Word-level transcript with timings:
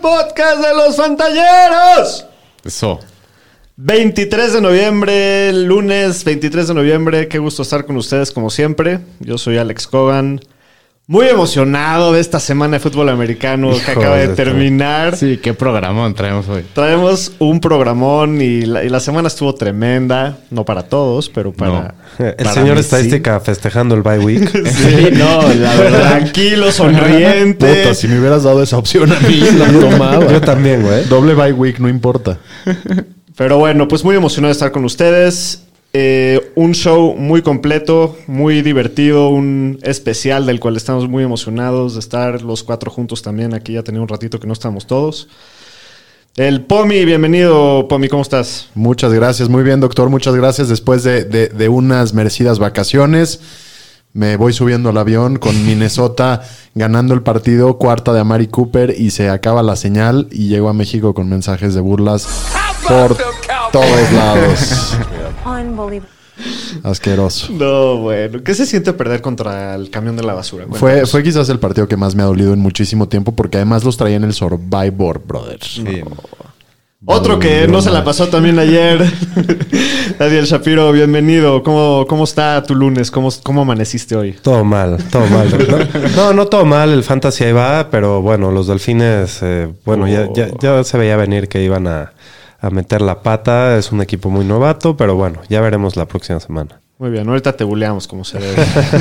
Podcast 0.00 0.60
de 0.60 0.74
los 0.74 0.96
Fantalleros. 0.96 2.26
Eso. 2.64 3.00
23 3.76 4.54
de 4.54 4.60
noviembre, 4.60 5.52
lunes 5.52 6.24
23 6.24 6.68
de 6.68 6.74
noviembre. 6.74 7.28
Qué 7.28 7.38
gusto 7.38 7.62
estar 7.62 7.86
con 7.86 7.96
ustedes 7.96 8.32
como 8.32 8.50
siempre. 8.50 9.00
Yo 9.20 9.38
soy 9.38 9.58
Alex 9.58 9.86
Cogan. 9.86 10.40
Muy 11.10 11.26
emocionado 11.26 12.12
de 12.12 12.20
esta 12.20 12.38
semana 12.38 12.74
de 12.76 12.80
fútbol 12.80 13.08
americano 13.08 13.70
que 13.82 13.92
acaba 13.92 14.16
de 14.16 14.28
terminar. 14.28 15.16
Sí, 15.16 15.38
qué 15.42 15.54
programón 15.54 16.12
traemos 16.12 16.46
hoy. 16.50 16.66
Traemos 16.74 17.32
un 17.38 17.60
programón 17.60 18.42
y 18.42 18.66
la, 18.66 18.84
y 18.84 18.90
la 18.90 19.00
semana 19.00 19.28
estuvo 19.28 19.54
tremenda. 19.54 20.36
No 20.50 20.66
para 20.66 20.82
todos, 20.82 21.30
pero 21.30 21.50
para. 21.50 21.94
El 22.18 22.34
para 22.34 22.52
señor 22.52 22.74
mí 22.74 22.80
estadística 22.80 23.40
festejando 23.40 23.94
el 23.94 24.02
bye 24.02 24.18
week. 24.18 24.50
Sí, 24.68 25.08
no, 25.12 25.48
la 25.54 25.72
sí. 25.72 25.78
Tranquilo, 25.78 26.70
sonriente. 26.72 27.74
Puta, 27.84 27.94
si 27.94 28.06
me 28.06 28.20
hubieras 28.20 28.42
dado 28.42 28.62
esa 28.62 28.76
opción 28.76 29.10
a 29.10 29.18
mí, 29.20 29.40
la 29.56 29.66
tomaba. 29.80 30.30
Yo 30.30 30.42
también, 30.42 30.82
güey. 30.82 31.06
Doble 31.06 31.32
bye 31.32 31.54
week, 31.54 31.78
no 31.78 31.88
importa. 31.88 32.36
Pero 33.34 33.56
bueno, 33.56 33.88
pues 33.88 34.04
muy 34.04 34.14
emocionado 34.14 34.48
de 34.50 34.52
estar 34.52 34.72
con 34.72 34.84
ustedes. 34.84 35.67
Eh, 36.00 36.52
un 36.54 36.74
show 36.74 37.16
muy 37.16 37.42
completo, 37.42 38.16
muy 38.28 38.62
divertido, 38.62 39.30
un 39.30 39.80
especial 39.82 40.46
del 40.46 40.60
cual 40.60 40.76
estamos 40.76 41.08
muy 41.08 41.24
emocionados 41.24 41.94
de 41.94 41.98
estar 41.98 42.40
los 42.42 42.62
cuatro 42.62 42.88
juntos 42.88 43.20
también. 43.20 43.52
Aquí 43.52 43.72
ya 43.72 43.82
tenía 43.82 44.00
un 44.00 44.06
ratito 44.06 44.38
que 44.38 44.46
no 44.46 44.52
estamos 44.52 44.86
todos. 44.86 45.26
El 46.36 46.60
Pomi, 46.66 47.04
bienvenido, 47.04 47.88
Pomi, 47.88 48.06
¿cómo 48.06 48.22
estás? 48.22 48.68
Muchas 48.76 49.12
gracias, 49.12 49.48
muy 49.48 49.64
bien, 49.64 49.80
doctor. 49.80 50.08
Muchas 50.08 50.36
gracias. 50.36 50.68
Después 50.68 51.02
de, 51.02 51.24
de- 51.24 51.48
de 51.48 51.68
unas 51.68 52.14
merecidas 52.14 52.60
vacaciones, 52.60 53.40
me 54.12 54.36
voy 54.36 54.52
subiendo 54.52 54.90
al 54.90 54.98
avión 54.98 55.36
con 55.36 55.52
Minnesota 55.66 56.42
ganando 56.76 57.12
el 57.12 57.22
partido, 57.22 57.76
cuarta 57.76 58.12
de 58.12 58.20
Amari 58.20 58.46
Cooper, 58.46 58.94
y 58.96 59.10
se 59.10 59.30
acaba 59.30 59.64
la 59.64 59.74
señal. 59.74 60.28
Y 60.30 60.46
llego 60.46 60.68
a 60.68 60.74
México 60.74 61.12
con 61.12 61.28
mensajes 61.28 61.74
de 61.74 61.80
burlas 61.80 62.28
por 62.86 63.16
todos 63.72 64.12
lados. 64.12 64.96
Asqueroso. 66.82 67.52
No, 67.52 67.96
bueno, 67.96 68.42
¿qué 68.44 68.54
se 68.54 68.64
siente 68.64 68.92
perder 68.92 69.20
contra 69.20 69.74
el 69.74 69.90
camión 69.90 70.16
de 70.16 70.22
la 70.22 70.34
basura? 70.34 70.66
Fue, 70.70 71.04
fue 71.06 71.22
quizás 71.22 71.48
el 71.48 71.58
partido 71.58 71.88
que 71.88 71.96
más 71.96 72.14
me 72.14 72.22
ha 72.22 72.26
dolido 72.26 72.52
en 72.52 72.60
muchísimo 72.60 73.08
tiempo 73.08 73.34
porque 73.34 73.56
además 73.56 73.84
los 73.84 73.96
traía 73.96 74.16
en 74.16 74.24
el 74.24 74.32
Survivor, 74.32 75.20
brother. 75.26 75.58
Otro 77.04 77.38
que 77.38 77.66
no 77.68 77.80
se 77.80 77.90
la 77.90 78.04
pasó 78.04 78.28
también 78.28 78.58
ayer. 78.58 79.04
Daniel 80.18 80.44
Shapiro, 80.46 80.92
bienvenido. 80.92 81.62
¿Cómo, 81.62 82.04
cómo 82.08 82.24
está 82.24 82.62
tu 82.62 82.74
lunes? 82.74 83.10
¿Cómo, 83.10 83.30
¿Cómo 83.42 83.62
amaneciste 83.62 84.16
hoy? 84.16 84.32
Todo 84.32 84.64
mal, 84.64 84.98
todo 85.10 85.26
mal. 85.26 85.48
No, 85.68 86.08
no, 86.16 86.32
no 86.32 86.46
todo 86.46 86.64
mal. 86.64 86.90
El 86.90 87.04
fantasy 87.04 87.44
ahí 87.44 87.52
va, 87.52 87.88
pero 87.90 88.20
bueno, 88.20 88.50
los 88.50 88.66
delfines, 88.66 89.38
eh, 89.42 89.72
bueno, 89.84 90.08
ya, 90.08 90.28
ya, 90.34 90.48
ya 90.60 90.82
se 90.84 90.98
veía 90.98 91.16
venir 91.16 91.48
que 91.48 91.62
iban 91.62 91.86
a, 91.86 92.12
a 92.58 92.70
meter 92.70 93.00
la 93.00 93.22
pata. 93.22 93.76
Es 93.78 93.92
un 93.92 94.02
equipo 94.02 94.30
muy 94.30 94.44
novato, 94.44 94.96
pero 94.96 95.14
bueno, 95.14 95.40
ya 95.48 95.60
veremos 95.60 95.96
la 95.96 96.06
próxima 96.06 96.40
semana. 96.40 96.80
Muy 96.98 97.10
bien, 97.10 97.28
ahorita 97.28 97.56
te 97.56 97.62
buleamos 97.62 98.08
como 98.08 98.24
se 98.24 98.38
debe. 98.38 98.56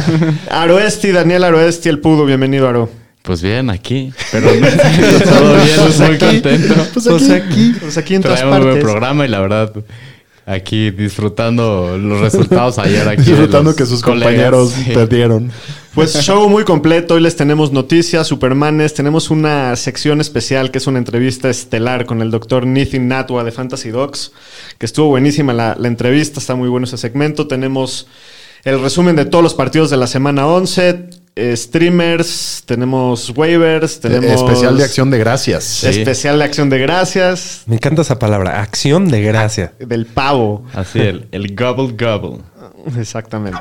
Aroesti, 0.51 1.11
Daniel 1.11 1.43
Aroesti, 1.43 1.89
el 1.89 1.99
pudo, 1.99 2.25
bienvenido, 2.25 2.69
Aro. 2.69 2.89
Pues 3.23 3.41
bien, 3.41 3.69
aquí. 3.69 4.13
Pero 4.31 4.51
no, 4.53 4.67
todo 4.69 5.55
bien, 5.55 6.09
muy 6.09 6.17
contento. 6.17 6.75
Pues 6.93 7.29
aquí, 7.29 7.75
pues 7.81 7.97
aquí 7.97 8.15
en 8.15 8.21
todas 8.21 8.39
Traemos 8.39 8.59
un 8.59 8.71
buen 8.71 8.81
programa 8.81 9.25
y 9.25 9.29
la 9.29 9.39
verdad, 9.39 9.73
aquí 10.47 10.89
disfrutando 10.91 11.97
los 11.99 12.21
resultados 12.21 12.79
ayer 12.79 13.07
aquí. 13.07 13.21
Disfrutando 13.23 13.75
que 13.75 13.85
sus 13.85 14.01
colegas. 14.01 14.29
compañeros 14.31 14.71
Sí. 14.71 14.91
perdieron. 14.93 15.51
Pues 15.93 16.13
show 16.23 16.47
muy 16.49 16.63
completo. 16.63 17.15
Hoy 17.15 17.21
les 17.21 17.35
tenemos 17.35 17.71
noticias, 17.71 18.25
Supermanes. 18.27 18.93
Tenemos 18.93 19.29
una 19.29 19.75
sección 19.75 20.21
especial 20.21 20.71
que 20.71 20.77
es 20.77 20.87
una 20.87 20.99
entrevista 20.99 21.49
estelar 21.49 22.05
con 22.05 22.21
el 22.21 22.31
doctor 22.31 22.65
Nithin 22.65 23.07
Natwa 23.07 23.43
de 23.43 23.51
Fantasy 23.51 23.89
Docs, 23.89 24.31
que 24.77 24.85
estuvo 24.85 25.09
buenísima 25.09 25.53
la, 25.53 25.75
la 25.77 25.87
entrevista. 25.87 26.39
Está 26.39 26.55
muy 26.55 26.69
bueno 26.69 26.85
ese 26.85 26.97
segmento. 26.97 27.47
Tenemos 27.47 28.07
el 28.63 28.79
resumen 28.81 29.15
de 29.15 29.25
todos 29.25 29.43
los 29.43 29.53
partidos 29.53 29.89
de 29.89 29.97
la 29.97 30.07
semana 30.07 30.47
11. 30.47 31.09
Eh, 31.37 31.55
streamers, 31.55 32.63
tenemos 32.65 33.31
waivers, 33.35 33.99
tenemos 33.99 34.31
Especial 34.41 34.77
de 34.77 34.83
acción 34.83 35.09
de 35.11 35.17
gracias. 35.19 35.83
especial 35.83 36.39
de 36.39 36.43
acción 36.45 36.69
de 36.69 36.79
gracias 36.79 37.61
Me 37.67 37.75
encanta 37.75 38.01
esa 38.01 38.17
palabra, 38.19 38.61
acción 38.61 39.07
de 39.07 39.21
gracia. 39.21 39.73
del 39.79 40.05
pavo. 40.05 40.65
Así, 40.73 40.99
el, 40.99 41.27
el 41.31 41.55
gobble 41.55 41.95
gobble. 41.97 42.41
Exactamente. 42.99 43.59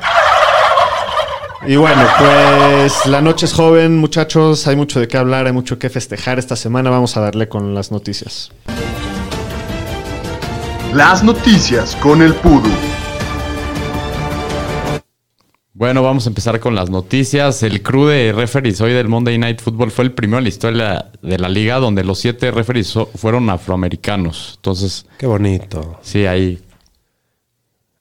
Y 1.65 1.75
bueno, 1.75 2.01
pues 2.19 3.05
la 3.07 3.19
noche 3.21 3.45
es 3.45 3.53
joven, 3.53 3.97
muchachos. 3.97 4.67
Hay 4.67 4.75
mucho 4.75 4.99
de 4.99 5.07
qué 5.07 5.17
hablar, 5.17 5.47
hay 5.47 5.51
mucho 5.53 5.77
que 5.79 5.89
festejar 5.89 6.39
esta 6.39 6.55
semana. 6.55 6.89
Vamos 6.89 7.17
a 7.17 7.21
darle 7.21 7.49
con 7.49 7.73
las 7.73 7.91
noticias. 7.91 8.51
Las 10.93 11.23
noticias 11.23 11.95
con 11.97 12.21
el 12.21 12.33
Pudu. 12.35 12.69
Bueno, 15.79 16.01
vamos 16.01 16.25
a 16.25 16.29
empezar 16.29 16.59
con 16.59 16.73
las 16.73 16.89
noticias. 16.89 17.61
El 17.61 17.83
crew 17.83 18.07
de 18.07 18.33
referees 18.33 18.81
hoy 18.81 18.93
del 18.93 19.07
Monday 19.07 19.37
Night 19.37 19.61
Football 19.61 19.91
fue 19.91 20.05
el 20.05 20.11
primero 20.11 20.39
en 20.39 20.45
la 20.45 20.49
historia 20.49 21.11
de 21.21 21.37
la 21.37 21.49
liga 21.49 21.75
donde 21.75 22.03
los 22.03 22.17
siete 22.17 22.49
referees 22.49 22.87
so- 22.87 23.11
fueron 23.13 23.47
afroamericanos. 23.51 24.53
Entonces, 24.55 25.05
Qué 25.19 25.27
bonito. 25.27 25.99
sí, 26.01 26.25
ahí. 26.25 26.57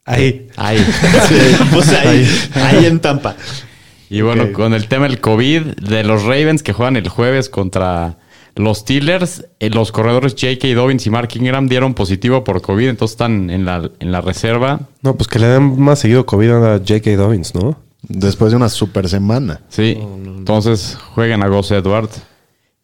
Ahí. 0.06 0.48
Ahí. 0.56 0.78
Pues 1.72 1.88
ahí, 1.90 2.26
ahí 2.54 2.86
en 2.86 2.98
Tampa. 3.00 3.36
Y 4.08 4.22
bueno, 4.22 4.52
con 4.54 4.72
el 4.72 4.88
tema 4.88 5.06
del 5.06 5.20
COVID, 5.20 5.60
de 5.82 6.02
los 6.02 6.22
Ravens 6.22 6.62
que 6.62 6.72
juegan 6.72 6.96
el 6.96 7.08
jueves 7.10 7.50
contra 7.50 8.16
los 8.56 8.78
Steelers, 8.78 9.46
eh, 9.60 9.70
los 9.70 9.92
corredores 9.92 10.32
J.K. 10.32 10.68
Dobbins 10.74 11.06
y 11.06 11.10
Mark 11.10 11.28
Ingram 11.34 11.68
dieron 11.68 11.94
positivo 11.94 12.42
por 12.42 12.62
COVID, 12.62 12.88
entonces 12.88 13.12
están 13.12 13.50
en 13.50 13.64
la, 13.64 13.90
en 14.00 14.12
la 14.12 14.20
reserva. 14.20 14.80
No, 15.02 15.14
pues 15.14 15.28
que 15.28 15.38
le 15.38 15.46
den 15.46 15.80
más 15.80 16.00
seguido 16.00 16.26
COVID 16.26 16.50
a 16.50 16.78
J.K. 16.78 17.16
Dobbins, 17.16 17.54
¿no? 17.54 17.78
Después 18.02 18.52
de 18.52 18.56
una 18.56 18.68
super 18.68 19.08
semana. 19.08 19.60
Sí, 19.68 19.98
entonces 20.00 20.96
juegan 21.14 21.42
a 21.42 21.48
Gus 21.48 21.70
Edward. 21.70 22.08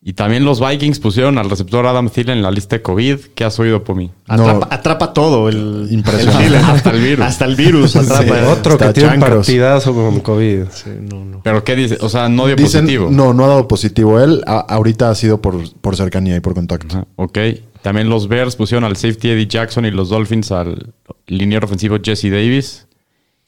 Y 0.05 0.15
también 0.15 0.45
los 0.45 0.59
Vikings 0.61 0.99
pusieron 0.99 1.39
al 1.39 1.49
receptor 1.49 1.87
Adam 1.87 2.09
Thielen 2.11 2.39
en 2.39 2.43
la 2.43 2.51
lista 2.51 2.75
de 2.75 2.83
COVID. 2.83 3.19
¿Qué 3.37 3.45
has 3.45 3.57
oído 3.61 3.85
por 3.85 3.95
mí? 3.95 4.11
Atrapa, 4.27 4.67
atrapa 4.75 5.13
todo. 5.13 5.49
El, 5.49 5.87
Impresionante. 5.93 6.47
el. 6.47 6.55
Hasta 6.65 6.91
el 6.91 7.01
virus. 7.05 7.25
Hasta 7.25 7.45
el 7.45 7.55
virus 7.55 7.95
atrapa. 7.95 8.23
Sí. 8.25 8.45
Otro 8.51 8.79
que 8.79 8.93
tiene 8.93 9.15
un 9.15 9.21
partidazo 9.21 9.95
con 9.95 10.19
COVID. 10.19 10.65
Sí, 10.73 10.91
no, 11.01 11.25
no. 11.25 11.41
¿Pero 11.45 11.63
qué 11.63 11.77
dice? 11.77 11.99
O 12.01 12.09
sea, 12.09 12.29
no 12.29 12.47
dio 12.47 12.57
Dicen, 12.57 12.81
positivo. 12.85 13.11
no, 13.13 13.33
no 13.33 13.45
ha 13.45 13.49
dado 13.49 13.69
positivo 13.69 14.19
él. 14.21 14.43
A- 14.49 14.59
ahorita 14.75 15.09
ha 15.09 15.15
sido 15.15 15.41
por, 15.41 15.57
por 15.81 15.95
cercanía 15.95 16.35
y 16.35 16.41
por 16.41 16.55
contacto. 16.55 16.97
Ajá, 16.97 17.07
Ok. 17.15 17.39
También 17.83 18.09
los 18.09 18.27
Bears 18.29 18.55
pusieron 18.57 18.83
al 18.85 18.97
safety 18.97 19.31
Eddie 19.31 19.47
Jackson 19.47 19.85
y 19.85 19.91
los 19.93 20.09
Dolphins 20.09 20.51
al 20.53 20.93
liniero 21.29 21.67
ofensivo 21.67 21.99
Jesse 22.03 22.25
Davis 22.31 22.87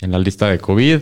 en 0.01 0.11
la 0.13 0.19
lista 0.21 0.49
de 0.49 0.59
COVID. 0.59 1.01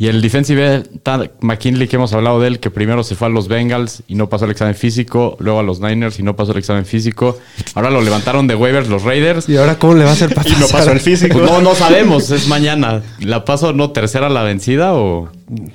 Y 0.00 0.08
el 0.08 0.22
defensive 0.22 0.76
end, 0.76 1.02
Tad 1.02 1.28
McKinley, 1.40 1.86
que 1.86 1.96
hemos 1.96 2.14
hablado 2.14 2.40
de 2.40 2.48
él, 2.48 2.58
que 2.58 2.70
primero 2.70 3.04
se 3.04 3.14
fue 3.16 3.26
a 3.26 3.30
los 3.30 3.48
Bengals 3.48 4.02
y 4.08 4.14
no 4.14 4.30
pasó 4.30 4.46
el 4.46 4.50
examen 4.50 4.74
físico, 4.74 5.36
luego 5.40 5.58
a 5.60 5.62
los 5.62 5.80
Niners 5.80 6.18
y 6.18 6.22
no 6.22 6.34
pasó 6.36 6.52
el 6.52 6.58
examen 6.58 6.86
físico. 6.86 7.36
Ahora 7.74 7.90
lo 7.90 8.00
levantaron 8.00 8.46
de 8.46 8.54
waivers 8.54 8.88
los 8.88 9.02
Raiders. 9.02 9.46
¿Y 9.50 9.58
ahora 9.58 9.78
cómo 9.78 9.92
le 9.92 10.04
va 10.04 10.10
a 10.10 10.12
hacer 10.14 10.34
para 10.34 10.48
Y 10.48 10.52
no 10.52 10.60
pasar? 10.60 10.78
pasó 10.80 10.92
el 10.92 11.00
físico. 11.00 11.38
Pues 11.38 11.50
no, 11.50 11.60
no 11.60 11.74
sabemos, 11.74 12.30
es 12.30 12.48
mañana. 12.48 13.02
¿La 13.18 13.44
paso 13.44 13.74
no 13.74 13.90
tercera 13.90 14.30
la 14.30 14.42
vencida 14.42 14.94
o, 14.94 15.28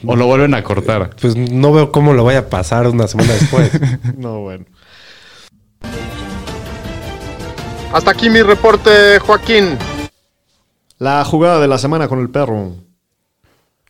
o 0.03 0.15
lo 0.15 0.25
vuelven 0.25 0.55
a 0.55 0.63
cortar? 0.63 1.11
Pues 1.21 1.35
no 1.35 1.71
veo 1.71 1.91
cómo 1.91 2.13
lo 2.13 2.23
vaya 2.23 2.39
a 2.39 2.49
pasar 2.49 2.87
una 2.87 3.07
semana 3.07 3.31
después. 3.31 3.69
No, 4.17 4.39
bueno. 4.39 4.65
Hasta 7.93 8.09
aquí 8.09 8.31
mi 8.31 8.41
reporte, 8.41 9.19
Joaquín. 9.19 9.77
La 10.97 11.23
jugada 11.23 11.59
de 11.59 11.67
la 11.67 11.77
semana 11.77 12.07
con 12.07 12.19
el 12.21 12.31
perro. 12.31 12.84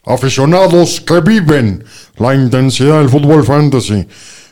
Aficionados 0.06 1.02
que 1.02 1.19
viven 1.22 1.84
la 2.18 2.36
intensidad 2.36 3.00
del 3.00 3.10
fútbol 3.10 3.44
fantasy. 3.44 4.07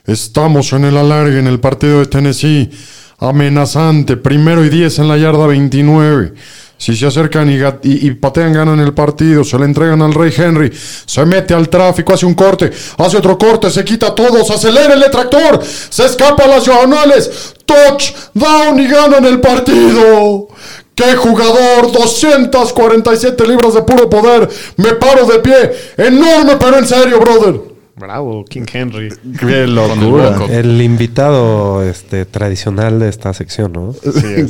Estamos 0.05 0.73
en 0.73 0.85
el 0.85 0.97
alargue 0.97 1.39
en 1.39 1.47
el 1.47 1.59
partido 1.59 1.99
de 1.99 2.07
Tennessee. 2.07 2.71
Amenazante, 3.19 4.17
primero 4.17 4.65
y 4.65 4.69
10 4.69 4.99
en 4.99 5.07
la 5.07 5.17
yarda 5.17 5.45
29. 5.47 6.33
Si 6.75 6.95
se 6.97 7.05
acercan 7.05 7.49
y, 7.83 8.11
patean, 8.15 8.51
ganan 8.51 8.79
el 8.81 8.93
partido, 8.93 9.45
se 9.45 9.57
le 9.57 9.63
entregan 9.63 10.01
al 10.01 10.13
Rey 10.13 10.33
Henry, 10.35 10.69
se 11.05 11.25
mete 11.25 11.53
al 11.53 11.69
tráfico, 11.69 12.13
hace 12.13 12.25
un 12.25 12.33
corte, 12.33 12.71
hace 12.97 13.15
otro 13.15 13.37
corte, 13.37 13.69
se 13.69 13.85
quita 13.85 14.07
a 14.07 14.15
todos, 14.15 14.51
acelera 14.51 14.93
el 14.93 15.09
tractor, 15.09 15.63
se 15.63 16.05
escapa 16.05 16.43
a 16.43 16.47
las 16.47 16.65
diagonales, 16.65 17.53
touchdown 17.65 18.77
y 18.81 18.87
ganan 18.87 19.23
el 19.23 19.39
partido. 19.39 20.49
¡Qué 20.95 21.15
jugador! 21.15 21.91
247 21.91 23.47
libras 23.47 23.73
de 23.73 23.81
puro 23.81 24.09
poder. 24.09 24.47
Me 24.77 24.93
paro 24.93 25.25
de 25.25 25.39
pie. 25.39 25.71
Enorme, 25.97 26.55
pero 26.59 26.77
en 26.77 26.85
serio, 26.87 27.19
brother. 27.19 27.59
Bravo, 27.95 28.43
King 28.45 28.65
Henry. 28.71 29.09
¡Qué 29.39 29.67
locura! 29.67 30.37
El 30.49 30.81
invitado 30.81 31.83
este, 31.83 32.25
tradicional 32.25 32.99
de 32.99 33.09
esta 33.09 33.33
sección, 33.33 33.71
¿no? 33.73 33.93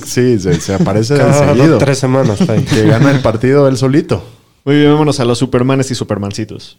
Sí, 0.06 0.40
se, 0.40 0.60
se 0.60 0.74
aparece 0.74 1.13
de 1.16 1.19
Cada 1.19 1.54
seguido. 1.54 1.78
tres 1.78 1.98
semanas 2.00 2.40
está 2.42 2.54
ahí. 2.54 2.63
Que 2.63 2.86
gana 2.88 3.12
el 3.12 3.19
partido 3.22 3.68
él 3.68 3.78
solito. 3.78 4.24
Muy 4.66 4.78
bien, 4.78 4.92
vámonos 4.92 5.19
a 5.19 5.25
los 5.25 5.38
Supermanes 5.38 5.92
y 5.92 5.96
Supermancitos. 5.96 6.78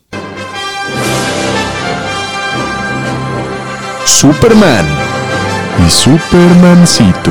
Superman 4.07 4.87
y 5.87 5.91
Supermancito. 5.91 7.31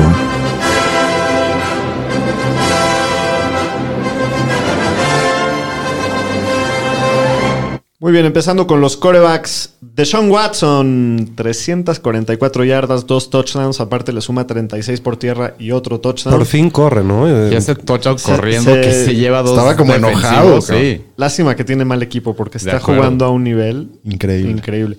Muy 8.04 8.12
bien, 8.12 8.26
empezando 8.26 8.66
con 8.66 8.82
los 8.82 8.98
corebacks. 8.98 9.76
Deshaun 9.80 10.30
Watson, 10.30 11.30
344 11.34 12.62
yardas, 12.64 13.06
dos 13.06 13.30
touchdowns. 13.30 13.80
Aparte 13.80 14.12
le 14.12 14.20
suma 14.20 14.46
36 14.46 15.00
por 15.00 15.16
tierra 15.16 15.54
y 15.58 15.70
otro 15.70 15.98
touchdown. 16.00 16.36
Por 16.36 16.44
fin 16.44 16.68
corre, 16.68 17.02
¿no? 17.02 17.26
Eh, 17.26 17.48
Y 17.50 17.56
ese 17.56 17.74
touchdown 17.74 18.18
Se- 18.18 18.30
corriendo 18.30 18.74
se- 18.74 18.80
que 18.82 18.92
se 18.92 19.14
lleva 19.14 19.40
dos. 19.40 19.52
Estaba 19.52 19.74
como 19.74 19.94
enojado, 19.94 20.60
Sí. 20.60 21.00
Lástima 21.16 21.56
que 21.56 21.64
tiene 21.64 21.86
mal 21.86 22.02
equipo 22.02 22.36
porque 22.36 22.58
está 22.58 22.78
jugando 22.78 23.24
a 23.24 23.30
un 23.30 23.42
nivel 23.42 23.88
Increíble. 24.04 24.50
increíble. 24.50 24.98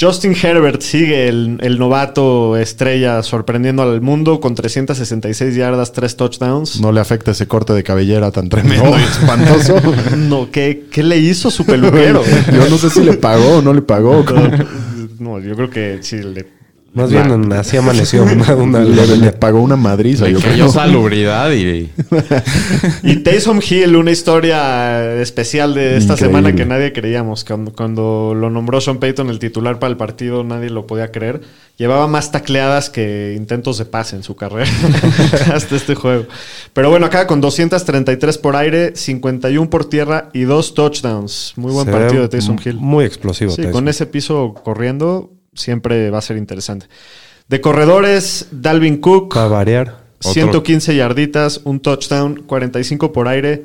Justin 0.00 0.36
Herbert 0.40 0.80
sigue 0.80 1.26
el, 1.26 1.58
el 1.60 1.76
novato 1.76 2.56
estrella 2.56 3.20
sorprendiendo 3.24 3.82
al 3.82 4.00
mundo 4.00 4.38
con 4.38 4.54
366 4.54 5.56
yardas, 5.56 5.92
tres 5.92 6.16
touchdowns. 6.16 6.80
No 6.80 6.92
le 6.92 7.00
afecta 7.00 7.32
ese 7.32 7.48
corte 7.48 7.72
de 7.72 7.82
cabellera 7.82 8.30
tan 8.30 8.48
tremendo 8.48 8.96
y 8.96 9.02
espantoso. 9.02 9.76
No, 10.16 10.50
¿qué, 10.52 10.86
qué 10.90 11.02
le 11.02 11.18
hizo 11.18 11.50
su 11.50 11.66
peluquero? 11.66 12.22
Yo 12.52 12.68
no 12.68 12.78
sé 12.78 12.90
si 12.90 13.02
le 13.02 13.14
pagó 13.14 13.56
o 13.56 13.62
no 13.62 13.72
le 13.72 13.82
pagó. 13.82 14.24
no, 15.18 15.40
yo 15.40 15.56
creo 15.56 15.70
que 15.70 15.98
sí 16.02 16.18
le... 16.18 16.57
Más 16.98 17.10
bien 17.10 17.52
así 17.52 17.76
amaneció 17.76 18.22
una, 18.32 18.54
una- 18.54 18.80
Le, 18.80 19.16
le 19.16 19.32
pagó 19.32 19.60
una 19.62 19.76
madriza, 19.76 20.24
Le 20.26 20.32
yo 20.32 20.40
creo. 20.40 20.68
salubridad 20.68 21.50
y. 21.52 21.90
Y 23.02 23.16
Taysom 23.22 23.60
Hill, 23.66 23.96
una 23.96 24.10
historia 24.10 25.20
especial 25.20 25.74
de 25.74 25.96
esta 25.96 26.14
Increíble. 26.14 26.36
semana 26.38 26.54
que 26.56 26.66
nadie 26.66 26.92
creíamos. 26.92 27.44
Cuando, 27.44 27.72
cuando 27.72 28.34
lo 28.36 28.50
nombró 28.50 28.80
Sean 28.80 28.98
Payton 28.98 29.30
el 29.30 29.38
titular 29.38 29.78
para 29.78 29.90
el 29.90 29.96
partido, 29.96 30.44
nadie 30.44 30.70
lo 30.70 30.86
podía 30.86 31.10
creer. 31.12 31.40
Llevaba 31.76 32.08
más 32.08 32.32
tacleadas 32.32 32.90
que 32.90 33.34
intentos 33.36 33.78
de 33.78 33.84
pase 33.84 34.16
en 34.16 34.22
su 34.24 34.34
carrera 34.34 34.68
hasta 35.54 35.76
este 35.76 35.94
juego. 35.94 36.26
Pero 36.72 36.90
bueno, 36.90 37.06
acá 37.06 37.26
con 37.26 37.40
233 37.40 38.38
por 38.38 38.56
aire, 38.56 38.96
51 38.96 39.70
por 39.70 39.84
tierra 39.88 40.28
y 40.32 40.42
dos 40.42 40.74
touchdowns. 40.74 41.52
Muy 41.56 41.72
buen 41.72 41.86
se 41.86 41.92
partido 41.92 42.22
de 42.22 42.28
Taysom 42.28 42.56
Hill. 42.64 42.74
Muy 42.76 43.04
explosivo. 43.04 43.50
Sí, 43.52 43.58
Taysom. 43.58 43.72
con 43.72 43.88
ese 43.88 44.06
piso 44.06 44.54
corriendo 44.64 45.30
siempre 45.58 46.10
va 46.10 46.18
a 46.18 46.22
ser 46.22 46.36
interesante. 46.36 46.86
De 47.48 47.60
corredores, 47.60 48.48
Dalvin 48.50 48.98
Cook. 48.98 49.34
Para 49.34 49.48
variar. 49.48 50.08
Otro. 50.18 50.32
115 50.32 50.96
yarditas, 50.96 51.60
un 51.64 51.80
touchdown, 51.80 52.42
45 52.46 53.12
por 53.12 53.28
aire. 53.28 53.64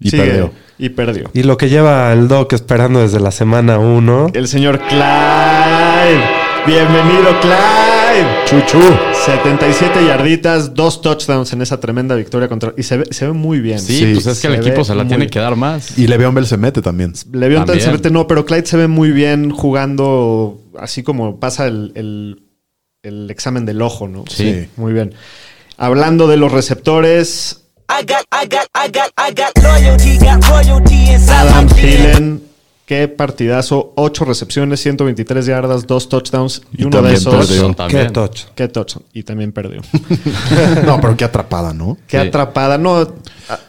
Y 0.00 0.10
Sigue, 0.10 0.24
perdió. 0.24 0.52
Y 0.78 0.88
perdió. 0.88 1.30
Y 1.32 1.42
lo 1.44 1.56
que 1.56 1.68
lleva 1.68 2.12
el 2.12 2.26
Doc 2.26 2.52
esperando 2.54 3.00
desde 3.00 3.20
la 3.20 3.30
semana 3.30 3.78
1. 3.78 4.30
El 4.34 4.48
señor 4.48 4.80
Clyde. 4.88 6.24
Bienvenido, 6.66 7.40
Clyde. 7.40 8.01
Chuchu. 8.46 8.80
77 9.24 10.04
yarditas, 10.06 10.74
dos 10.74 11.00
touchdowns 11.00 11.52
en 11.52 11.62
esa 11.62 11.78
tremenda 11.80 12.14
victoria 12.14 12.48
contra. 12.48 12.72
Y 12.76 12.82
se 12.82 12.98
ve, 12.98 13.04
se 13.10 13.26
ve 13.26 13.32
muy 13.32 13.60
bien. 13.60 13.78
Sí, 13.80 13.98
Sí, 13.98 14.10
pues 14.14 14.26
es 14.26 14.40
que 14.40 14.48
se 14.48 14.54
el 14.54 14.60
equipo 14.60 14.84
se 14.84 14.94
la 14.94 15.02
tiene 15.02 15.18
bien. 15.18 15.30
que 15.30 15.38
dar 15.38 15.56
más. 15.56 15.96
Y 15.98 16.06
Le'Veon 16.06 16.34
Bell 16.34 16.46
se 16.46 16.56
mete 16.56 16.82
también. 16.82 17.12
Le'Veon 17.32 17.64
Bell 17.66 17.80
se 17.80 17.90
mete, 17.92 18.10
no, 18.10 18.26
pero 18.26 18.44
Clyde 18.44 18.66
se 18.66 18.76
ve 18.76 18.88
muy 18.88 19.10
bien 19.12 19.50
jugando 19.50 20.60
así 20.78 21.02
como 21.02 21.38
pasa 21.38 21.66
el, 21.66 21.92
el- 21.94 22.42
el 23.02 23.30
examen 23.30 23.66
del 23.66 23.82
ojo, 23.82 24.06
¿no? 24.08 24.24
Sí. 24.28 24.68
Muy 24.76 24.92
bien. 24.92 25.14
Hablando 25.76 26.28
de 26.28 26.36
los 26.36 26.52
receptores, 26.52 27.64
I 27.88 28.04
got, 28.06 28.22
I 28.32 28.46
got, 28.48 28.68
I 28.74 28.88
got, 28.92 29.10
I 29.18 29.34
got 29.34 29.62
loyalty, 29.62 30.18
got 30.18 30.44
royalty 30.48 31.10
inside 31.10 31.48
Adam. 31.48 31.68
Thielen, 31.68 32.42
qué 32.86 33.08
partidazo, 33.08 33.92
8 33.96 34.24
recepciones, 34.24 34.80
123 34.80 35.46
yardas, 35.46 35.86
2 35.86 36.08
touchdowns 36.08 36.62
y, 36.72 36.82
Y 36.82 36.84
uno 36.84 37.02
de 37.02 37.14
también 37.14 37.16
esos. 37.16 37.34
perdió. 37.46 37.76
Qué 37.88 38.04
touch. 38.10 38.40
Qué 38.54 38.68
touchdown. 38.68 39.04
Y 39.12 39.22
también 39.22 39.52
perdió. 39.52 39.80
No, 40.84 41.00
pero 41.00 41.16
qué 41.16 41.24
atrapada, 41.24 41.72
¿no? 41.72 41.96
Qué 42.06 42.20
Sí. 42.20 42.28
atrapada. 42.28 42.78
No, 42.78 43.06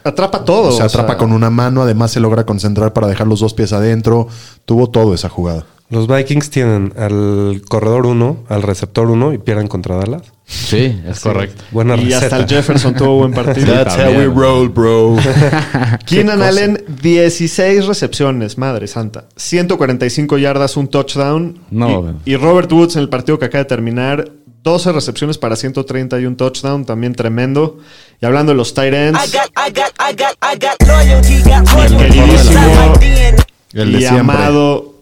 atrapa 0.04 0.44
todo. 0.44 0.72
Se 0.72 0.84
atrapa 0.84 1.18
con 1.18 1.32
una 1.32 1.50
mano, 1.50 1.82
además 1.84 2.12
se 2.12 2.20
logra 2.20 2.46
concentrar 2.46 2.94
para 2.94 3.08
dejar 3.08 3.28
los 3.28 3.40
dos 3.40 3.54
pies 3.54 3.72
adentro. 3.74 4.28
Tuvo 4.66 4.90
todo 4.90 5.14
esa 5.14 5.30
jugada. 5.30 5.66
Los 5.90 6.08
Vikings 6.08 6.50
tienen 6.50 6.94
al 6.98 7.62
corredor 7.70 8.08
1, 8.08 8.46
al 8.50 8.64
receptor 8.64 9.10
1 9.12 9.34
y 9.34 9.38
pierden 9.38 9.68
contra 9.68 9.96
Dallas. 9.98 10.24
Sí, 10.46 11.00
es 11.08 11.20
correcto. 11.20 11.64
Buena 11.72 11.96
Y 11.96 12.06
receta. 12.06 12.18
hasta 12.26 12.38
el 12.38 12.48
Jefferson 12.48 12.96
tuvo 12.96 13.18
buen 13.20 13.32
partido. 13.34 13.74
That's 13.74 13.96
how 13.96 14.12
we 14.12 14.26
roll, 14.26 14.70
bro. 14.70 15.18
Keenan 16.06 16.42
Allen, 16.42 16.84
16 17.02 17.86
recepciones, 17.86 18.58
madre 18.58 18.88
santa. 18.88 19.26
145 19.36 20.38
yardas, 20.40 20.78
un 20.78 20.88
touchdown. 20.88 21.60
No. 21.70 22.16
Y, 22.26 22.34
y 22.34 22.36
Robert 22.38 22.72
Woods 22.72 22.96
en 22.96 23.04
el 23.04 23.10
partido 23.10 23.38
que 23.38 23.46
acaba 23.46 23.64
de 23.64 23.70
terminar, 23.70 24.32
12 24.64 24.94
recepciones 24.94 25.38
para 25.38 25.56
130 25.56 26.20
y 26.22 26.26
un 26.26 26.38
touchdown, 26.38 26.86
también 26.86 27.14
tremendo. 27.14 27.78
Y 28.22 28.26
hablando 28.26 28.52
de 28.54 28.58
los 28.58 28.74
tight 28.74 28.94
I 28.94 28.98
ends, 28.98 29.32
got, 29.34 29.52
I 29.58 29.72
got, 29.72 29.92
I 30.00 30.16
got, 30.16 30.38
I 30.42 30.58
got 30.58 30.88
loyalty, 30.88 31.42
got 31.44 31.70
royalty 31.72 31.98
queridísimo 31.98 32.34
inside 32.34 32.90
my 32.90 32.98
DNA. 33.06 33.44
El 33.74 33.92
de 33.92 33.98
y 33.98 34.02
siempre. 34.02 34.20
amado 34.20 34.93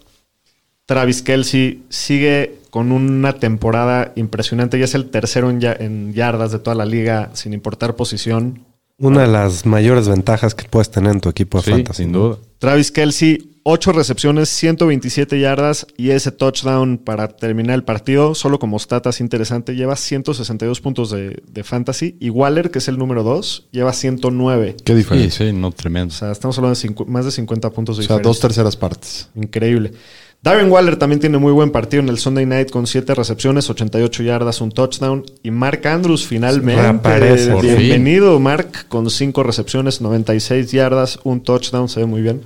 Travis 0.92 1.22
Kelsey 1.22 1.84
sigue 1.88 2.58
con 2.70 2.92
una 2.92 3.34
temporada 3.40 4.12
impresionante. 4.18 4.78
Ya 4.78 4.84
es 4.84 4.94
el 4.94 5.10
tercero 5.10 5.50
en, 5.50 5.62
ya- 5.62 5.72
en 5.80 6.14
yardas 6.14 6.52
de 6.52 6.60
toda 6.60 6.76
la 6.76 6.86
liga, 6.86 7.30
sin 7.34 7.54
importar 7.54 7.96
posición. 7.96 8.66
Una 8.98 9.22
de 9.22 9.28
las 9.30 9.66
mayores 9.66 10.10
ventajas 10.10 10.54
que 10.54 10.66
puedes 10.70 10.92
tener 10.92 11.14
en 11.14 11.22
tu 11.22 11.30
equipo 11.30 11.60
de 11.60 11.64
Sí, 11.64 11.72
fantasy. 11.72 12.04
sin 12.04 12.12
duda. 12.12 12.38
Travis 12.60 12.92
Kelsey, 12.92 13.58
8 13.64 13.94
recepciones, 13.94 14.50
127 14.50 15.40
yardas 15.40 15.88
y 15.98 16.10
ese 16.12 16.32
touchdown 16.32 16.98
para 17.00 17.30
terminar 17.30 17.76
el 17.76 17.84
partido. 17.84 18.36
Solo 18.36 18.60
como 18.60 18.76
status 18.78 19.22
interesante, 19.22 19.76
lleva 19.76 19.96
162 19.96 20.82
puntos 20.82 21.10
de, 21.10 21.42
de 21.48 21.64
fantasy. 21.64 22.18
Y 22.20 22.30
Waller, 22.32 22.70
que 22.70 22.80
es 22.80 22.88
el 22.90 22.98
número 23.00 23.24
2, 23.24 23.70
lleva 23.72 23.94
109. 23.94 24.76
Qué 24.84 24.94
diferencia. 24.94 25.48
sí, 25.48 25.54
no 25.54 25.72
tremendo. 25.72 26.14
O 26.14 26.18
sea, 26.18 26.32
estamos 26.32 26.58
hablando 26.60 26.78
de 26.78 27.06
más 27.08 27.24
de 27.26 27.32
50 27.32 27.70
puntos 27.72 27.96
de 27.98 28.04
O 28.04 28.08
sea, 28.08 28.18
diferencia. 28.18 28.30
dos 28.30 28.40
terceras 28.42 28.76
partes. 28.76 29.30
Increíble. 29.36 29.94
Darren 30.44 30.72
Waller 30.72 30.96
también 30.98 31.20
tiene 31.20 31.38
muy 31.38 31.52
buen 31.52 31.70
partido 31.70 32.02
en 32.02 32.10
el 32.10 32.18
Sunday 32.18 32.48
Night 32.48 32.72
con 32.72 32.88
7 32.88 33.14
recepciones, 33.14 33.70
88 33.70 34.24
yardas, 34.24 34.60
un 34.62 34.72
touchdown. 34.72 35.24
Y 35.44 35.52
Mark 35.52 35.86
Andrews 35.88 36.26
finalmente. 36.26 36.82
Reaparece. 36.82 37.52
Por 37.52 37.62
Bienvenido, 37.62 38.40
Mark, 38.40 38.88
con 38.88 39.08
5 39.08 39.44
recepciones, 39.44 40.02
96 40.02 40.72
yardas, 40.72 41.20
un 41.24 41.42
touchdown. 41.42 41.88
Se 41.90 42.00
ve 42.00 42.06
muy 42.08 42.24
bien. 42.24 42.42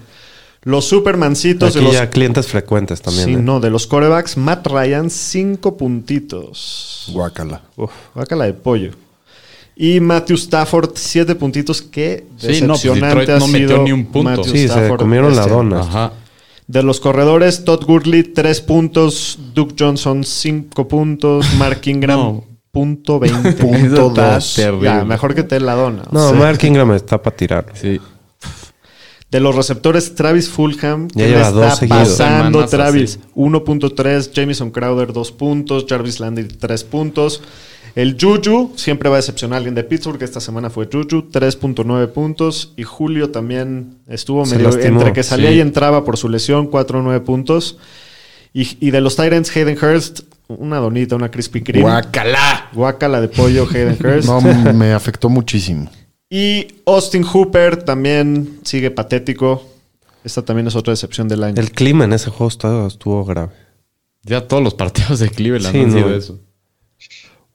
Los 0.63 0.85
Supermancitos 0.85 1.69
Aquí 1.69 1.79
de 1.79 1.83
los. 1.85 1.93
ya 1.93 2.09
clientes 2.09 2.47
frecuentes 2.47 3.01
también. 3.01 3.25
Sí, 3.27 3.33
¿eh? 3.35 3.37
no, 3.37 3.61
de 3.61 3.69
los 3.69 3.87
corebacks, 3.87 4.35
Matt 4.35 4.67
Ryan, 4.67 5.09
5 5.09 5.77
puntitos. 5.77 7.09
Guácala. 7.13 7.61
Uf, 7.77 7.91
la 8.13 8.45
de 8.45 8.53
pollo. 8.53 8.91
Y 9.77 10.01
Matthew 10.01 10.35
Stafford, 10.35 10.91
7 10.95 11.33
puntitos. 11.35 11.81
Qué 11.81 12.25
Sí, 12.37 12.61
no, 12.61 12.73
pues 12.73 12.81
decepcionante 12.83 13.31
ha 13.31 13.39
no 13.39 13.47
metió 13.47 13.67
sido 13.69 13.83
ni 13.83 13.91
un 13.93 14.05
punto. 14.07 14.31
Matthew 14.31 14.51
Sí, 14.51 14.59
se 14.59 14.65
Stafford 14.65 14.99
comieron 14.99 15.33
la 15.33 15.43
este 15.43 15.53
dona. 15.53 15.79
Ajá. 15.79 16.11
De 16.67 16.81
los 16.81 16.99
corredores, 16.99 17.63
Todd 17.63 17.83
Gurley, 17.85 18.23
3 18.23 18.61
puntos. 18.61 19.37
Duke 19.53 19.75
Johnson, 19.77 20.23
5 20.23 20.87
puntos. 20.87 21.45
Mark 21.59 21.81
Ingram, 21.85 22.19
No. 22.19 22.43
punto 22.71 23.19
20. 23.19 23.53
Punto 23.53 24.07
Está 24.07 24.35
dos. 24.35 24.53
terrible. 24.55 24.85
Ya, 24.85 25.05
mejor 25.05 25.35
que 25.35 25.43
te 25.43 25.59
la 25.59 25.75
dona. 25.75 26.03
No. 26.11 26.33
Mark 26.33 26.59
Ingram 26.63 26.91
está 26.93 27.21
para 27.21 27.35
tirar. 27.35 27.65
Sí. 27.73 27.99
De 29.31 29.39
los 29.39 29.55
receptores, 29.55 30.15
Travis 30.15 30.49
Fulham. 30.49 31.07
Ya 31.13 31.25
¿qué 31.25 31.29
lleva 31.31 31.49
le 31.49 31.55
dos 31.55 31.63
está 31.65 31.75
seguidos. 31.75 32.09
pasando, 32.09 32.65
Travis? 32.67 33.19
así. 33.21 33.29
1.3. 33.35 34.31
Jameson 34.31 34.71
Crowder, 34.71 35.11
2 35.13 35.31
puntos. 35.33 35.85
Jarvis 35.89 36.19
Landry, 36.19 36.47
3 36.47 36.83
puntos. 36.85 37.41
El 37.95 38.17
Juju 38.19 38.73
siempre 38.75 39.07
va 39.09 39.15
a 39.15 39.19
decepcionar 39.19 39.55
a 39.55 39.57
alguien 39.57 39.73
de 39.75 39.83
Pittsburgh. 39.85 40.21
Esta 40.21 40.41
semana 40.41 40.69
fue 40.69 40.89
Juju, 40.91 41.29
3.9 41.31 42.07
puntos. 42.11 42.73
Y 42.75 42.83
Julio 42.83 43.31
también 43.31 43.99
estuvo 44.07 44.45
Se 44.45 44.55
medio 44.57 44.69
lastimó. 44.69 44.99
entre 44.99 45.13
que 45.13 45.23
salía 45.23 45.49
Sí. 45.51 45.55
y 45.57 45.59
entraba 45.61 46.03
por 46.03 46.17
su 46.17 46.27
lesión, 46.27 46.69
4.9 46.69 47.21
puntos. 47.23 47.77
Y, 48.53 48.77
y 48.85 48.91
de 48.91 48.99
los 49.01 49.15
Tyrants, 49.15 49.55
Hayden 49.55 49.77
Hurst, 49.81 50.21
una 50.47 50.77
donita, 50.77 51.15
una 51.15 51.31
Krispy 51.31 51.61
Kreme. 51.61 51.83
Guácala. 51.83 52.69
Guácala 52.73 53.21
de 53.21 53.29
pollo, 53.29 53.65
Hayden 53.69 53.97
Hurst. 54.03 54.27
No, 54.27 54.41
me 54.73 54.91
afectó 54.93 55.29
muchísimo. 55.29 55.89
Y 56.29 56.67
Austin 56.85 57.23
Hooper 57.23 57.83
también 57.83 58.59
sigue 58.63 58.91
patético. 58.91 59.65
Esta 60.23 60.41
también 60.41 60.67
es 60.67 60.75
otra 60.75 60.91
decepción 60.91 61.27
del 61.29 61.43
año. 61.43 61.61
El 61.61 61.71
clima 61.71 62.03
en 62.03 62.11
ese 62.13 62.29
juego 62.29 62.47
estuvo, 62.49 62.87
estuvo 62.87 63.23
grave. 63.23 63.51
Ya 64.23 64.47
todos 64.47 64.63
los 64.63 64.73
partidos 64.73 65.19
de 65.19 65.29
Cleveland 65.29 65.71
Sí, 65.73 65.81
han 65.83 65.91
sido 65.91 66.09
no. 66.09 66.15
eso. 66.15 66.39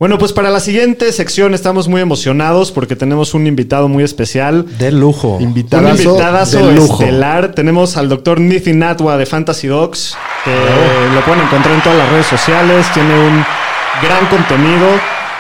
Bueno, 0.01 0.17
pues 0.17 0.33
para 0.33 0.49
la 0.49 0.61
siguiente 0.61 1.13
sección 1.13 1.53
estamos 1.53 1.87
muy 1.87 2.01
emocionados 2.01 2.73
porque 2.73 2.97
tenemos 2.97 3.35
un 3.35 3.47
invitado 3.47 3.87
muy 3.87 4.03
especial. 4.03 4.65
De 4.79 4.91
lujo. 4.91 5.37
Un 5.37 5.43
Invitadazo 5.43 6.03
invitadazo 6.03 6.67
de 6.67 6.75
lujo. 6.75 7.03
estelar. 7.03 7.53
Tenemos 7.53 7.99
al 7.99 8.09
doctor 8.09 8.41
Nithi 8.41 8.73
Natwa 8.73 9.19
de 9.19 9.27
Fantasy 9.27 9.67
Dogs, 9.67 10.17
que 10.43 10.55
lo 11.15 11.21
pueden 11.27 11.43
encontrar 11.43 11.75
en 11.75 11.83
todas 11.83 11.99
las 11.99 12.11
redes 12.13 12.25
sociales. 12.25 12.87
Tiene 12.95 13.13
un 13.13 13.45
gran 14.03 14.27
contenido. 14.31 14.87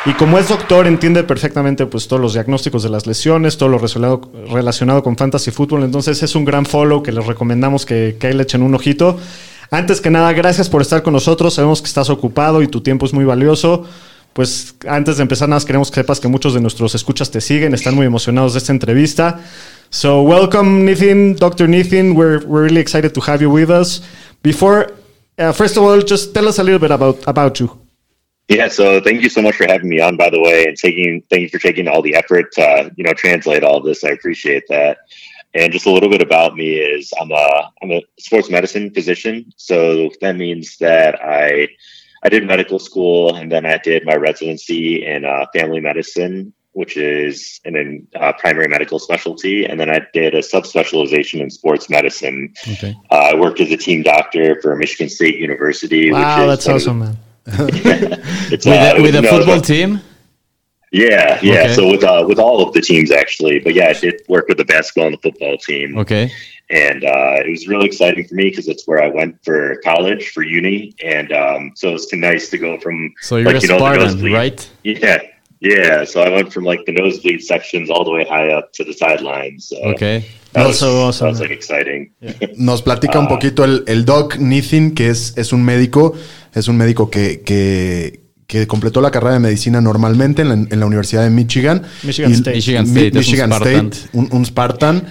Y 0.04 0.12
como 0.12 0.38
es 0.38 0.50
doctor, 0.50 0.86
entiende 0.86 1.24
perfectamente 1.24 1.86
pues, 1.86 2.06
todos 2.06 2.20
los 2.20 2.34
diagnósticos 2.34 2.82
de 2.82 2.90
las 2.90 3.06
lesiones, 3.06 3.56
todo 3.56 3.70
lo 3.70 3.78
relacionado, 3.78 4.20
relacionado 4.52 5.02
con 5.02 5.16
fantasy 5.16 5.52
fútbol. 5.52 5.84
Entonces 5.84 6.22
es 6.22 6.34
un 6.34 6.44
gran 6.44 6.66
follow 6.66 7.02
que 7.02 7.12
les 7.12 7.24
recomendamos 7.24 7.86
que, 7.86 8.18
que 8.20 8.26
ahí 8.26 8.34
le 8.34 8.42
echen 8.42 8.62
un 8.62 8.74
ojito. 8.74 9.18
Antes 9.70 10.02
que 10.02 10.10
nada, 10.10 10.30
gracias 10.34 10.68
por 10.68 10.82
estar 10.82 11.02
con 11.02 11.14
nosotros. 11.14 11.54
Sabemos 11.54 11.80
que 11.80 11.86
estás 11.88 12.10
ocupado 12.10 12.60
y 12.60 12.68
tu 12.68 12.82
tiempo 12.82 13.06
es 13.06 13.14
muy 13.14 13.24
valioso. 13.24 13.86
Pues 14.32 14.74
antes 14.86 15.16
de 15.16 15.22
empezar, 15.22 15.48
nada 15.48 15.56
más 15.56 15.64
queremos 15.64 15.90
que 15.90 15.96
sepas 15.96 16.20
que 16.20 16.28
muchos 16.28 16.54
de 16.54 16.60
nuestros 16.60 16.94
escuchas 16.94 17.30
te 17.30 17.40
siguen, 17.40 17.74
están 17.74 17.94
muy 17.94 18.06
emocionados 18.06 18.52
de 18.52 18.58
esta 18.58 18.72
entrevista. 18.72 19.40
So, 19.90 20.22
welcome, 20.22 20.84
Nithin, 20.84 21.36
Dr. 21.36 21.68
Nithin. 21.68 22.14
We're, 22.14 22.46
we're 22.46 22.64
really 22.64 22.80
excited 22.80 23.12
to 23.12 23.20
have 23.22 23.42
you 23.42 23.50
with 23.50 23.70
us. 23.70 24.02
Before, 24.40 24.94
uh, 25.36 25.52
first 25.52 25.76
of 25.76 25.82
all, 25.82 26.00
just 26.00 26.32
tell 26.32 26.46
us 26.46 26.58
a 26.60 26.62
little 26.62 26.78
bit 26.78 26.92
about, 26.92 27.18
about 27.26 27.58
you. 27.58 27.80
Yeah, 28.50 28.66
so 28.66 29.00
thank 29.00 29.22
you 29.22 29.28
so 29.28 29.40
much 29.40 29.54
for 29.54 29.66
having 29.68 29.88
me 29.88 30.00
on, 30.00 30.16
by 30.16 30.28
the 30.28 30.40
way, 30.40 30.66
and 30.66 30.76
taking 30.76 31.22
thank 31.30 31.42
you 31.42 31.48
for 31.48 31.60
taking 31.60 31.86
all 31.86 32.02
the 32.02 32.16
effort 32.16 32.50
to 32.54 32.62
uh, 32.62 32.90
you 32.96 33.04
know 33.04 33.12
translate 33.12 33.62
all 33.62 33.80
this. 33.80 34.02
I 34.02 34.08
appreciate 34.08 34.64
that. 34.68 34.98
And 35.54 35.72
just 35.72 35.86
a 35.86 35.90
little 35.90 36.10
bit 36.10 36.20
about 36.20 36.56
me 36.56 36.74
is 36.74 37.12
I'm 37.20 37.30
a 37.30 37.70
I'm 37.80 37.92
a 37.92 38.02
sports 38.18 38.50
medicine 38.50 38.90
physician, 38.90 39.52
so 39.56 40.10
that 40.20 40.34
means 40.34 40.78
that 40.78 41.20
I 41.22 41.68
I 42.22 42.28
did 42.28 42.46
medical 42.46 42.78
school 42.78 43.34
and 43.36 43.50
then 43.50 43.64
I 43.66 43.78
did 43.78 44.04
my 44.04 44.14
residency 44.14 45.06
in 45.06 45.24
uh, 45.24 45.46
family 45.54 45.80
medicine, 45.80 46.52
which 46.72 46.96
is 46.96 47.60
an 47.64 48.06
uh, 48.14 48.32
primary 48.34 48.68
medical 48.68 48.98
specialty, 48.98 49.64
and 49.64 49.78
then 49.80 49.90
I 49.90 50.06
did 50.12 50.34
a 50.34 50.40
subspecialization 50.40 51.40
in 51.40 51.50
sports 51.50 51.88
medicine. 51.90 52.52
Okay. 52.72 52.94
Uh, 53.10 53.30
I 53.32 53.34
worked 53.34 53.60
as 53.60 53.70
a 53.72 53.76
team 53.76 54.02
doctor 54.02 54.60
for 54.60 54.76
Michigan 54.76 55.08
State 55.08 55.38
University. 55.38 56.12
Wow, 56.12 56.46
which 56.46 56.58
is 56.60 56.64
that's 56.64 56.66
one 56.66 56.76
of 56.76 56.82
awesome, 56.82 56.98
man. 56.98 57.16
It's, 58.52 58.66
With, 58.66 58.74
uh, 58.74 58.94
a, 58.96 59.02
with 59.02 59.14
a 59.14 59.22
no, 59.22 59.30
football 59.30 59.56
but- 59.56 59.64
team? 59.64 60.00
Yeah, 60.92 61.38
yeah. 61.40 61.52
Okay. 61.62 61.74
So 61.74 61.88
with 61.88 62.02
uh, 62.02 62.24
with 62.26 62.40
all 62.40 62.66
of 62.66 62.74
the 62.74 62.80
teams 62.80 63.12
actually, 63.12 63.60
but 63.60 63.74
yeah, 63.74 63.88
I 63.90 63.92
did 63.92 64.22
work 64.28 64.48
with 64.48 64.58
the 64.58 64.64
basketball 64.64 65.06
and 65.06 65.14
the 65.14 65.20
football 65.22 65.56
team, 65.56 65.96
Okay. 65.96 66.32
And 66.70 67.02
uh, 67.04 67.42
it 67.46 67.50
was 67.50 67.66
really 67.68 67.86
exciting 67.86 68.24
for 68.28 68.34
me 68.36 68.44
because 68.50 68.68
it's 68.68 68.86
where 68.86 69.02
I 69.02 69.08
went 69.08 69.36
for 69.44 69.76
college 69.84 70.30
for 70.30 70.42
uni, 70.42 70.94
and 71.04 71.32
um, 71.32 71.72
so 71.74 71.94
it's 71.94 72.12
nice 72.12 72.48
to 72.50 72.58
go 72.58 72.78
from 72.80 73.12
So 73.20 73.36
you're 73.36 73.46
like, 73.52 73.56
a 73.56 73.66
you 73.66 73.68
know, 73.68 73.78
Spartan, 73.78 74.32
right? 74.32 74.70
Yeah, 74.84 75.18
yeah. 75.60 76.04
So 76.04 76.22
I 76.22 76.30
went 76.30 76.52
from 76.52 76.64
like 76.64 76.84
the 76.86 76.92
nosebleed 76.92 77.42
sections 77.42 77.90
all 77.90 78.04
the 78.04 78.12
way 78.12 78.24
high 78.24 78.50
up 78.52 78.72
to 78.74 78.84
the 78.84 78.92
sidelines. 78.92 79.68
So 79.68 79.76
Okay. 79.94 80.24
that 80.52 80.66
was, 80.66 80.82
Also 80.82 81.06
awesome. 81.08 81.26
That 81.26 81.30
was 81.32 81.40
like 81.40 81.50
exciting. 81.50 82.12
Nos 82.56 82.82
platica 82.82 83.18
un 83.18 83.26
poquito 83.34 83.64
el, 83.64 83.84
el 83.86 84.04
Doc 84.04 84.36
Nithin, 84.38 84.94
que 84.94 85.08
es, 85.08 85.34
es 85.36 85.52
un 85.52 85.64
médico, 85.64 86.14
es 86.54 86.68
un 86.68 86.76
médico 86.76 87.10
que, 87.10 87.40
que, 87.42 88.20
que 88.46 88.66
completó 88.66 89.00
la 89.00 89.10
carrera 89.10 89.34
de 89.34 89.40
medicina 89.40 89.80
normalmente 89.80 90.42
en 90.42 90.48
la, 90.48 90.54
en 90.54 90.80
la 90.80 90.86
Universidad 90.86 91.24
de 91.24 91.30
Michigan. 91.30 91.82
Michigan 92.04 92.30
Y- 92.30 92.34
State. 92.34 92.54
Michigan 92.56 92.84
Mi- 92.84 92.90
State, 92.90 93.06
es 93.08 93.12
un 93.14 93.18
Michigan 93.20 93.50
Spartan. 93.52 93.86
State, 93.92 94.08
un, 94.18 94.28
un 94.32 94.44
Spartan. 94.46 95.02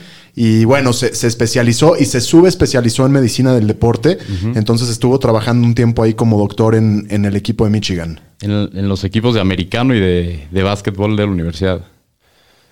Y 0.41 0.63
bueno, 0.63 0.93
se, 0.93 1.13
se 1.15 1.27
especializó 1.27 1.98
y 2.00 2.05
se 2.05 2.22
subespecializó 2.22 3.05
en 3.05 3.12
medicina 3.12 3.53
del 3.53 3.67
deporte. 3.67 4.17
Entonces 4.55 4.88
estuvo 4.88 5.19
trabajando 5.19 5.67
un 5.67 5.75
tiempo 5.75 6.01
ahí 6.01 6.13
como 6.13 6.39
doctor 6.39 6.75
en, 6.75 7.08
en 7.10 7.25
el 7.25 7.36
equipo 7.36 7.65
de 7.65 7.72
Michigan. 7.72 8.22
En, 8.39 8.51
en 8.51 8.88
los 8.88 9.03
equipos 9.03 9.36
de 9.36 9.41
americano 9.41 9.93
y 9.93 10.00
de, 10.00 10.48
de 10.50 10.63
básquetbol 10.63 11.17
de 11.17 11.25
la 11.25 11.31
universidad. 11.34 11.81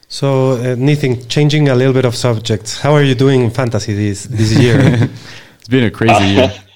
So, 0.07 0.53
uh, 0.53 0.77
Nathan, 0.77 1.27
changing 1.27 1.67
a 1.67 1.75
little 1.75 1.91
bit 1.91 2.05
of 2.05 2.15
subjects. 2.15 2.81
How 2.81 2.95
are 2.95 3.05
you 3.05 3.15
doing 3.15 3.41
in 3.41 3.51
fantasy 3.51 3.93
this, 3.93 4.29
this 4.29 4.57
year? 4.57 4.79
It's 5.59 5.67
been 5.67 5.83
a 5.83 5.91
crazy 5.91 6.35
year. 6.35 6.53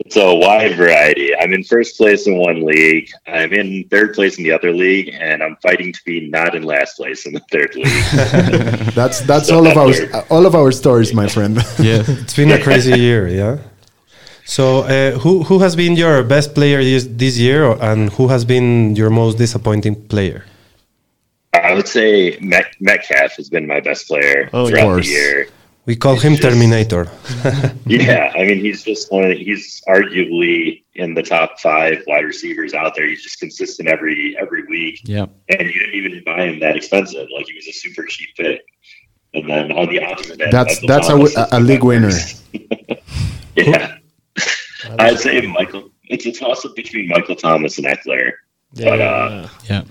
It's 0.00 0.16
a 0.16 0.32
wide 0.32 0.76
variety. 0.76 1.34
I'm 1.36 1.52
in 1.52 1.64
first 1.64 1.96
place 1.96 2.26
in 2.28 2.36
one 2.38 2.64
league. 2.64 3.10
I'm 3.26 3.52
in 3.52 3.84
third 3.90 4.14
place 4.14 4.38
in 4.38 4.44
the 4.44 4.52
other 4.52 4.72
league, 4.72 5.08
and 5.12 5.42
I'm 5.42 5.56
fighting 5.56 5.92
to 5.92 6.00
be 6.04 6.28
not 6.30 6.54
in 6.54 6.62
last 6.62 6.96
place 6.96 7.26
in 7.26 7.32
the 7.34 7.40
third 7.50 7.74
league. 7.74 7.86
That's, 8.94 9.20
that's 9.22 9.48
So 9.48 9.56
all 9.56 9.66
of 9.66 9.76
our, 9.76 9.90
that 9.92 10.26
all 10.30 10.46
of 10.46 10.54
our 10.54 10.70
stories, 10.72 11.12
my 11.12 11.26
friend. 11.28 11.56
Yeah. 11.80 12.02
it's 12.06 12.34
been 12.36 12.50
a 12.52 12.62
crazy 12.62 12.98
year, 12.98 13.26
yeah? 13.28 13.58
So, 14.44 14.82
uh, 14.84 15.18
who, 15.18 15.42
who 15.42 15.58
has 15.58 15.74
been 15.76 15.94
your 15.94 16.22
best 16.24 16.54
player 16.54 16.82
this, 16.82 17.04
this 17.10 17.36
year 17.36 17.64
and 17.82 18.10
who 18.12 18.28
has 18.28 18.44
been 18.44 18.94
your 18.96 19.10
most 19.10 19.36
disappointing 19.36 19.94
player? 20.08 20.44
I 21.52 21.74
would 21.74 21.88
say 21.88 22.38
Met- 22.40 22.74
Metcalf 22.80 23.32
has 23.36 23.50
been 23.50 23.66
my 23.66 23.80
best 23.80 24.06
player 24.08 24.48
Oh, 24.52 24.62
of 24.62 24.68
throughout 24.70 24.82
the 24.82 24.88
course. 24.94 25.08
year. 25.10 25.48
We 25.88 25.96
call 25.96 26.16
him 26.16 26.34
just- 26.36 26.42
Terminator. 26.42 27.08
Yeah, 27.86 28.30
I 28.36 28.44
mean, 28.44 28.58
he's 28.60 28.82
just 28.84 29.10
one. 29.10 29.24
Of, 29.30 29.38
he's 29.38 29.80
arguably 29.88 30.82
in 30.94 31.14
the 31.14 31.22
top 31.22 31.58
five 31.60 32.02
wide 32.06 32.26
receivers 32.26 32.74
out 32.74 32.92
there. 32.94 33.06
He's 33.08 33.22
just 33.22 33.38
consistent 33.40 33.88
every 33.88 34.36
every 34.38 34.64
week, 34.66 35.00
Yeah. 35.04 35.26
and 35.48 35.62
you 35.72 35.78
didn't 35.80 35.94
even 35.94 36.22
buy 36.24 36.40
him 36.48 36.60
that 36.60 36.76
expensive. 36.76 37.26
Like 37.34 37.46
he 37.48 37.54
was 37.54 37.66
a 37.66 37.72
super 37.72 38.04
cheap 38.04 38.28
pick. 38.36 38.60
And 39.32 39.48
then 39.48 39.72
on 39.72 39.88
the 39.88 39.98
opposite 40.04 40.38
end, 40.42 40.52
That's- 40.52 40.78
that's 40.86 41.08
a 41.08 41.12
Thomas 41.12 41.32
wi- 41.34 41.46
is 41.46 41.52
a 41.52 41.60
league 41.60 41.84
winner. 41.90 42.10
yeah, 43.56 43.96
I'd 44.98 45.18
say 45.18 45.40
Michael. 45.46 45.90
It's 46.04 46.26
a 46.26 46.32
toss 46.32 46.64
up 46.66 46.74
between 46.76 47.08
Michael 47.08 47.36
Thomas 47.36 47.78
and 47.78 47.86
Eckler. 47.86 48.32
But 48.74 49.00
uh, 49.00 49.48
Yeah. 49.70 49.82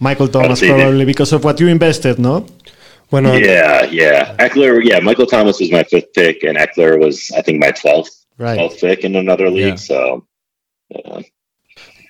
Michael 0.00 0.28
Thomas, 0.28 0.58
say 0.60 0.68
that- 0.68 0.80
probably 0.82 1.04
because 1.04 1.32
of 1.32 1.44
what 1.44 1.58
you 1.60 1.68
invested, 1.68 2.18
no? 2.18 2.46
Bueno, 3.10 3.34
yeah, 3.34 3.84
yeah, 3.84 4.34
Eckler. 4.36 4.82
Yeah, 4.82 4.98
Michael 5.00 5.26
Thomas 5.26 5.60
was 5.60 5.70
my 5.70 5.84
fifth 5.84 6.12
pick, 6.12 6.42
and 6.42 6.58
Eckler 6.58 6.98
was, 6.98 7.30
I 7.36 7.42
think, 7.42 7.60
my 7.60 7.70
twelfth. 7.70 8.26
Right. 8.38 8.58
12th 8.58 8.80
pick 8.80 9.04
in 9.04 9.16
another 9.16 9.48
league. 9.48 9.66
Yeah. 9.66 9.74
So, 9.76 10.26
uh, 10.94 11.22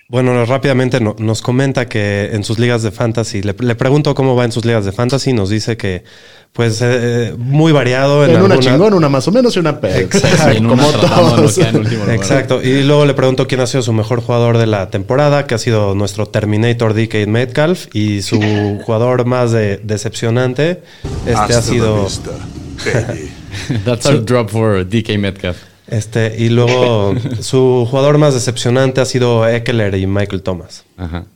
Bueno, 0.09 0.45
rápidamente 0.45 1.01
no- 1.01 1.17
nos 1.19 1.43
comenta 1.43 1.87
que 1.89 2.31
en 2.33 2.45
sus 2.45 2.61
ligas 2.61 2.83
de 2.85 2.93
fantasy, 2.93 3.43
le, 3.43 3.57
le 3.59 3.75
pregunto 3.75 4.15
cómo 4.15 4.37
va 4.37 4.45
en 4.45 4.53
sus 4.53 4.65
ligas 4.65 4.85
de 4.85 4.93
fantasy, 4.93 5.33
nos 5.33 5.51
dice 5.51 5.77
que 5.77 6.05
pues 6.53 6.79
eh, 6.81 7.35
muy 7.37 7.73
variado 7.73 8.25
en, 8.25 8.31
En 8.31 8.37
una 8.43 8.55
alguna- 8.55 8.71
chingón, 8.73 8.95
una 8.95 9.09
más 9.09 9.27
o 9.29 9.33
menos 9.33 9.57
y 9.57 9.59
una 9.59 9.81
peor. 9.81 10.09
Sí, 10.13 10.21
en 10.57 10.69
Como 10.69 10.87
todos. 10.93 11.59
lugar. 11.59 12.11
Exacto. 12.15 12.63
Y 12.63 12.83
luego 12.85 13.05
le 13.05 13.15
pregunto 13.15 13.47
quién 13.49 13.61
ha 13.61 13.67
sido 13.67 13.83
su 13.83 13.93
mejor 13.93 14.23
jugador 14.23 14.57
de 14.59 14.67
la 14.67 14.89
temporada, 14.91 15.47
que 15.47 15.57
ha 15.57 15.59
sido 15.59 15.95
nuestro 15.97 16.27
Terminator 16.27 16.95
DK 16.95 17.27
Metcalf, 17.27 17.89
y 17.93 18.23
su 18.23 18.41
jugador 18.87 19.27
más 19.27 19.51
de- 19.51 19.79
decepcionante 19.83 20.83
este 21.27 21.55
ha 21.55 21.63
sido 21.63 22.07
That's 23.85 24.07
a 24.07 24.13
drop 24.19 24.51
for 24.51 24.87
DK 24.89 25.19
Metcalf. 25.19 25.57
Este 25.89 26.35
y 26.39 26.49
luego 26.49 27.15
su 27.41 27.87
jugador 27.89 28.19
más 28.19 28.35
decepcionante 28.35 29.01
ha 29.01 29.05
sido 29.05 29.47
Eckler 29.49 29.95
y 29.97 30.07
Michael 30.07 30.43
Thomas. 30.43 30.85
Ajá. 30.97 31.27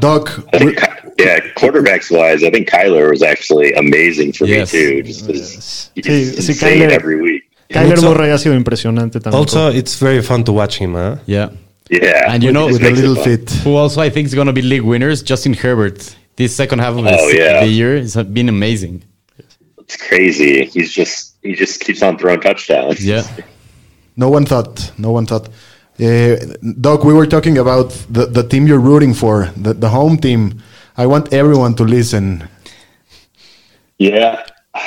Doc, 0.00 0.30
think, 0.52 0.78
yeah, 1.18 1.38
quarterbacks 1.56 2.10
wise, 2.10 2.42
I 2.46 2.50
think 2.50 2.68
Kyler 2.68 3.10
was 3.10 3.22
actually 3.22 3.72
amazing 3.74 4.32
for 4.32 4.46
Yes. 4.46 4.72
me 4.72 4.80
too. 4.80 5.02
Just 5.02 5.26
'cause 5.26 5.90
he's 5.94 6.04
Sí, 6.04 6.24
sí, 6.24 6.48
insane 6.50 6.78
Kyler- 6.80 6.92
every 6.92 7.16
week. 7.20 7.42
Kyler 7.70 7.92
Also- 7.96 8.08
Murray 8.14 8.30
ha 8.30 8.38
sido 8.38 8.54
impresionante 8.54 9.20
también. 9.20 9.38
Also, 9.38 9.70
it's 9.70 9.98
very 9.98 10.22
fun 10.22 10.44
to 10.44 10.52
watch 10.52 10.78
him, 10.78 10.94
huh? 10.94 11.16
Yeah. 11.26 11.50
Yeah, 11.90 12.32
And 12.32 12.42
you 12.42 12.52
know- 12.52 12.66
with 12.66 12.82
a 12.82 12.90
little 12.90 13.16
fit. 13.16 13.50
Who 13.64 13.76
also 13.76 14.00
I 14.02 14.10
think 14.10 14.26
is 14.26 14.34
going 14.34 14.46
to 14.46 14.52
be 14.52 14.62
league 14.62 14.82
winners? 14.84 15.22
Justin 15.22 15.54
Herbert. 15.54 16.00
This 16.36 16.54
second 16.54 16.78
half 16.80 16.96
of 16.96 17.04
the, 17.04 17.16
Oh, 17.18 17.28
yeah. 17.28 17.60
the 17.64 17.70
year 17.70 17.96
has 17.98 18.14
been 18.16 18.48
amazing. 18.48 19.02
It's 19.80 19.96
crazy. 19.96 20.64
He's 20.72 20.90
just 20.92 21.31
he 21.42 21.54
just 21.54 21.80
keeps 21.80 22.02
on 22.02 22.18
throwing 22.18 22.40
touchdowns. 22.40 23.04
Yeah. 23.04 23.22
No 24.16 24.28
one 24.30 24.44
thought. 24.46 24.92
No 24.98 25.10
one 25.12 25.26
thought. 25.26 25.48
Uh, 26.00 26.36
Doc, 26.80 27.04
we 27.04 27.12
were 27.14 27.26
talking 27.26 27.58
about 27.58 27.90
the, 28.10 28.26
the 28.26 28.42
team 28.42 28.66
you're 28.66 28.80
rooting 28.80 29.14
for, 29.14 29.50
the, 29.56 29.74
the 29.74 29.88
home 29.90 30.16
team. 30.16 30.62
I 30.96 31.06
want 31.06 31.32
everyone 31.32 31.74
to 31.76 31.84
listen. 31.84 32.48
Yeah. 33.98 34.44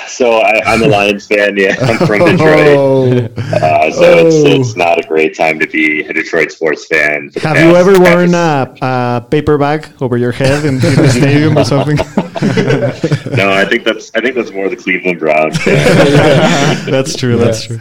So 0.07 0.39
I, 0.39 0.61
I'm 0.65 0.81
a 0.81 0.87
Lions 0.87 1.27
fan. 1.27 1.57
Yeah, 1.57 1.75
I'm 1.81 1.97
from 2.07 2.19
Detroit. 2.19 2.67
Oh, 2.77 3.11
Uh, 3.37 3.91
so 3.91 4.03
Oh. 4.03 4.27
it's 4.27 4.35
it's 4.69 4.75
not 4.75 4.97
a 5.03 5.07
great 5.07 5.35
time 5.35 5.59
to 5.59 5.67
be 5.67 6.01
a 6.01 6.11
Detroit 6.13 6.51
sports 6.51 6.87
fan. 6.87 7.29
for 7.29 7.39
the 7.39 7.47
Have 7.47 7.57
you 7.57 7.75
ever 7.75 7.99
worn 7.99 8.33
a, 8.33 8.75
a 8.81 9.25
paper 9.29 9.57
bag 9.59 9.87
over 10.01 10.17
your 10.17 10.31
head 10.31 10.65
in, 10.65 10.75
in 10.75 10.79
the 10.95 11.09
stadium 11.19 11.57
or 11.57 11.63
something? 11.65 11.97
No, 12.41 13.51
I 13.51 13.65
think 13.65 13.83
that's 13.83 14.11
I 14.15 14.21
think 14.21 14.35
that's 14.35 14.51
more 14.51 14.69
the 14.69 14.75
Cleveland 14.75 15.19
Browns. 15.19 15.57
that's 16.85 17.15
true. 17.15 17.37
That's 17.37 17.65
true. 17.65 17.79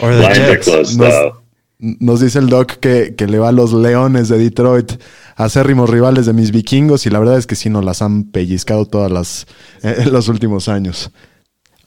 Or 0.00 0.14
the 0.14 0.22
Lions 0.22 0.38
are 0.38 0.58
close 0.58 0.96
Nos- 0.96 1.08
though. 1.12 1.36
Nos 1.78 2.20
dice 2.20 2.38
el 2.38 2.48
doc 2.48 2.78
que, 2.80 3.14
que 3.16 3.26
le 3.26 3.38
va 3.38 3.48
a 3.48 3.52
los 3.52 3.72
Leones 3.74 4.28
de 4.28 4.38
Detroit, 4.38 4.92
acérrimos 5.36 5.90
rivales 5.90 6.24
de 6.24 6.32
mis 6.32 6.50
vikingos, 6.50 7.04
y 7.04 7.10
la 7.10 7.18
verdad 7.18 7.36
es 7.36 7.46
que 7.46 7.54
sí 7.54 7.68
nos 7.68 7.84
las 7.84 8.00
han 8.00 8.24
pellizcado 8.24 8.86
todas 8.86 9.12
las 9.12 9.46
eh, 9.82 9.94
en 9.98 10.12
los 10.14 10.28
últimos 10.28 10.68
años. 10.68 11.10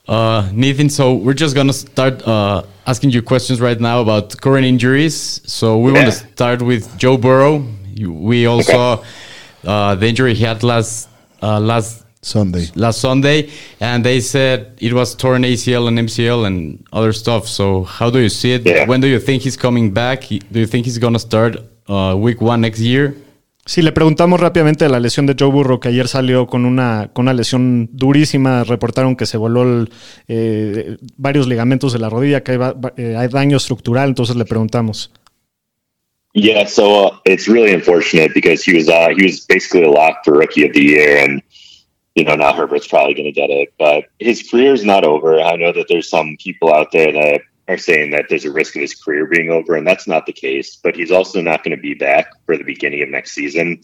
Uh, 0.07 0.43
Nathan, 0.53 0.89
so 0.89 1.13
we're 1.13 1.35
just 1.35 1.55
gonna 1.55 1.73
start 1.73 2.21
uh, 2.27 2.61
asking 2.85 3.11
you 3.11 3.21
questions 3.21 3.59
right 3.59 3.79
now 3.79 3.99
about 4.01 4.35
current 4.41 4.65
injuries. 4.65 5.41
So 5.45 5.77
we 5.77 5.91
want 5.91 6.05
to 6.05 6.11
start 6.11 6.61
with 6.61 6.87
Joe 6.97 7.17
Burrow. 7.17 7.63
We 7.99 8.47
all 8.47 8.63
saw 8.63 9.03
uh, 9.65 9.95
the 9.95 10.07
injury 10.07 10.33
he 10.33 10.43
had 10.45 10.63
last 10.63 11.09
uh, 11.43 11.59
last 11.59 12.05
Sunday. 12.21 12.67
last 12.75 12.99
Sunday, 12.99 13.49
and 13.79 14.03
they 14.03 14.19
said 14.19 14.77
it 14.79 14.93
was 14.93 15.15
torn 15.15 15.43
ACL 15.43 15.87
and 15.87 15.97
MCL 15.99 16.45
and 16.45 16.83
other 16.91 17.13
stuff. 17.13 17.47
So 17.47 17.83
how 17.83 18.09
do 18.09 18.19
you 18.19 18.29
see 18.29 18.53
it? 18.53 18.65
Yeah. 18.65 18.85
When 18.87 18.99
do 19.01 19.07
you 19.07 19.19
think 19.19 19.43
he's 19.43 19.57
coming 19.57 19.93
back? 19.93 20.27
Do 20.27 20.59
you 20.59 20.67
think 20.67 20.85
he's 20.85 20.97
gonna 20.97 21.19
start 21.19 21.57
uh, 21.87 22.15
week 22.17 22.41
one 22.41 22.61
next 22.61 22.79
year? 22.79 23.15
Sí, 23.65 23.83
le 23.83 23.91
preguntamos 23.91 24.39
rápidamente 24.39 24.85
de 24.85 24.89
la 24.89 24.99
lesión 24.99 25.27
de 25.27 25.35
Joe 25.39 25.51
Burrow, 25.51 25.79
que 25.79 25.89
ayer 25.89 26.07
salió 26.07 26.47
con 26.47 26.65
una, 26.65 27.11
con 27.13 27.25
una 27.25 27.33
lesión 27.33 27.87
durísima. 27.91 28.63
Reportaron 28.63 29.15
que 29.15 29.27
se 29.27 29.37
voló 29.37 29.61
el, 29.61 29.91
eh, 30.27 30.97
varios 31.17 31.47
ligamentos 31.47 31.93
de 31.93 31.99
la 31.99 32.09
rodilla, 32.09 32.41
que 32.41 32.53
hay, 32.53 32.59
eh, 32.97 33.15
hay 33.15 33.27
daño 33.27 33.57
estructural. 33.57 34.09
Entonces 34.09 34.35
le 34.35 34.45
preguntamos. 34.45 35.11
Yeah, 36.33 36.65
so 36.65 37.07
uh, 37.07 37.11
it's 37.25 37.47
really 37.47 37.73
unfortunate 37.73 38.33
because 38.33 38.63
he 38.63 38.75
was 38.75 38.87
uh, 38.87 39.09
he 39.15 39.23
was 39.23 39.45
basically 39.47 39.83
a 39.83 39.89
lock 39.89 40.23
for 40.23 40.37
rookie 40.37 40.65
of 40.65 40.73
the 40.73 40.81
year, 40.81 41.17
and 41.17 41.41
you 42.15 42.23
know 42.23 42.35
now 42.35 42.53
Herbert's 42.53 42.87
probably 42.87 43.13
going 43.13 43.25
to 43.25 43.31
get 43.31 43.49
it. 43.49 43.73
But 43.77 44.05
his 44.19 44.49
career 44.49 44.73
is 44.73 44.83
not 44.83 45.03
over. 45.03 45.39
I 45.39 45.55
know 45.55 45.71
that 45.73 45.87
there's 45.89 46.09
some 46.09 46.37
people 46.39 46.73
out 46.73 46.91
there 46.91 47.11
that 47.11 47.41
are 47.67 47.77
saying 47.77 48.11
that 48.11 48.25
there's 48.29 48.45
a 48.45 48.51
risk 48.51 48.75
of 48.75 48.81
his 48.81 48.95
career 48.95 49.27
being 49.27 49.49
over, 49.51 49.75
and 49.75 49.85
that's 49.85 50.07
not 50.07 50.25
the 50.25 50.33
case. 50.33 50.75
But 50.75 50.95
he's 50.95 51.11
also 51.11 51.41
not 51.41 51.63
going 51.63 51.75
to 51.75 51.81
be 51.81 51.93
back 51.93 52.31
for 52.45 52.57
the 52.57 52.63
beginning 52.63 53.03
of 53.03 53.09
next 53.09 53.33
season, 53.33 53.81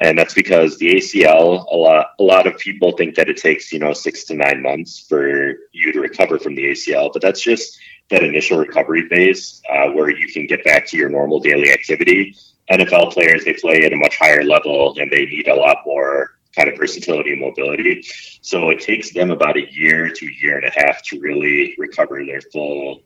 and 0.00 0.18
that's 0.18 0.34
because 0.34 0.78
the 0.78 0.94
ACL. 0.94 1.66
A 1.70 1.76
lot 1.76 2.06
a 2.18 2.22
lot 2.22 2.46
of 2.46 2.58
people 2.58 2.96
think 2.96 3.14
that 3.16 3.28
it 3.28 3.36
takes 3.36 3.72
you 3.72 3.78
know 3.78 3.92
six 3.92 4.24
to 4.24 4.34
nine 4.34 4.62
months 4.62 5.06
for 5.08 5.54
you 5.72 5.92
to 5.92 6.00
recover 6.00 6.38
from 6.38 6.54
the 6.54 6.64
ACL, 6.64 7.12
but 7.12 7.22
that's 7.22 7.40
just 7.40 7.78
that 8.10 8.22
initial 8.22 8.58
recovery 8.58 9.08
phase 9.08 9.60
uh, 9.70 9.90
where 9.90 10.10
you 10.10 10.32
can 10.32 10.46
get 10.46 10.64
back 10.64 10.86
to 10.86 10.96
your 10.96 11.08
normal 11.08 11.40
daily 11.40 11.72
activity. 11.72 12.36
NFL 12.70 13.12
players, 13.12 13.44
they 13.44 13.52
play 13.52 13.84
at 13.84 13.92
a 13.92 13.96
much 13.96 14.16
higher 14.16 14.42
level 14.42 14.96
and 14.98 15.10
they 15.10 15.24
need 15.26 15.46
a 15.48 15.54
lot 15.54 15.78
more 15.86 16.35
kind 16.56 16.68
of 16.68 16.76
versatility 16.76 17.32
and 17.32 17.40
mobility. 17.40 18.02
So 18.40 18.70
it 18.70 18.80
takes 18.80 19.12
them 19.12 19.30
about 19.30 19.56
a 19.56 19.72
year 19.72 20.08
to 20.08 20.26
a 20.26 20.42
year 20.42 20.56
and 20.56 20.64
a 20.64 20.70
half 20.70 21.02
to 21.04 21.20
really 21.20 21.74
recover 21.78 22.24
their 22.24 22.40
full, 22.40 23.02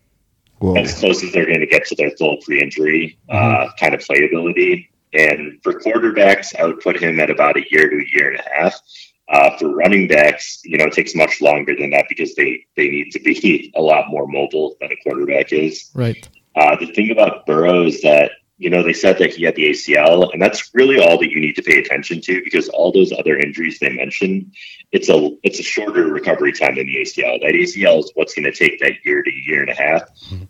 Whoa. 0.59 0.77
as 0.77 0.99
close 0.99 1.23
as 1.25 1.33
they're 1.33 1.47
going 1.47 1.61
to 1.61 1.67
get 1.67 1.87
to 1.87 1.95
their 1.97 2.11
full 2.13 2.39
pre 2.45 2.63
injury 2.63 3.19
uh, 3.29 3.69
kind 3.79 3.95
of 3.95 4.01
playability. 4.01 4.89
And 5.13 5.61
for 5.63 5.75
quarterbacks, 5.75 6.55
I 6.59 6.65
would 6.65 6.81
put 6.81 7.03
him 7.03 7.19
at 7.19 7.31
about 7.31 7.57
a 7.57 7.65
year 7.71 7.91
to 7.91 7.97
a 7.97 8.07
year 8.13 8.31
and 8.31 8.41
a 8.41 8.49
half. 8.55 8.81
Uh, 9.29 9.57
for 9.59 9.69
running 9.69 10.09
backs, 10.09 10.61
you 10.65 10.77
know, 10.77 10.87
it 10.87 10.93
takes 10.93 11.15
much 11.15 11.41
longer 11.41 11.77
than 11.77 11.91
that 11.91 12.05
because 12.09 12.35
they 12.35 12.67
they 12.77 12.89
need 12.89 13.13
to 13.13 13.21
be 13.21 13.73
a 13.77 13.81
lot 13.81 14.09
more 14.09 14.27
mobile 14.27 14.77
than 14.81 14.91
a 14.91 14.97
quarterback 15.05 15.53
is. 15.53 15.91
Right. 15.95 16.29
Uh, 16.57 16.77
the 16.77 16.87
thing 16.87 17.13
about 17.13 17.47
Burrow 17.47 17.85
is 17.85 18.03
that 18.03 18.33
you 18.61 18.69
know 18.69 18.83
they 18.83 18.93
said 18.93 19.17
that 19.19 19.33
he 19.33 19.45
had 19.45 19.57
the 19.57 19.71
ACL, 19.71 20.31
and 20.33 20.41
that's 20.41 20.71
really 20.75 21.01
all 21.01 21.19
that 21.19 21.31
you 21.31 21.41
need 21.41 21.57
to 21.57 21.63
pay 21.63 21.79
attention 21.79 22.21
to 22.21 22.43
because 22.45 22.69
all 22.69 22.93
those 22.93 23.11
other 23.11 23.39
injuries 23.39 23.79
they 23.79 23.89
mentioned, 23.89 24.55
it's 24.93 25.09
a 25.09 25.31
it's 25.43 25.59
a 25.59 25.63
shorter 25.63 26.09
recovery 26.09 26.53
time 26.53 26.75
than 26.75 26.85
the 26.85 26.97
ACL. 26.97 27.41
That 27.41 27.55
ACL 27.55 28.01
is 28.01 28.13
what's 28.15 28.35
going 28.35 28.45
to 28.45 28.53
take 28.53 28.79
that 28.81 28.93
year 29.03 29.23
to 29.23 29.31
year 29.31 29.63
and 29.63 29.71
a 29.71 29.75
half. 29.75 30.03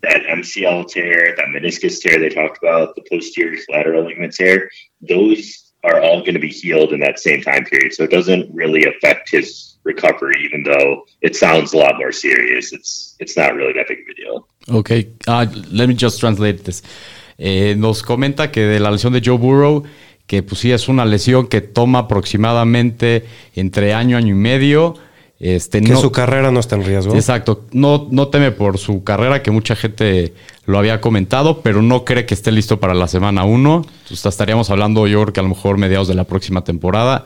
That 0.02 0.24
MCL 0.24 0.88
tear, 0.88 1.36
that 1.36 1.46
meniscus 1.46 2.00
tear 2.00 2.18
they 2.18 2.30
talked 2.30 2.58
about, 2.58 2.96
the 2.96 3.02
posterior 3.08 3.62
collateral 3.64 4.04
ligament 4.04 4.34
tear, 4.34 4.70
those 5.00 5.72
are 5.84 6.00
all 6.00 6.20
going 6.20 6.34
to 6.34 6.40
be 6.40 6.48
healed 6.48 6.92
in 6.92 6.98
that 7.00 7.20
same 7.20 7.42
time 7.42 7.64
period. 7.64 7.94
So 7.94 8.02
it 8.02 8.10
doesn't 8.10 8.52
really 8.52 8.86
affect 8.86 9.30
his 9.30 9.78
recovery, 9.84 10.44
even 10.44 10.64
though 10.64 11.06
it 11.22 11.36
sounds 11.36 11.72
a 11.74 11.76
lot 11.76 11.96
more 11.96 12.10
serious. 12.10 12.72
It's 12.72 13.14
it's 13.20 13.36
not 13.36 13.54
really 13.54 13.72
that 13.74 13.86
big 13.86 14.00
of 14.00 14.08
a 14.08 14.14
deal. 14.14 14.48
Ok, 14.68 15.12
ah, 15.28 15.46
let 15.70 15.88
me 15.88 15.94
just 15.94 16.18
translate 16.18 16.64
this. 16.64 16.82
Eh, 17.42 17.74
nos 17.78 18.02
comenta 18.02 18.50
que 18.52 18.60
de 18.60 18.78
la 18.80 18.90
lesión 18.90 19.12
de 19.14 19.22
Joe 19.24 19.38
Burrow, 19.38 19.82
que 20.26 20.42
pues 20.42 20.60
sí 20.60 20.70
es 20.70 20.88
una 20.88 21.04
lesión 21.06 21.46
que 21.48 21.60
toma 21.62 22.00
aproximadamente 22.00 23.24
entre 23.56 23.94
año, 23.94 24.16
año 24.16 24.28
y 24.28 24.38
medio. 24.38 24.94
Este, 25.40 25.80
Que 25.80 25.92
no, 25.94 26.00
su 26.02 26.12
carrera 26.12 26.50
no 26.50 26.60
está 26.60 26.76
en 26.76 26.84
riesgo. 26.84 27.14
Exacto, 27.14 27.64
no, 27.72 28.06
no 28.10 28.28
teme 28.28 28.52
por 28.52 28.76
su 28.76 29.02
carrera, 29.04 29.42
que 29.42 29.50
mucha 29.50 29.74
gente 29.74 30.34
lo 30.66 30.78
había 30.78 31.00
comentado, 31.00 31.62
pero 31.62 31.80
no 31.80 32.04
cree 32.04 32.26
que 32.26 32.34
esté 32.34 32.52
listo 32.52 32.78
para 32.78 32.92
la 32.92 33.08
semana 33.08 33.44
1. 33.44 33.86
Entonces 34.02 34.26
estaríamos 34.26 34.68
hablando 34.68 35.06
yo 35.06 35.22
creo 35.22 35.32
que 35.32 35.40
a 35.40 35.42
lo 35.42 35.48
mejor 35.48 35.78
mediados 35.78 36.08
de 36.08 36.14
la 36.14 36.24
próxima 36.24 36.62
temporada. 36.62 37.24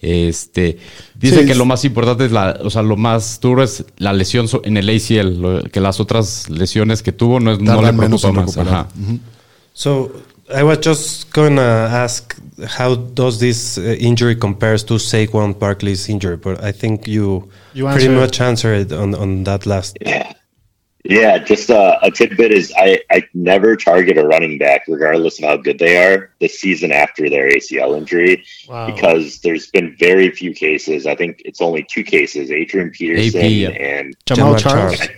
Este, 0.00 0.78
dice 1.14 1.40
Sí, 1.40 1.46
que 1.46 1.54
lo 1.54 1.66
más 1.66 1.84
importante 1.84 2.24
es 2.24 2.32
la, 2.32 2.58
o 2.64 2.70
sea, 2.70 2.80
lo 2.82 2.96
más 2.96 3.38
duro 3.40 3.62
es 3.62 3.84
la 3.98 4.14
lesión 4.14 4.46
en 4.64 4.78
el 4.78 4.88
ACL, 4.88 5.38
lo- 5.38 5.62
que 5.64 5.80
las 5.80 6.00
otras 6.00 6.48
lesiones 6.48 7.02
que 7.02 7.12
tuvo 7.12 7.38
no, 7.40 7.52
es- 7.52 7.58
no 7.60 7.82
le 7.82 7.92
preocupa. 8.32 8.62
Ajá. 8.62 8.88
So 9.80 10.12
I 10.54 10.62
was 10.62 10.78
just 10.78 11.32
gonna 11.32 11.70
ask 12.04 12.36
how 12.78 12.96
does 12.96 13.40
this 13.40 13.78
uh, 13.78 13.82
injury 14.08 14.36
compares 14.36 14.84
to 14.84 14.94
Saquon 14.98 15.58
Barkley's 15.58 16.06
injury, 16.10 16.36
but 16.36 16.62
I 16.62 16.70
think 16.72 17.08
you, 17.08 17.48
You 17.72 17.84
pretty 17.86 18.08
answered. 18.08 18.20
much 18.20 18.40
answered 18.50 18.92
on 18.92 19.14
on 19.14 19.44
that 19.44 19.64
last. 19.64 19.96
Yeah. 20.02 20.32
Yeah, 21.02 21.38
just 21.38 21.70
uh, 21.70 21.96
a 22.02 22.10
tidbit 22.10 22.52
is 22.52 22.74
I, 22.76 23.00
I 23.10 23.22
never 23.32 23.74
target 23.74 24.18
a 24.18 24.24
running 24.34 24.58
back, 24.58 24.82
regardless 24.86 25.38
of 25.38 25.44
how 25.48 25.56
good 25.56 25.78
they 25.78 25.96
are, 25.96 26.28
the 26.40 26.48
season 26.48 26.92
after 26.92 27.30
their 27.30 27.48
ACL 27.48 27.96
injury, 27.96 28.44
Wow. 28.68 28.84
because 28.92 29.40
there's 29.40 29.70
been 29.70 29.96
very 29.98 30.30
few 30.30 30.52
cases. 30.52 31.06
I 31.06 31.14
think 31.14 31.40
it's 31.46 31.62
only 31.62 31.86
two 31.94 32.04
cases 32.04 32.50
Adrian 32.50 32.90
Peterson 32.90 33.40
AP, 33.40 33.50
yeah. 33.50 33.68
and 33.70 34.14
Jamal, 34.26 34.56
Jamal 34.56 34.60
Charles. 34.60 34.98
Charles. 34.98 35.10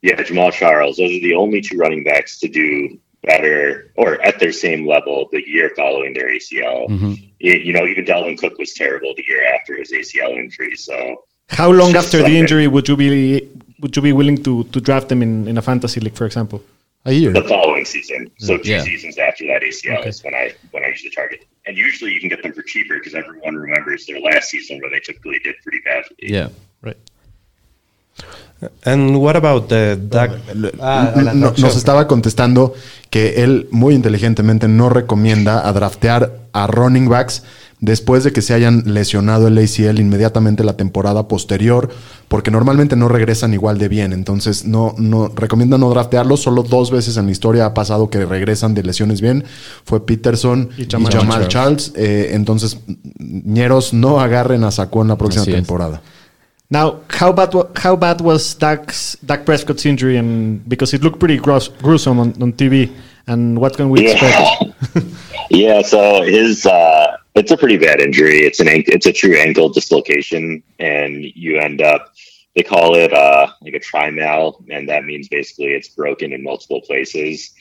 yeah, 0.00 0.22
Jamal 0.22 0.50
Charles. 0.52 0.96
Those 0.96 1.12
are 1.18 1.20
the 1.28 1.34
only 1.34 1.60
two 1.60 1.76
running 1.76 2.02
backs 2.02 2.40
to 2.40 2.48
do 2.48 2.98
better 3.22 3.90
or 3.96 4.20
at 4.22 4.38
their 4.38 4.52
same 4.52 4.86
level 4.86 5.28
the 5.32 5.42
year 5.48 5.70
following 5.76 6.14
their 6.14 6.28
ACL. 6.28 6.88
Mm-hmm. 6.88 7.12
You, 7.38 7.52
you 7.54 7.72
know, 7.72 7.86
even 7.86 8.04
Delvin 8.04 8.36
Cook 8.36 8.58
was 8.58 8.72
terrible 8.74 9.14
the 9.16 9.24
year 9.28 9.44
after 9.54 9.76
his 9.76 9.92
ACL 9.92 10.36
injury. 10.36 10.76
So 10.76 11.24
How 11.48 11.70
long 11.70 11.92
Just 11.92 12.06
after 12.06 12.18
the 12.18 12.24
like- 12.24 12.32
injury 12.32 12.66
would 12.68 12.88
you 12.88 12.96
be 12.96 13.48
would 13.80 13.94
you 13.94 14.02
be 14.02 14.12
willing 14.12 14.42
to, 14.42 14.64
to 14.64 14.80
draft 14.80 15.08
them 15.10 15.20
in, 15.22 15.46
in 15.48 15.58
a 15.58 15.62
fantasy 15.62 16.00
league, 16.00 16.14
for 16.14 16.24
example? 16.26 16.62
A 17.04 17.12
year. 17.12 17.32
the 17.32 17.44
following 17.44 17.84
season. 17.84 18.30
So 18.38 18.56
two 18.58 18.70
Yeah. 18.70 18.82
seasons 18.82 19.16
after 19.16 19.46
that 19.46 19.62
ACL 19.62 20.04
is 20.06 20.24
when 20.24 20.34
I 20.34 20.54
when 20.72 20.82
I 20.84 20.88
usually 20.88 21.10
target. 21.10 21.44
And 21.66 21.76
usually 21.76 22.12
you 22.12 22.20
can 22.20 22.28
get 22.28 22.42
them 22.42 22.52
for 22.52 22.62
cheaper 22.62 22.94
because 22.98 23.14
everyone 23.14 23.54
remembers 23.56 24.06
their 24.06 24.20
last 24.20 24.50
season 24.50 24.80
where 24.80 24.90
they 24.90 24.98
typically 25.00 25.38
did 25.40 25.54
pretty 25.62 25.80
badly. 25.84 26.16
Yeah. 26.20 26.48
Right. 26.82 26.96
And 28.84 29.16
what 29.16 29.36
about 29.36 29.68
the? 29.68 29.98
Ah, 30.12 30.28
No- 30.54 30.68
adelante, 30.82 31.60
nos 31.60 31.76
estaba 31.76 32.08
contestando 32.08 32.72
que 33.10 33.44
él 33.44 33.68
muy 33.70 33.94
inteligentemente 33.94 34.66
no 34.66 34.88
recomienda 34.88 35.66
a 35.68 35.72
draftear 35.72 36.32
a 36.52 36.66
running 36.66 37.08
backs 37.08 37.42
después 37.80 38.24
de 38.24 38.32
que 38.32 38.40
se 38.40 38.54
hayan 38.54 38.82
lesionado 38.86 39.48
el 39.48 39.58
ACL 39.58 40.00
inmediatamente 40.00 40.64
la 40.64 40.78
temporada 40.78 41.28
posterior, 41.28 41.90
porque 42.28 42.50
normalmente 42.50 42.96
no 42.96 43.08
regresan 43.08 43.52
igual 43.52 43.76
de 43.76 43.88
bien. 43.88 44.14
Entonces, 44.14 44.64
no, 44.64 44.94
no 44.96 45.28
recomienda 45.28 45.76
no 45.76 45.90
draftearlos. 45.90 46.40
Solo 46.40 46.62
dos 46.62 46.90
veces 46.90 47.18
en 47.18 47.26
la 47.26 47.32
historia 47.32 47.66
ha 47.66 47.74
pasado 47.74 48.08
que 48.08 48.24
regresan 48.24 48.72
de 48.72 48.82
lesiones 48.82 49.20
bien. 49.20 49.44
Fue 49.84 50.04
Peterson 50.06 50.70
y 50.78 50.84
Y 50.84 50.88
Jamal, 50.90 51.48
Charles. 51.48 51.92
Eh, 51.94 52.30
entonces, 52.32 52.78
ñeros, 53.18 53.92
no 53.92 54.18
agarren 54.20 54.64
a 54.64 54.70
Saquon 54.70 55.08
la 55.08 55.16
próxima 55.18 55.42
Así 55.42 55.50
es. 55.52 55.58
Now, 56.70 57.00
how 57.10 57.32
bad 57.32 57.54
how 57.76 57.94
bad 57.96 58.20
was 58.20 58.54
Dak's, 58.54 59.16
Dak 59.24 59.44
Prescott's 59.46 59.86
injury? 59.86 60.16
And 60.16 60.68
because 60.68 60.92
it 60.94 61.02
looked 61.02 61.18
pretty 61.20 61.38
gross, 61.38 61.68
gruesome 61.68 62.18
on, 62.18 62.42
on 62.42 62.52
TV. 62.52 62.92
And 63.28 63.58
what 63.58 63.76
can 63.76 63.90
we 63.90 64.04
Yeah. 64.04 64.12
expect? 64.12 65.04
Yeah, 65.50 65.82
so 65.82 66.22
his 66.22 66.66
uh 66.66 67.16
it's 67.36 67.52
a 67.52 67.56
pretty 67.56 67.76
bad 67.76 68.00
injury. 68.00 68.40
It's 68.40 68.58
an 68.58 68.66
it's 68.68 69.06
a 69.06 69.12
true 69.12 69.36
ankle 69.36 69.68
dislocation 69.68 70.62
and 70.80 71.24
you 71.24 71.58
end 71.58 71.80
up 71.82 72.12
they 72.56 72.64
call 72.64 72.96
it 72.96 73.12
uh 73.12 73.46
like 73.62 73.74
a 73.74 73.80
trimal 73.80 74.64
and 74.70 74.88
that 74.88 75.04
means 75.04 75.28
basically 75.28 75.66
it's 75.74 75.88
broken 75.88 76.32
in 76.32 76.42
multiple 76.42 76.80
places 76.80 77.52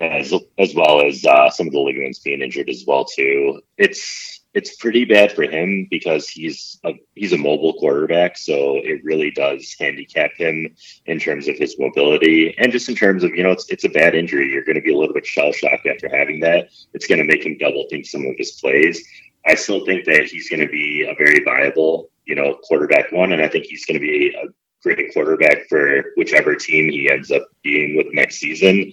as 0.00 0.34
as 0.58 0.74
well 0.74 1.00
as 1.02 1.24
uh 1.24 1.48
some 1.50 1.66
of 1.66 1.72
the 1.72 1.80
ligaments 1.80 2.18
being 2.18 2.42
injured 2.42 2.68
as 2.68 2.84
well 2.86 3.04
too. 3.06 3.62
It's 3.78 4.37
it's 4.58 4.74
pretty 4.74 5.04
bad 5.04 5.30
for 5.30 5.44
him 5.44 5.86
because 5.88 6.28
he's 6.28 6.80
a 6.84 6.92
he's 7.14 7.32
a 7.32 7.38
mobile 7.38 7.74
quarterback, 7.74 8.36
so 8.36 8.78
it 8.78 9.04
really 9.04 9.30
does 9.30 9.76
handicap 9.78 10.32
him 10.34 10.74
in 11.06 11.20
terms 11.20 11.46
of 11.46 11.56
his 11.56 11.78
mobility 11.78 12.56
and 12.58 12.72
just 12.72 12.88
in 12.88 12.96
terms 12.96 13.22
of 13.22 13.30
you 13.36 13.44
know 13.44 13.52
it's 13.52 13.70
it's 13.70 13.84
a 13.84 13.88
bad 13.88 14.16
injury. 14.16 14.50
You're 14.50 14.64
going 14.64 14.74
to 14.74 14.82
be 14.82 14.92
a 14.92 14.98
little 14.98 15.14
bit 15.14 15.24
shell 15.24 15.52
shocked 15.52 15.86
after 15.86 16.08
having 16.08 16.40
that. 16.40 16.70
It's 16.92 17.06
going 17.06 17.20
to 17.20 17.24
make 17.24 17.46
him 17.46 17.56
double 17.56 17.86
think 17.88 18.04
some 18.04 18.26
of 18.26 18.34
his 18.36 18.52
plays. 18.60 19.06
I 19.46 19.54
still 19.54 19.86
think 19.86 20.04
that 20.06 20.24
he's 20.24 20.50
going 20.50 20.66
to 20.66 20.68
be 20.68 21.06
a 21.08 21.14
very 21.14 21.44
viable 21.44 22.10
you 22.26 22.34
know 22.34 22.58
quarterback 22.64 23.12
one, 23.12 23.32
and 23.32 23.40
I 23.40 23.48
think 23.48 23.66
he's 23.66 23.86
going 23.86 24.00
to 24.00 24.06
be 24.06 24.34
a 24.34 24.48
great 24.82 25.14
quarterback 25.14 25.68
for 25.68 26.12
whichever 26.16 26.56
team 26.56 26.90
he 26.90 27.08
ends 27.08 27.30
up 27.30 27.46
being 27.62 27.96
with 27.96 28.08
next 28.12 28.38
season. 28.38 28.92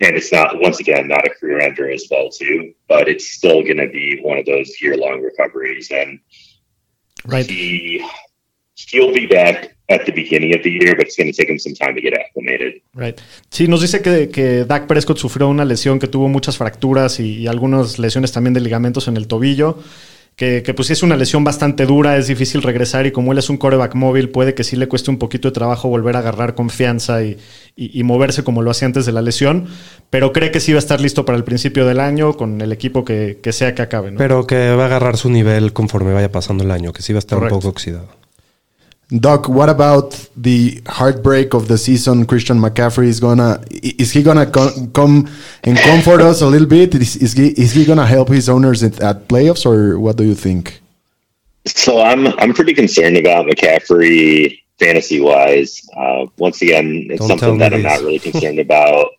And 0.00 0.16
it's 0.16 0.30
not 0.32 0.60
once 0.60 0.80
again 0.80 1.08
not 1.08 1.26
a 1.26 1.30
career 1.30 1.60
ender 1.60 1.90
as 1.90 2.06
well 2.10 2.28
too, 2.30 2.74
but 2.88 3.08
it's 3.08 3.28
still 3.28 3.62
going 3.62 3.78
to 3.78 3.88
be 3.88 4.20
one 4.22 4.38
of 4.38 4.46
those 4.46 4.80
year 4.80 4.96
long 4.96 5.22
recoveries, 5.22 5.90
and 5.90 6.20
Right. 7.24 7.46
he 7.48 8.00
he'll 8.90 9.12
be 9.12 9.26
back 9.26 9.74
at 9.88 10.04
the 10.04 10.12
beginning 10.12 10.54
of 10.54 10.62
the 10.62 10.70
year, 10.70 10.94
but 10.96 11.06
it's 11.06 11.16
going 11.16 11.32
to 11.32 11.36
take 11.36 11.48
him 11.48 11.58
some 11.58 11.74
time 11.74 11.94
to 11.94 12.00
get 12.00 12.12
acclimated. 12.14 12.82
Right. 12.94 13.18
Sí, 13.50 13.68
nos 13.68 13.80
dice 13.80 14.02
que, 14.02 14.28
que 14.28 14.64
Dak 14.64 14.86
Prescott 14.86 15.18
sufrió 15.18 15.48
una 15.48 15.64
lesión, 15.64 15.98
que 15.98 16.08
tuvo 16.08 16.28
muchas 16.28 16.56
fracturas 16.56 17.18
y, 17.20 17.38
y 17.38 17.46
algunas 17.46 17.98
lesiones 17.98 18.32
también 18.32 18.54
de 18.54 18.60
ligamentos 18.60 19.08
en 19.08 19.16
el 19.16 19.26
tobillo. 19.26 19.78
Que, 20.36 20.62
que, 20.62 20.74
pues 20.74 20.90
es 20.90 21.02
una 21.02 21.16
lesión 21.16 21.44
bastante 21.44 21.86
dura, 21.86 22.18
es 22.18 22.26
difícil 22.26 22.62
regresar 22.62 23.06
y 23.06 23.10
como 23.10 23.32
él 23.32 23.38
es 23.38 23.48
un 23.48 23.56
coreback 23.56 23.94
móvil, 23.94 24.28
puede 24.28 24.52
que 24.52 24.64
sí 24.64 24.76
le 24.76 24.86
cueste 24.86 25.10
un 25.10 25.16
poquito 25.18 25.48
de 25.48 25.52
trabajo 25.52 25.88
volver 25.88 26.14
a 26.14 26.18
agarrar 26.18 26.54
confianza 26.54 27.22
y, 27.24 27.38
y- 27.74 27.98
y 27.98 28.02
moverse 28.02 28.44
como 28.44 28.60
lo 28.60 28.70
hacía 28.70 28.84
antes 28.84 29.06
de 29.06 29.12
la 29.12 29.22
lesión, 29.22 29.66
pero 30.10 30.34
cree 30.34 30.50
que 30.50 30.60
sí 30.60 30.72
va 30.72 30.76
a 30.76 30.80
estar 30.80 31.00
listo 31.00 31.24
para 31.24 31.38
el 31.38 31.44
principio 31.44 31.86
del 31.86 32.00
año 32.00 32.36
con 32.36 32.60
el 32.60 32.70
equipo 32.70 33.02
que, 33.02 33.38
que 33.42 33.54
sea 33.54 33.74
que 33.74 33.80
acabe. 33.80 34.10
¿no? 34.10 34.18
Pero 34.18 34.46
que 34.46 34.72
va 34.74 34.82
a 34.82 34.86
agarrar 34.86 35.16
su 35.16 35.30
nivel 35.30 35.72
conforme 35.72 36.12
vaya 36.12 36.30
pasando 36.30 36.64
el 36.64 36.70
año, 36.70 36.92
que 36.92 37.00
sí 37.00 37.14
va 37.14 37.16
a 37.16 37.20
estar 37.20 37.38
Correcto. 37.38 37.54
un 37.54 37.60
poco 37.62 37.70
oxidado. 37.70 38.08
Doc, 39.10 39.48
what 39.48 39.68
about 39.68 40.28
the 40.36 40.80
heartbreak 40.88 41.54
of 41.54 41.68
the 41.68 41.78
season? 41.78 42.26
Christian 42.26 42.58
McCaffrey 42.58 43.06
is 43.06 43.20
gonna 43.20 43.62
is 43.70 44.10
he 44.10 44.22
gonna 44.24 44.46
co- 44.46 44.88
come 44.92 45.28
and 45.62 45.78
comfort 45.78 46.20
us 46.20 46.42
a 46.42 46.46
little 46.46 46.66
bit? 46.66 46.92
Is, 46.94 47.14
is 47.16 47.34
he 47.34 47.48
is 47.50 47.70
he 47.72 47.84
gonna 47.84 48.06
help 48.06 48.28
his 48.28 48.48
owners 48.48 48.82
at, 48.82 49.00
at 49.00 49.28
playoffs, 49.28 49.64
or 49.64 50.00
what 50.00 50.16
do 50.16 50.24
you 50.24 50.34
think? 50.34 50.80
So 51.66 52.00
I'm 52.02 52.26
I'm 52.40 52.52
pretty 52.52 52.74
concerned 52.74 53.16
about 53.16 53.46
McCaffrey 53.46 54.58
fantasy 54.80 55.20
wise. 55.20 55.88
Uh, 55.96 56.26
once 56.38 56.60
again, 56.62 57.06
it's 57.08 57.20
Don't 57.20 57.28
something 57.28 57.58
that 57.58 57.72
I'm 57.74 57.82
not 57.82 58.00
really 58.00 58.18
concerned 58.30 58.58
about 58.58 59.10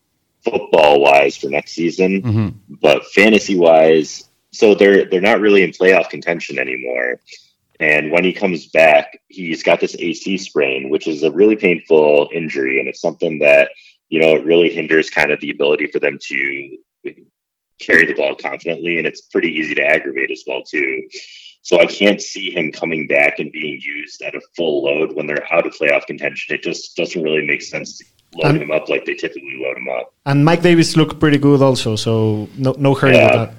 football 0.44 1.00
wise 1.00 1.38
for 1.38 1.48
next 1.50 1.72
season, 1.72 2.22
Mhm. 2.22 2.54
but 2.82 3.06
fantasy 3.08 3.56
wise, 3.56 4.26
so 4.52 4.76
they're 4.76 5.06
they're 5.06 5.22
not 5.22 5.40
really 5.40 5.64
in 5.64 5.72
playoff 5.72 6.10
contention 6.10 6.60
anymore. 6.60 7.22
And 7.80 8.12
when 8.12 8.24
he 8.24 8.34
comes 8.34 8.68
back, 8.68 9.20
he's 9.28 9.62
got 9.64 9.80
this 9.80 9.96
AC 10.00 10.38
sprain, 10.40 10.90
which 10.90 11.08
is 11.08 11.24
a 11.24 11.32
really 11.32 11.56
painful 11.56 12.30
injury, 12.34 12.80
and 12.80 12.88
it's 12.88 13.02
something 13.02 13.40
that 13.40 13.70
you 14.10 14.20
know 14.20 14.36
it 14.36 14.46
really 14.46 14.70
hinders 14.74 15.10
kind 15.10 15.32
of 15.32 15.40
the 15.42 15.52
ability 15.52 15.88
for 15.88 16.00
them 16.00 16.18
to 16.22 16.78
carry 17.80 18.06
the 18.08 18.14
ball 18.16 18.34
confidently, 18.36 18.98
and 18.98 19.06
it's 19.06 19.22
pretty 19.22 19.50
easy 19.50 19.76
to 19.76 19.84
aggravate 19.84 20.32
as 20.32 20.44
well 20.48 20.64
too. 20.64 21.08
So 21.62 21.80
I 21.80 21.86
can't 21.86 22.22
see 22.22 22.50
him 22.50 22.72
coming 22.72 23.08
back 23.08 23.40
and 23.40 23.52
being 23.52 23.80
used 23.82 24.22
at 24.24 24.34
a 24.34 24.42
full 24.56 24.84
load 24.86 25.14
when 25.14 25.28
they're 25.28 25.52
out 25.54 25.68
of 25.68 25.74
playoff 25.74 26.06
contention. 26.08 26.56
It 26.56 26.64
just 26.64 26.96
doesn't 26.96 27.22
really 27.22 27.46
make 27.46 27.62
sense 27.62 27.98
to 28.00 28.06
load 28.38 28.52
And- 28.54 28.62
him 28.64 28.72
up 28.72 28.90
like 28.90 29.06
they 29.06 29.14
typically 29.14 29.60
load 29.62 29.78
him 29.78 29.90
up. 29.90 30.14
And 30.26 30.44
Mike 30.46 30.62
Davis 30.64 30.96
looked 30.98 31.20
pretty 31.20 31.38
good 31.38 31.62
also, 31.62 31.96
so 31.96 32.50
no, 32.58 32.74
no 32.80 32.94
hurry 32.96 33.16
Yeah. 33.16 33.26
with 33.26 33.50
that. 33.50 33.54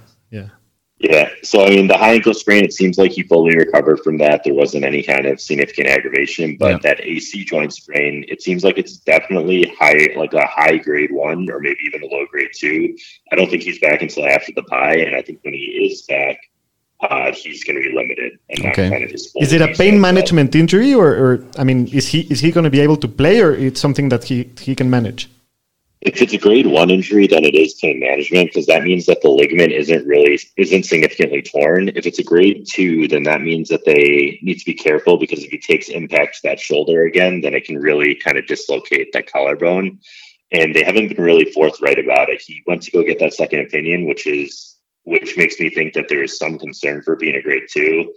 Yeah. 1.00 1.28
So 1.44 1.64
I 1.64 1.70
mean, 1.70 1.86
the 1.86 1.96
high 1.96 2.14
ankle 2.14 2.34
sprain. 2.34 2.64
It 2.64 2.72
seems 2.72 2.98
like 2.98 3.12
he 3.12 3.22
fully 3.22 3.54
recovered 3.56 4.00
from 4.00 4.18
that. 4.18 4.42
There 4.44 4.54
wasn't 4.54 4.84
any 4.84 5.02
kind 5.02 5.26
of 5.26 5.40
significant 5.40 5.86
aggravation, 5.88 6.56
but 6.58 6.70
Yeah. 6.72 6.78
that 6.82 7.00
AC 7.00 7.44
joint 7.44 7.72
sprain. 7.72 8.24
It 8.28 8.42
seems 8.42 8.64
like 8.64 8.78
it's 8.78 8.96
definitely 8.96 9.72
high, 9.78 10.08
like 10.16 10.32
a 10.34 10.46
high 10.46 10.76
grade 10.76 11.12
one, 11.12 11.48
or 11.50 11.60
maybe 11.60 11.78
even 11.86 12.02
a 12.02 12.06
low 12.06 12.26
grade 12.26 12.50
two. 12.52 12.96
I 13.30 13.36
don't 13.36 13.48
think 13.48 13.62
he's 13.62 13.78
back 13.78 14.02
until 14.02 14.26
after 14.26 14.52
the 14.56 14.62
bye, 14.68 14.96
and 14.96 15.14
I 15.14 15.22
think 15.22 15.38
when 15.42 15.54
he 15.54 15.88
is 15.88 16.02
back, 16.02 16.36
uh, 17.00 17.30
he's 17.32 17.62
going 17.62 17.80
to 17.80 17.88
be 17.88 17.94
limited 17.94 18.32
and 18.50 18.66
Okay. 18.66 18.90
kind 18.90 19.04
of 19.04 19.12
Is 19.12 19.52
it 19.52 19.62
a 19.62 19.68
pain 19.68 20.00
management 20.00 20.56
injury, 20.56 20.92
or, 20.94 21.08
or 21.14 21.44
I 21.56 21.62
mean, 21.62 21.86
is 21.88 22.08
he 22.08 22.20
is 22.22 22.40
he 22.40 22.50
going 22.50 22.64
to 22.64 22.70
be 22.70 22.80
able 22.80 22.96
to 22.96 23.06
play, 23.06 23.40
or 23.40 23.54
it's 23.54 23.80
something 23.80 24.08
that 24.08 24.24
he 24.24 24.50
he 24.60 24.74
can 24.74 24.90
manage? 24.90 25.28
If 26.00 26.22
it's 26.22 26.32
a 26.32 26.38
grade 26.38 26.66
one 26.66 26.90
injury, 26.90 27.26
then 27.26 27.44
it 27.44 27.56
is 27.56 27.74
pain 27.74 27.98
management 27.98 28.50
because 28.50 28.66
that 28.66 28.84
means 28.84 29.06
that 29.06 29.20
the 29.20 29.30
ligament 29.30 29.72
isn't 29.72 30.06
really 30.06 30.38
isn't 30.56 30.84
significantly 30.84 31.42
torn. 31.42 31.88
If 31.88 32.06
it's 32.06 32.20
a 32.20 32.24
grade 32.24 32.66
two, 32.68 33.08
then 33.08 33.24
that 33.24 33.42
means 33.42 33.68
that 33.70 33.84
they 33.84 34.38
need 34.40 34.58
to 34.58 34.64
be 34.64 34.74
careful 34.74 35.16
because 35.18 35.42
if 35.42 35.50
he 35.50 35.58
takes 35.58 35.88
impact 35.88 36.36
to 36.36 36.40
that 36.44 36.60
shoulder 36.60 37.04
again, 37.04 37.40
then 37.40 37.54
it 37.54 37.64
can 37.64 37.78
really 37.78 38.14
kind 38.14 38.38
of 38.38 38.46
dislocate 38.46 39.12
that 39.12 39.30
collarbone. 39.30 39.98
And 40.52 40.74
they 40.74 40.84
haven't 40.84 41.08
been 41.08 41.24
really 41.24 41.50
forthright 41.52 41.98
about 41.98 42.30
it. 42.30 42.42
He 42.42 42.62
went 42.66 42.82
to 42.82 42.90
go 42.92 43.02
get 43.02 43.18
that 43.18 43.34
second 43.34 43.60
opinion, 43.60 44.06
which 44.06 44.26
is 44.26 44.76
which 45.02 45.36
makes 45.36 45.58
me 45.58 45.70
think 45.70 45.94
that 45.94 46.08
there 46.08 46.22
is 46.22 46.38
some 46.38 46.58
concern 46.58 47.02
for 47.02 47.16
being 47.16 47.34
a 47.34 47.42
grade 47.42 47.64
two. 47.68 48.12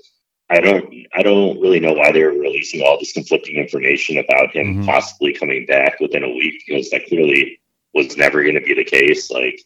I 0.52 0.60
don't 0.60 0.94
I 1.16 1.24
don't 1.24 1.60
really 1.62 1.80
know 1.80 1.94
why 1.94 2.12
they're 2.12 2.30
releasing 2.30 2.82
all 2.82 3.00
this 3.00 3.14
conflicting 3.14 3.56
information 3.56 4.18
about 4.18 4.56
him 4.56 4.84
Mhm. 4.84 4.86
possibly 4.86 5.34
coming 5.34 5.66
back 5.66 6.00
within 6.00 6.24
a 6.24 6.30
week 6.30 6.62
because 6.68 6.90
that 6.90 7.08
clearly 7.08 7.61
was 7.94 8.18
never 8.18 8.44
going 8.44 8.56
to 8.56 8.62
be 8.62 8.74
the 8.74 8.84
case. 8.84 9.32
Like 9.32 9.62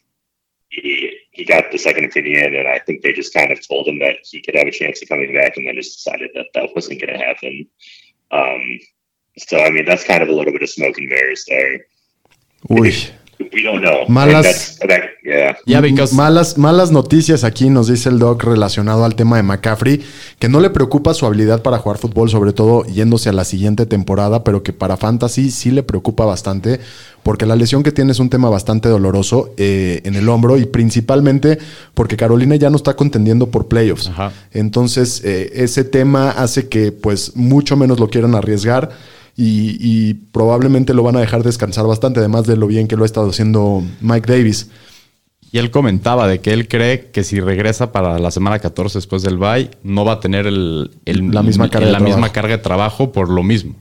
he 0.68 1.18
he 1.30 1.44
got 1.44 1.70
the 1.70 1.78
second 1.78 2.06
opinion, 2.06 2.54
and 2.54 2.68
I 2.68 2.78
think 2.78 3.02
they 3.02 3.12
just 3.12 3.34
kind 3.34 3.52
of 3.52 3.66
told 3.66 3.86
him 3.88 3.98
that 4.00 4.16
he 4.24 4.40
could 4.40 4.54
have 4.54 4.66
a 4.66 4.70
chance 4.72 5.02
of 5.02 5.08
coming 5.08 5.32
back, 5.34 5.56
and 5.56 5.66
then 5.66 5.74
just 5.76 5.98
decided 5.98 6.30
that 6.34 6.46
that 6.54 6.70
wasn't 6.74 7.00
going 7.00 7.18
to 7.18 7.24
happen. 7.24 7.68
Um, 8.30 8.80
so 9.38 9.58
I 9.58 9.70
mean, 9.70 9.84
that's 9.84 10.04
kind 10.04 10.22
of 10.22 10.28
a 10.28 10.32
little 10.32 10.52
bit 10.52 10.62
of 10.62 10.70
smoke 10.70 10.98
and 10.98 11.08
mirrors 11.08 11.44
there. 11.46 11.86
Uy. 12.70 13.12
We 13.38 13.62
don't 13.62 13.80
know. 13.82 14.06
Malas- 14.08 14.34
And 14.34 14.44
that's- 14.44 14.78
that- 14.88 15.02
yeah. 15.24 15.56
Yeah, 15.66 15.80
because 15.80 16.14
Malas, 16.14 16.56
malas 16.58 16.90
noticias 16.90 17.44
aquí, 17.44 17.68
nos 17.70 17.88
dice 17.88 18.08
el 18.08 18.18
doc 18.18 18.42
relacionado 18.44 19.04
al 19.04 19.14
tema 19.14 19.36
de 19.36 19.42
McCaffrey, 19.42 20.02
que 20.38 20.48
no 20.48 20.60
le 20.60 20.70
preocupa 20.70 21.12
su 21.14 21.26
habilidad 21.26 21.62
para 21.62 21.78
jugar 21.78 21.98
fútbol, 21.98 22.30
sobre 22.30 22.52
todo 22.52 22.84
yéndose 22.84 23.28
a 23.28 23.32
la 23.32 23.44
siguiente 23.44 23.84
temporada, 23.86 24.42
pero 24.44 24.62
que 24.62 24.72
para 24.72 24.96
Fantasy 24.96 25.50
sí 25.50 25.70
le 25.70 25.82
preocupa 25.82 26.24
bastante, 26.24 26.80
porque 27.22 27.44
la 27.46 27.56
lesión 27.56 27.82
que 27.82 27.92
tiene 27.92 28.12
es 28.12 28.20
un 28.20 28.30
tema 28.30 28.48
bastante 28.48 28.88
doloroso 28.88 29.50
eh, 29.56 30.00
en 30.04 30.14
el 30.14 30.28
hombro 30.28 30.56
y 30.58 30.64
principalmente 30.66 31.58
porque 31.94 32.16
Carolina 32.16 32.56
ya 32.56 32.70
no 32.70 32.76
está 32.76 32.94
contendiendo 32.94 33.48
por 33.50 33.66
playoffs. 33.68 34.08
Ajá. 34.08 34.32
Entonces, 34.52 35.22
eh, 35.24 35.50
ese 35.56 35.84
tema 35.84 36.30
hace 36.30 36.68
que 36.68 36.92
pues 36.92 37.36
mucho 37.36 37.76
menos 37.76 37.98
lo 38.00 38.08
quieran 38.08 38.34
arriesgar. 38.34 38.90
Y, 39.36 39.76
y 39.80 40.14
probablemente 40.14 40.94
lo 40.94 41.02
van 41.02 41.16
a 41.16 41.20
dejar 41.20 41.42
descansar 41.42 41.86
bastante, 41.86 42.20
además 42.20 42.46
de 42.46 42.56
lo 42.56 42.66
bien 42.66 42.88
que 42.88 42.96
lo 42.96 43.02
ha 43.02 43.06
estado 43.06 43.28
haciendo 43.30 43.82
Mike 44.00 44.32
Davis. 44.32 44.68
Y 45.52 45.58
él 45.58 45.70
comentaba 45.70 46.26
de 46.26 46.40
que 46.40 46.52
él 46.52 46.68
cree 46.68 47.10
que 47.12 47.22
si 47.22 47.40
regresa 47.40 47.92
para 47.92 48.18
la 48.18 48.30
semana 48.30 48.58
14 48.58 48.98
después 48.98 49.22
del 49.22 49.36
bye, 49.38 49.70
no 49.82 50.04
va 50.04 50.14
a 50.14 50.20
tener 50.20 50.46
el, 50.46 50.90
el- 51.04 51.30
La 51.30 51.42
misma 51.42 51.68
carga 51.70 51.86
de 51.86 51.92
la 51.92 52.00
misma 52.00 52.14
trabajo. 52.16 52.32
carga 52.32 52.56
de 52.56 52.62
trabajo 52.62 53.12
por 53.12 53.28
lo 53.30 53.42
mismo. 53.42 53.74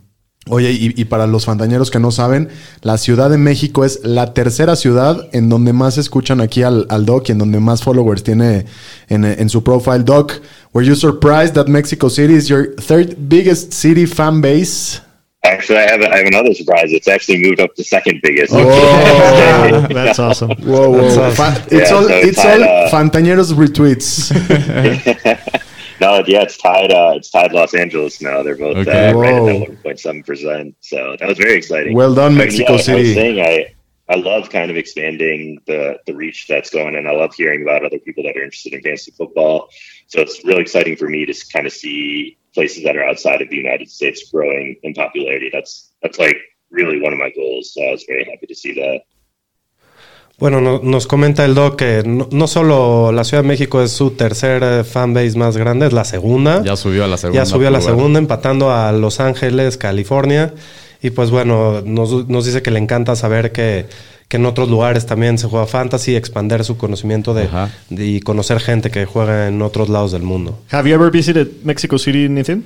Oye, 0.48 0.72
y, 0.74 0.94
y 0.96 1.06
para 1.06 1.26
los 1.26 1.46
fantañeros 1.46 1.90
que 1.90 2.00
no 2.00 2.12
saben, 2.12 2.50
la 2.84 3.00
Ciudad 3.00 3.32
de 3.32 3.40
México 3.40 3.84
es 3.84 4.02
la 4.04 4.34
tercera 4.36 4.76
ciudad 4.76 5.28
en 5.32 5.50
donde 5.50 5.74
más 5.74 5.98
escuchan 5.98 6.40
aquí 6.40 6.62
al, 6.62 6.86
al 6.90 7.04
Doc 7.08 7.30
y 7.30 7.32
en 7.32 7.40
donde 7.40 7.60
más 7.60 7.82
followers 7.82 8.22
tiene 8.24 8.66
en, 9.10 9.26
en 9.26 9.50
su 9.50 9.64
profile. 9.64 10.04
Doc, 10.04 10.34
were 10.72 10.86
you 10.88 10.96
surprised 10.96 11.54
that 11.56 11.66
Mexico 11.68 12.10
City 12.12 12.36
is 12.36 12.48
your 12.48 12.76
third 12.76 13.16
biggest 13.18 13.74
city 13.74 14.06
fan 14.06 14.40
base? 14.40 15.00
Actually, 15.46 15.78
I 15.80 15.92
have 15.92 16.02
I 16.02 16.18
have 16.18 16.28
another 16.28 16.54
surprise. 16.54 16.92
It's 16.92 17.08
actually 17.08 17.42
moved 17.42 17.60
up 17.60 17.74
to 17.76 17.84
second 17.84 18.20
biggest. 18.22 18.52
Oh, 18.54 19.88
that's 19.94 20.20
awesome. 20.20 20.50
Whoa, 20.62 20.90
whoa. 20.92 21.32
Fa- 21.34 21.66
it's 21.72 21.90
Yeah, 21.92 21.96
all, 21.96 22.04
so 22.04 22.10
it's 22.14 22.42
tied, 22.42 22.62
all 22.62 22.86
uh, 22.88 22.90
Fantañeros 22.92 23.54
retweets. 23.54 24.32
no, 26.02 26.24
yeah, 26.28 26.42
it's 26.42 26.58
tied. 26.58 26.92
Uh, 26.92 27.14
it's 27.18 27.30
tied 27.30 27.52
Los 27.54 27.74
Angeles 27.74 28.22
now. 28.22 28.44
They're 28.44 28.58
both 28.58 28.78
Okay. 28.78 29.10
uh, 29.10 29.14
right 29.14 29.34
at 29.34 29.46
that 29.46 29.60
one 29.70 29.78
point 29.78 30.00
seven 30.00 30.24
percent. 30.24 30.76
So 30.82 31.16
that 31.20 31.28
was 31.28 31.38
very 31.38 31.54
exciting. 31.56 31.94
Well 31.96 32.14
done, 32.16 32.26
I 32.26 32.30
mean, 32.30 32.38
Mexico 32.40 32.64
yeah, 32.64 32.72
like 32.72 32.80
I 32.80 32.84
City. 32.84 33.02
was 33.04 33.14
saying 33.14 33.40
I 33.42 33.76
I 34.08 34.16
love 34.18 34.50
kind 34.50 34.70
of 34.72 34.78
expanding 34.78 35.60
the 35.68 35.98
the 36.06 36.16
reach 36.16 36.48
that's 36.48 36.70
going, 36.70 36.96
and 36.96 37.08
I 37.08 37.12
love 37.12 37.34
hearing 37.36 37.62
about 37.62 37.86
other 37.86 38.00
people 38.00 38.24
that 38.24 38.36
are 38.38 38.44
interested 38.44 38.74
in 38.74 38.82
fantasy 38.82 39.12
football. 39.12 39.70
So 40.08 40.22
it's 40.22 40.44
really 40.46 40.62
exciting 40.62 40.96
for 40.96 41.08
me 41.10 41.26
to 41.26 41.34
kind 41.54 41.66
of 41.66 41.74
see 41.74 42.38
places 42.56 42.84
that 42.84 42.96
are 42.96 43.08
outside 43.08 43.42
of 43.44 43.50
the 43.50 43.58
United 43.58 43.88
States 43.90 44.30
growing 44.32 44.78
in 44.82 44.94
popularity. 44.94 45.50
That's 45.52 45.94
that's 46.02 46.18
like 46.18 46.38
really 46.72 47.00
one 47.00 47.14
of 47.14 47.20
my 47.20 47.32
goals. 47.36 47.74
So 47.74 47.82
I 47.84 47.92
was 47.92 48.04
very 48.08 48.26
happy 48.26 48.48
to 48.48 48.56
see 48.56 48.74
that. 48.76 49.04
Bueno, 50.38 50.60
no- 50.60 50.82
nos 50.84 51.08
comenta 51.08 51.46
el 51.46 51.56
doc 51.56 51.78
que 51.78 52.04
no, 52.06 52.28
no 52.32 52.48
solo 52.48 53.12
la 53.14 53.24
Ciudad 53.24 53.44
de 53.44 53.48
México 53.48 53.82
es 53.82 53.92
su 53.92 54.12
tercer 54.12 54.64
eh, 54.64 54.84
fanbase 54.84 55.38
más 55.38 55.56
grande, 55.56 55.88
es 55.88 55.94
la 55.94 56.04
segunda. 56.04 56.62
Ya 56.64 56.76
subió 56.76 57.06
a 57.06 57.08
la 57.08 57.18
segunda. 57.18 57.42
Ya 57.42 57.46
subió 57.46 57.70
a 57.70 57.72
la 57.72 57.80
segunda, 57.82 58.20
empatando 58.20 58.70
a 58.70 58.92
Los 58.92 59.22
Ángeles, 59.22 59.78
California. 59.78 60.54
Y 61.02 61.12
pues 61.12 61.30
bueno, 61.30 61.82
nos, 61.82 62.28
nos 62.28 62.46
dice 62.46 62.62
que 62.62 62.72
le 62.72 62.80
encanta 62.80 63.16
saber 63.16 63.54
que, 63.54 63.86
que 64.28 64.38
en 64.38 64.46
otros 64.46 64.70
lugares 64.70 65.06
también 65.06 65.38
se 65.38 65.48
juega 65.48 65.66
fantasy, 65.68 66.16
expander 66.16 66.64
su 66.64 66.78
conocimiento 66.78 67.34
de, 67.34 67.48
y 67.90 68.20
conocer 68.22 68.60
gente 68.60 68.90
que 68.90 69.06
juega 69.06 69.48
en 69.48 69.62
otros 69.62 69.90
lados 69.90 70.12
del 70.12 70.24
mundo. 70.24 70.58
Have 70.72 70.90
you 70.90 70.96
ever 70.96 71.12
visited 71.12 71.48
Mexico 71.64 71.98
City, 71.98 72.28
Nathan? 72.30 72.64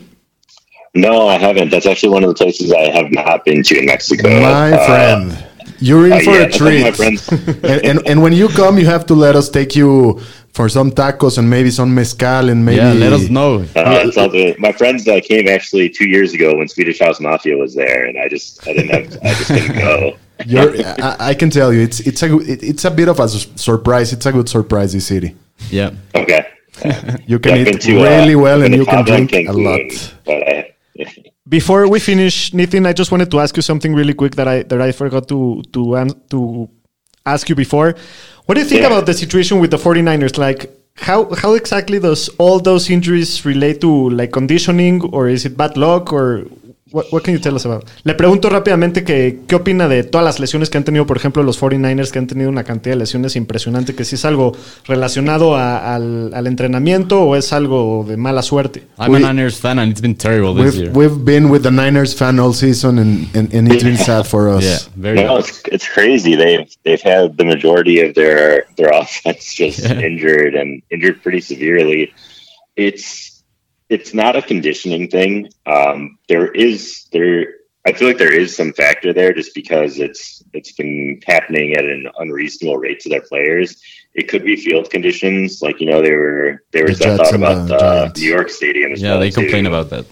No, 0.93 1.29
I 1.29 1.37
haven't. 1.37 1.69
That's 1.69 1.85
actually 1.85 2.13
one 2.15 2.25
of 2.25 2.33
the 2.35 2.43
places 2.43 2.71
I 2.71 2.89
have 2.91 3.09
not 3.11 3.43
been 3.45 3.61
to 3.63 3.75
in 3.75 3.85
Mexico. 3.85 4.27
My 4.27 4.71
Uh, 4.73 4.85
friend. 4.85 5.45
You're 5.81 6.07
in 6.07 6.13
uh, 6.13 6.19
for 6.19 6.31
yeah, 6.31 6.47
a 6.47 6.51
treat. 6.51 7.31
and, 7.63 7.85
and, 7.85 8.07
and 8.07 8.21
when 8.21 8.33
you 8.33 8.49
come, 8.49 8.77
you 8.79 8.85
have 8.87 9.05
to 9.05 9.13
let 9.13 9.35
us 9.35 9.49
take 9.49 9.75
you 9.75 10.19
for 10.51 10.67
some 10.67 10.91
tacos 10.91 11.37
and 11.37 11.49
maybe 11.49 11.69
some 11.69 11.93
mezcal 11.95 12.49
and 12.49 12.65
maybe. 12.65 12.77
Yeah, 12.77 12.93
let 12.93 13.13
us 13.13 13.29
know. 13.29 13.63
Uh. 13.75 14.09
My 14.57 14.71
friends 14.73 15.05
that 15.05 15.23
came 15.23 15.47
actually 15.47 15.89
two 15.89 16.05
years 16.09 16.33
ago 16.33 16.57
when 16.57 16.67
Swedish 16.67 16.99
House 16.99 17.21
Mafia 17.21 17.55
was 17.55 17.75
there, 17.75 18.07
and 18.07 18.17
I 18.17 18.27
just 18.27 18.67
I 18.67 18.73
didn't 18.73 18.89
have 18.89 19.19
I 19.23 19.33
just 19.35 19.47
didn't 19.47 19.77
go. 19.77 20.17
You're, 20.45 20.73
I, 21.01 21.15
I 21.19 21.33
can 21.33 21.49
tell 21.49 21.73
you, 21.73 21.81
it's 21.81 21.99
it's 22.01 22.21
a 22.23 22.37
it, 22.39 22.63
it's 22.63 22.85
a 22.85 22.91
bit 22.91 23.07
of 23.09 23.19
a 23.19 23.27
su- 23.27 23.49
surprise. 23.55 24.13
It's 24.13 24.25
a 24.25 24.31
good 24.31 24.49
surprise. 24.49 24.93
This 24.93 25.07
city, 25.07 25.35
Yeah. 25.69 25.91
Okay. 26.15 26.45
you 27.27 27.39
can 27.39 27.55
Yeah, 27.55 27.61
eat 27.61 27.65
been 27.65 27.79
to, 27.79 27.99
uh, 27.99 28.03
really 28.03 28.35
well, 28.35 28.61
and 28.63 28.73
you 28.75 28.85
can 28.85 29.03
drink 29.05 29.33
a 29.33 29.51
lot. 29.51 30.13
But 30.25 30.47
I, 30.47 30.73
Before 31.47 31.87
we 31.89 31.99
finish, 31.99 32.53
Nathan, 32.53 32.85
I 32.85 32.93
just 32.93 33.11
wanted 33.11 33.29
to 33.31 33.39
ask 33.39 33.55
you 33.57 33.61
something 33.63 33.93
really 33.95 34.13
quick 34.13 34.35
that 34.35 34.47
I 34.47 34.63
that 34.63 34.81
I 34.81 34.91
forgot 34.91 35.27
to 35.29 35.61
to 35.73 35.95
an- 35.95 36.21
to 36.29 36.69
ask 37.25 37.49
you 37.49 37.55
before. 37.55 37.95
What 38.45 38.55
do 38.55 38.61
you 38.61 38.67
think 38.67 38.81
Yeah. 38.81 38.87
about 38.91 39.05
the 39.05 39.13
situation 39.13 39.59
with 39.59 39.71
the 39.71 39.77
49ers? 39.77 40.37
Like 40.37 40.69
how 40.95 41.19
how 41.41 41.53
exactly 41.55 41.99
does 41.99 42.29
all 42.37 42.59
those 42.59 42.89
injuries 42.89 43.45
relate 43.45 43.79
to 43.81 43.91
like 44.09 44.31
conditioning 44.31 45.01
or 45.15 45.27
is 45.29 45.45
it 45.45 45.55
bad 45.57 45.75
luck 45.77 46.13
or 46.13 46.45
what, 46.91 47.05
what 47.11 47.23
can 47.23 47.33
you 47.33 47.39
tell 47.39 47.55
us 47.55 47.65
about? 47.65 47.83
Le 48.03 48.13
pregunto 48.13 48.49
rápidamente 48.49 49.03
que 49.03 49.39
qué 49.47 49.55
opina 49.55 49.87
de 49.87 50.03
todas 50.03 50.25
las 50.25 50.39
lesiones 50.39 50.69
que 50.69 50.77
han 50.77 50.83
tenido, 50.83 51.05
por 51.05 51.17
ejemplo, 51.17 51.43
los 51.43 51.59
49ers 51.61 52.11
que 52.11 52.19
han 52.19 52.27
tenido 52.27 52.49
una 52.49 52.63
cantidad 52.63 52.95
de 52.95 52.99
lesiones 52.99 53.35
impresionante, 53.35 53.95
que 53.95 54.05
si 54.05 54.15
es 54.15 54.25
algo 54.25 54.55
relacionado 54.87 55.55
a- 55.55 55.95
al, 55.95 56.33
al 56.33 56.47
entrenamiento 56.47 57.21
o 57.23 57.35
es 57.35 57.53
algo 57.53 58.05
de 58.07 58.17
mala 58.17 58.41
suerte. 58.41 58.83
I'm 58.97 59.11
We- 59.11 59.17
a 59.23 59.33
Niners 59.33 59.57
fan 59.59 59.79
and 59.79 59.91
it's 59.91 60.01
been 60.01 60.15
terrible 60.15 60.53
this 60.55 60.75
We've 60.75 60.83
year. 60.85 60.91
we've 60.93 61.23
been 61.23 61.49
with 61.49 61.63
the 61.63 61.71
Niners 61.71 62.15
fan 62.15 62.39
all 62.39 62.53
season, 62.53 62.99
and 62.99 63.27
and, 63.35 63.53
and 63.53 63.71
it's 63.71 63.83
been 63.83 63.97
sad 63.97 64.25
for 64.25 64.49
us. 64.49 64.63
yeah, 64.63 64.77
very 64.95 65.23
no, 65.23 65.37
it's 65.37 65.61
it's 65.71 65.87
crazy. 65.87 66.35
They've 66.35 66.67
they've 66.83 67.01
had 67.01 67.37
the 67.37 67.45
majority 67.45 67.99
of 68.01 68.15
their 68.15 68.65
their 68.77 68.89
offense 69.01 69.53
just 69.53 69.79
Yeah. 69.79 69.99
injured 70.01 70.55
and 70.55 70.81
injured 70.89 71.21
pretty 71.21 71.41
severely. 71.41 72.11
It's 72.75 73.28
it's 73.89 74.13
not 74.13 74.35
a 74.35 74.41
conditioning 74.41 75.09
thing. 75.09 75.49
Um, 75.65 76.17
there 76.27 76.51
is 76.51 77.07
there. 77.11 77.55
I 77.87 77.93
feel 77.93 78.07
like 78.07 78.17
there 78.17 78.33
is 78.33 78.55
some 78.55 78.73
factor 78.73 79.13
there, 79.13 79.33
just 79.33 79.55
because 79.55 79.99
it's 79.99 80.43
it's 80.53 80.73
been 80.73 81.21
happening 81.25 81.73
at 81.73 81.85
an 81.85 82.07
unreasonable 82.19 82.77
rate 82.77 82.99
to 83.01 83.09
their 83.09 83.21
players. 83.21 83.81
It 84.13 84.27
could 84.27 84.43
be 84.43 84.55
field 84.55 84.89
conditions, 84.89 85.61
like 85.61 85.79
you 85.79 85.87
know, 85.87 86.01
they 86.01 86.13
were 86.13 86.63
there 86.71 86.85
was 86.85 86.99
The 86.99 87.05
that 87.05 87.17
thought 87.17 87.35
about 87.35 87.67
the 87.67 87.73
the 87.73 87.79
Giants. 87.79 88.19
New 88.19 88.29
York 88.29 88.49
Stadium 88.49 88.91
as 88.91 89.01
Yeah, 89.01 89.11
well. 89.11 89.19
they 89.21 89.31
complain 89.31 89.63
too. 89.63 89.69
about 89.69 89.89
that. 89.91 90.05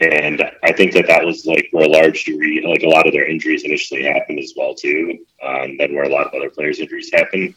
And 0.00 0.44
I 0.62 0.72
think 0.72 0.92
that 0.92 1.08
that 1.08 1.24
was 1.24 1.44
like 1.44 1.68
where 1.72 1.86
a 1.86 1.88
large 1.88 2.24
degree, 2.24 2.64
like 2.64 2.84
a 2.84 2.88
lot 2.88 3.06
of 3.08 3.12
their 3.12 3.26
injuries 3.26 3.64
initially 3.64 4.04
happened 4.04 4.38
as 4.38 4.54
well 4.56 4.74
too. 4.74 5.18
Um, 5.42 5.76
then 5.76 5.92
where 5.94 6.04
a 6.04 6.08
lot 6.08 6.26
of 6.26 6.34
other 6.34 6.50
players' 6.50 6.78
injuries 6.78 7.10
happen. 7.12 7.54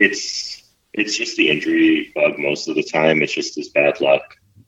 It's 0.00 0.64
it's 0.94 1.16
just 1.16 1.36
the 1.36 1.48
injury 1.50 2.12
bug 2.14 2.38
most 2.38 2.68
of 2.68 2.74
the 2.74 2.82
time. 2.82 3.22
It's 3.22 3.32
just 3.32 3.56
this 3.56 3.68
bad 3.68 4.00
luck. 4.00 4.22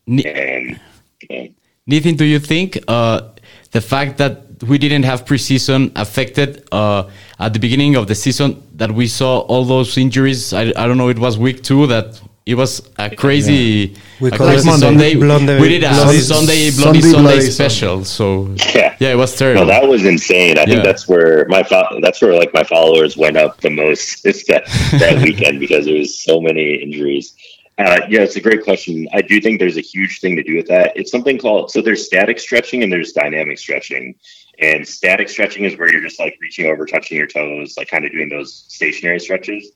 Ni- 0.07 0.25
And 0.25 0.81
yeah. 1.29 1.47
Nathan, 1.87 2.15
do 2.17 2.25
you 2.25 2.39
think 2.39 2.79
uh, 2.89 3.31
the 3.73 3.81
fact 3.81 4.19
that 4.19 4.63
we 4.65 4.79
didn't 4.79 5.05
have 5.05 5.25
preseason 5.25 5.91
affected 5.97 6.67
uh, 6.73 7.09
at 7.39 7.53
the 7.53 7.59
beginning 7.59 7.97
of 7.97 8.07
the 8.07 8.15
season 8.15 8.63
that 8.77 8.93
we 8.93 9.07
saw 9.09 9.41
all 9.41 9.65
those 9.65 9.97
injuries? 9.97 10.53
I, 10.53 10.63
I 10.77 10.87
don't 10.87 10.99
know. 10.99 11.09
It 11.09 11.19
was 11.19 11.39
week 11.39 11.63
two 11.63 11.87
that 11.89 12.21
it 12.51 12.57
was 12.57 12.83
a 12.99 13.09
crazy, 13.15 13.95
We 14.21 14.29
a 14.31 14.37
crazy 14.37 14.69
it 14.69 14.79
Sunday. 14.79 15.15
Blonde- 15.15 15.61
we 15.61 15.69
did 15.69 15.85
a 15.85 15.89
Bloody- 15.91 16.19
Sunday 16.19 16.71
bloody 16.71 16.71
Sunday 16.71 17.01
Sunday, 17.01 17.23
Bloody 17.23 17.51
special. 17.51 18.05
So 18.05 18.55
yeah. 18.75 18.97
yeah, 18.99 19.13
it 19.13 19.17
was 19.17 19.37
terrible. 19.37 19.63
No, 19.63 19.67
that 19.69 19.87
was 19.89 20.05
insane. 20.05 20.59
I 20.59 20.63
Yeah. 20.63 20.67
think 20.67 20.83
that's 20.85 21.07
where 21.09 21.47
my 21.49 21.63
fo- 21.63 22.01
that's 22.03 22.21
where 22.21 22.35
like 22.35 22.53
my 22.53 22.65
followers 22.65 23.17
went 23.17 23.37
up 23.37 23.61
the 23.61 23.71
most 23.71 24.27
is 24.27 24.45
that 24.51 24.65
that 25.03 25.23
weekend 25.27 25.61
because 25.61 25.85
there 25.87 25.95
was 26.05 26.19
so 26.29 26.41
many 26.41 26.75
injuries. 26.87 27.35
Uh, 27.79 28.01
yeah, 28.11 28.21
it's 28.21 28.37
a 28.37 28.41
great 28.49 28.63
question. 28.63 29.09
I 29.15 29.23
do 29.23 29.41
think 29.41 29.59
there's 29.59 29.79
a 29.79 29.87
huge 29.95 30.21
thing 30.21 30.37
to 30.37 30.43
do 30.43 30.55
with 30.57 30.67
that. 30.67 30.93
It's 30.97 31.11
something 31.11 31.39
called 31.39 31.71
so 31.71 31.81
there's 31.81 32.05
static 32.05 32.39
stretching 32.39 32.83
and 32.83 32.93
there's 32.93 33.13
dynamic 33.13 33.59
stretching. 33.59 34.15
And 34.59 34.87
static 34.87 35.31
stretching 35.31 35.65
is 35.65 35.79
where 35.79 35.91
you're 35.91 36.03
just 36.03 36.19
like 36.21 36.37
reaching 36.43 36.67
over, 36.67 36.85
touching 36.85 37.17
your 37.17 37.27
toes, 37.27 37.75
like 37.79 37.89
kind 37.89 38.05
of 38.05 38.13
doing 38.13 38.29
those 38.29 38.65
stationary 38.69 39.19
stretches. 39.19 39.71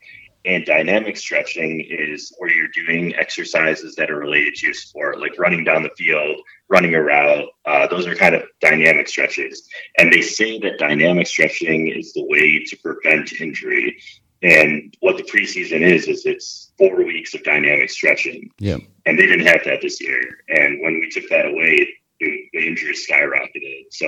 And 0.45 0.67
dynamic 0.67 1.17
stretching 1.17 1.81
is 1.81 2.33
where 2.39 2.51
you're 2.51 2.69
doing 2.69 3.15
exercises 3.17 3.95
that 3.95 4.11
are 4.11 4.19
related 4.19 4.55
to 4.57 4.67
your 4.67 4.75
sport, 4.75 5.19
like 5.19 5.39
running 5.39 5.65
down 5.65 5.83
the 5.83 5.91
field, 5.97 6.37
running 6.69 6.95
a 6.95 7.03
route. 7.03 7.49
Uh, 7.65 7.87
those 7.87 8.07
are 8.07 8.15
kind 8.15 8.35
of 8.35 8.43
dynamic 8.61 9.09
stretches. 9.09 9.67
And 9.97 10.13
they 10.13 10.21
say 10.21 10.59
that 10.61 10.79
dynamic 10.79 11.27
stretching 11.27 11.89
is 11.89 12.13
the 12.13 12.27
way 12.27 12.63
to 12.65 12.77
prevent 12.77 13.33
injury. 13.41 13.99
And 14.43 14.95
what 15.01 15.17
the 15.17 15.23
preseason 15.23 15.81
is, 15.81 16.07
is 16.09 16.27
it's 16.27 16.73
four 16.77 17.03
weeks 17.05 17.35
of 17.35 17.43
dynamic 17.43 17.89
stretching. 17.89 18.51
yeah. 18.59 18.77
And 19.07 19.19
they 19.19 19.27
didn't 19.27 19.47
have 19.47 19.65
that 19.65 19.81
this 19.81 20.01
year. 20.01 20.21
And 20.49 20.83
when 20.83 21.01
we 21.01 21.11
took 21.11 21.29
that 21.31 21.47
away, 21.47 21.89
the 22.25 22.59
the 22.59 22.67
injuries 22.67 23.07
skyrocketed. 23.09 23.85
So 23.91 24.07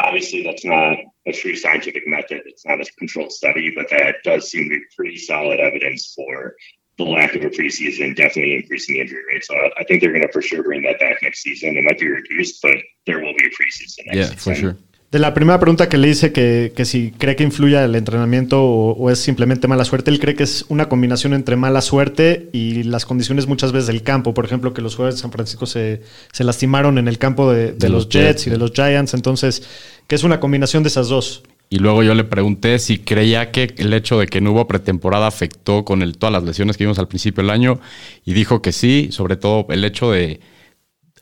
obviously, 0.00 0.42
that's 0.42 0.64
not 0.64 0.96
a 1.26 1.32
true 1.32 1.54
scientific 1.56 2.06
method. 2.06 2.42
It's 2.46 2.66
not 2.66 2.80
a 2.80 2.86
controlled 2.98 3.32
study, 3.32 3.72
but 3.74 3.88
that 3.90 4.16
does 4.24 4.50
seem 4.50 4.64
to 4.64 4.70
be 4.70 4.84
pretty 4.96 5.16
solid 5.16 5.60
evidence 5.60 6.12
for 6.14 6.54
the 6.96 7.04
lack 7.04 7.34
of 7.34 7.42
a 7.42 7.50
preseason 7.50 8.14
definitely 8.14 8.54
increasing 8.54 8.94
the 8.94 9.00
injury 9.00 9.22
rate. 9.32 9.44
So 9.44 9.54
I- 9.56 9.84
think 9.84 10.00
they're 10.00 10.12
going 10.12 10.22
to 10.26 10.32
for 10.32 10.40
sure 10.42 10.62
bring 10.62 10.82
that 10.82 11.00
back 11.00 11.22
next 11.22 11.42
season. 11.42 11.76
It 11.76 11.82
might 11.82 11.98
be 11.98 12.08
reduced, 12.08 12.62
but 12.62 12.76
there 13.06 13.18
will 13.18 13.34
be 13.34 13.46
a 13.46 13.50
preseason 13.50 14.06
next 14.06 14.16
Yeah, 14.16 14.24
season. 14.26 14.36
for 14.38 14.54
sure. 14.54 14.78
De 15.14 15.20
la 15.20 15.32
primera 15.32 15.60
pregunta 15.60 15.88
que 15.88 15.96
le 15.96 16.08
hice 16.08 16.32
que, 16.32 16.72
que 16.74 16.84
si 16.84 17.12
cree 17.12 17.36
que 17.36 17.44
influye 17.44 17.80
el 17.80 17.94
entrenamiento 17.94 18.64
o, 18.64 18.94
o 18.94 19.10
es 19.12 19.20
simplemente 19.20 19.68
mala 19.68 19.84
suerte, 19.84 20.10
él 20.10 20.18
cree 20.18 20.34
que 20.34 20.42
es 20.42 20.64
una 20.70 20.88
combinación 20.88 21.34
entre 21.34 21.54
mala 21.54 21.82
suerte 21.82 22.48
y 22.52 22.82
las 22.82 23.06
condiciones 23.06 23.46
muchas 23.46 23.70
veces 23.70 23.86
del 23.86 24.02
campo. 24.02 24.34
Por 24.34 24.44
ejemplo, 24.44 24.74
que 24.74 24.82
los 24.82 24.96
jugadores 24.96 25.14
de 25.14 25.22
San 25.22 25.30
Francisco 25.30 25.66
se, 25.66 26.02
se 26.32 26.42
lastimaron 26.42 26.98
en 26.98 27.06
el 27.06 27.18
campo 27.18 27.52
de, 27.52 27.66
de 27.66 27.72
De 27.74 27.88
los 27.90 28.06
los 28.06 28.08
Jets 28.08 28.26
Jets, 28.26 28.46
y 28.48 28.50
de 28.50 28.58
los 28.58 28.72
Giants. 28.72 29.14
Entonces, 29.14 29.62
que 30.08 30.16
es 30.16 30.24
una 30.24 30.40
combinación 30.40 30.82
de 30.82 30.88
esas 30.88 31.06
dos. 31.06 31.44
Y 31.70 31.78
luego 31.78 32.02
yo 32.02 32.12
le 32.16 32.24
pregunté 32.24 32.80
si 32.80 32.98
creía 32.98 33.52
que 33.52 33.72
el 33.78 33.92
hecho 33.92 34.18
de 34.18 34.26
que 34.26 34.40
no 34.40 34.50
hubo 34.50 34.66
pretemporada 34.66 35.28
afectó 35.28 35.84
con 35.84 36.02
el, 36.02 36.18
todas 36.18 36.32
las 36.32 36.42
lesiones 36.42 36.76
que 36.76 36.82
vimos 36.82 36.98
al 36.98 37.06
principio 37.06 37.44
del 37.44 37.50
año 37.50 37.78
y 38.24 38.32
dijo 38.32 38.62
que 38.62 38.72
sí, 38.72 39.10
sobre 39.12 39.36
todo 39.36 39.66
el 39.68 39.84
hecho 39.84 40.10
de 40.10 40.40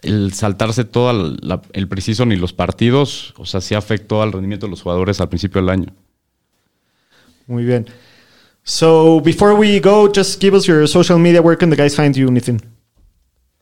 el 0.02 0.32
saltarse 0.32 0.84
todo 0.84 1.10
el, 1.10 1.36
la- 1.42 1.62
el 1.72 1.88
preseason 1.88 2.32
y 2.32 2.36
los 2.36 2.52
partidos, 2.52 3.34
o 3.38 3.46
sea, 3.46 3.60
sí 3.60 3.74
afectó 3.74 4.22
al 4.22 4.32
rendimiento 4.32 4.66
de 4.66 4.70
los 4.70 4.82
jugadores 4.82 5.20
al 5.20 5.28
principio 5.28 5.60
del 5.60 5.70
año. 5.70 5.86
Muy 7.46 7.64
bien. 7.64 7.86
So, 8.64 9.20
before 9.20 9.54
we 9.54 9.80
go, 9.80 10.08
just 10.12 10.40
give 10.40 10.54
us 10.56 10.66
your 10.66 10.86
social 10.86 11.18
media. 11.18 11.40
Where 11.42 11.56
can 11.56 11.70
the 11.70 11.76
guys 11.76 11.96
find 11.96 12.14
you, 12.16 12.30
Nathan? 12.30 12.60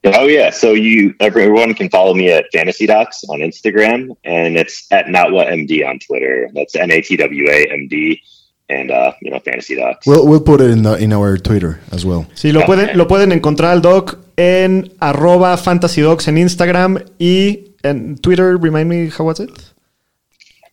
Oh 0.03 0.25
yeah, 0.27 0.49
so 0.51 0.73
you 0.73 1.13
everyone 1.19 1.75
can 1.75 1.87
follow 1.89 2.15
me 2.15 2.31
at 2.31 2.45
Fantasy 2.51 2.87
Docs 2.87 3.23
on 3.29 3.39
Instagram, 3.41 4.15
and 4.23 4.57
it's 4.57 4.87
at 4.91 5.05
NotWhatMD 5.05 5.87
on 5.87 5.99
Twitter. 5.99 6.49
That's 6.55 6.75
N 6.75 6.91
A 6.91 7.01
T 7.01 7.17
W 7.17 7.45
A 7.49 7.67
M 7.71 7.87
D, 7.87 8.19
and 8.67 8.89
uh, 8.89 9.13
you 9.21 9.29
know 9.29 9.39
Fantasy 9.39 9.75
Docs. 9.75 10.07
We'll 10.07 10.25
we'll 10.27 10.41
put 10.43 10.59
it 10.61 10.71
in 10.71 10.81
the 10.81 10.95
in 10.97 11.13
our 11.13 11.37
Twitter 11.37 11.79
as 11.91 12.03
well. 12.03 12.25
Sí, 12.33 12.51
lo 12.51 12.65
pueden, 12.65 12.97
lo 12.97 13.07
pueden 13.07 13.31
encontrar 13.31 13.71
al 13.73 13.81
doc 13.83 14.17
en 14.37 14.91
arroba 14.99 15.55
fantasydocs 15.57 16.27
en 16.27 16.37
Instagram 16.37 16.99
y 17.19 17.71
en 17.83 18.17
Twitter. 18.17 18.57
Remind 18.61 18.87
me, 18.87 19.09
how 19.17 19.25
was 19.25 19.39
it? 19.39 19.49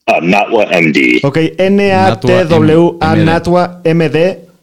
uh, 0.07 0.21
NotWhatMD. 0.23 1.25
Ok, 1.25 1.39
N-A-T-W-A 1.59 3.15
MD. 3.15 3.25
Natwa 3.25 3.81
MD 3.85 4.17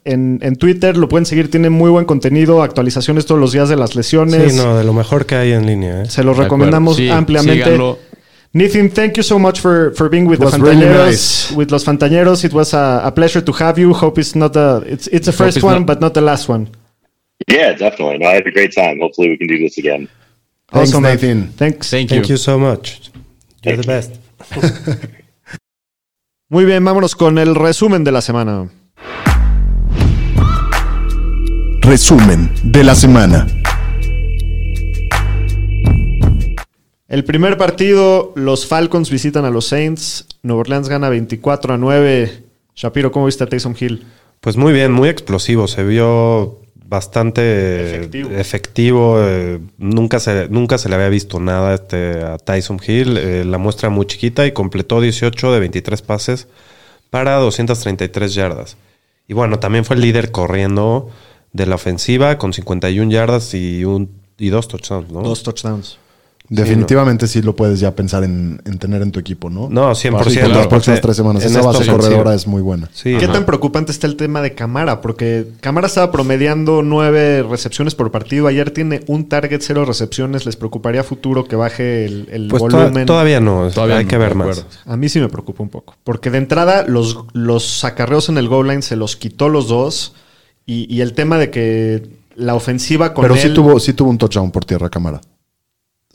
en, 0.06 0.40
en 0.42 0.56
Twitter. 0.56 0.98
Lo 0.98 1.08
pueden 1.08 1.26
seguir, 1.26 1.50
tiene 1.52 1.70
muy 1.70 1.90
buen 1.92 2.06
contenido, 2.06 2.62
actualizaciones 2.64 3.26
todos 3.26 3.40
los 3.42 3.52
días 3.52 3.70
de 3.70 3.76
las 3.76 3.96
lesiones. 3.96 4.54
Sí, 4.54 4.58
no, 4.58 4.78
de 4.78 4.84
lo 4.84 4.94
mejor 4.94 5.26
que 5.26 5.36
hay 5.36 5.52
en 5.54 5.66
línea. 5.66 6.04
¿eh? 6.04 6.10
Se 6.10 6.24
los 6.24 6.38
De 6.38 6.44
recomendamos. 6.44 6.96
Sí, 6.98 7.10
ampliamente. 7.10 7.64
síganlo. 7.64 8.00
Nathan, 8.54 8.90
thank 8.90 9.16
you 9.18 9.24
so 9.24 9.38
much 9.38 9.60
for, 9.60 9.94
for 9.96 10.10
being 10.10 10.28
with 10.28 10.36
It 10.42 10.46
the 10.46 10.52
Fantañeros. 10.58 11.08
nice. 11.08 11.54
With 11.56 11.72
los 11.72 11.84
Fantañeros, 11.84 12.46
it 12.46 12.54
was 12.54 12.74
a, 12.74 13.06
a 13.06 13.14
pleasure 13.14 13.42
to 13.44 13.52
have 13.60 13.78
you. 13.78 13.94
Hope 13.94 14.18
it's 14.22 14.34
not 14.34 14.54
the 14.54 14.82
it's 14.88 15.08
it's 15.12 15.26
the 15.26 15.32
Hope 15.34 15.52
first 15.52 15.62
one, 15.62 15.80
not- 15.80 15.86
but 15.86 16.00
not 16.00 16.14
the 16.14 16.22
last 16.22 16.48
one. 16.48 16.70
Yeah, 17.48 17.74
definitely. 17.74 18.18
No, 18.20 18.28
I 18.28 18.36
had 18.36 18.48
a 18.48 18.52
great 18.52 18.74
time. 18.74 19.00
Hopefully, 19.00 19.30
we 19.30 19.38
can 19.38 19.48
do 19.48 19.58
this 19.58 19.78
again. 19.78 20.08
Thanks, 20.72 20.90
Awesome, 20.90 21.04
man. 21.04 21.16
Nathan. 21.16 21.48
Thanks. 21.54 21.90
Thank, 21.90 22.10
Thank 22.10 22.28
you. 22.28 22.34
you 22.34 22.38
so 22.38 22.58
much. 22.58 23.12
You're 23.64 23.78
the 23.78 23.88
best. 23.88 24.20
Muy 26.50 26.66
bien, 26.66 26.84
vámonos 26.86 27.16
con 27.16 27.38
el 27.38 27.56
resumen 27.56 28.04
de 28.04 28.12
la 28.12 28.22
semana. 28.22 28.70
Resumen 31.82 32.52
de 32.64 32.84
la 32.84 32.96
semana. 32.96 33.48
El 37.08 37.24
primer 37.24 37.58
partido, 37.58 38.34
los 38.36 38.68
Falcons 38.68 39.10
visitan 39.10 39.46
a 39.46 39.50
los 39.50 39.66
Saints. 39.68 40.28
Nueva 40.42 40.62
Orleans 40.62 40.90
gana 40.90 41.10
24 41.10 41.74
a 41.76 41.78
9. 41.78 42.44
Shapiro, 42.76 43.12
¿cómo 43.12 43.28
viste 43.28 43.44
a 43.44 43.48
Taysom 43.48 43.76
Hill? 43.80 44.06
Pues 44.42 44.58
muy 44.58 44.74
bien, 44.74 44.92
muy 44.92 45.10
explosivo. 45.10 45.68
Se 45.68 45.84
vio 45.84 46.60
bastante 46.88 47.96
Efectivo. 47.96 48.30
efectivo. 48.32 49.16
eh, 49.20 49.60
nunca, 49.78 50.20
se, 50.20 50.48
nunca 50.50 50.78
se 50.78 50.90
le 50.90 50.96
había 50.96 51.10
visto 51.10 51.40
nada 51.40 51.74
este, 51.76 52.22
a 52.24 52.38
Tyson 52.38 52.80
Hill. 52.86 53.18
eh, 53.18 53.44
la 53.46 53.58
muestra 53.58 53.90
muy 53.90 54.06
chiquita 54.06 54.46
y 54.46 54.52
completó 54.52 55.02
18 55.02 55.52
de 55.54 55.60
23 55.60 56.02
pases 56.02 56.48
para 57.10 57.36
233 57.38 58.34
yardas. 58.34 58.78
Y 59.28 59.34
bueno, 59.34 59.60
también 59.60 59.86
fue 59.86 59.96
el 59.96 60.02
líder 60.02 60.32
corriendo 60.32 61.10
de 61.54 61.66
la 61.66 61.76
ofensiva 61.76 62.38
con 62.38 62.54
51 62.54 63.12
yardas 63.12 63.54
y, 63.54 63.84
un, 63.86 64.10
y 64.38 64.50
dos 64.50 64.68
touchdowns, 64.68 65.10
¿no? 65.12 65.22
Dos 65.22 65.42
touchdowns. 65.44 65.98
Definitivamente 66.50 67.28
sí 67.28 67.42
lo 67.42 67.56
puedes 67.56 67.80
ya 67.80 67.96
pensar 67.96 68.24
en, 68.24 68.62
en 68.66 68.78
tener 68.78 69.02
en 69.02 69.12
tu 69.12 69.20
equipo, 69.20 69.50
¿no? 69.50 69.68
No, 69.70 69.92
100%. 69.92 70.12
Para 70.12 70.30
claro. 70.30 70.54
las 70.54 70.68
próximas 70.68 71.02
tres 71.02 71.18
semanas. 71.18 71.44
En 71.44 71.50
Esa 71.50 71.62
base 71.62 71.86
corredora 71.90 72.36
es 72.36 72.46
muy 72.48 72.62
buena. 72.62 72.90
Sí, 72.94 73.16
¿Qué 73.18 73.26
ajá. 73.26 73.34
tan 73.34 73.46
preocupante 73.46 73.92
está 73.92 74.08
el 74.08 74.16
tema 74.16 74.42
de 74.42 74.54
Camara? 74.54 75.02
Porque 75.02 75.48
Camara 75.62 75.88
estaba 75.88 76.12
promediando 76.12 76.82
nueve 76.84 77.44
recepciones 77.44 77.96
por 77.96 78.12
partido. 78.12 78.48
Ayer 78.48 78.72
tiene 78.72 79.02
un 79.08 79.28
target, 79.28 79.62
cero 79.62 79.86
recepciones. 79.86 80.46
¿Les 80.46 80.56
preocuparía 80.56 81.02
a 81.02 81.04
futuro 81.04 81.46
que 81.46 81.56
baje 81.56 82.06
el, 82.06 82.28
el 82.32 82.48
Pues 82.48 82.62
to- 82.64 82.70
volumen? 82.78 83.06
todavía 83.06 83.40
no, 83.40 83.70
Todavía 83.72 83.98
hay 83.98 84.04
no, 84.06 84.10
que 84.10 84.18
ver 84.18 84.36
más. 84.36 84.66
A 84.86 84.98
mí 84.98 85.10
sí 85.10 85.20
me 85.20 85.30
preocupa 85.30 85.64
un 85.64 85.70
poco. 85.70 85.96
Porque 86.04 86.30
de 86.30 86.38
entrada, 86.38 86.86
los, 86.88 87.18
los 87.34 87.84
acarreos 87.84 88.30
en 88.30 88.38
el 88.38 88.48
goal 88.48 88.68
line 88.68 88.82
se 88.82 88.96
los 88.96 89.16
quitó 89.16 89.50
los 89.50 89.68
dos. 89.68 90.14
Y, 90.68 90.94
y 90.94 91.02
el 91.02 91.14
tema 91.14 91.38
de 91.38 91.50
que 91.52 92.08
la 92.36 92.56
ofensiva 92.56 93.14
con 93.14 93.24
Pero 93.24 93.36
él... 93.36 93.42
sí 93.42 93.54
tuvo, 93.54 93.80
sí 93.80 93.94
tuvo 93.94 94.10
un 94.10 94.18
touchdown 94.18 94.52
por 94.52 94.66
tierra, 94.66 94.90
cámara. 94.90 95.22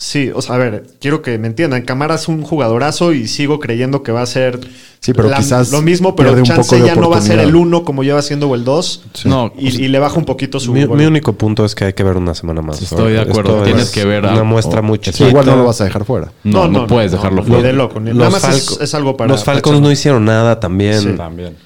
Sí, 0.03 0.31
o 0.35 0.41
sea, 0.41 0.55
a 0.55 0.59
ver, 0.59 0.87
quiero 0.99 1.21
que 1.21 1.37
me 1.37 1.47
entiendan. 1.47 1.83
Camara 1.83 2.15
es 2.15 2.27
un 2.27 2.41
jugadorazo 2.41 3.13
y 3.13 3.29
sigo 3.29 3.61
creyendo 3.61 4.03
que 4.03 4.13
va 4.13 4.23
a 4.23 4.27
ser 4.27 4.59
Sí, 4.99 5.13
pero 5.13 5.31
quizás 5.31 5.71
lo 5.73 5.83
mismo, 5.83 6.17
pero 6.17 6.33
chance 6.43 6.63
poco 6.63 6.77
de 6.83 6.87
ya 6.89 6.95
no 6.95 7.11
va 7.11 7.19
a 7.19 7.21
ser 7.21 7.39
el 7.39 7.55
uno 7.55 7.85
como 7.85 8.03
lleva 8.03 8.23
siendo 8.23 8.49
o 8.49 8.55
el 8.55 8.65
2. 8.65 9.05
No, 9.27 9.53
Y, 9.59 9.69
y 9.85 9.89
le 9.89 9.99
baja 9.99 10.17
un 10.17 10.25
poquito 10.25 10.59
su 10.59 10.73
Mi, 10.73 10.85
único 10.85 11.35
punto 11.35 11.67
es 11.67 11.75
que 11.75 11.85
hay 11.85 11.93
que 11.93 12.03
ver 12.03 12.17
una 12.17 12.35
semana 12.35 12.63
más. 12.63 12.81
Estoy 12.81 13.13
de 13.13 13.21
acuerdo. 13.21 13.57
Esto 13.57 13.65
Tienes 13.65 13.83
es 13.85 13.91
que 13.91 14.07
ver 14.07 14.25
una 14.25 14.43
muestra 14.43 14.81
muy 14.81 14.97
Sí, 15.03 15.05
Sí, 15.05 15.11
chiquita. 15.11 15.29
igual 15.29 15.45
no 15.45 15.57
lo 15.57 15.65
vas 15.67 15.83
a 15.83 15.85
dejar 15.85 16.07
fuera. 16.07 16.33
no, 16.45 16.67
no, 16.67 16.87
puedes 16.87 17.13
dejarlo 17.13 17.43
Ni 17.43 17.49
fuera. 17.49 17.63
de 17.63 17.73
loco. 17.75 18.01
ni- 18.01 18.09
Los 18.15 18.17
Nada 18.19 18.31
más 18.31 18.81
es, 18.81 18.95
algo 18.95 19.19
para. 19.19 19.31
Los 19.31 19.45
Falcons 19.45 19.83
no 19.83 19.93
hicieron 19.93 20.25
nada 20.25 20.59
también. 20.61 20.99
Sí. 20.99 21.11
También. 21.15 21.57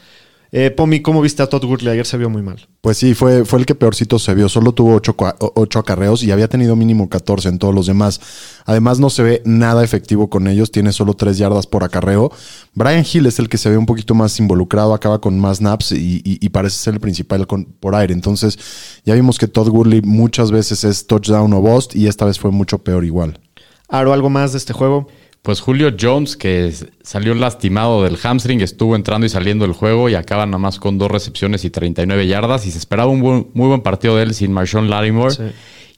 Eh, 0.56 0.70
Pomi, 0.70 1.02
¿cómo 1.02 1.20
viste 1.20 1.42
a 1.42 1.48
Todd 1.48 1.64
Gurley? 1.64 1.88
Ayer 1.94 2.06
se 2.06 2.16
vio 2.16 2.30
muy 2.30 2.40
mal. 2.40 2.68
Pues 2.80 2.96
sí, 2.96 3.14
fue, 3.14 3.44
fue 3.44 3.58
el 3.58 3.66
que 3.66 3.74
peorcito 3.74 4.20
se 4.20 4.34
vio. 4.36 4.48
Solo 4.48 4.70
tuvo 4.70 4.94
ocho, 4.94 5.16
cua- 5.16 5.34
o- 5.40 5.50
ocho 5.56 5.80
acarreos 5.80 6.22
y 6.22 6.30
había 6.30 6.46
tenido 6.46 6.76
mínimo 6.76 7.08
14 7.08 7.48
en 7.48 7.58
todos 7.58 7.74
los 7.74 7.86
demás. 7.86 8.20
Además, 8.64 9.00
no 9.00 9.10
se 9.10 9.24
ve 9.24 9.42
nada 9.44 9.82
efectivo 9.82 10.30
con 10.30 10.46
ellos. 10.46 10.70
Tiene 10.70 10.92
solo 10.92 11.14
tres 11.14 11.38
yardas 11.38 11.66
por 11.66 11.82
acarreo. 11.82 12.30
Brian 12.72 13.04
Hill 13.12 13.26
es 13.26 13.40
el 13.40 13.48
que 13.48 13.58
se 13.58 13.68
ve 13.68 13.76
un 13.76 13.86
poquito 13.86 14.14
más 14.14 14.38
involucrado, 14.38 14.94
acaba 14.94 15.20
con 15.20 15.40
más 15.40 15.56
snaps 15.58 15.90
y, 15.90 16.18
y- 16.24 16.38
y 16.40 16.48
parece 16.50 16.78
ser 16.78 16.94
el 16.94 17.00
principal 17.00 17.48
con- 17.48 17.64
por 17.64 17.96
aire. 17.96 18.14
Entonces, 18.14 18.56
ya 19.04 19.14
vimos 19.16 19.38
que 19.38 19.48
Todd 19.48 19.68
Gurley 19.70 20.02
muchas 20.02 20.52
veces 20.52 20.84
es 20.84 21.08
touchdown 21.08 21.52
o 21.52 21.60
bust 21.60 21.96
y 21.96 22.06
esta 22.06 22.26
vez 22.26 22.38
fue 22.38 22.52
mucho 22.52 22.78
peor 22.78 23.04
igual. 23.04 23.40
Aro, 23.88 24.12
¿algo 24.12 24.30
más 24.30 24.52
de 24.52 24.58
este 24.58 24.72
juego? 24.72 25.08
Pues 25.44 25.60
Julio 25.60 25.94
Jones, 26.00 26.38
que 26.38 26.72
salió 27.02 27.34
lastimado 27.34 28.02
del 28.02 28.16
hamstring, 28.16 28.62
estuvo 28.62 28.96
entrando 28.96 29.26
y 29.26 29.28
saliendo 29.28 29.66
del 29.66 29.74
juego 29.74 30.08
y 30.08 30.14
acaba 30.14 30.46
nada 30.46 30.56
más 30.56 30.78
con 30.78 30.96
dos 30.96 31.10
recepciones 31.10 31.66
y 31.66 31.70
39 31.70 32.26
yardas. 32.26 32.64
Y 32.64 32.70
se 32.70 32.78
esperaba 32.78 33.10
un 33.10 33.20
buen- 33.20 33.48
muy 33.52 33.68
buen 33.68 33.82
partido 33.82 34.16
de 34.16 34.22
él 34.22 34.32
sin 34.32 34.52
Marshawn 34.52 34.88
Lattimore. 34.88 35.34
Sí. 35.34 35.42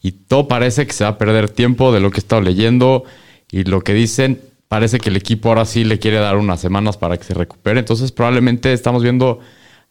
Y 0.01 0.11
todo 0.11 0.49
parece 0.49 0.85
que 0.85 0.91
se 0.91 1.05
va 1.05 1.11
a 1.11 1.17
perder 1.17 1.49
tiempo 1.49 1.93
de 1.93 2.01
lo 2.01 2.11
que 2.11 2.17
he 2.17 2.19
estado 2.19 2.41
leyendo 2.41 3.05
y 3.49 3.63
lo 3.63 3.79
que 3.81 3.93
dicen. 3.93 4.41
Parece 4.67 4.99
que 4.99 5.07
el 5.07 5.15
equipo 5.15 5.47
ahora 5.47 5.63
sí 5.63 5.85
le 5.85 5.97
quiere 5.97 6.17
dar 6.17 6.35
unas 6.35 6.59
semanas 6.59 6.97
para 6.97 7.15
que 7.15 7.23
se 7.23 7.33
recupere. 7.33 7.79
Entonces, 7.79 8.11
probablemente 8.11 8.73
estamos 8.73 9.01
viendo 9.01 9.39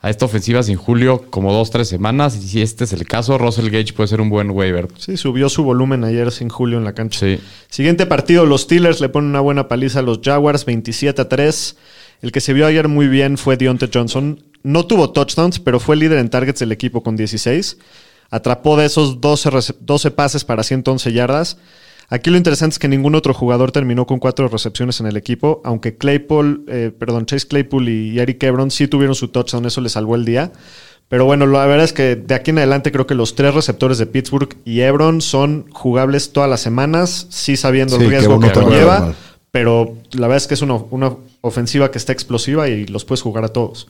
a 0.00 0.10
esta 0.10 0.26
ofensiva 0.26 0.62
sin 0.62 0.76
Julio 0.76 1.24
como 1.30 1.52
dos, 1.52 1.70
tres 1.70 1.88
semanas. 1.88 2.36
Y 2.36 2.46
si 2.48 2.62
este 2.62 2.84
es 2.84 2.92
el 2.92 3.06
caso, 3.06 3.38
Russell 3.38 3.70
Gage 3.70 3.92
puede 3.92 4.08
ser 4.08 4.20
un 4.20 4.28
buen 4.30 4.50
waiver. 4.50 4.88
Sí, 4.98 5.16
subió 5.16 5.48
su 5.48 5.64
volumen 5.64 6.04
ayer 6.04 6.30
sin 6.30 6.48
Julio 6.48 6.78
en 6.78 6.84
la 6.84 6.92
cancha. 6.94 7.18
Sí. 7.20 7.40
Siguiente 7.68 8.06
partido, 8.06 8.44
los 8.46 8.62
Steelers 8.62 9.00
le 9.00 9.08
ponen 9.08 9.30
una 9.30 9.40
buena 9.40 9.68
paliza 9.68 10.00
a 10.00 10.02
los 10.02 10.20
Jaguars, 10.22 10.64
27 10.64 11.22
a 11.22 11.28
3. 11.28 11.76
El 12.22 12.32
que 12.32 12.40
se 12.40 12.52
vio 12.52 12.66
ayer 12.66 12.88
muy 12.88 13.08
bien 13.08 13.36
fue 13.38 13.56
Deontay 13.56 13.90
Johnson. 13.92 14.42
No 14.62 14.86
tuvo 14.86 15.10
touchdowns, 15.12 15.60
pero 15.60 15.80
fue 15.80 15.96
líder 15.96 16.18
en 16.18 16.28
targets 16.30 16.60
del 16.60 16.72
equipo 16.72 17.02
con 17.02 17.16
16. 17.16 17.78
Atrapó 18.30 18.76
de 18.76 18.86
esos 18.86 19.20
12, 19.20 19.50
rece- 19.50 19.76
12 19.80 20.10
pases 20.10 20.44
para 20.44 20.62
111 20.62 21.12
yardas. 21.12 21.58
Aquí 22.08 22.30
lo 22.30 22.36
interesante 22.36 22.74
es 22.74 22.78
que 22.78 22.88
ningún 22.88 23.14
otro 23.14 23.34
jugador 23.34 23.72
terminó 23.72 24.06
con 24.06 24.18
cuatro 24.18 24.48
recepciones 24.48 25.00
en 25.00 25.06
el 25.06 25.16
equipo, 25.16 25.60
aunque 25.64 25.96
Claypool, 25.96 26.64
eh, 26.68 26.92
perdón, 26.96 27.26
Chase 27.26 27.48
Claypool 27.48 27.88
y 27.88 28.18
Eric 28.18 28.42
Ebron 28.44 28.70
sí 28.70 28.86
tuvieron 28.86 29.14
su 29.14 29.28
touchdown, 29.28 29.66
eso 29.66 29.80
le 29.80 29.88
salvó 29.88 30.14
el 30.14 30.24
día. 30.24 30.52
Pero 31.08 31.24
bueno, 31.24 31.46
la 31.46 31.66
verdad 31.66 31.84
es 31.84 31.92
que 31.92 32.16
de 32.16 32.34
aquí 32.34 32.50
en 32.50 32.58
adelante 32.58 32.90
creo 32.90 33.06
que 33.06 33.14
los 33.14 33.34
tres 33.34 33.54
receptores 33.54 33.98
de 33.98 34.06
Pittsburgh 34.06 34.56
y 34.64 34.80
Ebron 34.80 35.20
son 35.20 35.66
jugables 35.70 36.32
todas 36.32 36.50
las 36.50 36.60
semanas, 36.60 37.26
sí 37.30 37.56
sabiendo 37.56 37.96
Sí, 37.96 38.04
el 38.04 38.10
riesgo 38.10 38.40
que 38.40 38.50
conlleva, 38.50 39.14
pero 39.52 39.94
la 40.12 40.26
verdad 40.26 40.38
es 40.38 40.46
que 40.46 40.54
es 40.54 40.62
una, 40.62 40.74
una 40.74 41.16
ofensiva 41.46 41.90
que 41.90 41.98
está 41.98 42.12
explosiva 42.12 42.68
y 42.68 42.86
los 42.86 43.04
puedes 43.04 43.22
jugar 43.22 43.44
a 43.44 43.48
todos. 43.48 43.88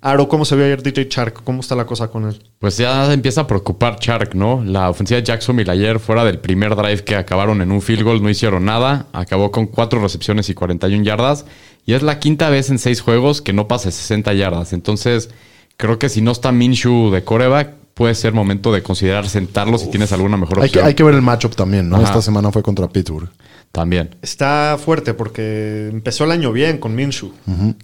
Aro, 0.00 0.28
¿cómo 0.28 0.44
se 0.44 0.56
vio 0.56 0.64
ayer 0.64 0.82
DJ 0.82 1.08
Chark? 1.08 1.42
¿Cómo 1.44 1.60
está 1.60 1.74
la 1.74 1.86
cosa 1.86 2.08
con 2.08 2.26
él? 2.26 2.42
Pues 2.58 2.76
ya 2.76 3.12
empieza 3.12 3.42
a 3.42 3.46
preocupar 3.46 3.98
Chark, 3.98 4.34
¿no? 4.34 4.62
La 4.64 4.90
ofensiva 4.90 5.20
de 5.20 5.26
Jacksonville 5.26 5.70
ayer, 5.70 5.98
fuera 5.98 6.24
del 6.24 6.38
primer 6.38 6.76
drive 6.76 7.04
que 7.04 7.16
acabaron 7.16 7.60
en 7.60 7.72
un 7.72 7.82
field 7.82 8.02
goal, 8.02 8.22
no 8.22 8.30
hicieron 8.30 8.64
nada. 8.64 9.06
Acabó 9.12 9.50
con 9.50 9.66
cuatro 9.66 10.00
recepciones 10.00 10.48
y 10.48 10.54
41 10.54 11.04
yardas. 11.04 11.44
Y 11.84 11.94
es 11.94 12.02
la 12.02 12.18
quinta 12.18 12.48
vez 12.48 12.70
en 12.70 12.78
seis 12.78 13.00
juegos 13.00 13.42
que 13.42 13.52
no 13.52 13.68
pasa 13.68 13.90
60 13.90 14.32
yardas. 14.34 14.72
Entonces, 14.72 15.30
creo 15.76 15.98
que 15.98 16.08
si 16.08 16.20
no 16.20 16.30
está 16.30 16.52
Minshew 16.52 17.10
de 17.10 17.24
coreback, 17.24 17.81
puede 17.94 18.14
ser 18.14 18.32
momento 18.32 18.72
de 18.72 18.82
considerar 18.82 19.28
sentarlo 19.28 19.78
si 19.78 19.88
tienes 19.90 20.12
alguna 20.12 20.36
mejor 20.36 20.58
Hay 20.58 20.70
que, 20.70 20.78
opción. 20.78 20.86
hay 20.86 20.94
que 20.94 21.02
ver 21.02 21.14
el 21.14 21.22
matchup 21.22 21.54
también, 21.54 21.88
¿no? 21.88 21.96
Ajá. 21.96 22.04
Esta 22.06 22.22
semana 22.22 22.50
fue 22.50 22.62
contra 22.62 22.88
Pittsburgh. 22.88 23.28
También. 23.70 24.14
Está 24.20 24.78
fuerte 24.82 25.14
porque 25.14 25.88
empezó 25.90 26.24
el 26.24 26.30
año 26.32 26.52
bien 26.52 26.78
con 26.78 26.94
Minshew. 26.94 27.32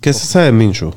¿Qué 0.01 0.11
es 0.11 0.23
esa 0.23 0.43
de 0.43 0.53
Minshew? 0.53 0.93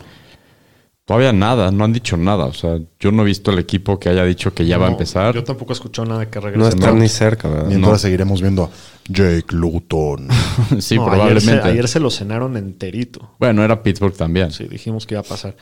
Todavía 1.06 1.34
nada, 1.34 1.72
no 1.72 1.84
han 1.84 1.92
dicho 1.94 2.16
nada. 2.16 2.46
O 2.46 2.54
sea, 2.54 2.78
yo 3.00 3.12
no 3.12 3.24
he 3.24 3.26
visto 3.26 3.52
el 3.52 3.60
equipo 3.60 4.00
que 4.00 4.08
haya 4.10 4.24
dicho 4.24 4.54
que 4.54 4.66
ya 4.66 4.78
va 4.78 4.86
a 4.86 4.90
No, 4.90 4.94
empezar. 4.94 5.34
Yo 5.34 5.44
tampoco 5.44 5.74
he 5.74 5.76
escuchado 5.76 6.08
nada 6.08 6.30
que 6.30 6.40
No 6.40 6.46
regrese. 6.46 6.70
está 6.70 6.92
ni 6.94 7.10
cerca, 7.10 7.50
¿verdad? 7.50 7.66
Mientras 7.68 7.92
no. 7.94 7.98
seguiremos 7.98 8.42
viendo 8.42 8.64
a 8.66 8.70
Jake 9.10 9.48
Luton. 9.50 10.28
sí, 10.80 10.96
No, 10.96 11.06
probablemente. 11.06 11.52
Ayer 11.52 11.62
se, 11.64 11.70
ayer 11.70 11.88
se 11.88 12.00
lo 12.00 12.12
cenaron 12.12 12.56
enterito. 12.56 13.32
Bueno, 13.40 13.64
era 13.64 13.82
Pittsburgh 13.84 14.14
también. 14.16 14.52
Sí, 14.52 14.66
dijimos 14.70 15.06
que 15.06 15.16
iba 15.16 15.22
a 15.22 15.26
pasar. 15.26 15.56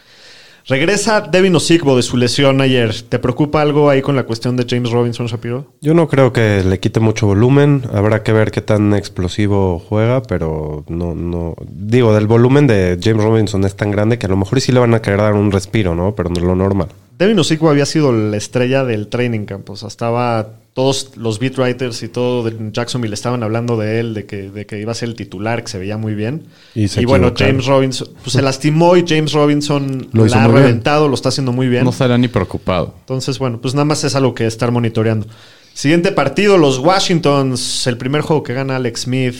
Regresa 0.69 1.21
Devin 1.21 1.55
Osigbo 1.55 1.95
de 1.95 2.03
su 2.03 2.15
lesión 2.15 2.61
ayer. 2.61 2.93
¿Te 3.01 3.17
preocupa 3.17 3.59
algo 3.59 3.89
ahí 3.89 4.03
con 4.03 4.15
la 4.15 4.21
cuestión 4.21 4.55
de 4.55 4.67
James 4.69 4.91
Robinson 4.91 5.25
Shapiro? 5.25 5.65
Yo 5.81 5.95
no 5.95 6.07
creo 6.07 6.31
que 6.31 6.63
le 6.63 6.79
quite 6.79 6.99
mucho 6.99 7.25
volumen. 7.25 7.85
Habrá 7.91 8.21
que 8.21 8.33
ver 8.33 8.51
qué 8.51 8.61
tan 8.61 8.93
explosivo 8.93 9.79
juega, 9.79 10.21
pero 10.21 10.85
no, 10.87 11.15
no. 11.15 11.55
Digo, 11.67 12.13
del 12.13 12.27
volumen 12.27 12.67
de 12.67 12.99
James 13.01 13.23
Robinson 13.23 13.63
es 13.63 13.75
tan 13.75 13.89
grande 13.89 14.19
que 14.19 14.27
a 14.27 14.29
lo 14.29 14.37
mejor 14.37 14.61
sí 14.61 14.71
le 14.71 14.79
van 14.79 14.93
a 14.93 15.01
querer 15.01 15.21
dar 15.21 15.33
un 15.33 15.51
respiro, 15.51 15.95
¿no? 15.95 16.13
Pero 16.13 16.29
no 16.29 16.35
es 16.35 16.45
lo 16.45 16.55
normal. 16.55 16.89
Devin 17.19 17.37
Osigbo 17.37 17.69
había 17.69 17.85
sido 17.85 18.13
la 18.13 18.37
estrella 18.37 18.85
del 18.85 19.07
training 19.09 19.45
camp. 19.45 19.69
O 19.69 19.75
sea, 19.75 19.89
estaba 19.89 20.53
todos 20.73 21.17
los 21.17 21.37
beat 21.37 21.57
writers 21.57 22.01
y 22.01 22.07
todo 22.07 22.43
de 22.49 22.71
Jacksonville 22.71 23.13
estaban 23.13 23.43
hablando 23.43 23.75
de 23.75 23.99
él, 23.99 24.13
de 24.13 24.25
que, 24.25 24.49
de 24.49 24.65
que 24.65 24.79
iba 24.79 24.93
a 24.93 24.95
ser 24.95 25.09
el 25.09 25.15
titular, 25.15 25.61
que 25.61 25.67
se 25.69 25.77
veía 25.77 25.97
muy 25.97 26.15
bien. 26.15 26.45
Y 26.73 27.03
bueno. 27.03 27.33
James 27.35 27.65
Robinson 27.65 28.07
pues, 28.23 28.31
se 28.31 28.41
lastimó 28.41 28.95
y 28.95 29.03
James 29.05 29.33
Robinson 29.33 30.07
Lo 30.13 30.25
la 30.27 30.45
ha 30.45 30.47
bien. 30.47 30.61
reventado, 30.61 31.09
lo 31.09 31.15
está 31.15 31.27
haciendo 31.27 31.51
muy 31.51 31.67
bien. 31.67 31.83
No 31.83 31.89
estaría 31.89 32.17
ni 32.17 32.29
preocupado. 32.29 32.95
Entonces, 33.01 33.37
bueno, 33.37 33.59
pues 33.59 33.73
nada 33.73 33.83
más 33.83 34.01
es 34.05 34.15
algo 34.15 34.33
que 34.33 34.47
estar 34.47 34.71
monitoreando. 34.71 35.27
Siguiente 35.73 36.13
partido, 36.13 36.57
los 36.57 36.77
Washingtons, 36.79 37.85
el 37.87 37.97
primer 37.97 38.21
juego 38.21 38.43
que 38.43 38.53
gana 38.53 38.77
Alex 38.77 39.01
Smith. 39.01 39.35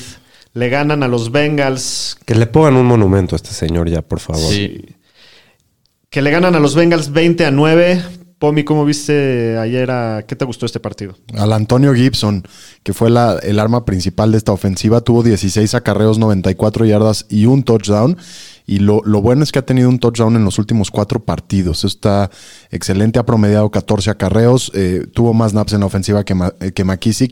Le 0.53 0.67
ganan 0.67 1.03
a 1.03 1.07
los 1.07 1.31
Bengals, 1.31 2.17
Que 2.25 2.35
le 2.35 2.47
pongan 2.47 2.75
un 2.75 2.87
monumento 2.87 3.35
a 3.35 3.37
este 3.37 3.51
señor 3.51 3.87
ya, 3.89 4.01
por 4.01 4.19
favor. 4.19 4.51
Sí. 4.51 4.83
Que 6.09 6.21
le 6.21 6.31
ganan 6.31 6.55
a 6.55 6.59
los 6.59 6.75
Bengals 6.75 7.11
20 7.11 7.45
a 7.45 7.51
9. 7.51 8.03
Pomi, 8.39 8.63
¿cómo 8.63 8.85
viste 8.85 9.57
ayer? 9.57 9.89
¿Qué 10.25 10.35
te 10.35 10.45
gustó 10.45 10.65
este 10.65 10.79
partido? 10.79 11.15
Al 11.37 11.51
Antonio 11.51 11.93
Gibson, 11.93 12.43
que 12.83 12.93
fue 12.93 13.09
el 13.09 13.59
arma 13.59 13.83
principal 13.83 14.31
de 14.31 14.37
esta 14.37 14.53
ofensiva, 14.53 15.01
tuvo 15.01 15.23
16 15.23 15.75
acarreos, 15.75 16.17
94 16.19 16.85
yardas 16.85 17.25
y 17.29 17.47
un 17.47 17.63
touchdown. 17.63 18.17
Y 18.65 18.79
lo, 18.79 19.01
bueno 19.21 19.43
es 19.43 19.51
que 19.51 19.59
ha 19.59 19.65
tenido 19.65 19.89
un 19.89 19.99
touchdown 19.99 20.37
en 20.37 20.45
los 20.45 20.57
últimos 20.57 20.89
cuatro 20.89 21.19
partidos. 21.19 21.83
Está 21.83 22.29
excelente. 22.71 23.19
Ha 23.19 23.25
promediado 23.25 23.69
14 23.71 24.11
acarreos. 24.11 24.71
eh, 24.73 25.05
tuvo 25.11 25.33
más 25.33 25.53
naps 25.53 25.73
en 25.73 25.81
la 25.81 25.87
ofensiva 25.87 26.23
que, 26.23 26.35
eh, 26.61 26.71
que. 26.71 26.83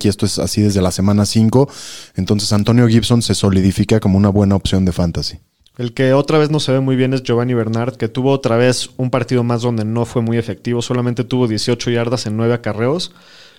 Y 0.03 0.07
esto 0.07 0.25
es 0.25 0.39
así 0.39 0.63
desde 0.63 0.81
la 0.81 0.91
semana 0.91 1.25
5. 1.25 1.69
Entonces 2.15 2.51
Antonio 2.51 2.87
Gibson 2.87 3.21
se 3.21 3.33
solidifica 3.33 3.99
como 3.99 4.17
una 4.17 4.29
buena 4.29 4.55
opción 4.55 4.83
de 4.83 4.91
fantasy. 4.91 5.39
El 5.77 5.93
que 5.93 6.13
otra 6.13 6.39
vez 6.39 6.49
no 6.49 6.59
se 6.59 6.71
ve 6.71 6.79
muy 6.79 6.95
bien 6.95 7.13
es 7.13 7.21
Giovanni 7.21 7.53
Bernard, 7.53 7.97
que 7.97 8.07
tuvo 8.07 8.31
otra 8.31 8.57
vez 8.57 8.89
un 8.97 9.11
partido 9.11 9.43
más 9.43 9.61
donde 9.61 9.85
no 9.85 10.05
fue 10.05 10.23
muy 10.23 10.37
efectivo. 10.37 10.81
Solamente 10.81 11.23
tuvo 11.23 11.47
18 11.47 11.91
yardas 11.91 12.25
en 12.25 12.35
9 12.35 12.55
acarreos. 12.55 13.13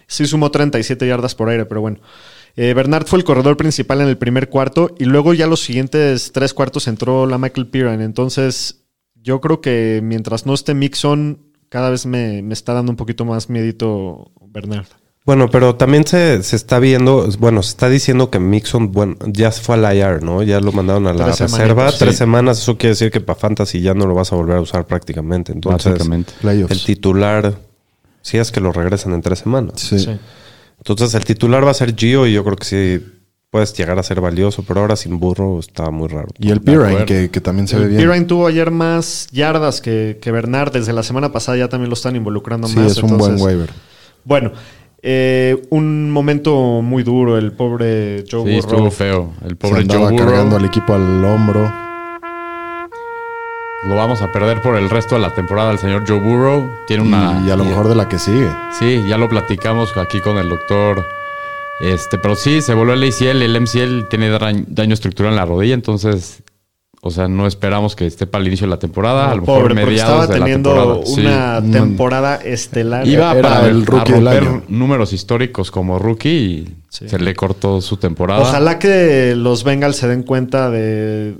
Sí 0.09 0.27
sumó 0.27 0.51
37 0.51 1.07
yardas 1.07 1.37
por 1.37 1.49
aire, 1.49 1.65
pero 1.65 1.81
bueno. 1.81 1.99
Eh, 2.57 2.75
Bernard 2.75 3.07
fue 3.07 3.21
el 3.21 3.25
corredor 3.25 3.57
principal 3.57 4.01
en 4.01 4.09
el 4.09 4.19
primer 4.19 4.49
cuarto 4.49 4.93
y 4.99 5.05
luego 5.05 5.33
ya 5.33 5.47
los 5.47 5.61
siguientes 5.61 6.33
tres 6.33 6.55
cuartos 6.55 6.89
entró 6.89 7.25
la 7.27 7.39
Michael 7.39 7.69
Piran. 7.69 8.01
Entonces, 8.01 8.85
yo 9.15 9.41
creo 9.41 9.61
que 9.61 10.01
mientras 10.03 10.45
no 10.45 10.55
esté 10.55 10.75
Mixon, 10.75 11.53
cada 11.69 11.89
vez 11.89 12.05
me, 12.05 12.43
me 12.43 12.55
está 12.55 12.73
dando 12.73 12.91
un 12.91 12.97
poquito 12.97 13.25
más 13.25 13.49
miedito 13.49 14.33
Bernard. 14.41 14.87
Bueno, 15.29 15.51
pero 15.51 15.75
también 15.75 16.07
se, 16.07 16.43
se 16.43 16.57
está 16.57 16.79
viendo, 16.79 17.29
bueno, 17.39 17.63
se 17.63 17.69
está 17.69 17.91
diciendo 17.91 18.31
que 18.31 18.39
Mixon, 18.39 18.93
bueno, 18.93 19.15
ya 19.27 19.53
se 19.53 19.61
fue 19.61 19.75
al 19.75 19.95
IR, 19.95 20.23
¿no? 20.23 20.43
Ya 20.43 20.59
lo 20.59 20.73
mandaron 20.73 21.07
a 21.07 21.13
la 21.13 21.27
Tres 21.27 21.41
reserva. 21.41 21.93
Tres 21.93 22.13
sí. 22.13 22.17
semanas, 22.17 22.57
eso 22.63 22.79
quiere 22.79 22.93
decir 22.95 23.11
que 23.11 23.21
para 23.21 23.39
Fantasy 23.39 23.83
ya 23.83 23.93
no 23.93 24.07
lo 24.07 24.15
vas 24.15 24.33
a 24.33 24.37
volver 24.37 24.57
a 24.57 24.63
usar 24.63 24.87
prácticamente. 24.87 25.53
Entonces, 25.53 26.01
el 26.43 26.83
titular, 26.83 27.59
si 28.23 28.39
es 28.39 28.51
que 28.51 28.61
lo 28.61 28.73
regresan 28.73 29.13
en 29.13 29.21
tres 29.21 29.41
semanas. 29.41 29.75
Sí. 29.77 29.99
Sí. 29.99 30.19
Entonces, 30.79 31.13
el 31.15 31.27
titular 31.27 31.63
va 31.63 31.73
a 31.73 31.75
ser 31.75 31.95
Gio 31.95 32.27
y 32.27 32.33
yo 32.33 32.43
creo 32.43 32.57
que 32.57 32.65
sí 32.65 33.07
puedes 33.51 33.75
llegar 33.77 33.99
a 33.99 34.03
ser 34.03 34.23
valioso, 34.23 34.65
pero 34.67 34.81
ahora 34.81 34.97
sin 34.97 35.21
burro 35.21 35.61
está 35.61 35.91
muy 35.91 36.09
raro. 36.09 36.29
Y 36.39 36.53
el 36.53 36.63
Pirine, 36.63 37.05
que, 37.05 37.29
que 37.31 37.43
también 37.43 37.69
se 37.69 37.79
ve 37.79 37.89
bien. 37.89 38.01
Pirine 38.01 38.25
tuvo 38.25 38.47
ayer 38.47 38.71
más 38.71 39.27
yardas 39.31 39.83
que, 39.83 40.19
que 40.23 40.33
Bernard. 40.33 40.73
Desde 40.73 40.95
la 40.95 41.03
semana 41.03 41.33
pasada 41.33 41.59
ya 41.59 41.69
también 41.69 41.91
lo 41.91 41.95
están 41.97 42.17
involucrando 42.17 42.67
Sí, 42.67 42.77
más. 42.79 42.93
es 42.93 43.03
un 43.03 43.11
entonces- 43.11 43.39
buen 43.43 43.59
waiver. 43.59 43.71
Bueno, 44.25 44.53
eh, 45.03 45.63
un 45.71 46.11
momento 46.11 46.81
muy 46.83 47.03
duro. 47.03 47.39
El 47.39 47.53
pobre 47.53 48.25
Joe 48.31 48.43
Sí, 48.45 48.57
Burrow. 48.57 48.59
estuvo 48.59 48.91
feo. 48.91 49.33
El 49.45 49.57
pobre 49.57 49.85
Joe 49.89 50.17
cargando 50.17 50.45
Burrow 50.45 50.57
al 50.57 50.65
equipo 50.65 50.95
al 50.95 51.25
hombro. 51.25 51.73
lo 53.85 53.95
vamos 53.95 54.21
a 54.23 54.33
perder 54.33 54.61
por 54.61 54.77
el 54.77 54.91
resto 54.91 55.15
de 55.15 55.21
la 55.21 55.35
temporada. 55.35 55.71
El 55.73 55.79
señor 55.79 56.05
Joe 56.07 56.19
Burrow 56.19 56.69
tiene 56.87 57.05
una... 57.05 57.43
y 57.47 57.51
a 57.51 57.57
lo 57.57 57.65
mejor 57.65 57.89
de 57.89 57.95
la 57.95 58.09
que 58.09 58.19
sigue. 58.19 58.51
Sí, 58.79 59.03
ya 59.09 59.17
lo 59.19 59.29
platicamos 59.29 59.97
aquí 59.97 60.21
con 60.21 60.37
el 60.37 60.49
doctor. 60.49 61.07
Este, 61.81 62.19
pero 62.19 62.35
sí, 62.35 62.61
se 62.61 62.75
volvió 62.75 62.95
el 62.95 63.05
ACL. 63.05 63.41
El 63.43 63.61
MCL 63.61 64.09
tiene 64.11 64.31
daño, 64.31 64.65
daño 64.67 64.95
estructural 64.95 65.33
en 65.33 65.37
la 65.37 65.45
rodilla, 65.47 65.75
entonces, 65.75 66.43
o 67.09 67.11
sea, 67.11 67.29
no 67.29 67.47
esperamos 67.47 67.97
que 67.97 68.07
esté 68.07 68.27
para 68.27 68.43
el 68.43 68.49
inicio 68.49 68.67
de 68.67 68.71
la 68.71 68.79
temporada. 68.79 69.31
a 69.31 69.35
lo 69.35 69.43
mejor 69.43 69.61
Pobre, 69.63 69.75
porque 69.75 69.87
mediados 69.87 70.23
estaba 70.23 70.27
de 70.27 70.39
la 70.39 70.45
teniendo 70.45 70.73
temporada. 71.03 71.59
Una 71.61 71.73
temporada 71.73 72.35
estelar. 72.37 73.07
Iba 73.07 73.33
Era 73.33 73.43
para 73.43 73.67
el 73.69 73.85
rookie 73.85 74.13
a 74.13 74.15
del 74.17 74.25
romper 74.25 74.43
año. 74.49 74.63
números 74.69 75.13
históricos 75.13 75.71
como 75.71 75.99
rookie 75.99 76.29
y 76.31 76.75
Sí. 76.91 77.09
se 77.09 77.19
le 77.19 77.35
cortó 77.35 77.81
su 77.81 77.97
temporada. 77.99 78.41
Ojalá 78.41 78.79
que 78.79 79.35
los 79.37 79.65
Bengals 79.65 79.97
se 79.97 80.09
den 80.09 80.23
cuenta 80.23 80.71
de... 80.71 81.35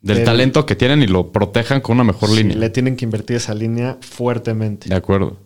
Del 0.00 0.16
del- 0.18 0.24
talento 0.24 0.64
que 0.64 0.76
tienen 0.76 1.02
y 1.02 1.06
lo 1.08 1.32
protejan 1.32 1.80
con 1.80 1.96
una 1.96 2.04
mejor 2.04 2.28
Sí, 2.30 2.36
línea. 2.36 2.56
le 2.56 2.70
tienen 2.70 2.96
que 2.96 3.04
invertir 3.04 3.36
esa 3.36 3.52
línea 3.52 3.98
fuertemente. 4.00 4.88
De 4.88 4.94
acuerdo. 4.94 5.36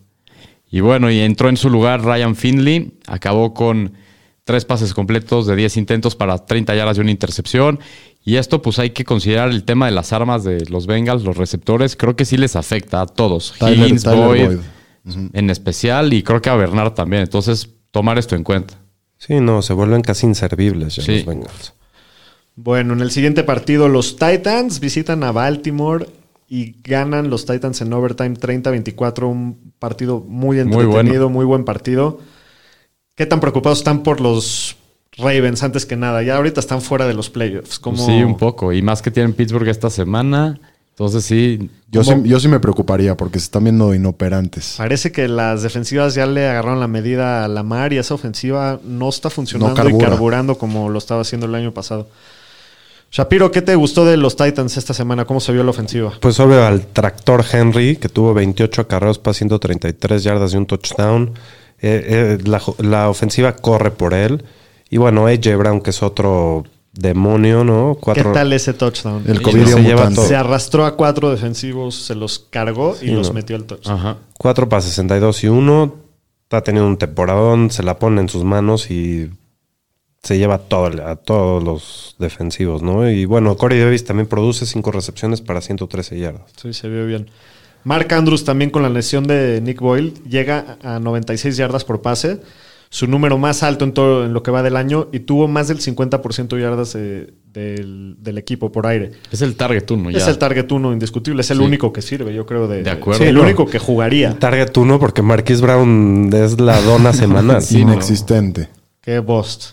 Y 0.71 0.79
bueno, 0.79 1.09
y 1.11 1.19
entró 1.19 1.49
en 1.49 1.57
su 1.57 1.69
lugar 1.69 2.03
Ryan 2.03 2.35
Finley. 2.35 2.93
Acabó 3.07 3.53
con 3.53 3.93
tres 4.43 4.65
pases 4.65 4.93
completos 4.93 5.45
de 5.47 5.55
10 5.55 5.77
intentos 5.77 6.15
para 6.15 6.37
30 6.45 6.75
yardas 6.75 6.97
y 6.97 7.01
una 7.01 7.11
intercepción. 7.11 7.79
Y 8.25 8.37
esto, 8.37 8.61
pues 8.61 8.79
hay 8.79 8.91
que 8.91 9.03
considerar 9.03 9.49
el 9.49 9.63
tema 9.65 9.85
de 9.87 9.91
las 9.91 10.13
armas 10.13 10.43
de 10.43 10.65
los 10.69 10.87
Bengals, 10.87 11.23
los 11.23 11.35
receptores. 11.37 11.95
Creo 11.97 12.15
que 12.15 12.23
sí 12.25 12.37
les 12.37 12.55
afecta 12.55 13.01
a 13.01 13.05
todos. 13.05 13.53
Tyler- 13.59 13.79
Higgins, 13.87 14.03
Tyler 14.03 14.25
Boyd, 14.27 14.45
Boyd. 15.03 15.17
en 15.33 15.49
especial, 15.49 16.13
y 16.13 16.23
creo 16.23 16.41
que 16.41 16.49
a 16.49 16.55
Bernard 16.55 16.93
también. 16.93 17.23
Entonces, 17.23 17.69
tomar 17.91 18.17
esto 18.17 18.35
en 18.35 18.43
cuenta. 18.43 18.75
Sí, 19.17 19.35
no, 19.41 19.61
se 19.61 19.73
vuelven 19.73 20.01
casi 20.01 20.25
inservibles 20.25 20.95
ya 20.95 21.03
Sí. 21.03 21.15
los 21.17 21.25
Bengals. 21.25 21.73
Bueno, 22.55 22.93
en 22.93 23.01
el 23.01 23.11
siguiente 23.11 23.43
partido 23.43 23.87
los 23.89 24.15
Titans 24.17 24.79
visitan 24.79 25.23
a 25.23 25.31
Baltimore 25.31 26.07
y 26.47 26.75
ganan 26.83 27.29
los 27.29 27.45
Titans 27.45 27.81
en 27.81 27.91
overtime 27.93 28.35
30-24, 28.35 29.27
un 29.27 29.73
partido 29.79 30.19
muy 30.19 30.57
Muy 30.57 30.59
entretenido, 30.85 31.29
muy, 31.29 31.45
bueno. 31.45 31.47
buen 31.47 31.65
partido. 31.65 32.19
¿Qué 33.15 33.25
tan 33.25 33.39
preocupados 33.39 33.79
están 33.79 34.03
por 34.03 34.21
los 34.21 34.75
Ravens 35.17 35.61
antes 35.63 35.85
que 35.85 35.95
nada? 35.95 36.23
Ya 36.23 36.35
ahorita 36.37 36.59
están 36.59 36.81
fuera 36.81 37.05
de 37.07 37.13
los 37.13 37.29
playoffs. 37.29 37.79
¿Cómo- 37.79 37.97
Pues 37.97 38.07
sí, 38.07 38.23
un 38.23 38.37
poco. 38.37 38.73
Y 38.73 38.81
más 38.81 39.01
que 39.01 39.11
tienen 39.11 39.33
Pittsburgh 39.33 39.67
esta 39.67 39.89
semana. 39.89 40.59
Entonces 40.91 41.23
sí. 41.25 41.69
Yo 41.91 42.03
sí, 42.03 42.13
yo 42.23 42.39
sí 42.39 42.47
me 42.47 42.59
preocuparía 42.59 43.15
porque 43.17 43.39
se 43.39 43.45
están 43.45 43.63
viendo 43.63 43.93
inoperantes. 43.95 44.75
Parece 44.77 45.11
que 45.11 45.27
las 45.27 45.63
defensivas 45.63 46.13
ya 46.15 46.25
le 46.27 46.47
agarraron 46.47 46.79
la 46.79 46.87
medida 46.87 47.43
a 47.43 47.47
la 47.47 47.63
mar 47.63 47.93
y 47.93 47.97
esa 47.97 48.13
ofensiva 48.13 48.79
no 48.83 49.09
está 49.09 49.29
funcionando 49.31 49.73
y 49.73 49.75
carbura. 49.75 50.09
carburando 50.09 50.57
como 50.57 50.89
lo 50.89 50.97
estaba 50.99 51.21
haciendo 51.21 51.47
el 51.47 51.55
año 51.55 51.71
pasado. 51.73 52.07
Shapiro, 53.11 53.51
¿qué 53.51 53.61
te 53.61 53.75
gustó 53.75 54.05
de 54.05 54.17
los 54.17 54.35
Titans 54.35 54.75
esta 54.77 54.93
semana? 54.95 55.25
¿Cómo 55.25 55.39
se 55.39 55.51
vio 55.51 55.63
la 55.63 55.69
ofensiva? 55.69 56.13
Pues 56.19 56.39
obvio 56.39 56.65
al 56.65 56.85
tractor 56.87 57.45
Henry, 57.51 57.95
que 57.97 58.09
tuvo 58.09 58.33
28 58.33 58.81
acarreos 58.81 59.19
para 59.19 59.35
133 59.35 60.23
yardas 60.23 60.53
y 60.53 60.57
un 60.57 60.65
touchdown. 60.65 61.31
Eh, 61.79 62.37
eh, 62.39 62.63
la 62.79 63.09
ofensiva 63.09 63.55
corre 63.55 63.91
por 63.91 64.13
él. 64.15 64.43
Y 64.93 64.97
bueno, 64.97 65.25
AJ 65.25 65.57
Brown, 65.57 65.81
que 65.81 65.89
es 65.89 66.03
otro 66.03 66.65
demonio, 66.91 67.63
¿no? 67.63 67.97
Cuatro, 67.99 68.25
¿Qué 68.25 68.33
tal 68.35 68.53
ese 68.53 68.75
touchdown? 68.75 69.23
El 69.25 69.39
Sí, 69.39 69.43
Covidio 69.43 69.77
se 69.77 69.81
lleva 69.81 70.07
todo. 70.11 70.27
Se 70.27 70.35
arrastró 70.35 70.85
a 70.85 70.95
cuatro 70.95 71.31
defensivos, 71.31 71.95
se 71.95 72.13
los 72.13 72.37
cargó 72.37 72.95
y 73.01 73.07
los 73.07 73.33
metió 73.33 73.55
al 73.55 73.63
touchdown. 73.63 73.97
Ajá. 73.97 74.17
4 74.37 74.69
para 74.69 74.83
62 74.83 75.45
y 75.45 75.47
1. 75.47 75.95
Está 76.43 76.61
teniendo 76.61 76.87
un 76.87 76.97
temporadón, 76.97 77.71
se 77.71 77.81
la 77.81 77.97
pone 77.97 78.21
en 78.21 78.29
sus 78.29 78.43
manos 78.43 78.91
y 78.91 79.31
se 80.21 80.37
lleva 80.37 80.53
a, 80.53 80.59
todo, 80.59 80.85
a 81.07 81.15
todos 81.15 81.63
los 81.63 82.15
defensivos, 82.19 82.83
¿no? 82.83 83.09
Y 83.09 83.25
bueno, 83.25 83.57
Corey 83.57 83.79
Davis 83.79 84.05
también 84.05 84.27
produce 84.27 84.67
5 84.67 84.91
recepciones 84.91 85.41
para 85.41 85.61
113 85.61 86.19
yardas. 86.19 86.51
Sí, 86.61 86.71
se 86.71 86.87
vio 86.87 87.07
bien. 87.07 87.31
Mark 87.83 88.13
Andrews 88.13 88.45
también 88.45 88.69
con 88.69 88.83
la 88.83 88.89
lesión 88.89 89.25
de 89.25 89.59
Nick 89.59 89.79
Boyle 89.79 90.13
llega 90.29 90.77
a 90.83 90.99
96 90.99 91.57
yardas 91.57 91.83
por 91.83 92.03
pase, 92.03 92.41
su 92.93 93.07
número 93.07 93.39
más 93.39 93.63
alto 93.63 93.85
en 93.85 93.91
todo 93.91 94.23
en 94.23 94.33
lo 94.33 94.43
que 94.43 94.51
va 94.51 94.61
del 94.61 94.75
año 94.77 95.07
y 95.11 95.21
tuvo 95.21 95.47
más 95.47 95.67
del 95.67 95.79
50% 95.79 96.55
de 96.55 96.61
yardas 96.61 96.93
eh, 96.93 97.33
del, 97.51 98.17
del 98.19 98.37
equipo 98.37 98.71
por 98.71 98.85
aire. 98.85 99.13
Es 99.31 99.41
el 99.41 99.55
target 99.55 99.89
uno 99.89 100.11
ya. 100.11 100.19
Es 100.19 100.27
el 100.27 100.37
target 100.37 100.71
uno 100.71 100.93
indiscutible, 100.93 101.41
es 101.41 101.49
el 101.49 101.57
Sí. 101.57 101.63
único 101.63 101.91
que 101.91 102.03
sirve, 102.03 102.35
yo 102.35 102.45
creo 102.45 102.67
de, 102.67 102.83
De 102.83 102.91
acuerdo. 102.91 103.23
el 103.23 103.29
Sí, 103.29 103.33
no. 103.35 103.41
único 103.41 103.65
que 103.65 103.79
jugaría. 103.79 104.37
Target 104.37 104.77
1 104.77 104.99
porque 104.99 105.23
Marquis 105.23 105.59
Brown 105.61 106.29
es 106.33 106.59
la 106.59 106.79
dona 106.81 107.13
semanal. 107.13 107.63
Inexistente. 107.71 108.69
Qué 109.01 109.17
bust. 109.17 109.71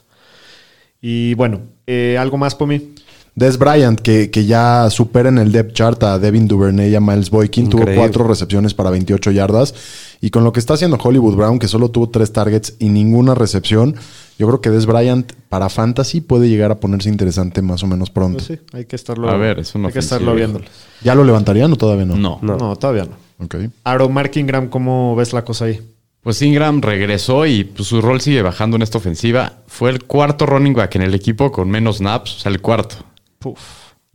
Y 1.03 1.35
bueno, 1.35 1.61
eh, 1.87 2.17
algo 2.19 2.39
más 2.39 2.55
por 2.55 2.69
mí. 2.69 2.95
Des 3.41 3.57
Bryant, 3.57 3.99
que, 3.99 4.31
que 4.31 4.45
ya 4.45 4.91
supera 4.91 5.31
en 5.31 5.39
el 5.39 5.51
depth 5.51 5.73
chart 5.73 6.03
a 6.03 6.19
Devin 6.19 6.47
Duvernay 6.47 6.91
y 6.91 6.95
a 6.95 7.01
Miles 7.01 7.31
Boykin, 7.31 7.71
tuvo 7.71 7.87
cuatro 7.95 8.29
recepciones 8.29 8.75
para 8.75 8.91
28 8.91 9.31
yardas. 9.31 9.75
Y 10.21 10.29
con 10.29 10.45
lo 10.45 10.53
que 10.53 10.61
está 10.61 10.75
haciendo 10.75 10.99
Hollywood 11.03 11.37
Brown, 11.37 11.59
que 11.59 11.67
solo 11.67 11.91
tuvo 11.91 12.11
tres 12.11 12.35
targets 12.35 12.75
y 12.79 12.91
ninguna 12.91 13.35
recepción, 13.35 13.97
yo 14.39 14.47
creo 14.47 14.61
que 14.61 14.69
Des 14.69 14.85
Bryant 14.85 15.33
para 15.49 15.71
Fantasy 15.71 16.21
puede 16.21 16.51
llegar 16.51 16.71
a 16.71 16.81
ponerse 16.81 17.09
interesante 17.09 17.63
más 17.63 17.83
o 17.83 17.87
menos 17.87 18.11
pronto. 18.11 18.45
Pues 18.47 18.59
sí, 18.59 18.59
hay 18.75 18.85
que 18.85 18.97
estarlo, 18.97 19.31
A 19.31 19.39
ver, 19.39 19.59
es 19.59 19.75
una 19.75 19.89
hay 19.89 19.95
que 19.95 20.01
estarlo 20.01 20.35
viendo. 20.35 20.59
híjoles. 20.59 20.77
¿Ya 21.03 21.15
lo 21.15 21.25
levantarían 21.25 21.73
o 21.73 21.77
todavía 21.77 22.05
no? 22.05 22.17
No. 22.17 22.41
No. 22.43 22.59
No. 22.59 22.77
todavía 22.77 23.07
no. 23.07 23.17
Ok. 23.43 23.55
Aro 23.85 24.11
Mark 24.11 24.33
Ingram, 24.35 24.69
¿cómo 24.69 25.17
ves 25.17 25.33
la 25.33 25.47
cosa 25.47 25.65
ahí? 25.65 25.81
Pues 26.23 26.43
Ingram 26.43 26.83
regresó 26.83 27.47
y 27.47 27.65
pues, 27.65 27.89
su 27.89 28.03
rol 28.03 28.21
sigue 28.21 28.43
bajando 28.43 28.77
en 28.77 28.83
esta 28.83 28.99
ofensiva. 28.99 29.55
Fue 29.67 29.89
el 29.89 30.05
cuarto 30.05 30.45
running 30.45 30.75
back 30.75 30.97
en 30.97 31.03
el 31.03 31.15
equipo 31.15 31.51
con 31.51 31.71
menos 31.71 31.97
snaps, 31.97 32.37
o 32.37 32.39
sea, 32.41 32.53
el 32.53 32.61
cuarto. 32.61 32.97
Puf. 33.41 33.59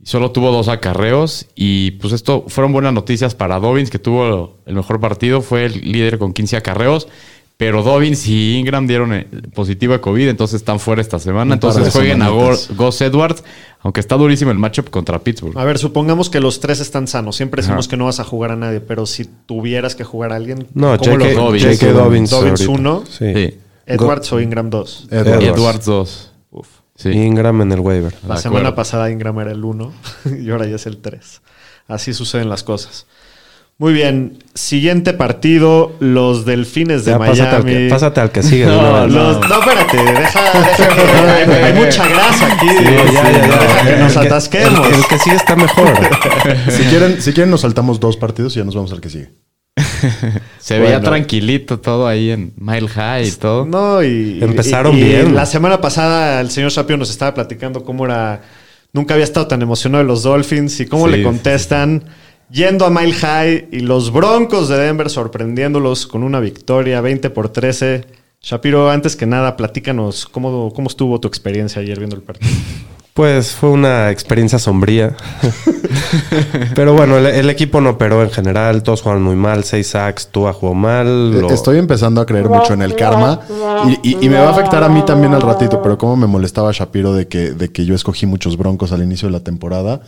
Y 0.02 0.06
solo 0.06 0.30
tuvo 0.30 0.50
dos 0.52 0.68
acarreos 0.68 1.46
y 1.54 1.92
pues 1.92 2.12
esto 2.14 2.44
fueron 2.48 2.72
buenas 2.72 2.92
noticias 2.92 3.34
para 3.34 3.58
Dobbins, 3.60 3.90
que 3.90 3.98
tuvo 3.98 4.56
el 4.66 4.74
mejor 4.74 5.00
partido, 5.00 5.40
fue 5.42 5.66
el 5.66 5.80
líder 5.92 6.18
con 6.18 6.32
15 6.32 6.56
acarreos. 6.56 7.08
Pero 7.58 7.82
Dobbins 7.82 8.26
y 8.28 8.58
Ingram 8.58 8.86
dieron 8.86 9.14
eh, 9.14 9.26
positivo 9.54 9.94
de 9.94 10.00
COVID, 10.02 10.28
entonces 10.28 10.56
están 10.56 10.78
fuera 10.78 11.00
esta 11.00 11.18
semana. 11.18 11.54
Entonces 11.54 11.90
jueguen 11.90 12.20
a. 12.20 12.28
Gus 12.28 13.00
Edwards, 13.00 13.42
aunque 13.80 14.00
está 14.00 14.16
durísimo 14.16 14.50
el 14.50 14.58
matchup 14.58 14.90
contra 14.90 15.18
Pittsburgh. 15.20 15.56
A 15.58 15.64
ver, 15.64 15.78
supongamos 15.78 16.28
que 16.28 16.38
los 16.40 16.60
tres 16.60 16.80
están 16.80 17.06
sanos. 17.08 17.34
Siempre 17.36 17.62
decimos 17.62 17.86
Ajá. 17.86 17.90
que 17.90 17.96
no 17.96 18.04
vas 18.04 18.20
a 18.20 18.24
jugar 18.24 18.50
a 18.52 18.56
nadie, 18.56 18.80
pero 18.80 19.06
si 19.06 19.24
tuvieras 19.24 19.94
que 19.94 20.04
jugar 20.04 20.32
a 20.32 20.36
alguien, 20.36 20.66
No, 20.74 20.98
¿cómo 20.98 21.16
Dobbins? 21.16 21.34
Dobbins. 21.34 21.80
Dobbins 21.80 22.32
ahorita. 22.34 22.70
uno. 22.70 23.04
Sí. 23.08 23.32
Sí. 23.32 23.54
Edwards 23.86 24.30
o 24.34 24.40
Ingram 24.40 24.68
2. 24.68 25.08
Edwards. 25.10 25.42
Y 25.42 25.46
Edwards 25.46 25.86
2. 25.86 26.32
Sí. 26.96 27.10
Ingram 27.10 27.60
en 27.62 27.72
el 27.72 27.80
waiver. 27.80 28.14
La 28.26 28.36
De 28.36 28.40
semana 28.40 28.60
acuerdo. 28.68 28.74
pasada 28.76 29.10
Ingram 29.10 29.38
era 29.40 29.52
el 29.52 29.64
1 29.64 29.92
y 30.42 30.50
ahora 30.50 30.66
ya 30.66 30.76
es 30.76 30.86
el 30.86 30.98
3. 30.98 31.42
Así 31.88 32.12
suceden 32.14 32.48
las 32.48 32.62
cosas. 32.64 33.06
Muy 33.78 33.92
bien. 33.92 34.38
Siguiente 34.54 35.12
partido, 35.12 35.92
los 36.00 36.46
Delfines 36.46 37.04
de 37.04 37.10
Ya, 37.12 37.18
Miami. 37.18 37.36
pásate, 37.38 37.56
al 37.56 37.64
que, 37.66 37.88
pásate 37.90 38.20
al 38.22 38.30
que 38.32 38.42
sigue. 38.42 38.64
vez. 38.66 39.12
Los- 39.12 39.40
no, 39.48 39.60
espérate, 39.60 39.96
deja, 39.98 40.42
deja 40.60 41.34
hay, 41.36 41.50
hay 41.64 41.72
mucha 41.74 42.08
grasa 42.08 42.54
aquí. 42.54 42.68
Sí, 42.70 42.84
ya, 42.84 43.04
ya, 43.12 43.30
ya. 43.32 43.58
Deja 43.58 43.82
que 43.86 43.96
nos 44.02 44.16
El 44.16 44.26
atasquemos. 44.26 44.88
El, 44.88 44.94
el 44.94 45.06
que 45.06 45.18
sigue 45.18 45.36
está 45.36 45.56
mejor. 45.56 45.92
Si 46.70 46.82
quieren, 46.84 47.20
si 47.20 47.32
quieren 47.34 47.50
nos 47.50 47.60
saltamos 47.60 48.00
dos 48.00 48.16
partidos 48.16 48.56
y 48.56 48.60
ya 48.60 48.64
nos 48.64 48.74
vamos 48.74 48.92
al 48.92 49.02
que 49.02 49.10
sigue. 49.10 49.30
Se 50.58 50.78
veía 50.78 51.00
tranquilito 51.00 51.78
todo 51.80 52.06
ahí 52.06 52.30
en 52.30 52.52
Mile 52.56 52.88
High 52.88 53.28
y 53.28 53.32
todo. 53.32 53.66
No, 53.66 54.02
y, 54.02 54.38
Empezaron 54.42 54.96
y- 54.96 55.00
y 55.00 55.04
bien. 55.04 55.34
La 55.34 55.46
semana 55.46 55.80
pasada 55.80 56.40
el 56.40 56.50
señor 56.50 56.70
Shapiro 56.70 56.96
nos 56.96 57.10
estaba 57.10 57.34
platicando 57.34 57.84
cómo 57.84 58.04
era. 58.06 58.42
Nunca 58.92 59.14
había 59.14 59.24
estado 59.24 59.46
tan 59.46 59.60
emocionado 59.62 60.02
de 60.02 60.08
los 60.08 60.22
Dolphins 60.22 60.80
y 60.80 60.86
cómo 60.86 61.06
Sí, 61.06 61.12
le 61.12 61.22
contestan. 61.22 62.04
Yendo 62.50 62.86
a 62.86 62.90
Mile 62.90 63.12
High 63.12 63.68
y 63.72 63.80
los 63.80 64.12
Broncos 64.12 64.68
de 64.68 64.78
Denver 64.78 65.10
sorprendiéndolos 65.10 66.06
con 66.06 66.22
una 66.22 66.40
victoria 66.40 67.00
20 67.00 67.28
por 67.30 67.48
13. 67.50 68.04
Shapiro, 68.40 68.88
antes 68.90 69.16
que 69.16 69.26
nada, 69.26 69.56
platícanos 69.56 70.26
cómo, 70.26 70.72
cómo 70.72 70.88
estuvo 70.88 71.20
tu 71.20 71.26
experiencia 71.28 71.82
ayer 71.82 71.98
viendo 71.98 72.16
el 72.16 72.22
partido. 72.22 72.50
Pues 73.16 73.52
fue 73.52 73.70
una 73.70 74.10
experiencia 74.10 74.58
sombría. 74.58 75.16
Pero 76.74 76.92
bueno, 76.92 77.16
el, 77.16 77.24
el 77.26 77.48
equipo 77.48 77.80
no 77.80 77.90
operó 77.90 78.22
en 78.22 78.30
general. 78.30 78.82
Todos 78.82 79.00
jugaron 79.00 79.22
muy 79.22 79.36
mal. 79.36 79.64
Seis 79.64 79.86
sacks, 79.88 80.28
Tua 80.28 80.52
jugó 80.52 80.74
mal. 80.74 81.32
lo- 81.32 81.50
Eh, 81.50 81.54
Estoy 81.54 81.78
empezando 81.78 82.20
a 82.20 82.26
creer 82.26 82.48
mucho 82.48 82.74
en 82.74 82.82
el 82.82 82.94
karma 82.94 83.40
y, 84.02 84.10
y- 84.10 84.18
y 84.20 84.28
me 84.28 84.36
va 84.38 84.48
a 84.48 84.50
afectar 84.50 84.84
a 84.84 84.90
mí 84.90 85.02
también 85.06 85.32
al 85.32 85.40
ratito, 85.40 85.80
pero 85.82 85.96
como 85.96 86.14
me 86.16 86.26
molestaba 86.26 86.72
Shapiro 86.72 87.14
de 87.14 87.26
que, 87.26 87.52
de 87.52 87.72
que 87.72 87.86
yo 87.86 87.94
escogí 87.94 88.26
muchos 88.26 88.58
broncos 88.58 88.92
al 88.92 89.02
inicio 89.02 89.28
de 89.28 89.32
la 89.32 89.40
temporada 89.40 90.00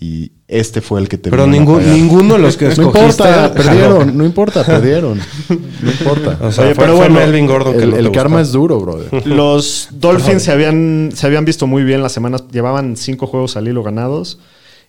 Y 0.00 0.30
este 0.46 0.80
fue 0.80 1.00
el 1.00 1.08
que 1.08 1.18
te 1.18 1.28
Pero 1.28 1.48
ningún, 1.48 1.92
ninguno 1.92 2.34
de 2.34 2.40
los 2.40 2.56
que 2.56 2.66
No 2.68 2.70
escogiste... 2.70 3.00
importa, 3.00 3.24
jaló. 3.24 3.54
perdieron. 3.54 4.16
No 4.16 4.24
importa, 4.24 4.64
perdieron. 4.64 5.20
No 5.82 5.90
importa. 5.90 6.38
O 6.40 6.52
sea, 6.52 6.64
Oye, 6.64 6.74
fue, 6.74 6.84
pero 6.84 6.96
fue 6.96 7.08
bueno, 7.08 7.20
Melvin 7.20 7.46
Gordon 7.46 7.76
que 7.76 7.82
el 7.82 7.90
no 7.90 7.96
el 7.96 8.12
karma 8.12 8.40
es 8.40 8.52
duro, 8.52 8.78
brother. 8.80 9.26
Los 9.26 9.88
Dolphins 9.92 10.42
se 10.44 10.52
habían, 10.52 11.10
se 11.14 11.26
habían 11.26 11.44
visto 11.44 11.66
muy 11.66 11.82
bien 11.82 12.02
las 12.02 12.12
semanas. 12.12 12.44
Llevaban 12.52 12.96
cinco 12.96 13.26
juegos 13.26 13.56
al 13.56 13.66
hilo 13.66 13.82
ganados. 13.82 14.38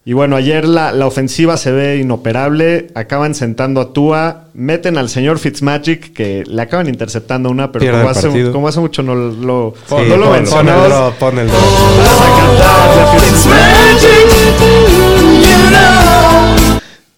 Y 0.06 0.14
bueno, 0.14 0.36
ayer 0.38 0.66
la, 0.66 0.92
la 0.92 1.06
ofensiva 1.06 1.56
se 1.58 1.72
ve 1.72 1.98
inoperable. 1.98 2.88
Acaban 2.96 3.36
sentando 3.36 3.80
a 3.82 3.94
Tua. 3.94 4.46
Meten 4.54 4.98
al 4.98 5.08
señor 5.10 5.38
Fitzmagic, 5.40 6.14
que 6.14 6.44
le 6.48 6.62
acaban 6.62 6.88
interceptando 6.88 7.50
una, 7.52 7.72
pero 7.72 7.92
como 7.92 8.10
hace, 8.10 8.52
como 8.52 8.68
hace 8.68 8.80
mucho 8.80 9.04
no 9.04 9.14
lo, 9.14 9.74
Sí, 9.88 9.96
no 10.08 10.18
lo 10.18 10.32
mencionamos. 10.32 10.88
drop, 10.90 11.14
pon 11.16 11.38
el 11.38 11.48
drop. 11.48 11.62
Vas 11.98 12.22
a 12.22 12.30
cantarle 12.40 13.02
a 13.02 13.08
Fitzmagic. 13.20 14.30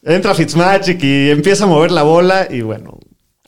Entra 0.04 0.34
Fitzmagic 0.34 1.04
y 1.04 1.30
empieza 1.30 1.66
a 1.66 1.68
mover 1.68 1.92
la 1.92 2.02
bola 2.04 2.48
y 2.50 2.62
bueno, 2.62 2.98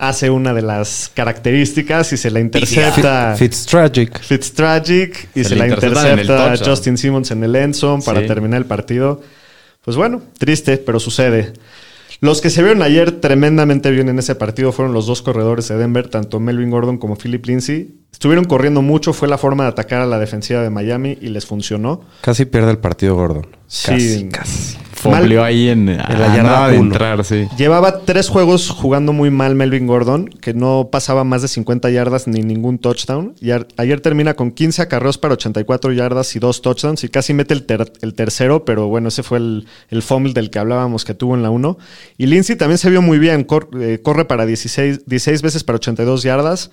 hace 0.08 0.30
una 0.30 0.54
de 0.54 0.62
las 0.62 1.12
características 1.14 2.14
y 2.14 2.18
se 2.18 2.32
la 2.32 2.39
intercepta. 2.39 3.36
Fitztragic. 3.38 4.20
Fitztragic 4.22 5.30
y 5.36 5.43
Se 5.43 5.56
la 5.56 5.68
intercepta. 5.68 6.56
Justin 6.64 6.97
Simmons 6.97 7.32
en 7.32 7.43
el 7.43 7.56
end 7.56 7.74
zone 7.74 8.04
para 8.04 8.22
Sí. 8.22 8.28
terminar 8.28 8.60
el 8.60 8.66
partido. 8.66 9.22
Pues 9.84 9.97
bueno, 9.97 10.22
triste, 10.38 10.78
pero 10.78 10.99
sucede. 10.99 11.54
Los 12.22 12.39
que 12.39 12.49
se 12.49 12.64
vieron 12.64 12.82
ayer 12.84 13.12
tremendamente 13.20 13.91
bien 13.91 14.08
en 14.08 14.18
ese 14.18 14.36
partido 14.36 14.72
fueron 14.72 14.93
los 14.93 15.06
dos 15.08 15.22
corredores 15.22 15.68
de 15.68 15.76
Denver, 15.78 16.08
tanto 16.08 16.39
Melvin 16.39 16.70
Gordon 16.70 16.97
como 16.97 17.18
Philip 17.18 17.45
Lindsay. 17.45 17.95
Estuvieron 18.14 18.45
corriendo 18.45 18.82
mucho, 18.82 19.12
fue 19.12 19.28
la 19.28 19.38
forma 19.38 19.64
de 19.64 19.70
atacar 19.72 20.01
a 20.01 20.06
la 20.06 20.20
defensiva 20.20 20.62
de 20.62 20.70
Miami 20.70 21.18
y 21.20 21.28
les 21.30 21.45
funcionó. 21.45 22.01
Casi 22.22 22.45
pierde 22.45 22.72
el 22.72 22.78
partido 22.78 23.16
Gordon. 23.16 23.47
Sí. 23.68 23.91
Casi, 23.91 24.30
casi. 24.30 24.78
Fombleó 25.04 25.43
ahí 25.43 25.70
en, 25.70 25.86
la 25.97 26.36
yarda 26.36 26.68
de 26.70 26.78
entrar, 26.78 27.24
sí. 27.26 27.47
Llevaba 27.58 27.99
tres 28.06 28.30
juegos 28.30 28.70
jugando 28.70 29.14
muy 29.14 29.30
mal 29.30 29.56
Melvin 29.56 29.86
Gordon, 29.88 30.28
que 30.28 30.54
no 30.54 30.89
pasaba 30.91 31.24
más 31.24 31.41
de 31.41 31.47
50 31.47 31.89
yardas 31.89 32.28
ni 32.28 32.41
ningún 32.41 32.80
touchdown. 32.80 33.36
Y 33.39 33.51
ayer 33.78 34.01
termina 34.01 34.34
con 34.34 34.51
15 34.51 34.82
acarreos 34.82 35.18
para 35.18 35.34
84 35.36 35.91
yardas 35.93 36.36
y 36.36 36.39
dos 36.39 36.62
touchdowns 36.62 37.04
y 37.04 37.10
casi 37.10 37.34
mete 37.34 37.54
el, 37.54 37.66
ter- 37.66 37.91
el 38.01 38.14
tercero, 38.14 38.66
pero 38.66 38.88
bueno, 38.88 39.10
ese 39.10 39.24
fue 39.24 39.38
el, 39.38 39.68
el 39.89 40.01
fumble 40.01 40.34
del 40.34 40.49
que 40.49 40.60
hablábamos 40.60 41.06
que 41.06 41.14
tuvo 41.14 41.36
en 41.36 41.43
la 41.43 41.49
1. 41.49 41.78
Y 42.18 42.26
Lindsay 42.28 42.56
también 42.56 42.78
se 42.78 42.89
vio 42.89 43.01
muy 43.01 43.20
bien, 43.20 43.43
cor- 43.43 43.70
eh, 43.80 43.99
corre 44.01 44.26
para 44.26 44.45
16, 44.45 45.06
16 45.06 45.41
veces 45.41 45.64
para 45.64 45.76
82 45.78 46.24
yardas. 46.24 46.72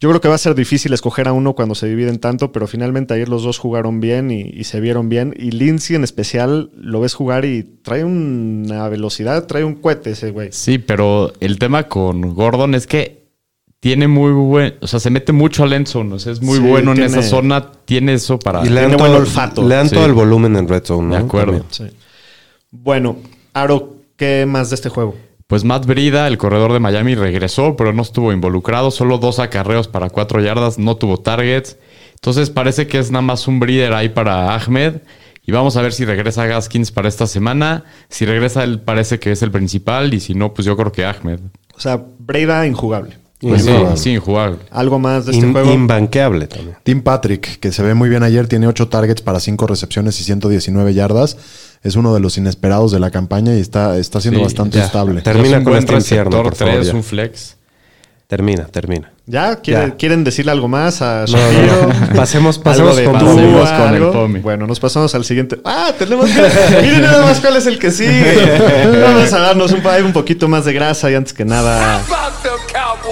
Yo 0.00 0.08
creo 0.08 0.20
que 0.22 0.28
va 0.28 0.34
a 0.34 0.38
ser 0.38 0.54
difícil 0.54 0.94
escoger 0.94 1.28
a 1.28 1.32
uno 1.34 1.52
cuando 1.54 1.74
se 1.74 1.86
dividen 1.86 2.18
tanto, 2.20 2.52
pero 2.52 2.66
finalmente 2.66 3.12
ayer 3.12 3.28
los 3.28 3.42
dos 3.42 3.58
jugaron 3.58 4.00
bien 4.00 4.30
y, 4.30 4.40
y 4.42 4.64
se 4.64 4.80
vieron 4.80 5.10
bien. 5.10 5.34
Y 5.38 5.50
Lindsay 5.50 5.94
en 5.94 6.04
especial 6.04 6.70
lo 6.74 7.00
ves 7.00 7.12
jugar 7.12 7.44
y 7.44 7.62
trae 7.82 8.02
una 8.04 8.88
velocidad, 8.88 9.46
trae 9.46 9.62
un 9.62 9.74
cohete 9.74 10.12
ese 10.12 10.30
güey. 10.30 10.48
Sí, 10.52 10.78
pero 10.78 11.34
el 11.40 11.58
tema 11.58 11.82
con 11.88 12.34
Gordon 12.34 12.74
es 12.74 12.86
que 12.86 13.20
tiene 13.78 14.08
muy 14.08 14.32
buen, 14.32 14.74
o 14.80 14.86
sea, 14.86 15.00
se 15.00 15.10
mete 15.10 15.32
mucho 15.32 15.64
al 15.64 15.72
end 15.74 15.86
zone, 15.86 16.14
o 16.14 16.18
sea, 16.18 16.32
es 16.32 16.40
muy 16.40 16.58
Sí, 16.58 16.64
bueno 16.64 16.92
tiene- 16.94 17.12
en 17.12 17.18
esa 17.18 17.22
zona, 17.28 17.70
tiene 17.84 18.14
eso 18.14 18.38
para... 18.38 18.64
Y 18.64 18.70
le 18.70 18.80
dan, 18.80 18.90
todo, 18.92 19.00
buen 19.08 19.12
olfato. 19.20 19.66
le 19.68 19.74
dan 19.74 19.88
Sí. 19.90 19.94
todo 19.94 20.06
el 20.06 20.12
volumen 20.14 20.56
en 20.56 20.66
Red 20.68 20.84
Zone, 20.84 21.08
¿no? 21.08 21.14
De 21.14 21.20
acuerdo. 21.24 21.64
Sí. 21.70 21.84
Bueno, 22.70 23.16
Aro, 23.52 23.96
¿qué 24.16 24.46
más 24.46 24.70
de 24.70 24.76
este 24.76 24.88
juego? 24.88 25.14
Pues 25.50 25.64
Matt 25.64 25.84
Brida, 25.84 26.28
el 26.28 26.38
corredor 26.38 26.72
de 26.72 26.78
Miami, 26.78 27.16
regresó, 27.16 27.74
pero 27.74 27.92
no 27.92 28.02
estuvo 28.02 28.32
involucrado. 28.32 28.92
Solo 28.92 29.18
dos 29.18 29.40
acarreos 29.40 29.88
para 29.88 30.08
cuatro 30.08 30.40
yardas, 30.40 30.78
no 30.78 30.96
tuvo 30.96 31.16
targets. 31.16 31.76
Entonces 32.14 32.50
parece 32.50 32.86
que 32.86 33.00
es 33.00 33.10
nada 33.10 33.22
más 33.22 33.48
un 33.48 33.58
breeder 33.58 33.92
ahí 33.92 34.10
para 34.10 34.54
Ahmed. 34.54 34.98
Y 35.44 35.50
vamos 35.50 35.76
a 35.76 35.82
ver 35.82 35.92
si 35.92 36.04
regresa 36.04 36.46
Gaskins 36.46 36.92
para 36.92 37.08
esta 37.08 37.26
semana. 37.26 37.82
Si 38.08 38.26
regresa, 38.26 38.62
él 38.62 38.80
parece 38.80 39.18
que 39.18 39.32
es 39.32 39.42
el 39.42 39.50
principal. 39.50 40.14
Y 40.14 40.20
si 40.20 40.34
no, 40.34 40.54
pues 40.54 40.66
yo 40.66 40.76
creo 40.76 40.92
que 40.92 41.04
Ahmed. 41.04 41.40
O 41.74 41.80
sea, 41.80 42.00
Breda 42.20 42.64
injugable. 42.64 43.18
Pues 43.40 43.64
sí, 43.96 44.10
injugable. 44.10 44.58
¿Algo 44.70 44.98
más 44.98 45.24
de 45.26 45.32
este 45.32 45.46
In- 45.46 45.52
juego? 45.52 45.72
Inbanqueable 45.72 46.46
también. 46.46 46.76
Tim 46.82 47.00
Patrick, 47.02 47.58
que 47.58 47.72
se 47.72 47.82
ve 47.82 47.94
muy 47.94 48.08
bien 48.10 48.22
ayer, 48.22 48.46
tiene 48.48 48.66
8 48.66 48.88
targets 48.88 49.22
para 49.22 49.40
5 49.40 49.66
recepciones 49.66 50.20
y 50.20 50.24
119 50.24 50.92
yardas. 50.92 51.38
Es 51.82 51.96
uno 51.96 52.12
de 52.12 52.20
los 52.20 52.36
inesperados 52.36 52.92
de 52.92 53.00
la 53.00 53.10
campaña 53.10 53.54
y 53.56 53.60
está, 53.60 53.96
está 53.96 54.20
siendo 54.20 54.40
Sí, 54.40 54.44
bastante 54.44 54.76
ya. 54.78 54.84
estable. 54.84 55.22
Termina 55.22 55.56
Es 55.58 55.64
con 55.64 55.76
este 55.76 55.94
infierno, 55.94 56.30
receptor 56.42 56.42
por 56.44 56.54
favor, 56.56 56.74
tres, 56.74 56.86
ya. 56.88 56.94
un 56.94 57.02
flex. 57.02 57.56
Termina, 58.26 58.66
termina. 58.66 59.10
¿Ya? 59.26 59.56
¿Quiere- 59.60 59.88
Ya. 59.88 59.96
¿Quieren 59.96 60.22
decirle 60.22 60.52
algo 60.52 60.68
más 60.68 61.02
a 61.02 61.22
No, 61.22 61.26
Shapiro? 61.26 61.86
no, 61.88 62.06
no. 62.10 62.14
Pasemos, 62.14 62.58
pasemos 62.60 62.94
de 62.96 63.04
con. 63.04 63.14
Pasemos 63.14 63.70
con 63.70 63.94
el? 63.94 64.02
Pomi. 64.10 64.38
Bueno, 64.40 64.66
nos 64.68 64.78
pasamos 64.78 65.12
al 65.16 65.24
siguiente. 65.24 65.58
Ah, 65.64 65.92
tenemos 65.98 66.30
que... 66.30 66.40
Miren 66.82 67.02
nada 67.02 67.24
más 67.24 67.40
cuál 67.40 67.56
es 67.56 67.66
el 67.66 67.78
que 67.78 67.90
sigue. 67.90 68.34
Vamos 69.02 69.32
a 69.32 69.38
darnos 69.40 69.72
un, 69.72 69.80
un 70.04 70.12
poquito 70.12 70.46
más 70.48 70.64
de 70.66 70.72
grasa 70.74 71.10
y 71.10 71.14
antes 71.14 71.32
que 71.32 71.44
nada... 71.44 72.00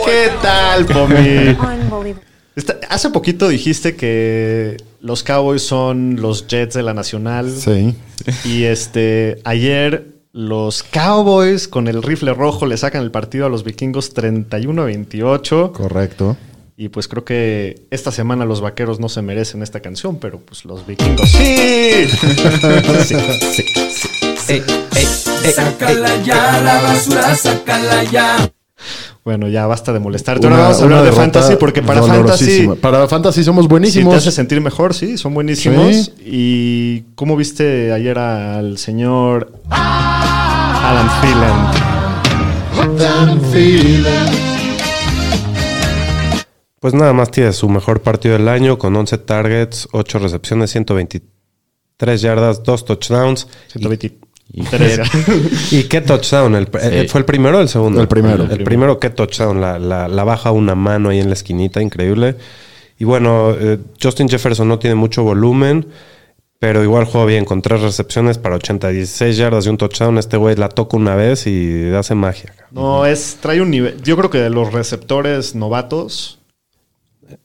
¿Qué 0.04 0.30
tal, 0.42 0.86
Pomi? 0.86 2.14
Está- 2.56 2.78
hace 2.88 3.10
poquito 3.10 3.48
dijiste 3.48 3.94
que 3.96 4.76
los 5.00 5.22
Cowboys 5.22 5.62
son 5.62 6.16
los 6.20 6.46
Jets 6.48 6.74
de 6.74 6.82
la 6.82 6.92
Nacional. 6.94 7.50
Sí. 7.56 7.94
Y 8.44 8.64
este, 8.64 9.40
ayer 9.44 10.08
los 10.32 10.82
Cowboys 10.82 11.68
con 11.68 11.86
el 11.88 12.02
rifle 12.02 12.34
rojo 12.34 12.66
le 12.66 12.76
sacan 12.76 13.02
el 13.02 13.10
partido 13.10 13.46
a 13.46 13.48
los 13.48 13.62
vikingos 13.64 14.12
31 14.12 14.82
a 14.82 14.84
28. 14.86 15.72
Correcto. 15.72 16.36
Y 16.76 16.90
pues 16.90 17.08
creo 17.08 17.24
que 17.24 17.86
esta 17.90 18.12
semana 18.12 18.44
los 18.44 18.60
vaqueros 18.60 19.00
no 19.00 19.08
se 19.08 19.20
merecen 19.22 19.62
esta 19.62 19.80
canción, 19.80 20.18
pero 20.18 20.38
pues 20.38 20.64
los 20.64 20.86
vikingos 20.86 21.28
sí. 21.28 22.08
Sácala 25.54 26.22
ya, 26.22 26.60
la 26.62 26.82
basura, 26.82 27.34
sácala 27.34 28.04
ya. 28.04 28.50
Bueno, 29.24 29.48
ya 29.48 29.66
basta 29.66 29.92
de 29.92 29.98
molestarte. 29.98 30.46
Ahora 30.46 30.62
vamos 30.62 30.80
a 30.80 30.84
hablar 30.84 31.04
de 31.04 31.12
fantasy 31.12 31.56
porque 31.56 31.82
para 31.82 32.02
fantasy. 32.02 32.68
Para 32.80 33.06
fantasy 33.08 33.44
somos 33.44 33.64
si 33.64 33.68
buenísimos. 33.68 34.14
te 34.14 34.18
hace 34.18 34.32
sentir 34.32 34.60
mejor, 34.60 34.94
sí, 34.94 35.18
son 35.18 35.34
buenísimos. 35.34 35.94
Sí. 35.94 36.12
¿Y 36.24 37.02
cómo 37.14 37.36
viste 37.36 37.92
ayer 37.92 38.18
al 38.18 38.78
señor 38.78 39.52
Adam 39.70 41.10
Thielen? 41.20 41.88
Pues 46.80 46.94
nada 46.94 47.12
más 47.12 47.30
tiene 47.30 47.52
su 47.52 47.68
mejor 47.68 48.00
partido 48.02 48.34
del 48.34 48.48
año 48.48 48.78
con 48.78 48.94
11 48.94 49.18
targets, 49.18 49.88
8 49.92 50.20
recepciones, 50.20 50.70
123 50.70 52.20
yardas, 52.20 52.62
2 52.62 52.84
touchdowns. 52.84 53.48
123. 53.72 54.27
¿Y 55.70 55.84
qué 55.84 56.00
touchdown? 56.00 56.54
El- 56.54 56.68
eh, 56.80 57.06
¿Fue 57.08 57.20
el 57.20 57.24
primero 57.24 57.58
o 57.58 57.60
el 57.60 57.68
segundo? 57.68 58.00
El 58.00 58.08
primero. 58.08 58.44
El, 58.50 58.64
primero, 58.64 58.98
qué 58.98 59.10
touchdown. 59.10 59.60
La, 59.60 59.78
la- 59.78 60.08
la 60.08 60.24
baja 60.24 60.50
una 60.52 60.74
mano 60.74 61.10
ahí 61.10 61.20
en 61.20 61.28
la 61.28 61.34
esquinita, 61.34 61.82
increíble. 61.82 62.36
Y 62.98 63.04
bueno, 63.04 63.52
eh, 63.58 63.78
Justin 64.02 64.28
Jefferson 64.28 64.66
no 64.66 64.78
tiene 64.78 64.96
mucho 64.96 65.22
volumen, 65.22 65.86
pero 66.58 66.82
igual 66.82 67.04
juega 67.04 67.26
bien 67.26 67.44
con 67.44 67.62
tres 67.62 67.80
recepciones 67.82 68.38
para 68.38 68.56
80, 68.56 68.88
16 68.88 69.36
yardas 69.36 69.66
y 69.66 69.68
un 69.68 69.76
touchdown. 69.76 70.18
Este 70.18 70.36
güey 70.36 70.56
la 70.56 70.68
toca 70.68 70.96
una 70.96 71.14
vez 71.14 71.46
y 71.46 71.92
hace 71.94 72.14
magia. 72.16 72.54
No, 72.72 73.06
es, 73.06 73.36
trae 73.40 73.60
un 73.60 73.70
nivel. 73.70 74.02
Yo 74.02 74.16
creo 74.16 74.30
que 74.30 74.38
de 74.38 74.50
los 74.50 74.72
receptores 74.72 75.54
novatos 75.54 76.40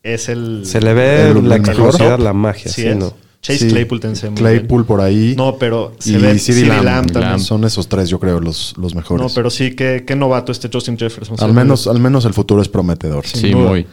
es 0.02 0.30
el. 0.30 0.64
Se 0.66 0.82
le 0.82 0.94
ve 0.94 1.30
El- 1.32 1.48
la 1.48 1.58
explosividad, 1.58 2.18
la 2.18 2.34
magia. 2.34 2.72
Sí, 2.72 2.82
sí, 2.84 2.88
es. 2.88 2.96
¿no? 2.98 3.14
Chase 3.44 3.60
Sí. 3.60 3.68
Claypool 3.68 4.00
te 4.00 4.08
enseña 4.08 4.32
muy 4.32 4.40
Claypool 4.40 4.80
bien. 4.84 4.88
por 4.88 5.02
ahí. 5.02 5.36
No, 5.38 5.58
pero 5.58 5.94
se 6.00 6.12
y 6.12 6.16
ve 6.16 6.66
Lamb. 6.66 6.84
Lamb 6.86 7.12
también. 7.12 7.40
Son 7.42 7.64
esos 7.66 7.90
tres, 7.90 8.08
yo 8.10 8.18
creo, 8.18 8.40
los, 8.40 8.74
los 8.78 8.96
mejores. 8.96 9.22
No, 9.22 9.30
pero 9.36 9.50
sí, 9.50 9.76
qué, 9.76 10.06
qué 10.08 10.16
novato 10.16 10.52
este 10.54 10.70
Justin 10.72 10.98
Jefferson. 10.98 11.36
al, 11.40 11.52
menos, 11.54 11.86
al 11.88 12.00
menos 12.00 12.24
el 12.24 12.34
futuro 12.34 12.62
es 12.62 12.70
prometedor. 12.70 13.28
Sí, 13.28 13.52
duda. 13.52 13.70
muy. 13.70 13.86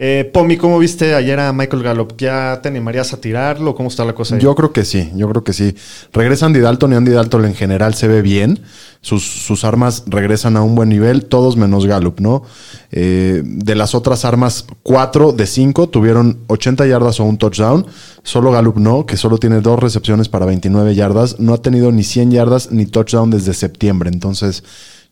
Eh, 0.00 0.30
Pomi, 0.32 0.56
¿cómo 0.56 0.78
viste 0.78 1.16
ayer 1.16 1.40
a 1.40 1.52
Michael 1.52 1.82
Gallup? 1.82 2.14
¿Ya 2.16 2.60
te 2.62 2.68
animarías 2.68 3.12
a 3.12 3.20
tirarlo? 3.20 3.74
¿Cómo 3.74 3.88
está 3.88 4.04
la 4.04 4.14
cosa 4.14 4.36
ahí? 4.36 4.40
Yo 4.40 4.54
creo 4.54 4.72
que 4.72 4.84
sí, 4.84 5.10
yo 5.16 5.28
creo 5.28 5.42
que 5.42 5.52
sí. 5.52 5.74
Regresa 6.12 6.46
Andy 6.46 6.60
Dalton 6.60 6.92
y 6.92 6.94
Andy 6.94 7.10
Dalton 7.10 7.44
en 7.46 7.54
general 7.56 7.94
se 7.94 8.06
ve 8.06 8.22
bien. 8.22 8.60
Sus, 9.00 9.24
sus 9.24 9.64
armas 9.64 10.04
regresan 10.06 10.56
a 10.56 10.62
un 10.62 10.76
buen 10.76 10.88
nivel, 10.88 11.24
todos 11.24 11.56
menos 11.56 11.84
Gallup, 11.84 12.20
¿no? 12.20 12.44
Eh, 12.92 13.42
de 13.44 13.74
las 13.74 13.96
otras 13.96 14.24
armas, 14.24 14.66
cuatro 14.84 15.32
de 15.32 15.48
cinco 15.48 15.88
tuvieron 15.88 16.44
80 16.46 16.86
yardas 16.86 17.18
o 17.18 17.24
un 17.24 17.36
touchdown. 17.36 17.84
Solo 18.22 18.52
Gallup 18.52 18.76
no, 18.76 19.04
que 19.04 19.16
solo 19.16 19.38
tiene 19.38 19.60
dos 19.60 19.80
recepciones 19.80 20.28
para 20.28 20.46
29 20.46 20.94
yardas. 20.94 21.40
No 21.40 21.54
ha 21.54 21.60
tenido 21.60 21.90
ni 21.90 22.04
100 22.04 22.30
yardas 22.30 22.70
ni 22.70 22.86
touchdown 22.86 23.30
desde 23.30 23.52
septiembre. 23.52 24.10
Entonces, 24.12 24.62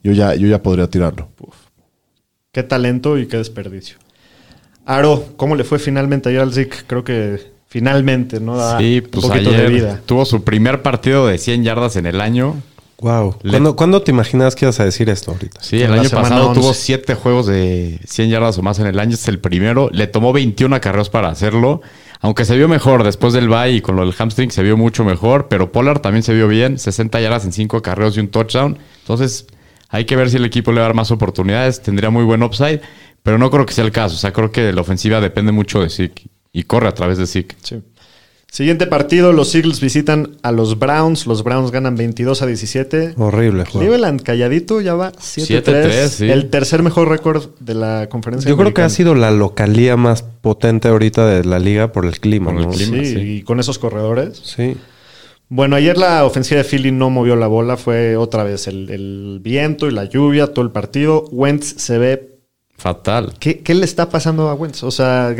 yo 0.05 0.12
ya, 0.12 0.37
yo 0.37 0.47
ya 0.47 0.62
podría 0.62 0.89
tirarlo. 0.89 1.28
Qué 2.53 2.62
talento 2.62 3.18
y 3.18 3.26
qué 3.26 3.39
desperdicio. 3.39 3.99
Aro, 4.87 5.24
¿cómo 5.37 5.55
le 5.57 5.64
fue 5.64 5.78
finalmente 5.78 6.28
ayer 6.28 6.41
al 6.41 6.53
Zik? 6.55 6.84
Creo 6.87 7.03
que 7.05 7.41
finalmente, 7.68 8.41
¿no? 8.41 8.57
Da 8.57 8.78
Sí, 8.78 9.03
un 9.05 9.11
pues 9.11 9.26
poquito 9.26 9.51
ayer 9.51 9.62
de 9.62 9.68
vida. 9.74 10.01
tuvo 10.07 10.24
su 10.24 10.45
primer 10.45 10.82
partido 10.82 11.26
de 11.26 11.39
100 11.39 11.64
yardas 11.64 11.97
en 11.97 12.07
el 12.07 12.20
año. 12.20 12.57
Wow. 13.01 13.37
Le- 13.43 13.51
¿Cuándo, 13.51 13.76
cuándo 13.76 14.03
te 14.03 14.11
imaginas 14.12 14.55
que 14.55 14.64
ibas 14.64 14.80
a 14.80 14.84
decir 14.84 15.11
esto 15.11 15.32
ahorita? 15.32 15.61
Sí, 15.61 15.82
el 15.82 15.93
año 15.93 16.09
pasado 16.09 16.49
11. 16.49 16.61
tuvo 16.61 16.72
7 16.72 17.14
juegos 17.14 17.47
de 17.47 18.01
100 18.07 18.30
yardas 18.30 18.57
o 18.57 18.62
más 18.62 18.78
en 18.78 18.87
el 18.87 18.99
año. 18.99 19.11
Este 19.12 19.24
es 19.24 19.28
el 19.28 19.39
primero. 19.41 19.91
Le 19.93 20.07
tomó 20.07 20.32
21 20.32 20.74
acarreos 20.76 21.11
para 21.11 21.28
hacerlo. 21.28 21.82
Aunque 22.20 22.47
se 22.47 22.57
vio 22.57 22.68
mejor 22.68 23.05
después 23.05 23.34
del 23.34 23.49
bye 23.49 23.72
y 23.72 23.80
con 23.82 23.97
lo 23.97 24.03
del 24.03 24.14
hamstring 24.14 24.51
se 24.51 24.62
vio 24.62 24.78
mucho 24.78 25.05
mejor, 25.05 25.49
pero 25.49 25.70
Pollard 25.72 26.01
también 26.01 26.22
se 26.22 26.32
vio 26.32 26.49
bien, 26.49 26.78
60 26.78 27.20
yardas 27.20 27.45
en 27.45 27.53
5 27.53 27.82
carreos 27.82 28.16
y 28.16 28.20
un 28.20 28.28
touchdown. 28.28 28.78
Entonces, 29.01 29.47
hay 29.91 30.07
que 30.07 30.16
ver 30.16 30.30
si 30.30 30.37
el 30.39 30.47
equipo 30.47 30.72
le 30.72 30.78
va 30.80 30.87
a 30.87 30.89
dar 30.89 30.97
más 30.97 31.11
oportunidades, 31.11 31.82
tendría 31.82 32.09
muy 32.09 32.24
buen 32.24 32.43
upside, 32.43 32.80
pero 33.27 33.39
no 33.39 33.51
creo 33.51 33.66
que 33.66 33.74
sea 33.74 33.85
el 33.85 33.91
caso. 33.91 34.14
O 34.14 34.18
sea, 34.18 34.33
creo 34.33 34.53
que 34.53 34.72
la 34.72 34.81
ofensiva 34.83 35.20
depende 35.20 35.51
mucho 35.51 35.81
de 35.83 35.91
Zeke 35.91 36.22
y 36.53 36.62
corre 36.62 36.87
a 36.87 36.93
través 36.95 37.18
de 37.18 37.27
Zeke. 37.27 37.57
Sí. 37.61 37.83
Siguiente 38.49 38.87
partido, 38.87 39.33
los 39.33 39.53
Eagles 39.57 39.81
visitan 39.81 40.37
a 40.43 40.53
los 40.53 40.79
Browns. 40.79 41.27
Los 41.27 41.43
Browns 41.43 41.72
ganan 41.72 41.97
22 41.97 42.41
a 42.43 42.47
17. 42.47 43.14
Horrible 43.16 43.64
juego. 43.64 43.81
Cleveland 43.81 44.22
calladito 44.22 44.81
ya 44.81 44.95
va 44.95 45.11
7-3. 45.11 45.64
7-3, 45.64 46.09
sí. 46.09 46.31
El 46.31 46.51
tercer 46.51 46.85
mejor 46.85 47.09
récord 47.09 47.51
de 47.59 47.74
la 47.74 48.09
conferencia. 48.09 48.49
Yo 48.49 48.57
creo 48.57 48.72
que 48.72 48.83
ha 48.83 48.89
sido 48.91 49.16
la 49.16 49.33
localía 49.33 49.97
más 49.97 50.22
potente 50.22 50.87
ahorita 50.87 51.27
de 51.27 51.45
la 51.45 51.59
liga 51.59 51.91
por 51.91 52.07
el 52.07 52.20
clima, 52.20 52.53
Por 52.53 52.61
el 52.61 52.66
¿no? 52.68 52.72
clima. 52.72 52.97
Sí, 52.99 53.07
sí. 53.07 53.18
y 53.18 53.43
con 53.43 53.59
esos 53.59 53.81
corredores. 53.81 54.41
Sí. 54.45 54.77
Bueno, 55.49 55.74
ayer 55.77 55.99
la 55.99 56.24
ofensiva 56.24 56.62
de 56.62 56.68
Philly 56.68 56.93
no 56.93 57.11
movió 57.11 57.35
la 57.35 57.49
bola. 57.49 57.77
Fue 57.77 58.16
otra 58.16 58.45
vez 58.45 58.68
el, 58.68 58.89
el 58.89 59.41
viento 59.43 59.89
y 59.89 59.91
la 59.91 60.05
lluvia, 60.05 60.47
todo 60.55 60.64
el 60.64 60.70
partido. 60.70 61.24
Wentz 61.33 61.74
se 61.83 61.99
ve. 61.99 62.36
Fatal. 62.79 63.35
¿Qué, 63.39 63.61
qué 63.61 63.74
le 63.74 63.85
está 63.85 64.09
pasando 64.09 64.49
a 64.49 64.55
Wentz? 64.55 64.83
O 64.83 64.91
sea, 64.91 65.35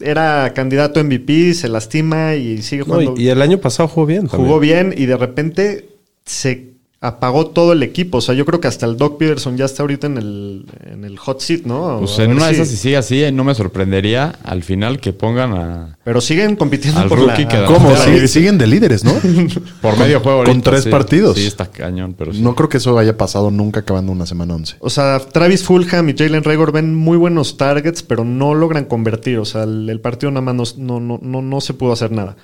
era 0.00 0.52
candidato 0.54 1.02
MVP, 1.02 1.54
se 1.54 1.68
lastima 1.68 2.34
y 2.34 2.62
sigue 2.62 2.80
No, 2.86 2.94
jugando. 2.94 3.14
y, 3.16 3.24
y 3.24 3.28
el 3.28 3.42
año 3.42 3.58
pasado 3.58 3.88
jugó 3.88 4.06
bien 4.06 4.26
también. 4.26 4.46
jugó 4.48 4.60
bien 4.60 4.94
y 4.96 5.06
de 5.06 5.16
repente 5.16 5.88
se 6.24 6.77
apagó 7.00 7.46
todo 7.46 7.72
el 7.72 7.82
equipo. 7.84 8.18
O 8.18 8.20
sea, 8.20 8.34
yo 8.34 8.44
creo 8.44 8.60
que 8.60 8.66
hasta 8.66 8.84
el 8.86 8.96
Doc 8.96 9.18
Peterson 9.18 9.56
ya 9.56 9.66
está 9.66 9.82
ahorita 9.84 10.08
en 10.08 10.18
el, 10.18 10.66
en 10.90 11.04
el 11.04 11.16
hot 11.18 11.40
seat, 11.40 11.62
¿no? 11.64 11.98
Pues 12.00 12.18
A 12.18 12.24
en 12.24 12.32
una 12.32 12.46
de 12.48 12.54
si- 12.54 12.60
esas, 12.60 12.68
si 12.68 12.76
sigue 12.76 12.96
así, 12.96 13.24
no 13.32 13.44
me 13.44 13.54
sorprendería 13.54 14.34
al 14.42 14.62
final 14.64 14.98
que 15.00 15.12
pongan 15.12 15.52
a. 15.52 15.98
Pero 16.02 16.20
siguen 16.20 16.56
compitiendo 16.56 17.00
Al 17.00 17.08
por 17.08 17.18
rookie 17.20 17.42
la... 17.44 17.48
que 17.48 17.64
¿Cómo? 17.66 17.94
Sí, 17.96 18.26
siguen 18.26 18.58
de 18.58 18.66
líderes, 18.66 19.04
¿no? 19.04 19.12
Por 19.82 19.96
medio 19.98 20.20
juego. 20.20 20.42
con 20.44 20.60
tres 20.62 20.84
sí. 20.84 20.90
partidos. 20.90 21.36
Sí, 21.36 21.46
está 21.46 21.66
cañón, 21.70 22.14
pero 22.18 22.32
sí. 22.32 22.40
No 22.40 22.54
creo 22.56 22.68
que 22.68 22.78
eso 22.78 22.98
haya 22.98 23.16
pasado 23.16 23.50
nunca 23.50 23.80
acabando 23.80 24.10
una 24.10 24.26
semana 24.26 24.54
11. 24.54 24.76
O 24.80 24.90
sea, 24.90 25.20
Travis 25.20 25.62
Fulham 25.62 26.08
y 26.08 26.14
Jalen 26.16 26.42
Rager 26.42 26.72
ven 26.72 26.94
muy 26.96 27.16
buenos 27.16 27.56
targets, 27.56 28.02
pero 28.02 28.24
no 28.24 28.54
logran 28.54 28.86
convertir. 28.86 29.38
O 29.38 29.44
sea, 29.44 29.62
el, 29.62 29.88
el 29.88 30.00
partido 30.00 30.32
nada 30.32 30.52
más 30.52 30.76
no, 30.78 30.98
no, 30.98 31.18
no, 31.22 31.42
no 31.42 31.60
se 31.60 31.74
pudo 31.74 31.92
hacer 31.92 32.10
nada. 32.10 32.36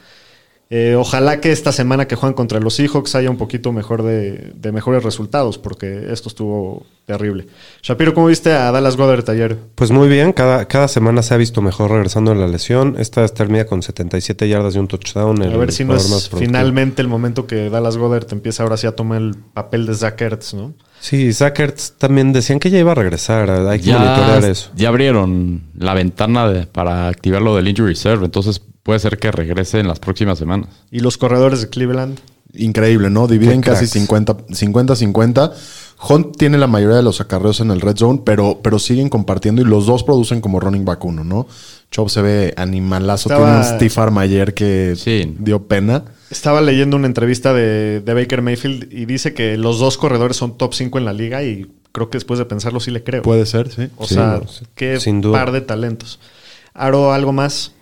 Eh, 0.77 0.97
ojalá 0.97 1.41
que 1.41 1.53
esta 1.53 1.71
semana 1.71 2.09
que 2.09 2.17
juegan 2.17 2.35
contra 2.35 2.59
los 2.59 2.75
Seahawks 2.75 3.15
haya 3.15 3.31
un 3.31 3.37
poquito 3.37 3.71
mejor 3.71 4.03
de, 4.03 4.51
de 4.57 4.73
mejores 4.73 5.05
resultados, 5.05 5.57
porque 5.57 6.07
esto 6.11 6.29
estuvo 6.29 6.85
terrible. 7.07 7.47
Shapiro, 7.81 8.13
¿cómo 8.13 8.27
viste 8.27 8.51
a 8.53 8.73
Dallas 8.73 8.97
Goddard 8.97 9.29
ayer? 9.31 9.57
Pues 9.77 9.93
muy 9.93 10.09
bien, 10.09 10.33
cada, 10.33 10.65
cada 10.67 10.89
semana 10.89 11.23
se 11.23 11.33
ha 11.33 11.37
visto 11.37 11.63
mejor 11.63 11.93
regresando 11.93 12.33
de 12.35 12.39
la 12.41 12.49
lesión. 12.49 12.97
Esta 12.99 13.29
termina 13.29 13.67
con 13.67 13.83
77 13.83 14.49
yardas 14.49 14.75
y 14.75 14.79
un 14.81 14.89
touchdown. 14.89 15.41
A 15.45 15.57
ver 15.57 15.71
si 15.71 15.85
no 15.85 15.95
es 15.95 16.29
finalmente 16.37 17.03
el 17.03 17.09
momento 17.09 17.47
que 17.47 17.71
Dallas 17.71 17.97
Goddard 17.97 18.27
empieza 18.33 18.65
ahora 18.65 18.77
sí 18.77 18.89
a 18.89 18.97
tomar 18.97 19.23
el 19.23 19.37
papel 19.37 19.87
de 19.87 19.95
Zach 19.95 20.21
Ertz, 20.21 20.55
¿no? 20.55 20.75
Sí, 20.99 21.33
Zach 21.35 21.57
Ertz 21.61 21.93
también 21.99 22.33
decían 22.33 22.59
que 22.59 22.71
ya 22.71 22.81
iba 22.81 22.91
a 22.91 22.97
regresar. 22.97 23.49
Hay 23.49 23.79
que 23.79 23.93
monitorear 23.93 24.43
Ya, 24.43 24.49
eso. 24.49 24.71
ya 24.75 24.89
abrieron 24.89 25.63
la 25.79 25.95
ventana 25.95 26.49
de- 26.49 26.67
para 26.67 27.07
activar 27.07 27.43
lo 27.43 27.55
del 27.55 27.69
injury 27.69 27.91
reserve, 27.91 28.25
entonces 28.25 28.61
puede 28.85 29.01
ser 29.01 29.19
que 29.19 29.33
regrese 29.33 29.81
en 29.81 29.89
las 29.89 29.99
próximas 29.99 30.39
semanas. 30.39 30.69
Y 30.93 31.01
los 31.01 31.19
corredores 31.19 31.61
de 31.61 31.69
Cleveland. 31.71 32.21
Increíble, 32.57 33.11
¿no? 33.11 33.27
Dividen 33.27 33.61
casi 33.63 33.81
cracks. 33.81 33.91
50 33.93 34.37
50-50. 34.47 35.53
Hunt 36.09 36.37
tiene 36.37 36.57
la 36.59 36.67
mayoría 36.69 36.97
de 36.97 37.03
los 37.03 37.21
acarreos 37.21 37.59
en 37.61 37.71
el 37.73 37.81
red 37.81 37.97
zone, 37.97 38.21
pero, 38.25 38.61
pero 38.63 38.79
siguen 38.79 39.09
compartiendo 39.09 39.61
y 39.63 39.65
los 39.65 39.87
dos 39.87 40.05
producen 40.05 40.41
como 40.41 40.61
running 40.61 40.85
back 40.85 41.05
uno, 41.05 41.25
¿no? 41.25 41.49
Chop 41.91 42.09
se 42.11 42.23
ve 42.23 42.55
animalazo. 42.57 43.29
Estaba- 43.29 43.61
Tiene 43.63 43.73
un 43.73 43.77
Steve 43.89 44.03
Arm 44.03 44.19
ayer 44.19 44.55
que 44.55 44.95
Sí. 44.97 45.35
dio 45.39 45.67
pena. 45.67 46.05
Estaba 46.31 46.61
leyendo 46.61 46.97
una 46.97 47.07
entrevista 47.07 47.53
de, 47.53 48.01
de 48.01 48.15
Baker 48.15 48.43
Mayfield 48.43 48.93
y 48.93 49.07
dice 49.07 49.35
que 49.35 49.57
los 49.57 49.79
dos 49.79 49.97
corredores 49.99 50.37
son 50.37 50.57
top 50.59 50.75
5 50.75 50.99
en 50.99 51.05
la 51.07 51.13
liga 51.13 51.43
y 51.43 51.67
creo 51.93 52.11
que 52.11 52.19
después 52.19 52.39
de 52.39 52.45
pensarlo 52.45 52.81
sí 52.81 52.91
le 52.91 53.03
creo. 53.03 53.23
Puede 53.23 53.47
ser, 53.47 53.71
sí. 53.73 53.89
o 53.97 54.07
Sí, 54.07 54.15
sea, 54.15 54.41
sí. 54.49 54.65
qué 54.75 55.01
Sin 55.01 55.21
duda. 55.21 55.39
par 55.39 55.53
de 55.53 55.61
talentos. 55.61 56.19
Aro, 56.73 57.13
¿algo 57.13 57.33
más? 57.33 57.73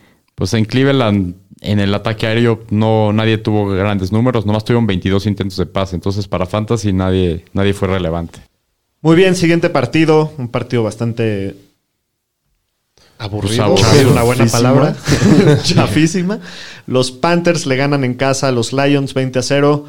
Pues 0.43 0.55
en 0.55 0.65
Cleveland, 0.65 1.37
en 1.61 1.79
el 1.79 1.95
ataque 1.95 2.27
aéreo, 2.27 2.65
no, 2.71 3.13
nadie 3.13 3.39
tuvo 3.39 3.69
grandes 3.69 4.11
números, 4.11 4.45
nomás 4.45 4.65
tuvieron 4.65 4.89
22 4.89 5.27
intentos 5.27 5.57
de 5.57 5.67
pase, 5.67 5.95
entonces 5.95 6.27
para 6.27 6.47
Fantasy 6.47 6.93
nadie, 6.93 7.45
nadie 7.53 7.73
fue 7.73 7.87
relevante. 7.87 8.41
Muy 9.03 9.15
bien, 9.15 9.37
siguiente 9.37 9.71
partido. 9.71 10.33
Un 10.39 10.49
partido 10.49 10.83
bastante 10.83 11.55
aburrido. 13.19 13.77
Pues, 13.77 13.93
es 13.95 14.05
una 14.07 14.25
buena 14.25 14.45
chafísima. 14.47 14.69
palabra. 14.73 14.97
Chafísima. 15.63 16.41
Los 16.89 17.13
Panthers 17.13 17.65
le 17.67 17.77
ganan 17.77 18.03
en 18.03 18.15
casa 18.15 18.49
a 18.49 18.51
los 18.51 18.73
Lions 18.73 19.15
20 19.15 19.39
a 19.39 19.43
0. 19.43 19.85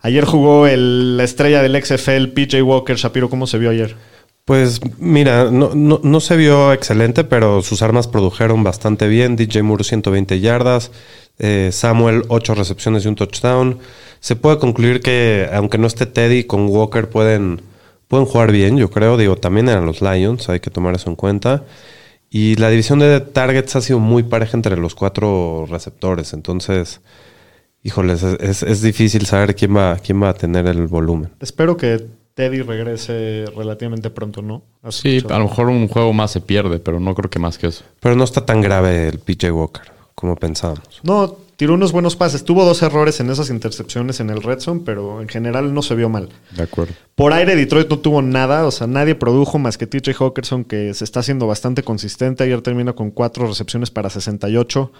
Ayer 0.00 0.24
jugó 0.24 0.66
el- 0.66 1.18
la 1.18 1.24
estrella 1.24 1.60
del 1.60 1.76
XFL, 1.76 2.28
PJ 2.28 2.62
Walker. 2.62 2.96
Shapiro, 2.96 3.28
¿cómo 3.28 3.46
se 3.46 3.58
vio 3.58 3.68
ayer? 3.68 3.96
Pues 4.44 4.80
mira, 4.98 5.50
no, 5.50 5.74
no, 5.74 6.00
no 6.02 6.20
se 6.20 6.36
vio 6.36 6.72
excelente, 6.72 7.22
pero 7.24 7.62
sus 7.62 7.82
armas 7.82 8.08
produjeron 8.08 8.64
bastante 8.64 9.06
bien. 9.06 9.36
DJ 9.36 9.62
Moore 9.62 9.84
120 9.84 10.40
yardas, 10.40 10.90
eh, 11.38 11.70
Samuel 11.72 12.24
8 12.28 12.54
recepciones 12.54 13.04
y 13.04 13.08
un 13.08 13.14
touchdown. 13.14 13.78
Se 14.18 14.36
puede 14.36 14.58
concluir 14.58 15.00
que 15.00 15.48
aunque 15.52 15.78
no 15.78 15.86
esté 15.86 16.06
Teddy, 16.06 16.44
con 16.44 16.66
Walker 16.68 17.08
pueden, 17.08 17.62
pueden 18.08 18.26
jugar 18.26 18.50
bien, 18.50 18.76
yo 18.76 18.90
creo. 18.90 19.16
Digo, 19.16 19.36
también 19.36 19.68
eran 19.68 19.86
los 19.86 20.00
Lions, 20.02 20.48
hay 20.48 20.58
que 20.60 20.70
tomar 20.70 20.96
eso 20.96 21.10
en 21.10 21.16
cuenta. 21.16 21.64
Y 22.28 22.56
la 22.56 22.70
división 22.70 22.98
de 23.00 23.20
targets 23.20 23.76
ha 23.76 23.80
sido 23.80 23.98
muy 24.00 24.22
pareja 24.24 24.56
entre 24.56 24.76
los 24.76 24.94
cuatro 24.96 25.66
receptores. 25.70 26.32
Entonces, 26.32 27.00
híjoles, 27.84 28.22
es, 28.24 28.40
es- 28.40 28.62
es 28.64 28.82
difícil 28.82 29.26
saber 29.26 29.54
quién 29.54 29.76
va, 29.76 29.96
quién 29.96 30.20
va 30.22 30.30
a 30.30 30.34
tener 30.34 30.66
el 30.66 30.86
volumen. 30.88 31.30
Espero 31.40 31.76
que 31.76 32.06
Teddy 32.34 32.62
regrese 32.62 33.44
relativamente 33.56 34.10
pronto, 34.10 34.40
¿no? 34.42 34.62
¿Has 34.82 34.96
Sí, 34.96 35.16
escuchado? 35.18 35.40
a 35.40 35.42
lo 35.44 35.48
mejor 35.48 35.68
un 35.68 35.88
juego 35.88 36.12
más 36.12 36.30
se 36.30 36.40
pierde, 36.40 36.78
pero 36.78 37.00
no 37.00 37.14
creo 37.14 37.28
que 37.30 37.38
más 37.38 37.58
que 37.58 37.66
eso. 37.68 37.84
Pero 38.00 38.16
no 38.16 38.24
está 38.24 38.46
tan 38.46 38.60
grave 38.60 39.08
el 39.08 39.18
PJ 39.18 39.50
Walker 39.52 39.82
como 40.14 40.36
pensábamos. 40.36 41.00
No, 41.02 41.36
tiró 41.56 41.74
unos 41.74 41.92
buenos 41.92 42.14
pases. 42.16 42.44
Tuvo 42.44 42.64
dos 42.64 42.82
errores 42.82 43.20
en 43.20 43.30
esas 43.30 43.50
intercepciones 43.50 44.20
en 44.20 44.30
el 44.30 44.42
red 44.42 44.60
zone, 44.60 44.82
pero 44.84 45.20
en 45.22 45.28
general 45.28 45.72
no 45.74 45.82
se 45.82 45.94
vio 45.94 46.08
mal. 46.08 46.28
De 46.56 46.62
acuerdo. 46.62 46.92
Por 47.14 47.32
aire, 47.32 47.56
Detroit 47.56 47.88
no 47.88 47.98
tuvo 47.98 48.20
nada, 48.22 48.66
o 48.66 48.70
sea, 48.70 48.86
nadie 48.86 49.14
produjo 49.14 49.58
más 49.58 49.76
que 49.78 49.86
TJ 49.86 50.12
Hawkinson, 50.18 50.64
que 50.64 50.92
se 50.94 51.04
está 51.04 51.20
haciendo 51.20 51.46
bastante 51.46 51.82
consistente. 51.82 52.44
Ayer 52.44 52.60
termina 52.62 52.92
con 52.92 53.10
cuatro 53.10 53.46
recepciones 53.46 53.90
para 53.90 54.08
68. 54.10 54.92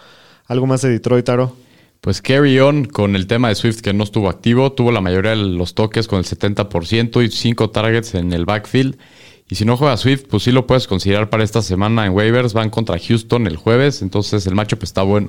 ¿Algo 0.47 0.67
más 0.67 0.83
de 0.83 0.89
Detroit, 0.91 1.29
Aro? 1.29 1.55
Pues 2.01 2.23
carry 2.23 2.59
on 2.61 2.87
con 2.87 3.15
el 3.15 3.27
tema 3.27 3.49
de 3.49 3.55
Swift 3.55 3.81
que 3.81 3.93
no 3.93 4.05
estuvo 4.05 4.29
activo, 4.31 4.73
tuvo 4.73 4.91
la 4.91 5.01
mayoría 5.03 5.33
de 5.33 5.37
los 5.37 5.75
toques 5.75 6.09
con 6.09 6.19
el 6.19 6.25
70% 6.25 7.23
y 7.25 7.31
5 7.31 7.71
targets 7.71 8.15
en 8.15 8.33
el 8.33 8.47
backfield. 8.47 8.97
Y 9.51 9.57
si 9.57 9.65
no 9.65 9.77
juega 9.77 9.97
Swift, 9.97 10.25
pues 10.31 10.45
sí 10.45 10.53
lo 10.53 10.67
puedes 10.67 10.87
considerar 10.87 11.29
para 11.29 11.43
esta 11.45 11.61
semana 11.61 12.07
en 12.07 12.13
waivers. 12.13 12.55
Van 12.55 12.71
contra 12.71 12.99
Houston 12.99 13.47
el 13.47 13.57
jueves, 13.57 14.01
entonces 14.01 14.47
el 14.47 14.55
matchup 14.55 14.83
está 14.85 15.03
bueno. 15.03 15.29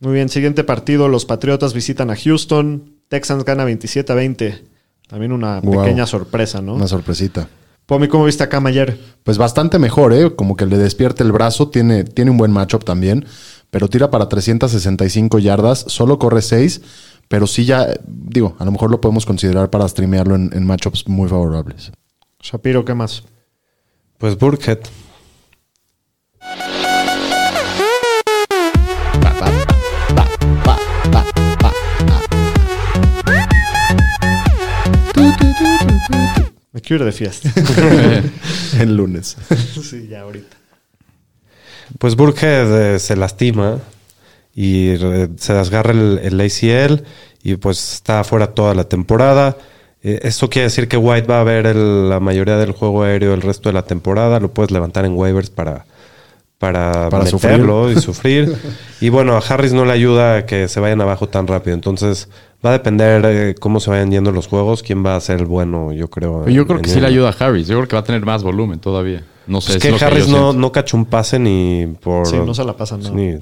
Muy 0.00 0.14
bien, 0.14 0.28
siguiente 0.28 0.62
partido. 0.64 1.08
Los 1.08 1.24
Patriotas 1.26 1.74
visitan 1.74 2.10
a 2.10 2.16
Houston. 2.16 2.94
Texans 3.08 3.44
gana 3.44 3.64
27 3.64 4.12
a 4.12 4.14
20. 4.14 4.64
También 5.08 5.32
una 5.32 5.60
Wow. 5.60 5.82
pequeña 5.82 6.06
sorpresa, 6.06 6.62
¿no? 6.62 6.74
Una 6.74 6.86
sorpresita. 6.86 7.48
Pomi, 7.86 8.06
¿cómo 8.06 8.26
viste 8.26 8.44
a 8.44 8.48
Cam 8.48 8.66
ayer? 8.66 8.98
Pues 9.24 9.38
bastante 9.38 9.78
mejor, 9.78 10.12
¿eh? 10.12 10.34
Como 10.36 10.56
que 10.56 10.66
le 10.66 10.76
despierte 10.76 11.22
el 11.24 11.32
brazo, 11.32 11.68
tiene, 11.70 12.04
tiene 12.04 12.30
un 12.30 12.36
buen 12.36 12.52
matchup 12.52 12.84
también, 12.84 13.24
pero 13.70 13.88
tira 13.88 14.10
para 14.10 14.28
365 14.28 15.38
yardas, 15.38 15.84
solo 15.88 16.18
corre 16.18 16.42
6, 16.42 16.80
pero 17.28 17.46
sí 17.46 17.64
ya, 17.64 17.86
digo, 18.06 18.56
a 18.58 18.64
lo 18.64 18.72
mejor 18.72 18.90
lo 18.90 19.00
podemos 19.00 19.26
considerar 19.26 19.70
para 19.70 19.88
streamearlo 19.88 20.34
en, 20.34 20.50
en 20.52 20.66
matchups 20.66 21.08
muy 21.08 21.28
favorables. 21.28 21.92
Shapiro, 22.40 22.84
¿qué 22.84 22.94
más? 22.94 23.24
Pues 24.18 24.38
Burkhead. 24.38 24.80
Me 36.72 36.82
quiero 36.82 37.04
ir 37.04 37.06
de 37.06 37.12
fiesta. 37.12 37.50
El 38.80 38.96
lunes. 38.96 39.36
sí, 39.82 40.06
ya 40.08 40.20
ahorita. 40.22 40.57
Pues 41.98 42.16
Burkhead 42.16 42.94
eh, 42.94 42.98
se 42.98 43.16
lastima 43.16 43.78
y 44.54 44.88
eh, 44.90 45.28
se 45.36 45.54
desgarra 45.54 45.92
el, 45.92 46.20
el 46.22 46.40
ACL 46.40 47.02
y 47.42 47.56
pues 47.56 47.94
está 47.94 48.24
fuera 48.24 48.48
toda 48.48 48.74
la 48.74 48.84
temporada. 48.84 49.56
Eh, 50.02 50.20
esto 50.22 50.48
quiere 50.50 50.64
decir 50.64 50.86
que 50.88 50.96
White 50.96 51.26
va 51.26 51.40
a 51.40 51.44
ver 51.44 51.66
el- 51.66 52.08
la 52.08 52.20
mayoría 52.20 52.56
del 52.56 52.72
juego 52.72 53.02
aéreo 53.04 53.34
el 53.34 53.42
resto 53.42 53.68
de 53.68 53.72
la 53.72 53.82
temporada. 53.82 54.38
Lo 54.40 54.50
puedes 54.50 54.70
levantar 54.70 55.04
en 55.04 55.12
waivers 55.14 55.50
para, 55.50 55.86
para, 56.58 57.08
Para 57.10 57.24
meterlo 57.24 57.90
y 57.90 57.96
sufrir. 58.00 58.54
Y 59.00 59.08
bueno, 59.08 59.34
a 59.36 59.38
Harris 59.38 59.72
no 59.72 59.84
le 59.84 59.92
ayuda 59.92 60.44
que 60.46 60.68
se 60.68 60.80
vayan 60.80 61.00
abajo 61.00 61.28
tan 61.28 61.46
rápido. 61.46 61.74
Entonces 61.74 62.28
va 62.64 62.70
a 62.70 62.72
depender 62.74 63.22
eh, 63.26 63.54
cómo 63.58 63.80
se 63.80 63.90
vayan 63.90 64.10
yendo 64.10 64.30
los 64.32 64.46
juegos, 64.48 64.82
quién 64.82 65.04
va 65.06 65.16
a 65.16 65.20
ser 65.20 65.40
el 65.40 65.46
bueno, 65.46 65.92
yo 65.92 66.08
creo. 66.10 66.42
Pero 66.44 66.54
yo 66.54 66.62
en- 66.62 66.68
creo 66.68 66.82
que 66.82 66.90
sí 66.90 67.00
le 67.00 67.06
ayuda 67.06 67.30
a 67.30 67.44
Harris. 67.46 67.66
Yo 67.68 67.76
creo 67.76 67.88
que 67.88 67.96
va 67.96 68.00
a 68.00 68.04
tener 68.04 68.24
más 68.24 68.42
volumen 68.42 68.78
todavía. 68.80 69.24
No 69.48 69.60
sé. 69.60 69.70
Es 69.72 69.76
es 69.76 69.82
que 69.82 69.90
lo 69.90 69.96
Harris 70.06 70.26
yo 70.28 70.36
no, 70.38 70.52
no 70.52 70.70
cachó 70.72 70.96
un 70.96 71.06
pase 71.06 71.38
ni 71.38 71.86
por... 72.00 72.26
Sí, 72.26 72.36
no 72.36 72.54
se 72.54 72.64
la 72.64 72.76
pasa 72.76 72.96
nada. 72.96 73.10
ni- 73.10 73.38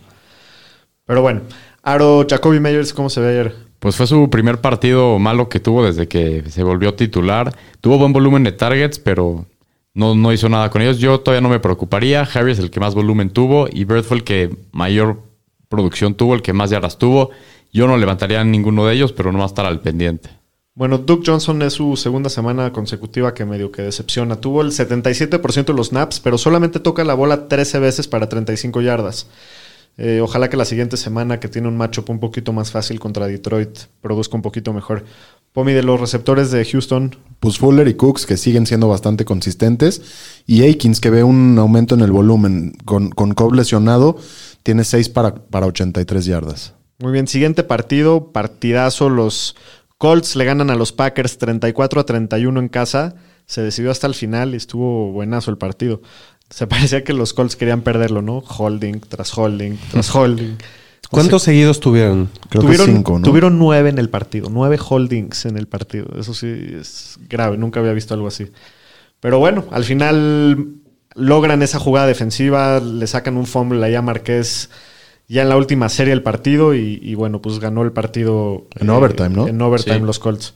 Pero 1.04 1.20
bueno, 1.22 1.42
Aro, 1.82 2.26
Jacoby 2.28 2.61
Meyers, 2.61 2.92
¿cómo 2.94 3.11
se 3.11 3.20
ve 3.20 3.28
ayer? 3.30 3.54
Pues 3.78 3.94
fue 3.96 4.07
su 4.07 4.30
primer 4.30 4.61
partido 4.61 5.18
malo 5.18 5.48
que 5.48 5.61
tuvo 5.61 5.84
desde 5.84 6.09
que 6.09 6.42
se 6.48 6.62
volvió 6.62 6.94
titular. 6.94 7.54
Tuvo 7.80 7.98
buen 7.98 8.12
volumen 8.12 8.42
de 8.44 8.52
targets, 8.52 8.98
pero 8.98 9.44
no, 9.94 10.14
no 10.14 10.32
hizo 10.32 10.48
nada 10.48 10.70
con 10.70 10.80
ellos. 10.82 10.98
Yo 10.98 11.20
todavía 11.20 11.42
no 11.42 11.48
me 11.50 11.61
preocuparía. 11.61 12.22
Harry 12.34 12.52
es 12.52 12.59
el 12.59 12.70
que 12.70 12.80
más 12.80 12.94
volumen 12.94 13.30
tuvo 13.30 13.68
y 13.70 13.84
Bird 13.84 14.02
fue 14.04 14.16
el 14.16 14.24
que 14.24 14.50
mayor 14.72 15.20
producción 15.68 16.14
tuvo, 16.14 16.34
el 16.34 16.42
que 16.42 16.52
más 16.52 16.70
yardas 16.70 16.98
tuvo. 16.98 17.30
Yo 17.72 17.86
no 17.86 17.96
levantaría 17.98 18.40
a 18.40 18.44
ninguno 18.44 18.86
de 18.86 18.94
ellos, 18.94 19.12
pero 19.12 19.30
no 19.32 19.38
va 19.38 19.44
a 19.44 19.48
estar 19.48 19.66
al 19.66 19.80
pendiente. 19.80 20.30
Bueno, 20.77 20.99
Duke 20.99 21.24
Johnson 21.24 21.62
es 21.62 21.72
su 21.72 21.97
segunda 21.97 22.29
semana 22.29 22.70
consecutiva 22.70 23.33
que 23.33 23.47
medio 23.47 23.72
que 23.72 23.81
decepciona. 23.81 24.37
Tuvo 24.37 24.61
el 24.61 24.72
77% 24.72 25.64
de 25.64 25.72
los 25.72 25.89
snaps, 25.89 26.20
pero 26.20 26.37
solamente 26.37 26.81
toca 26.81 27.03
la 27.03 27.14
bola 27.14 27.49
13 27.49 27.79
veces 27.79 28.07
para 28.07 28.29
35 28.29 28.83
yardas. 28.83 29.27
Eh, 29.97 30.20
ojalá 30.22 30.51
que 30.51 30.59
la 30.59 30.66
siguiente 30.66 30.99
semana, 30.99 31.41
que 31.41 31.49
tiene 31.49 31.68
un 31.68 31.79
matchup 31.79 32.11
un 32.11 32.20
poquito 32.20 32.53
más 32.53 32.70
fácil 32.70 33.01
contra 33.01 33.27
Detroit, 33.27 33.70
produzca 34.03 34.37
un 34.37 34.43
poquito 34.43 34.74
mejor. 34.74 35.07
Pomi, 35.55 35.72
de 35.72 35.83
los 35.83 35.99
receptores 35.99 36.51
de 36.51 36.62
Houston, 36.66 37.16
Pues 37.41 37.57
Fuller 37.57 37.89
y 37.89 37.95
Cooks 37.95 38.27
que 38.27 38.37
siguen 38.37 38.66
siendo 38.66 38.87
bastante 38.87 39.24
consistentes. 39.24 40.03
Y 40.47 40.61
Aikins 40.61 41.01
que 41.01 41.09
ve 41.09 41.24
un 41.24 41.59
aumento 41.59 41.95
en 41.95 42.03
el 42.03 42.12
volumen. 42.12 42.77
Con, 42.85 43.09
con 43.09 43.33
Cobb 43.33 43.55
lesionado, 43.55 44.18
tiene 44.62 44.85
6 44.85 45.09
para, 45.09 45.37
para 45.37 45.64
83 45.64 46.27
yardas. 46.27 46.74
Muy 46.99 47.12
bien, 47.12 47.27
siguiente 47.27 47.62
partido, 47.62 48.33
partidazo. 48.33 49.09
Los 49.09 49.57
Colts 49.99 50.36
le 50.36 50.44
ganan 50.44 50.70
a 50.70 50.74
los 50.74 50.92
Packers 50.92 51.38
34 51.38 52.01
a 52.01 52.07
31 52.07 52.61
en 52.61 52.68
casa. 52.68 53.14
Se 53.47 53.62
decidió 53.62 53.90
hasta 53.90 54.07
el 54.07 54.14
final 54.14 54.55
y 54.55 54.57
estuvo 54.57 55.12
buenazo 55.12 55.51
el 55.51 55.59
partido. 55.59 56.03
Se 56.51 56.66
parecía 56.68 57.05
que 57.05 57.12
los 57.12 57.32
Colts 57.32 57.57
querían 57.57 57.82
perderlo, 57.82 58.22
¿no? 58.22 58.38
Holding 58.38 59.01
tras 59.01 59.36
holding 59.36 59.76
tras 59.90 60.14
holding. 60.14 60.57
¿Cuántos 61.11 61.44
seguidos 61.44 61.78
tuvieron? 61.78 62.28
Creo 62.49 62.62
tuvieron, 62.62 62.86
que 62.86 62.92
5, 62.94 63.18
¿no? 63.20 63.24
tuvieron 63.24 63.59
nueve 63.61 63.90
en 63.90 63.99
el 63.99 64.11
partido, 64.11 64.49
nueve 64.51 64.76
holdings 64.76 65.47
en 65.47 65.57
el 65.57 65.68
partido. 65.68 66.09
Eso 66.18 66.34
sí 66.34 66.49
es 66.80 67.18
grave, 67.28 67.57
nunca 67.57 67.78
había 67.78 67.92
visto 67.92 68.12
algo 68.12 68.26
así. 68.26 68.51
Pero 69.20 69.38
bueno, 69.38 69.66
al 69.70 69.84
final 69.84 70.74
logran 71.14 71.62
esa 71.62 71.78
jugada 71.78 72.09
defensiva, 72.09 72.80
le 72.80 73.07
sacan 73.07 73.36
un 73.36 73.47
fumble 73.47 73.84
ahí 73.84 73.94
a 73.94 74.03
Marqués 74.03 74.68
ya 75.29 75.43
en 75.43 75.49
la 75.49 75.57
última 75.57 75.89
serie 75.89 76.11
del 76.12 76.22
partido 76.22 76.74
y, 76.74 76.99
y 77.03 77.14
bueno, 77.14 77.41
pues 77.43 77.59
ganó 77.59 77.83
el 77.83 77.93
partido. 77.93 78.66
En 78.79 78.91
overtime, 78.91 79.29
¿no? 79.31 79.49
En 79.49 79.61
overtime 79.61 79.97
Sí. 79.99 80.03
los 80.05 80.18
Colts. 80.18 80.55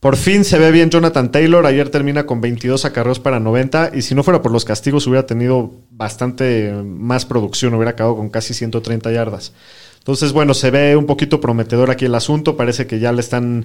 Por 0.00 0.16
fin 0.16 0.44
se 0.44 0.58
ve 0.58 0.70
bien 0.70 0.90
Jonathan 0.90 1.32
Taylor. 1.32 1.66
Ayer 1.66 1.88
termina 1.88 2.26
con 2.26 2.40
22 2.40 2.84
acarreos 2.84 3.18
para 3.18 3.40
90. 3.40 3.92
Y 3.94 4.02
si 4.02 4.14
no 4.14 4.22
fuera 4.22 4.42
por 4.42 4.52
los 4.52 4.64
castigos, 4.64 5.06
hubiera 5.06 5.26
tenido 5.26 5.72
bastante 5.90 6.70
más 6.84 7.24
producción. 7.24 7.74
Hubiera 7.74 7.92
acabado 7.92 8.16
con 8.16 8.28
casi 8.28 8.54
130 8.54 9.10
yardas. 9.10 9.52
Entonces, 9.98 10.32
bueno, 10.32 10.54
se 10.54 10.70
ve 10.70 10.94
un 10.96 11.06
poquito 11.06 11.40
prometedor 11.40 11.90
aquí 11.90 12.04
el 12.04 12.14
asunto. 12.14 12.56
Parece 12.56 12.86
que 12.86 13.00
ya 13.00 13.10
le 13.10 13.20
están 13.20 13.64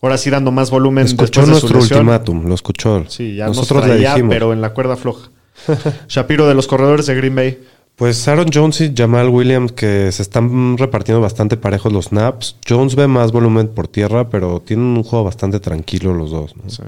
ahora 0.00 0.16
sí 0.16 0.30
dando 0.30 0.52
más 0.52 0.70
volumen. 0.70 1.04
Escuchó 1.04 1.40
de 1.40 1.46
su 1.46 1.50
nuestro 1.52 1.80
lesión. 1.80 1.98
ultimátum, 1.98 2.46
lo 2.46 2.54
escuchó. 2.54 3.04
Sí, 3.08 3.34
ya 3.34 3.48
Nosotros 3.48 3.80
nos 3.80 3.88
le 3.88 3.94
traía, 3.96 4.10
dijimos. 4.14 4.32
pero 4.34 4.52
en 4.54 4.60
la 4.62 4.72
cuerda 4.72 4.96
floja. 4.96 5.30
Shapiro 6.08 6.48
de 6.48 6.54
los 6.54 6.66
corredores 6.66 7.06
de 7.06 7.14
Green 7.16 7.34
Bay. 7.34 7.58
Pues 7.96 8.26
Aaron 8.26 8.48
Jones 8.52 8.80
y 8.80 8.92
Jamal 8.96 9.28
Williams 9.28 9.72
que 9.72 10.10
se 10.12 10.22
están 10.22 10.78
repartiendo 10.78 11.20
bastante 11.20 11.56
parejos 11.56 11.92
los 11.92 12.06
snaps. 12.06 12.56
Jones 12.68 12.96
ve 12.96 13.06
más 13.06 13.32
volumen 13.32 13.68
por 13.68 13.86
tierra, 13.88 14.30
pero 14.30 14.60
tienen 14.60 14.86
un 14.86 15.02
juego 15.02 15.24
bastante 15.24 15.60
tranquilo 15.60 16.14
los 16.14 16.30
dos. 16.30 16.56
¿no? 16.56 16.70
Sí. 16.70 16.82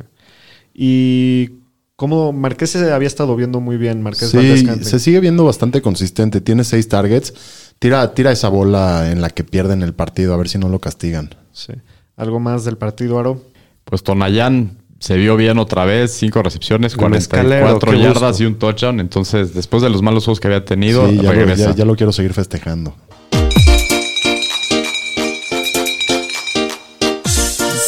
Y 0.75 1.51
como 1.97 2.33
Marqués 2.33 2.71
se 2.71 2.93
había 2.93 3.07
estado 3.07 3.37
viendo 3.37 3.61
muy 3.61 3.77
bien, 3.77 4.03
Marqués 4.03 4.31
Sí, 4.31 4.67
se 4.83 4.99
sigue 4.99 5.21
viendo 5.21 5.45
bastante 5.45 5.81
consistente. 5.83 6.41
Tiene 6.41 6.65
6 6.65 6.89
targets. 6.89 7.35
Tira, 7.79 8.15
tira 8.15 8.33
esa 8.33 8.49
bola 8.49 9.11
en 9.13 9.21
la 9.21 9.31
que 9.31 9.45
pierden 9.45 9.83
el 9.83 9.95
partido, 9.95 10.35
a 10.35 10.37
ver 10.37 10.49
si 10.49 10.59
no 10.59 10.69
lo 10.69 10.81
castigan. 10.81 11.35
Sí. 11.53 11.75
¿Algo 12.17 12.41
más 12.41 12.65
del 12.65 12.79
partido, 12.79 13.19
Aro? 13.19 13.43
Pues 13.85 14.03
Tonayán 14.03 14.79
se 14.99 15.17
vio 15.17 15.37
bien 15.37 15.59
otra 15.59 15.85
vez, 15.85 16.13
cinco 16.13 16.43
recepciones, 16.43 16.93
El 16.93 16.99
44 16.99 17.49
mezcalero, 17.51 17.81
qué 17.81 17.99
yardas 18.01 18.31
gusto. 18.33 18.43
y 18.43 18.47
un 18.47 18.55
touchdown. 18.59 19.01
Entonces, 19.01 19.53
después 19.55 19.83
de 19.83 19.91
los 19.91 20.01
malos 20.03 20.25
juegos 20.25 20.41
que 20.41 20.47
había 20.49 20.65
tenido, 20.65 21.09
Sí, 21.09 21.17
ya, 21.17 21.23
lo, 21.25 21.33
regresa. 21.33 21.71
ya- 21.71 21.75
ya 21.77 21.85
lo 21.85 21.95
quiero 21.97 22.13
seguir 22.13 22.33
festejando. 22.33 22.95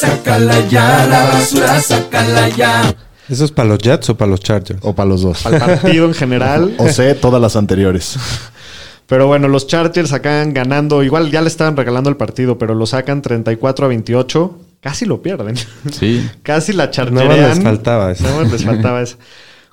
Sácala 0.00 0.60
ya, 0.68 1.06
la 1.06 1.24
basura, 1.24 1.80
sácala 1.80 2.48
ya. 2.50 2.94
¿Eso 3.28 3.44
es 3.44 3.50
para 3.50 3.68
los 3.70 3.78
Jets 3.78 4.10
o 4.10 4.16
para 4.16 4.30
los 4.30 4.40
Chargers? 4.40 4.78
O 4.82 4.94
para 4.94 5.08
los 5.08 5.22
dos. 5.22 5.46
Al 5.46 5.58
partido 5.58 6.06
en 6.06 6.14
general. 6.14 6.74
O 6.78 6.88
sé 6.88 7.14
todas 7.14 7.40
las 7.40 7.56
anteriores. 7.56 8.16
Pero 9.06 9.26
bueno, 9.26 9.48
los 9.48 9.66
Chargers 9.66 10.12
acaban 10.12 10.52
ganando. 10.52 11.02
Igual 11.02 11.30
ya 11.30 11.40
le 11.40 11.48
estaban 11.48 11.76
regalando 11.76 12.10
el 12.10 12.16
partido, 12.16 12.58
pero 12.58 12.74
lo 12.74 12.86
sacan 12.86 13.22
34 13.22 13.86
a 13.86 13.88
28. 13.88 14.58
Casi 14.86 15.04
lo 15.04 15.20
pierden. 15.20 15.56
Sí. 15.90 16.24
Casi 16.44 16.72
la 16.72 16.92
charterean. 16.92 17.28
más 17.28 17.56
les 17.56 17.64
faltaba 17.64 18.12
eso. 18.12 18.44
Les 18.44 18.64
faltaba 18.64 19.02
eso. 19.02 19.16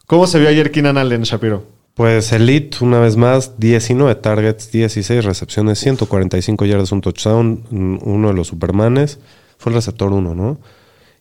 ¿Cómo 0.07 0.25
se 0.25 0.39
vio 0.39 0.49
ayer 0.49 0.71
Keenan 0.71 0.97
Allen, 0.97 1.21
Shapiro? 1.21 1.67
Pues 1.93 2.31
Elite, 2.31 2.77
una 2.81 2.97
vez 2.97 3.15
más, 3.15 3.59
19 3.59 4.15
targets, 4.15 4.71
16 4.71 5.23
recepciones, 5.23 5.77
145 5.77 6.65
yardas, 6.65 6.91
un 6.91 7.01
touchdown, 7.01 7.63
mm, 7.69 7.97
uno 8.01 8.29
de 8.29 8.33
los 8.33 8.47
Supermanes. 8.47 9.19
Fue 9.59 9.71
el 9.71 9.75
receptor 9.75 10.11
uno, 10.11 10.33
¿no? 10.33 10.57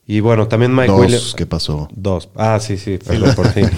Y 0.07 0.21
bueno, 0.21 0.49
también 0.49 0.75
Mike 0.75 0.91
Dos, 0.91 1.01
Williams. 1.01 1.35
¿qué 1.37 1.45
pasó? 1.45 1.91
Dos. 1.95 2.31
Ah, 2.35 2.59
sí, 2.63 2.79
sí, 2.79 2.97
perdón, 2.97 3.35
por 3.37 3.51
fin. 3.51 3.69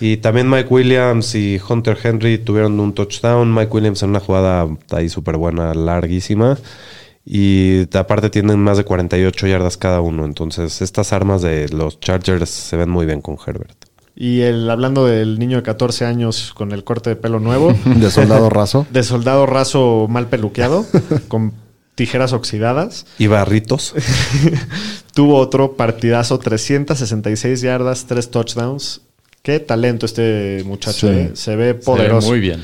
Y 0.00 0.16
también 0.16 0.48
Mike 0.48 0.68
Williams 0.70 1.34
y 1.34 1.60
Hunter 1.68 1.98
Henry 2.02 2.38
tuvieron 2.38 2.80
un 2.80 2.94
touchdown. 2.94 3.54
Mike 3.54 3.70
Williams 3.70 4.02
en 4.02 4.08
una 4.08 4.20
jugada 4.20 4.66
ahí 4.92 5.10
súper 5.10 5.36
buena, 5.36 5.74
larguísima. 5.74 6.56
Y 7.28 7.88
aparte 7.96 8.30
tienen 8.30 8.60
más 8.60 8.76
de 8.78 8.84
48 8.84 9.46
yardas 9.48 9.76
cada 9.76 10.00
uno. 10.00 10.24
Entonces, 10.24 10.80
estas 10.80 11.12
armas 11.12 11.42
de 11.42 11.68
los 11.70 11.98
Chargers 11.98 12.48
se 12.48 12.76
ven 12.76 12.88
muy 12.88 13.04
bien 13.04 13.20
con 13.20 13.36
Herbert. 13.44 13.76
Y 14.14 14.42
el, 14.42 14.70
hablando 14.70 15.04
del 15.06 15.38
niño 15.38 15.56
de 15.58 15.62
14 15.64 16.04
años 16.06 16.52
con 16.54 16.70
el 16.72 16.84
corte 16.84 17.10
de 17.10 17.16
pelo 17.16 17.40
nuevo, 17.40 17.74
De 17.84 18.10
soldado 18.10 18.48
raso. 18.48 18.86
de 18.90 19.02
soldado 19.02 19.44
raso 19.44 20.06
mal 20.08 20.28
peluqueado, 20.28 20.86
con 21.28 21.52
tijeras 21.96 22.32
oxidadas. 22.32 23.06
Y 23.18 23.26
Barritos. 23.26 23.92
Tuvo 25.14 25.36
otro 25.38 25.76
partidazo, 25.76 26.38
366 26.38 27.60
yardas, 27.60 28.06
3 28.06 28.30
touchdowns. 28.30 29.02
Qué 29.42 29.60
talento 29.60 30.06
este 30.06 30.62
muchacho, 30.64 31.08
Sí. 31.08 31.14
¿eh? 31.14 31.30
se 31.34 31.56
ve 31.56 31.64
Se 31.66 31.72
ve 31.72 31.74
poderoso. 31.74 32.28
muy 32.28 32.40
bien. 32.40 32.62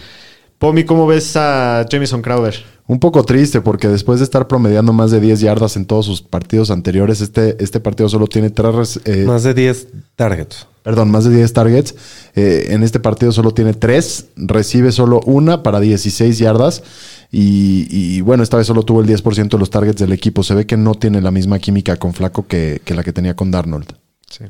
Pomi, 0.58 0.84
¿cómo 0.84 1.06
ves 1.06 1.34
a 1.36 1.84
Jamison 1.90 2.22
Crowder? 2.22 2.54
Un 2.86 2.98
poco 2.98 3.24
triste 3.24 3.60
porque 3.60 3.88
después 3.88 4.18
de 4.18 4.24
estar 4.24 4.48
promediando 4.48 4.92
más 4.92 5.10
de 5.10 5.20
10 5.20 5.40
yardas 5.40 5.76
en 5.76 5.86
todos 5.86 6.04
sus 6.04 6.20
partidos 6.20 6.70
anteriores, 6.70 7.20
este, 7.20 7.62
este 7.62 7.80
partido 7.80 8.08
solo 8.08 8.26
tiene 8.26 8.50
tres, 8.50 9.00
eh, 9.04 9.24
Más 9.24 9.44
de 9.44 9.54
10 9.54 9.86
targets. 10.16 10.66
perdón, 10.82 11.10
más 11.10 11.24
de 11.24 11.34
10 11.34 11.52
targets. 11.52 11.94
Eh, 12.34 12.66
en 12.70 12.82
este 12.82 12.98
partido 12.98 13.30
solo 13.30 13.52
tiene 13.52 13.72
3, 13.72 14.26
recibe 14.36 14.90
solo 14.90 15.20
una 15.26 15.62
para 15.62 15.78
16 15.80 16.38
yardas. 16.38 16.82
Y, 17.30 17.86
y, 17.88 18.20
bueno, 18.20 18.42
esta 18.42 18.58
vez 18.58 18.66
solo 18.66 18.82
tuvo 18.82 19.00
el 19.00 19.06
10% 19.06 19.48
de 19.48 19.58
los 19.58 19.70
targets 19.70 20.00
del 20.00 20.12
equipo. 20.12 20.42
Se 20.42 20.54
ve 20.54 20.66
que 20.66 20.76
no 20.76 20.94
tiene 20.94 21.22
la 21.22 21.30
misma 21.30 21.58
química 21.60 21.96
con 21.96 22.12
Flaco 22.12 22.46
que, 22.46 22.82
que 22.84 22.94
la 22.94 23.02
que 23.04 23.12
tenía 23.12 23.34
con 23.34 23.50
Darnold. 23.50 23.86
Sí. 24.28 24.44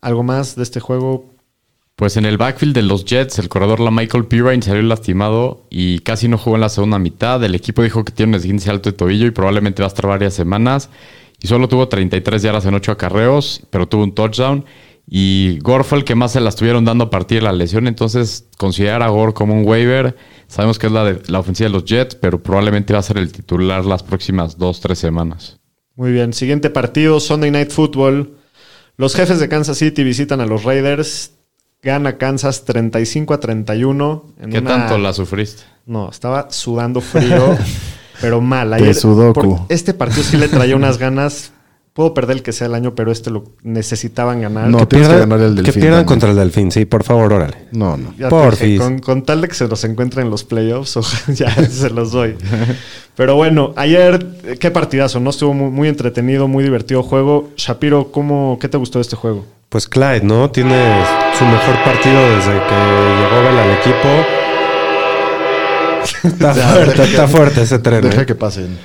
¿Algo 0.00 0.22
más 0.22 0.54
de 0.54 0.62
este 0.62 0.78
juego? 0.78 1.24
Pues 1.98 2.16
en 2.16 2.26
el 2.26 2.38
backfield 2.38 2.76
de 2.76 2.82
los 2.82 3.04
Jets, 3.04 3.40
el 3.40 3.48
corredor 3.48 3.80
la 3.80 3.90
Michael 3.90 4.26
Pirine 4.26 4.62
salió 4.62 4.82
lastimado 4.82 5.66
y 5.68 5.98
casi 5.98 6.28
no 6.28 6.38
jugó 6.38 6.54
en 6.54 6.60
la 6.60 6.68
segunda 6.68 7.00
mitad. 7.00 7.42
El 7.42 7.56
equipo 7.56 7.82
dijo 7.82 8.04
que 8.04 8.12
tiene 8.12 8.30
un 8.30 8.34
esguince 8.36 8.70
alto 8.70 8.88
de 8.88 8.96
tobillo 8.96 9.26
y 9.26 9.32
probablemente 9.32 9.82
va 9.82 9.86
a 9.86 9.88
estar 9.88 10.06
varias 10.06 10.32
semanas. 10.32 10.90
Y 11.42 11.48
solo 11.48 11.66
tuvo 11.66 11.88
33 11.88 12.40
yardas 12.40 12.66
en 12.66 12.74
8 12.74 12.92
acarreos, 12.92 13.62
pero 13.70 13.88
tuvo 13.88 14.04
un 14.04 14.14
touchdown. 14.14 14.64
Y 15.08 15.58
Gore 15.58 15.82
fue 15.82 15.98
el 15.98 16.04
que 16.04 16.14
más 16.14 16.30
se 16.30 16.40
la 16.40 16.50
estuvieron 16.50 16.84
dando 16.84 17.02
a 17.02 17.10
partir 17.10 17.38
de 17.38 17.46
la 17.46 17.52
lesión. 17.52 17.88
Entonces, 17.88 18.46
considerar 18.58 19.02
a 19.02 19.08
Gore 19.08 19.32
como 19.32 19.54
un 19.54 19.66
waiver. 19.66 20.16
Sabemos 20.46 20.78
que 20.78 20.86
es 20.86 20.92
la, 20.92 21.04
de, 21.04 21.20
la 21.26 21.40
ofensiva 21.40 21.68
de 21.68 21.72
los 21.72 21.84
Jets, 21.84 22.14
pero 22.14 22.40
probablemente 22.40 22.92
va 22.92 23.00
a 23.00 23.02
ser 23.02 23.18
el 23.18 23.32
titular 23.32 23.84
las 23.84 24.04
próximas 24.04 24.56
2-3 24.56 24.94
semanas. 24.94 25.58
Muy 25.96 26.12
bien. 26.12 26.32
Siguiente 26.32 26.70
partido, 26.70 27.18
Sunday 27.18 27.50
Night 27.50 27.72
Football. 27.72 28.36
Los 28.96 29.16
jefes 29.16 29.40
de 29.40 29.48
Kansas 29.48 29.78
City 29.78 30.04
visitan 30.04 30.40
a 30.40 30.46
los 30.46 30.62
Raiders. 30.62 31.32
Gana 31.82 32.18
Kansas 32.18 32.64
35 32.64 33.34
a 33.34 33.40
31. 33.40 34.24
En 34.40 34.50
¿Qué 34.50 34.58
una- 34.58 34.70
tanto 34.70 34.98
la 34.98 35.12
sufriste? 35.12 35.62
No, 35.86 36.10
estaba 36.10 36.50
sudando 36.50 37.00
frío, 37.00 37.56
pero 38.20 38.40
mal. 38.40 38.94
Sudoku. 38.94 39.32
por- 39.32 39.60
este 39.68 39.94
partido 39.94 40.22
sí 40.22 40.36
le 40.36 40.48
traía 40.48 40.76
unas 40.76 40.98
ganas. 40.98 41.52
Puedo 41.94 42.14
perder 42.14 42.36
el 42.36 42.42
que 42.44 42.52
sea 42.52 42.68
el 42.68 42.74
año, 42.74 42.94
pero 42.94 43.10
este 43.10 43.30
lo 43.30 43.44
necesitaban 43.64 44.40
ganar. 44.40 44.68
No, 44.68 44.78
Que 44.78 44.86
que 44.86 44.96
Pierdan- 44.98 45.18
ganar 45.20 45.40
el 45.40 45.54
que 45.56 45.62
Delfín 45.62 45.80
pierdan 45.82 45.90
también. 46.00 46.06
contra 46.06 46.30
el 46.30 46.36
Delfín, 46.36 46.70
sí, 46.70 46.84
por 46.84 47.02
favor, 47.02 47.32
órale. 47.32 47.56
No, 47.72 47.96
no. 47.96 48.14
Ya 48.16 48.28
dije, 48.50 48.76
con, 48.78 48.98
con 49.00 49.22
tal 49.24 49.40
de 49.40 49.48
que 49.48 49.54
se 49.54 49.66
los 49.66 49.82
encuentren 49.82 50.26
en 50.26 50.30
los 50.30 50.44
playoffs, 50.44 50.96
ojalá, 50.96 51.34
ya 51.34 51.50
se 51.68 51.90
los 51.90 52.12
doy. 52.12 52.36
Pero 53.16 53.34
bueno, 53.34 53.72
ayer, 53.74 54.24
eh, 54.44 54.56
qué 54.60 54.70
partidazo, 54.70 55.18
¿no? 55.18 55.30
Estuvo 55.30 55.54
muy, 55.54 55.70
muy 55.70 55.88
entretenido, 55.88 56.46
muy 56.46 56.62
divertido 56.62 57.02
juego. 57.02 57.50
Shapiro, 57.56 58.12
¿cómo, 58.12 58.58
¿qué 58.60 58.68
te 58.68 58.76
gustó 58.76 58.98
de 59.00 59.02
este 59.02 59.16
juego? 59.16 59.44
Pues 59.68 59.86
Clyde, 59.86 60.22
¿no? 60.22 60.50
Tiene 60.50 61.04
su 61.38 61.44
mejor 61.44 61.84
partido 61.84 62.20
desde 62.36 62.52
que 62.52 62.74
llegó 63.20 63.42
Bell 63.42 63.58
al 63.58 63.70
equipo. 63.72 64.08
Está 66.28 66.54
fuerte, 66.54 67.02
está 67.02 67.28
fuerte 67.28 67.62
ese 67.62 67.78
tren. 67.78 68.00
Deja 68.02 68.22
¿eh? 68.22 68.26
que 68.26 68.34
pasen. 68.34 68.78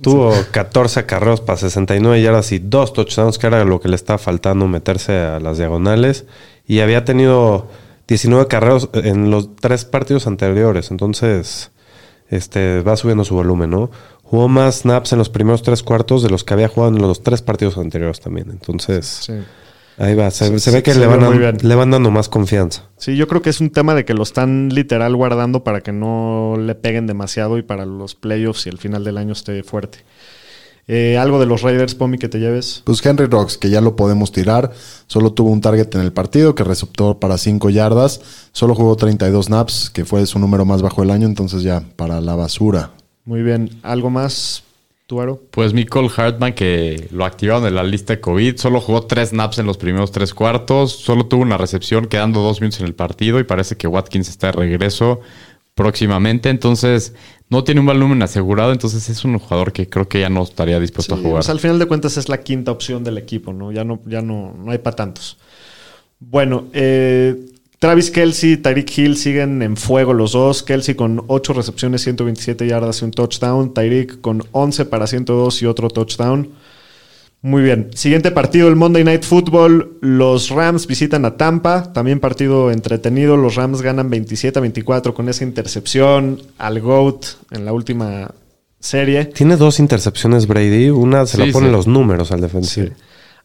Tuvo 0.00 0.32
14 0.50 1.04
carreros 1.04 1.42
para 1.42 1.58
69 1.58 2.22
yardas 2.22 2.52
y 2.52 2.58
dos 2.58 2.94
touchdowns, 2.94 3.36
que 3.36 3.48
era 3.48 3.64
lo 3.66 3.80
que 3.80 3.88
le 3.88 3.96
estaba 3.96 4.18
faltando 4.18 4.66
meterse 4.66 5.12
a 5.12 5.40
las 5.40 5.58
diagonales. 5.58 6.24
Y 6.66 6.80
había 6.80 7.04
tenido 7.04 7.68
19 8.08 8.46
carreros 8.48 8.88
en 8.94 9.30
los 9.30 9.54
tres 9.56 9.84
partidos 9.84 10.26
anteriores. 10.26 10.90
Entonces, 10.90 11.70
este 12.30 12.80
va 12.80 12.96
subiendo 12.96 13.24
su 13.24 13.34
volumen, 13.34 13.70
¿no? 13.70 13.90
Jugó 14.22 14.48
más 14.48 14.80
snaps 14.80 15.12
en 15.12 15.18
los 15.18 15.28
primeros 15.28 15.62
tres 15.62 15.82
cuartos 15.82 16.22
de 16.22 16.30
los 16.30 16.44
que 16.44 16.54
había 16.54 16.68
jugado 16.68 16.96
en 16.96 17.02
los 17.02 17.22
tres 17.22 17.42
partidos 17.42 17.76
anteriores 17.76 18.20
también. 18.20 18.48
Entonces, 18.50 19.06
Sí. 19.06 19.34
Ahí 20.00 20.14
va. 20.14 20.30
Se, 20.30 20.48
Sí, 20.48 20.58
se 20.58 20.70
ve 20.70 20.82
que 20.82 20.92
se 20.92 21.00
le 21.00 21.06
van, 21.06 21.58
le 21.62 21.74
dando 21.76 22.10
más 22.10 22.28
confianza. 22.28 22.88
Sí, 22.96 23.16
yo 23.16 23.28
creo 23.28 23.42
que 23.42 23.50
es 23.50 23.60
un 23.60 23.70
tema 23.70 23.94
de 23.94 24.04
que 24.04 24.14
lo 24.14 24.22
están 24.22 24.70
literal 24.70 25.14
guardando 25.14 25.62
para 25.62 25.80
que 25.80 25.92
no 25.92 26.56
le 26.58 26.74
peguen 26.74 27.06
demasiado 27.06 27.58
y 27.58 27.62
para 27.62 27.86
los 27.86 28.14
playoffs 28.14 28.66
y 28.66 28.68
el 28.70 28.78
final 28.78 29.04
del 29.04 29.18
año 29.18 29.32
esté 29.32 29.62
fuerte. 29.62 29.98
Eh, 30.92 31.16
algo 31.18 31.38
de 31.38 31.46
los 31.46 31.62
Raiders, 31.62 31.94
Pomi, 31.94 32.18
que 32.18 32.28
te 32.28 32.40
lleves. 32.40 32.82
Pues 32.84 33.04
Henry 33.06 33.26
Rocks, 33.26 33.56
que 33.56 33.70
ya 33.70 33.80
lo 33.80 33.94
podemos 33.94 34.32
tirar, 34.32 34.72
solo 35.06 35.32
tuvo 35.32 35.50
un 35.50 35.60
target 35.60 35.94
en 35.94 36.00
el 36.00 36.12
partido 36.12 36.56
que 36.56 36.64
receptó 36.64 37.20
para 37.20 37.38
5 37.38 37.70
yardas, 37.70 38.20
solo 38.50 38.74
jugó 38.74 38.96
32 38.96 39.46
snaps, 39.46 39.88
que 39.90 40.04
fue 40.04 40.26
su 40.26 40.40
número 40.40 40.64
más 40.64 40.82
bajo 40.82 41.02
del 41.02 41.12
año, 41.12 41.28
entonces 41.28 41.62
ya 41.62 41.84
para 41.94 42.20
la 42.20 42.34
basura. 42.34 42.90
Muy 43.24 43.42
bien. 43.42 43.70
¿Algo 43.84 44.10
más, 44.10 44.64
Tuaro? 45.10 45.42
Pues 45.50 45.74
Nicole 45.74 46.08
Hartman, 46.16 46.52
que 46.52 47.08
lo 47.10 47.24
activaron 47.24 47.66
en 47.66 47.74
la 47.74 47.82
lista 47.82 48.12
de 48.12 48.20
COVID, 48.20 48.56
solo 48.58 48.80
jugó 48.80 49.02
tres 49.06 49.30
snaps 49.30 49.58
en 49.58 49.66
los 49.66 49.76
primeros 49.76 50.12
tres 50.12 50.32
cuartos, 50.32 50.92
solo 50.92 51.26
tuvo 51.26 51.42
una 51.42 51.56
recepción 51.58 52.06
quedando 52.06 52.40
dos 52.42 52.60
minutos 52.60 52.78
en 52.78 52.86
el 52.86 52.94
partido 52.94 53.40
y 53.40 53.44
parece 53.44 53.76
que 53.76 53.88
Watkins 53.88 54.28
está 54.28 54.46
de 54.46 54.52
regreso 54.52 55.18
próximamente, 55.74 56.48
entonces 56.48 57.12
no 57.48 57.64
tiene 57.64 57.80
un 57.80 57.86
volumen 57.86 58.22
asegurado, 58.22 58.70
entonces 58.70 59.08
es 59.08 59.24
un 59.24 59.36
jugador 59.40 59.72
que 59.72 59.88
creo 59.88 60.06
que 60.08 60.20
ya 60.20 60.28
no 60.28 60.44
estaría 60.44 60.78
dispuesto 60.78 61.16
Sí, 61.16 61.20
a 61.20 61.24
jugar. 61.24 61.38
pues 61.40 61.48
al 61.50 61.58
final 61.58 61.80
de 61.80 61.86
cuentas 61.86 62.16
es 62.16 62.28
la 62.28 62.38
quinta 62.42 62.70
opción 62.70 63.02
del 63.02 63.18
equipo, 63.18 63.52
¿no? 63.52 63.72
Ya 63.72 63.82
no, 63.82 63.98
ya 64.06 64.22
no, 64.22 64.54
no 64.56 64.70
hay 64.70 64.78
para 64.78 64.94
tantos. 64.94 65.38
Bueno, 66.20 66.66
eh, 66.72 67.34
Travis 67.80 68.10
Kelsey 68.10 68.52
y 68.52 68.56
Tyreek 68.58 68.98
Hill 68.98 69.16
siguen 69.16 69.62
en 69.62 69.74
fuego 69.74 70.12
los 70.12 70.32
dos. 70.32 70.62
Kelsey 70.62 70.94
con 70.96 71.24
8 71.28 71.54
recepciones, 71.54 72.02
127 72.02 72.66
yardas 72.66 73.00
y 73.00 73.06
un 73.06 73.10
touchdown. 73.10 73.72
Tyreek 73.72 74.20
con 74.20 74.44
11 74.52 74.84
para 74.84 75.06
102 75.06 75.62
y 75.62 75.66
otro 75.66 75.88
touchdown. 75.88 76.50
Muy 77.40 77.62
bien. 77.62 77.88
Siguiente 77.94 78.32
partido, 78.32 78.68
el 78.68 78.76
Monday 78.76 79.02
Night 79.02 79.22
Football. 79.24 79.96
Los 80.02 80.50
Rams 80.50 80.86
visitan 80.86 81.24
a 81.24 81.38
Tampa. 81.38 81.90
También 81.94 82.20
partido 82.20 82.70
entretenido. 82.70 83.38
Los 83.38 83.54
Rams 83.54 83.80
ganan 83.80 84.10
27 84.10 84.58
a 84.58 84.60
24 84.60 85.14
con 85.14 85.30
esa 85.30 85.44
intercepción 85.44 86.42
al 86.58 86.80
GOAT 86.82 87.24
en 87.50 87.64
la 87.64 87.72
última 87.72 88.30
serie. 88.78 89.24
Tiene 89.24 89.56
dos 89.56 89.78
intercepciones 89.80 90.46
Brady. 90.46 90.90
Una 90.90 91.24
se 91.24 91.38
Sí, 91.38 91.46
la 91.46 91.52
ponen 91.52 91.70
sí. 91.70 91.76
los 91.76 91.86
números 91.86 92.30
al 92.30 92.42
defensivo. 92.42 92.90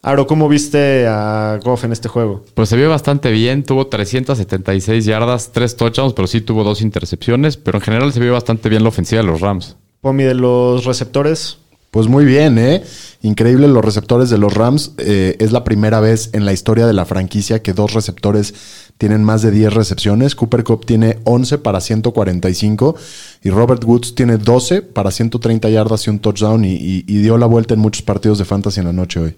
Aro, 0.02 0.26
¿cómo 0.26 0.48
viste 0.48 1.06
a 1.08 1.58
Goff 1.64 1.84
en 1.84 1.92
este 1.92 2.08
juego? 2.08 2.44
Pues 2.54 2.68
se 2.68 2.76
vio 2.76 2.88
bastante 2.88 3.30
bien, 3.30 3.64
tuvo 3.64 3.88
376 3.88 5.04
yardas, 5.04 5.50
tres 5.52 5.76
touchdowns, 5.76 6.12
pero 6.12 6.28
sí 6.28 6.40
tuvo 6.40 6.62
dos 6.64 6.80
intercepciones, 6.80 7.56
pero 7.56 7.78
en 7.78 7.82
general 7.82 8.12
se 8.12 8.20
vio 8.20 8.32
bastante 8.32 8.68
bien 8.68 8.82
la 8.82 8.90
ofensiva 8.90 9.20
de 9.22 9.26
los 9.26 9.40
Rams. 9.40 9.76
Pomi 10.00 10.22
de 10.24 10.34
los 10.34 10.84
receptores. 10.84 11.58
Pues 11.90 12.08
muy 12.08 12.26
bien, 12.26 12.58
¿eh? 12.58 12.82
Increíble 13.22 13.68
los 13.68 13.82
receptores 13.82 14.28
de 14.28 14.36
los 14.36 14.52
Rams. 14.52 14.92
Eh, 14.98 15.34
es 15.38 15.50
la 15.52 15.64
primera 15.64 15.98
vez 15.98 16.28
en 16.34 16.44
la 16.44 16.52
historia 16.52 16.86
de 16.86 16.92
la 16.92 17.06
franquicia 17.06 17.62
que 17.62 17.72
dos 17.72 17.94
receptores 17.94 18.54
tienen 18.98 19.24
más 19.24 19.40
de 19.40 19.50
10 19.50 19.72
recepciones. 19.72 20.34
Cooper 20.34 20.62
Cup 20.62 20.84
tiene 20.84 21.18
11 21.24 21.56
para 21.58 21.80
145 21.80 22.96
y 23.44 23.50
Robert 23.50 23.82
Woods 23.84 24.14
tiene 24.14 24.36
12 24.36 24.82
para 24.82 25.10
130 25.10 25.70
yardas 25.70 26.06
y 26.06 26.10
un 26.10 26.18
touchdown 26.18 26.64
y, 26.66 26.74
y- 26.74 27.04
y 27.06 27.18
dio 27.22 27.38
la 27.38 27.46
vuelta 27.46 27.72
en 27.72 27.80
muchos 27.80 28.02
partidos 28.02 28.36
de 28.38 28.44
fantasy 28.44 28.80
en 28.80 28.86
la 28.86 28.92
noche 28.92 29.20
hoy. 29.20 29.36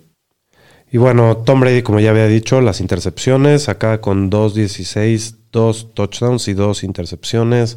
Y 0.90 0.96
bueno, 0.98 1.36
Tom 1.38 1.60
Brady, 1.60 1.82
como 1.82 2.00
ya 2.00 2.10
había 2.10 2.26
dicho, 2.26 2.60
las 2.60 2.80
intercepciones, 2.80 3.68
acá 3.68 4.00
con 4.00 4.30
2-16, 4.30 5.34
dos 5.52 5.88
touchdowns 5.94 6.48
y 6.48 6.54
dos 6.54 6.82
intercepciones, 6.82 7.76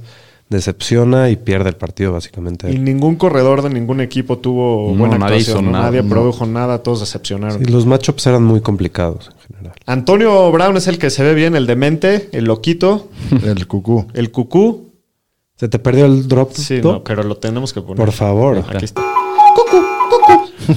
decepciona 0.50 1.30
y 1.30 1.36
pierde 1.38 1.70
el 1.70 1.76
partido 1.76 2.12
básicamente. 2.14 2.72
Y 2.72 2.78
ningún 2.78 3.16
corredor 3.16 3.62
de 3.62 3.70
ningún 3.70 4.02
equipo 4.02 4.38
tuvo 4.38 4.92
No, 4.92 4.98
buena 5.00 5.18
nadie 5.18 5.38
actuación. 5.40 5.72
nada, 5.72 5.86
Nadie 5.86 6.04
no. 6.04 6.10
produjo 6.10 6.46
nada, 6.46 6.84
todos 6.84 7.00
decepcionaron. 7.02 7.60
Sí, 7.66 7.72
los 7.72 7.86
matchups 7.86 8.28
eran 8.28 8.44
muy 8.44 8.62
complicados 8.62 9.30
en 9.34 9.56
general. 9.56 9.76
Antonio 9.86 10.52
Brown 10.52 10.76
es 10.78 10.88
el 10.88 10.98
que 10.98 11.10
se 11.10 11.24
ve 11.24 11.34
bien, 11.34 11.56
el 11.56 11.68
demente, 11.68 12.30
el 12.34 12.46
loquito, 12.46 13.10
El 13.44 13.68
cucú. 13.68 14.08
el 14.14 14.32
cucú. 14.32 14.90
¿Se 15.58 15.70
te 15.70 15.80
perdió 15.80 16.06
el 16.06 16.28
drop? 16.28 16.52
Sí, 16.54 16.80
no, 16.82 17.04
pero 17.04 17.24
lo 17.24 17.38
tenemos 17.38 17.72
que 17.72 17.82
poner. 17.82 17.98
Por 17.98 18.12
favor. 18.12 18.64
Aquí 18.74 18.86
está. 18.86 19.04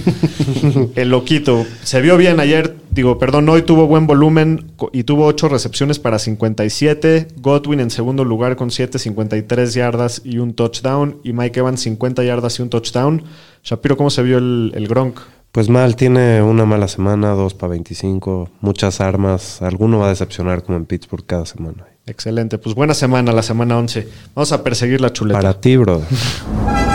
El 0.95 1.11
loquito. 1.11 1.65
Se 1.83 2.01
vio 2.01 2.17
bien 2.17 2.41
ayer, 2.41 2.77
digo, 2.91 3.19
perdón, 3.19 3.49
hoy 3.49 3.63
tuvo 3.63 3.87
buen 3.87 4.07
volumen 4.07 4.73
y 4.93 5.05
tuvo 5.05 5.27
8 5.27 5.49
recepciones 5.49 5.99
para 5.99 6.19
57. 6.19 7.29
Godwin 7.37 7.81
en 7.81 7.91
segundo 7.91 8.25
lugar 8.25 8.57
con 8.57 8.71
7, 8.71 8.99
53 8.99 9.75
yardas 9.75 10.23
y 10.25 10.39
un 10.39 10.55
touchdown. 10.55 11.19
Y 11.23 11.33
Mike 11.33 11.61
Evans 11.61 11.81
50 11.81 12.25
yardas 12.25 12.59
y 12.59 12.63
un 12.63 12.71
touchdown. 12.71 13.23
Shapiro, 13.63 13.97
¿cómo 13.97 14.11
se 14.11 14.23
vio 14.23 14.39
el, 14.39 14.73
el 14.75 14.89
Gronk? 14.89 15.21
Pues 15.53 15.69
mal, 15.69 15.95
tiene 15.95 16.43
una 16.43 16.65
mala 16.65 16.89
semana, 16.89 17.31
dos 17.31 17.55
para 17.55 17.71
25, 17.71 18.51
muchas 18.61 19.01
armas. 19.01 19.63
Alguno 19.63 20.01
va 20.01 20.07
a 20.07 20.09
decepcionar 20.09 20.65
como 20.65 20.79
en 20.79 20.85
Pittsburgh 20.85 21.25
cada 21.25 21.47
semana. 21.47 21.87
Excelente, 22.07 22.59
pues 22.59 22.75
buena 22.75 22.93
semana, 22.93 23.33
la 23.33 23.43
semana 23.43 23.79
11. 23.79 24.09
Vamos 24.35 24.51
a 24.51 24.65
perseguir 24.65 25.01
la 25.01 25.13
chuleta. 25.13 25.39
Para 25.39 25.61
ti, 25.61 25.77
brother. 25.77 26.07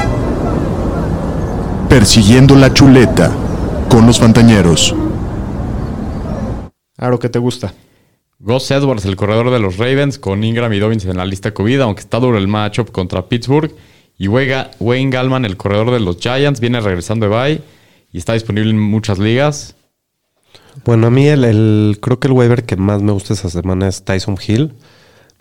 Persiguiendo 1.90 2.56
la 2.56 2.74
chuleta 2.74 3.32
con 3.90 4.06
los 4.06 4.20
Fantañeros. 4.20 4.96
Aro, 6.98 7.18
¿qué 7.20 7.30
te 7.30 7.40
gusta? 7.40 7.74
Gus 8.40 8.70
Edwards, 8.72 9.06
el 9.06 9.16
corredor 9.16 9.50
de 9.52 9.60
los 9.60 9.78
Ravens, 9.78 10.18
con 10.20 10.44
Ingram 10.44 10.72
y 10.72 10.80
Dobbins 10.80 11.06
en 11.06 11.18
la 11.18 11.26
lista 11.26 11.54
COVID, 11.54 11.82
aunque 11.82 12.02
está 12.02 12.20
duro 12.20 12.38
el 12.38 12.48
matchup 12.48 12.92
contra 12.92 13.28
Pittsburgh. 13.28 13.72
Y 14.18 14.28
Wayne 14.28 15.10
Gallman, 15.10 15.46
el 15.46 15.58
corredor 15.58 15.92
de 15.92 16.00
los 16.00 16.18
Giants, 16.18 16.60
viene 16.60 16.80
regresando 16.82 17.28
de 17.28 17.36
bye 17.36 17.62
y 18.12 18.18
está 18.18 18.34
disponible 18.34 18.70
en 18.70 18.80
muchas 18.80 19.18
ligas. 19.18 19.76
Bueno, 20.86 21.08
a 21.08 21.10
mí 21.10 21.28
el, 21.28 21.44
el- 21.46 21.98
creo 22.02 22.20
que 22.20 22.28
el 22.28 22.34
waiver 22.34 22.64
que 22.66 22.76
más 22.76 23.02
me 23.02 23.12
gusta 23.14 23.34
esa 23.34 23.50
semana 23.50 23.88
es 23.88 24.04
Tyson 24.04 24.38
Hill. 24.46 24.74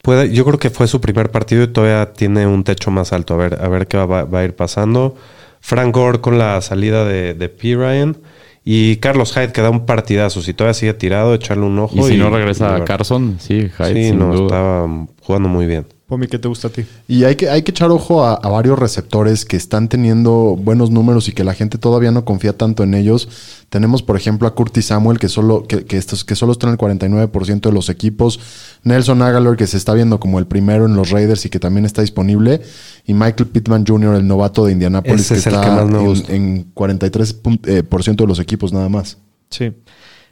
Puede, 0.02 0.32
yo 0.32 0.44
creo 0.44 0.58
que 0.58 0.70
fue 0.70 0.86
su 0.86 1.00
primer 1.00 1.30
partido 1.30 1.64
y 1.64 1.68
todavía 1.68 2.12
tiene 2.12 2.46
un 2.46 2.62
techo 2.64 2.90
más 2.90 3.12
alto. 3.12 3.34
A 3.34 3.36
ver, 3.36 3.58
a 3.60 3.68
ver 3.68 3.86
qué 3.88 3.96
va, 3.96 4.24
va 4.24 4.38
a 4.40 4.44
ir 4.44 4.54
pasando. 4.54 5.16
Frank 5.60 5.94
Gore 5.94 6.20
con 6.20 6.38
la 6.38 6.60
salida 6.60 7.04
de, 7.04 7.34
de 7.34 7.48
P. 7.48 7.74
Ryan. 7.74 8.16
Y 8.64 8.96
Carlos 8.96 9.32
Hyde 9.32 9.52
que 9.52 9.62
da 9.62 9.70
un 9.70 9.86
partidazo. 9.86 10.42
Si 10.42 10.52
todavía 10.52 10.74
sigue 10.74 10.92
tirado, 10.94 11.32
echarle 11.34 11.64
un 11.64 11.78
ojo. 11.78 11.96
Y 11.96 12.02
si 12.12 12.16
no 12.18 12.28
regresa 12.28 12.74
a 12.76 12.84
Carson, 12.84 13.36
sí, 13.40 13.70
Hyde, 13.78 13.94
Sí, 13.94 14.04
sin 14.08 14.18
no, 14.18 14.26
duda. 14.34 14.42
estaba 14.44 15.06
jugando 15.22 15.48
muy 15.48 15.66
bien. 15.66 15.86
Pomi, 16.08 16.26
¿qué 16.26 16.38
te 16.38 16.48
gusta 16.48 16.68
a 16.68 16.70
ti? 16.70 16.86
Y 17.06 17.24
hay 17.24 17.36
que, 17.36 17.50
hay 17.50 17.60
que 17.62 17.70
echar 17.70 17.90
ojo 17.90 18.24
a, 18.24 18.32
a 18.32 18.48
varios 18.48 18.78
receptores 18.78 19.44
que 19.44 19.58
están 19.58 19.90
teniendo 19.90 20.56
buenos 20.58 20.90
números 20.90 21.28
y 21.28 21.32
que 21.32 21.44
la 21.44 21.52
gente 21.52 21.76
todavía 21.76 22.10
no 22.10 22.24
confía 22.24 22.56
tanto 22.56 22.82
en 22.82 22.94
ellos. 22.94 23.28
Tenemos, 23.68 24.02
por 24.02 24.16
ejemplo, 24.16 24.48
a 24.48 24.54
Curtis 24.54 24.86
Samuel, 24.86 25.18
que 25.18 25.28
solo, 25.28 25.64
que, 25.66 25.84
que 25.84 25.98
estos, 25.98 26.24
que 26.24 26.34
solo 26.34 26.52
está 26.52 26.66
en 26.66 26.72
el 26.72 26.78
49% 26.78 27.60
de 27.60 27.72
los 27.72 27.90
equipos. 27.90 28.40
Nelson 28.84 29.20
Aguilar, 29.20 29.58
que 29.58 29.66
se 29.66 29.76
está 29.76 29.92
viendo 29.92 30.18
como 30.18 30.38
el 30.38 30.46
primero 30.46 30.86
en 30.86 30.96
los 30.96 31.10
Raiders 31.10 31.44
y 31.44 31.50
que 31.50 31.60
también 31.60 31.84
está 31.84 32.00
disponible. 32.00 32.62
Y 33.06 33.12
Michael 33.12 33.50
Pittman 33.50 33.84
Jr., 33.86 34.14
el 34.14 34.26
novato 34.26 34.64
de 34.64 34.72
Indianapolis, 34.72 35.30
Ese 35.30 35.34
que 35.34 35.40
es 35.40 35.46
está 35.46 35.60
que 35.60 36.32
en, 36.34 36.42
en 36.56 36.74
43% 36.74 37.42
pun- 37.42 37.60
eh, 37.66 37.82
por 37.82 38.02
ciento 38.02 38.24
de 38.24 38.28
los 38.28 38.38
equipos 38.38 38.72
nada 38.72 38.88
más. 38.88 39.18
Sí. 39.50 39.74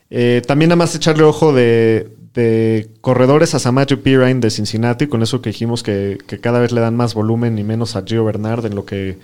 Eh, 0.09 0.41
también 0.47 0.71
nada 0.71 0.77
más 0.77 0.95
echarle 0.95 1.25
ojo 1.25 1.53
de, 1.53 2.16
de 2.37 2.89
corredores 3.01 3.55
a 3.55 3.59
Samaje 3.59 3.97
Pirine 3.97 4.41
de 4.41 4.51
Cincinnati, 4.51 5.09
con 5.09 5.23
eso 5.23 5.43
que 5.43 5.51
dijimos 5.51 5.83
que, 5.83 6.19
que 6.29 6.39
cada 6.39 6.61
vez 6.61 6.71
le 6.71 6.81
dan 6.81 6.95
más 6.97 7.15
volumen 7.15 7.59
y 7.59 7.65
menos 7.65 7.97
a 7.97 8.03
Gio 8.07 8.25
Bernard 8.25 8.65
en 8.67 8.77
lo 8.77 8.85
que 8.85 9.19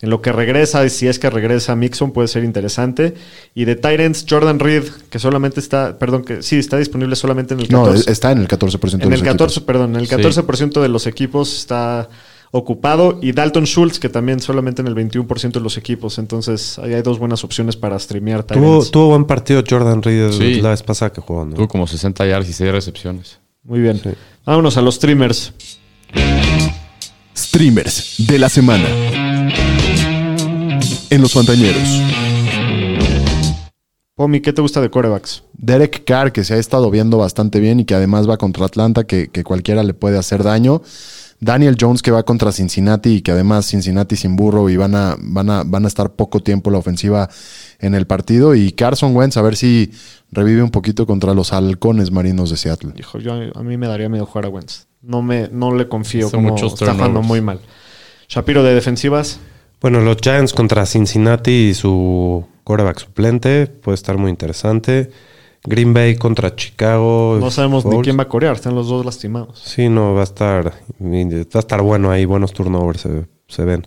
en 0.00 0.10
lo 0.10 0.20
que 0.20 0.32
regresa, 0.32 0.84
y 0.84 0.90
si 0.90 1.06
es 1.06 1.18
que 1.18 1.30
regresa 1.30 1.76
Mixon 1.76 2.12
puede 2.12 2.28
ser 2.28 2.44
interesante. 2.44 3.14
Y 3.54 3.64
de 3.64 3.76
Tyrants, 3.76 4.26
Jordan 4.28 4.58
Reed, 4.58 4.82
que 5.08 5.18
solamente 5.18 5.60
está, 5.60 5.98
perdón, 5.98 6.24
que 6.24 6.42
sí, 6.42 6.58
está 6.58 6.76
disponible 6.76 7.16
solamente 7.16 7.54
en 7.54 7.60
el 7.60 7.68
14%. 7.68 7.70
No, 7.70 7.94
está 7.94 8.32
en 8.32 8.38
el 8.38 8.48
14% 8.48 8.98
de 8.98 9.04
en 9.04 9.10
los 9.10 9.20
el 9.20 9.24
14, 9.24 9.44
equipos. 9.52 9.62
perdón, 9.66 9.90
en 9.94 10.00
el 10.00 10.08
Sí. 10.08 10.14
14% 10.16 10.82
de 10.82 10.88
los 10.88 11.06
equipos 11.06 11.56
está 11.56 12.08
ocupado. 12.56 13.18
Y 13.20 13.32
Dalton 13.32 13.64
Schultz, 13.64 13.98
que 13.98 14.08
también 14.08 14.38
solamente 14.38 14.80
en 14.80 14.86
el 14.86 14.94
21% 14.94 15.52
de 15.52 15.60
los 15.60 15.76
equipos. 15.76 16.18
Entonces, 16.18 16.78
ahí 16.78 16.94
hay 16.94 17.02
dos 17.02 17.18
buenas 17.18 17.42
opciones 17.42 17.74
para 17.76 17.98
streamear 17.98 18.44
Tuvo, 18.44 18.84
tuvo 18.86 19.08
buen 19.08 19.24
partido 19.24 19.62
Jordan 19.68 20.00
Reed 20.02 20.30
Sí. 20.30 20.60
la 20.60 20.70
vez 20.70 20.82
pasada 20.84 21.12
que 21.12 21.20
jugó. 21.20 21.44
¿no? 21.44 21.54
Tuvo 21.56 21.66
como 21.66 21.86
60 21.88 22.24
yards 22.26 22.48
y 22.48 22.52
6 22.52 22.70
recepciones. 22.70 23.40
Muy 23.64 23.80
bien. 23.80 24.00
Vámonos 24.46 24.76
a 24.76 24.82
los 24.82 24.94
streamers. 24.94 25.52
Streamers 27.36 28.14
de 28.18 28.38
la 28.38 28.48
semana. 28.48 28.86
En 31.10 31.20
los 31.20 31.32
Fantañeros. 31.32 31.82
Pomi, 34.14 34.40
¿qué 34.40 34.52
te 34.52 34.62
gusta 34.62 34.80
de 34.80 34.90
corebacks? 34.90 35.42
Derek 35.54 36.04
Carr, 36.04 36.30
que 36.30 36.44
se 36.44 36.54
ha 36.54 36.58
estado 36.58 36.88
viendo 36.88 37.18
bastante 37.18 37.58
bien 37.58 37.80
y 37.80 37.84
que 37.84 37.96
además 37.96 38.28
va 38.30 38.36
contra 38.36 38.64
Atlanta, 38.64 39.04
que, 39.04 39.26
que 39.26 39.42
cualquiera 39.42 39.82
le 39.82 39.92
puede 39.92 40.18
hacer 40.18 40.44
daño. 40.44 40.82
Daniel 41.44 41.76
Jones 41.78 42.00
que 42.00 42.10
va 42.10 42.22
contra 42.22 42.52
Cincinnati 42.52 43.16
y 43.16 43.20
que 43.20 43.30
además 43.30 43.66
Cincinnati 43.66 44.16
sin 44.16 44.34
burro 44.34 44.70
y 44.70 44.78
van 44.78 44.94
a, 44.94 45.16
van 45.20 45.50
a, 45.50 45.62
van 45.62 45.84
a 45.84 45.88
estar 45.88 46.12
poco 46.14 46.40
tiempo 46.40 46.70
la 46.70 46.78
ofensiva 46.78 47.28
en 47.80 47.94
el 47.94 48.06
partido. 48.06 48.54
Y 48.54 48.72
Carson 48.72 49.14
Wentz 49.14 49.36
a 49.36 49.42
ver 49.42 49.54
si 49.54 49.92
revive 50.32 50.62
un 50.62 50.70
poquito 50.70 51.06
contra 51.06 51.34
los 51.34 51.52
halcones 51.52 52.10
marinos 52.10 52.48
de 52.48 52.56
Seattle. 52.56 52.92
Hijo, 52.96 53.18
yo, 53.18 53.34
a 53.54 53.62
mí 53.62 53.76
me 53.76 53.86
daría 53.86 54.08
miedo 54.08 54.24
jugar 54.24 54.46
a 54.46 54.48
Wentz. 54.48 54.86
No, 55.02 55.20
me, 55.20 55.48
no 55.52 55.74
le 55.74 55.86
confío 55.86 56.30
Son 56.30 56.42
como 56.42 56.54
muchos 56.54 56.72
está 56.72 56.94
jugando 56.94 57.20
muy 57.20 57.42
mal. 57.42 57.60
Shapiro 58.26 58.62
de 58.62 58.74
defensivas. 58.74 59.38
Bueno, 59.82 60.00
los 60.00 60.16
Giants 60.22 60.54
contra 60.54 60.86
Cincinnati 60.86 61.68
y 61.68 61.74
su 61.74 62.46
quarterback 62.64 63.00
suplente 63.00 63.66
puede 63.66 63.96
estar 63.96 64.16
muy 64.16 64.30
interesante. 64.30 65.10
Green 65.66 65.94
Bay 65.94 66.16
contra 66.16 66.54
Chicago. 66.54 67.38
No 67.40 67.50
sabemos 67.50 67.84
ni 67.84 67.92
Foles. 67.92 68.04
quién 68.04 68.18
va 68.18 68.24
a 68.24 68.28
corear. 68.28 68.54
Están 68.54 68.74
los 68.74 68.88
dos 68.88 69.04
lastimados. 69.04 69.60
Sí, 69.64 69.88
no, 69.88 70.14
va 70.14 70.20
a 70.20 70.24
estar 70.24 70.64
va 70.66 70.72
a 71.54 71.58
estar 71.58 71.82
bueno 71.82 72.10
ahí, 72.10 72.24
buenos 72.26 72.52
turnovers 72.52 73.00
se, 73.00 73.26
se 73.48 73.64
ven. 73.64 73.86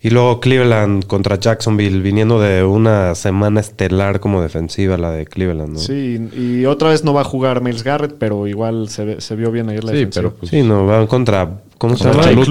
Y 0.00 0.10
luego 0.10 0.38
Cleveland 0.38 1.06
contra 1.06 1.40
Jacksonville, 1.40 2.02
viniendo 2.02 2.38
de 2.38 2.62
una 2.62 3.14
semana 3.14 3.60
estelar 3.60 4.20
como 4.20 4.42
defensiva, 4.42 4.98
la 4.98 5.10
de 5.10 5.24
Cleveland, 5.24 5.72
¿no? 5.72 5.78
Sí, 5.78 6.28
y 6.36 6.66
otra 6.66 6.90
vez 6.90 7.04
no 7.04 7.14
va 7.14 7.22
a 7.22 7.24
jugar 7.24 7.62
Miles 7.62 7.82
Garrett, 7.84 8.16
pero 8.18 8.46
igual 8.46 8.90
se, 8.90 9.04
ve- 9.06 9.20
se 9.22 9.34
vio 9.34 9.50
bien 9.50 9.70
ayer 9.70 9.82
la 9.82 9.92
Sí, 9.92 9.96
defensiva. 10.00 10.22
pero 10.28 10.34
pues, 10.40 10.50
Sí, 10.50 10.62
no, 10.62 10.84
van 10.84 11.06
contra. 11.06 11.62
¿Cómo 11.78 11.96
se 11.96 12.04
Contra 12.04 12.30
llama? 12.32 12.44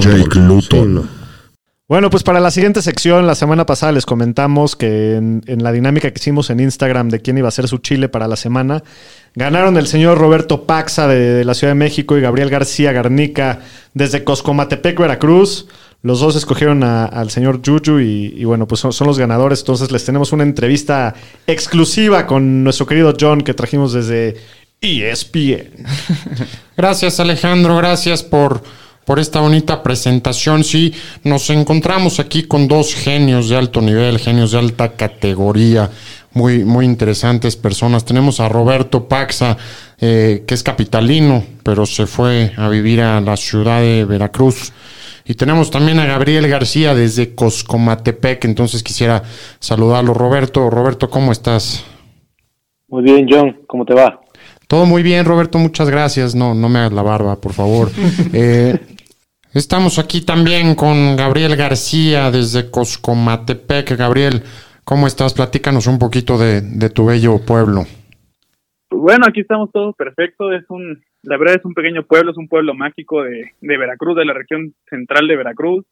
Jake 0.00 0.38
Luton. 0.40 0.62
Sí, 0.68 0.78
no. 0.88 1.25
Bueno, 1.88 2.10
pues 2.10 2.24
para 2.24 2.40
la 2.40 2.50
siguiente 2.50 2.82
sección, 2.82 3.28
la 3.28 3.36
semana 3.36 3.64
pasada 3.64 3.92
les 3.92 4.04
comentamos 4.04 4.74
que 4.74 5.14
en, 5.14 5.62
la 5.62 5.70
dinámica 5.70 6.10
que 6.10 6.18
hicimos 6.18 6.50
en 6.50 6.58
Instagram 6.58 7.10
de 7.10 7.20
quién 7.20 7.38
iba 7.38 7.46
a 7.46 7.52
ser 7.52 7.68
su 7.68 7.78
chile 7.78 8.08
para 8.08 8.26
la 8.26 8.34
semana, 8.34 8.82
ganaron 9.36 9.76
el 9.76 9.86
señor 9.86 10.18
Roberto 10.18 10.64
Paxa 10.66 11.06
de, 11.06 11.44
la 11.44 11.54
Ciudad 11.54 11.70
de 11.70 11.78
México 11.78 12.18
y 12.18 12.20
Gabriel 12.20 12.50
García 12.50 12.90
Garnica 12.90 13.60
desde 13.94 14.24
Coscomatepec, 14.24 14.98
Veracruz. 14.98 15.68
Los 16.02 16.18
dos 16.18 16.34
escogieron 16.34 16.82
al 16.82 17.30
señor 17.30 17.60
Juju 17.64 18.00
y, 18.00 18.44
bueno, 18.44 18.66
pues 18.66 18.80
son, 18.80 18.92
son 18.92 19.06
los 19.06 19.18
ganadores. 19.18 19.60
Entonces 19.60 19.92
les 19.92 20.04
tenemos 20.04 20.32
una 20.32 20.42
entrevista 20.42 21.14
exclusiva 21.46 22.26
con 22.26 22.64
nuestro 22.64 22.86
querido 22.86 23.14
John 23.18 23.42
que 23.42 23.54
trajimos 23.54 23.92
desde 23.92 24.34
ESPN. 24.80 25.86
Gracias 26.76 27.20
Alejandro, 27.20 27.76
gracias 27.76 28.22
por, 28.22 28.62
por 29.06 29.20
esta 29.20 29.40
bonita 29.40 29.82
presentación. 29.82 30.64
Sí, 30.64 30.92
nos 31.22 31.48
encontramos 31.48 32.18
aquí 32.20 32.42
con 32.42 32.68
dos 32.68 32.94
genios 32.94 33.48
de 33.48 33.56
alto 33.56 33.80
nivel, 33.80 34.18
genios 34.18 34.50
de 34.50 34.58
alta 34.58 34.92
categoría, 34.92 35.88
muy, 36.32 36.64
muy 36.64 36.84
interesantes 36.84 37.56
personas. 37.56 38.04
Tenemos 38.04 38.40
a 38.40 38.48
Roberto 38.48 39.08
Paxa, 39.08 39.56
eh, 39.98 40.44
que 40.46 40.54
es 40.54 40.62
capitalino, 40.62 41.42
pero 41.62 41.86
se 41.86 42.06
fue 42.06 42.52
a 42.56 42.68
vivir 42.68 43.00
a 43.00 43.20
la 43.20 43.36
ciudad 43.36 43.80
de 43.80 44.04
Veracruz. 44.04 44.72
Y 45.24 45.34
tenemos 45.34 45.70
también 45.70 45.98
a 46.00 46.06
Gabriel 46.06 46.46
García 46.48 46.94
desde 46.94 47.34
Coscomatepec, 47.34 48.44
entonces 48.44 48.82
quisiera 48.82 49.22
saludarlo. 49.60 50.14
Roberto, 50.14 50.68
Roberto, 50.68 51.08
¿cómo 51.08 51.32
estás? 51.32 51.84
Muy 52.88 53.02
bien, 53.02 53.26
John, 53.28 53.56
¿cómo 53.66 53.84
te 53.84 53.94
va? 53.94 54.20
Todo 54.68 54.84
muy 54.84 55.04
bien, 55.04 55.24
Roberto, 55.24 55.58
muchas 55.58 55.88
gracias. 55.88 56.34
No, 56.34 56.54
no 56.54 56.68
me 56.68 56.80
hagas 56.80 56.92
la 56.92 57.02
barba, 57.02 57.36
por 57.40 57.52
favor. 57.52 57.90
Eh, 58.32 58.78
estamos 59.56 59.98
aquí 59.98 60.24
también 60.24 60.74
con 60.74 61.16
Gabriel 61.16 61.56
García 61.56 62.30
desde 62.30 62.70
Coscomatepec. 62.70 63.96
Gabriel, 63.96 64.42
¿cómo 64.84 65.06
estás? 65.06 65.34
Platícanos 65.34 65.86
un 65.86 65.98
poquito 65.98 66.38
de, 66.38 66.60
de 66.60 66.90
tu 66.90 67.06
bello 67.06 67.38
pueblo. 67.44 67.84
Bueno, 68.90 69.26
aquí 69.26 69.40
estamos 69.40 69.70
todos 69.72 69.94
perfecto. 69.96 70.52
Es 70.52 70.64
un, 70.68 71.02
la 71.22 71.36
verdad 71.36 71.56
es 71.56 71.64
un 71.64 71.74
pequeño 71.74 72.04
pueblo, 72.04 72.30
es 72.32 72.36
un 72.36 72.48
pueblo 72.48 72.74
mágico 72.74 73.22
de, 73.22 73.52
de 73.60 73.78
Veracruz, 73.78 74.16
de 74.16 74.24
la 74.24 74.34
región 74.34 74.74
central 74.88 75.26
de 75.26 75.36
Veracruz. 75.36 75.84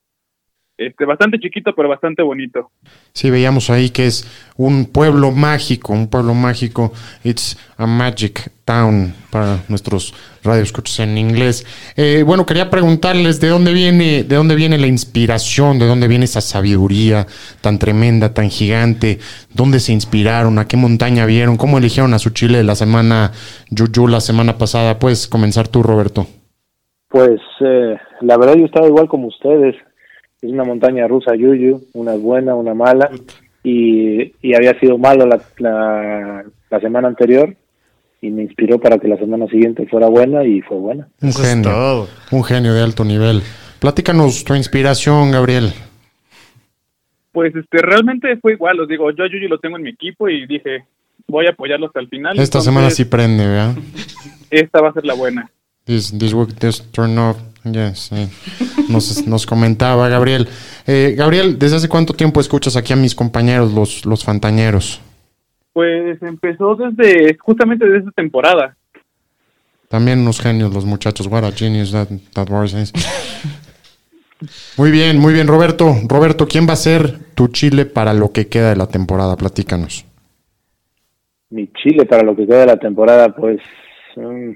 Este, 0.77 1.05
bastante 1.05 1.39
chiquito, 1.39 1.73
pero 1.75 1.89
bastante 1.89 2.21
bonito. 2.23 2.71
Sí, 3.13 3.31
veíamos 3.31 3.71
ahí 3.71 3.91
que 3.91 4.07
es 4.07 4.27
un 4.57 4.87
pueblo 4.87 5.31
mágico, 5.31 5.93
un 5.93 6.09
pueblo 6.09 6.35
mágico. 6.35 6.93
It's 7.23 7.57
a 7.77 7.87
magic 7.87 8.51
town 8.65 9.15
para 9.31 9.59
nuestros 9.69 10.13
radioescuchos 10.43 10.99
en 10.99 11.17
inglés. 11.17 11.65
Eh, 11.97 12.25
bueno, 12.27 12.45
quería 12.45 12.71
preguntarles 12.71 13.41
de 13.41 13.49
dónde 13.51 13.73
viene, 13.73 14.25
de 14.25 14.35
dónde 14.35 14.57
viene 14.57 14.77
la 14.77 14.89
inspiración, 14.89 15.79
de 15.79 15.87
dónde 15.87 16.09
viene 16.09 16.25
esa 16.25 16.41
sabiduría 16.41 17.25
tan 17.61 17.79
tremenda, 17.79 18.35
tan 18.35 18.51
gigante, 18.51 19.21
dónde 19.53 19.79
se 19.79 19.93
inspiraron, 19.93 20.59
a 20.59 20.67
qué 20.67 20.77
montaña 20.77 21.25
vieron, 21.25 21.57
cómo 21.57 21.79
eligieron 21.79 22.15
a 22.15 22.19
su 22.19 22.31
chile 22.31 22.65
la 22.65 22.75
semana 22.75 23.31
Yuyu 23.71 24.09
la 24.09 24.21
semana 24.21 24.59
pasada. 24.59 24.99
Puedes 24.99 25.29
comenzar 25.29 25.69
tú, 25.69 25.85
Roberto. 25.85 26.27
Pues 27.11 27.41
eh, 27.61 27.97
la 28.23 28.37
verdad 28.39 28.57
yo 28.57 28.65
estaba 28.65 28.89
igual 28.89 29.07
como 29.07 29.29
ustedes. 29.29 29.77
Es 30.45 30.51
una 30.51 30.65
montaña 30.65 31.09
rusa 31.09 31.35
Yuyu, 31.35 31.87
una 31.95 32.17
buena, 32.17 32.55
una 32.55 32.75
mala. 32.75 33.11
Y, 33.63 34.35
y 34.43 34.55
había 34.55 34.79
sido 34.79 34.99
malo 34.99 35.25
la, 35.25 35.41
la, 35.57 36.45
la 36.69 36.81
semana 36.81 37.09
anterior 37.09 37.57
y 38.21 38.31
me 38.31 38.43
inspiró 38.43 38.79
para 38.79 38.99
que 38.99 39.09
la 39.09 39.17
semana 39.17 39.47
siguiente 39.47 39.87
fuera 39.87 40.07
buena 40.09 40.45
y 40.45 40.61
fue 40.61 40.77
buena. 40.77 41.09
Un 41.23 41.33
genio, 41.33 42.09
un 42.31 42.45
genio 42.45 42.75
de 42.75 42.83
alto 42.83 43.07
nivel. 43.07 43.41
Platícanos 43.81 44.45
tu 44.45 44.55
inspiración, 44.55 45.31
Gabriel. 45.31 45.73
Pues 47.33 47.57
este 47.57 47.79
realmente 47.79 48.37
fue 48.37 48.53
igual, 48.53 48.81
os 48.81 48.89
digo, 48.89 49.11
yo 49.13 49.25
a 49.25 49.29
Yuyu 49.29 49.49
lo 49.49 49.59
tengo 49.59 49.79
en 49.79 49.85
mi 49.85 49.91
equipo 49.91 50.29
y 50.29 50.47
dije, 50.47 50.85
voy 51.27 51.47
a 51.47 51.51
apoyarlo 51.51 51.87
hasta 51.87 52.01
el 52.01 52.09
final. 52.09 52.33
Esta 52.33 52.59
entonces, 52.59 52.65
semana 52.67 52.91
sí 52.91 53.07
prende, 53.07 53.47
¿verdad? 53.47 53.77
Esta 54.51 54.83
va 54.83 54.91
a 54.91 54.93
ser 54.93 55.07
la 55.07 55.15
buena. 55.15 55.51
This, 55.87 56.13
this 56.19 56.35
week, 56.35 56.55
this 56.59 56.83
turn 56.93 57.17
off. 57.17 57.39
Yes, 57.65 58.11
sí. 58.11 58.29
nos, 58.91 59.27
nos 59.27 59.47
comentaba 59.47 60.09
Gabriel. 60.09 60.49
Eh, 60.87 61.15
Gabriel, 61.17 61.59
¿desde 61.59 61.77
hace 61.77 61.89
cuánto 61.89 62.13
tiempo 62.13 62.41
escuchas 62.41 62.77
aquí 62.77 62.93
a 62.93 62.97
mis 62.97 63.15
compañeros, 63.15 63.73
los, 63.73 64.05
los 64.05 64.25
fantañeros? 64.25 65.01
Pues 65.73 66.23
empezó 66.23 66.77
desde, 66.77 67.37
justamente 67.39 67.85
desde 67.85 67.99
esta 68.01 68.13
temporada. 68.13 68.77
También 69.89 70.21
unos 70.21 70.41
genios 70.41 70.75
los 70.75 70.85
muchachos. 70.85 71.27
What 71.27 71.45
a 71.45 71.53
genius 71.53 71.93
that, 71.93 72.09
that 72.35 72.51
was. 72.51 72.75
is. 72.75 72.93
Muy 74.77 74.91
bien, 74.91 75.19
muy 75.19 75.33
bien, 75.33 75.47
Roberto. 75.47 75.95
Roberto, 76.07 76.47
¿quién 76.47 76.69
va 76.69 76.73
a 76.73 76.77
ser 76.77 77.19
tu 77.35 77.49
chile 77.49 77.87
para 77.87 78.13
lo 78.13 78.33
que 78.33 78.49
queda 78.49 78.71
de 78.71 78.77
la 78.77 78.87
temporada? 78.87 79.37
Platícanos. 79.37 80.05
Mi 81.51 81.69
Chile 81.69 82.05
para 82.05 82.25
lo 82.25 82.35
que 82.35 82.47
queda 82.47 82.61
de 82.61 82.67
la 82.67 82.77
temporada, 82.77 83.35
pues 83.35 83.61
mm, 84.17 84.51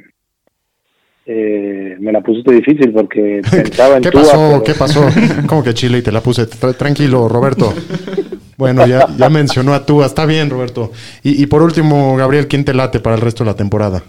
eh, 1.31 1.97
me 2.01 2.11
la 2.11 2.23
pusiste 2.23 2.53
difícil 2.55 2.91
porque 2.91 3.43
pensaba 3.51 3.97
en 3.99 4.03
¿Qué 4.03 4.11
Tua, 4.11 4.23
pasó? 4.23 4.49
pero- 4.51 4.65
¿Qué 4.65 4.75
pasó? 4.75 5.07
¿Cómo 5.47 5.63
que 5.63 5.75
Chile 5.75 5.99
y 5.99 6.03
te 6.03 6.11
la 6.11 6.23
puse? 6.23 6.49
Tra- 6.49 6.75
tranquilo, 6.75 7.29
Roberto. 7.29 7.73
Bueno, 8.57 8.87
ya, 8.87 9.07
ya 9.17 9.29
mencionó 9.29 9.75
a 9.75 9.85
tú. 9.87 10.03
Está 10.03 10.25
bien, 10.27 10.49
Roberto. 10.51 10.91
Y, 11.23 11.41
y 11.43 11.47
por 11.47 11.63
último, 11.63 12.17
Gabriel, 12.17 12.49
¿quién 12.49 12.65
te 12.65 12.73
late 12.75 12.99
para 12.99 13.15
el 13.17 13.21
resto 13.23 13.45
de 13.45 13.51
la 13.51 13.57
temporada? 13.57 14.03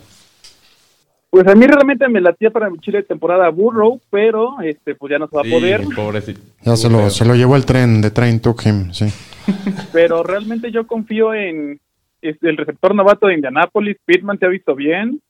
Pues 1.29 1.45
a 1.47 1.53
mí 1.53 1.67
realmente 1.67 2.07
me 2.07 2.21
latía 2.21 2.49
para 2.49 2.69
mi 2.71 2.79
Chile 2.79 2.99
de 2.99 3.03
temporada 3.03 3.49
Burrow, 3.49 3.99
pero 4.09 4.59
este 4.63 4.95
pues 4.95 5.11
ya 5.11 5.19
no 5.19 5.27
se 5.27 5.35
va 5.35 5.41
a 5.41 5.45
poder. 5.45 5.81
pobrecito. 5.95 6.39
Ya 6.63 6.75
se 6.75 6.89
lo, 6.89 7.09
se 7.11 7.25
lo 7.25 7.35
llevó 7.35 7.55
el 7.55 7.65
tren, 7.65 8.01
de 8.01 8.09
Train 8.09 8.39
Took 8.39 8.65
Him, 8.65 8.91
sí. 8.93 9.05
Pero 9.93 10.23
realmente 10.23 10.71
yo 10.71 10.87
confío 10.87 11.33
en 11.33 11.79
el 12.21 12.57
receptor 12.57 12.95
novato 12.95 13.27
de 13.27 13.35
Indianapolis. 13.35 13.97
Pittman 14.05 14.39
se 14.39 14.45
ha 14.45 14.49
visto 14.49 14.73
bien 14.75 15.21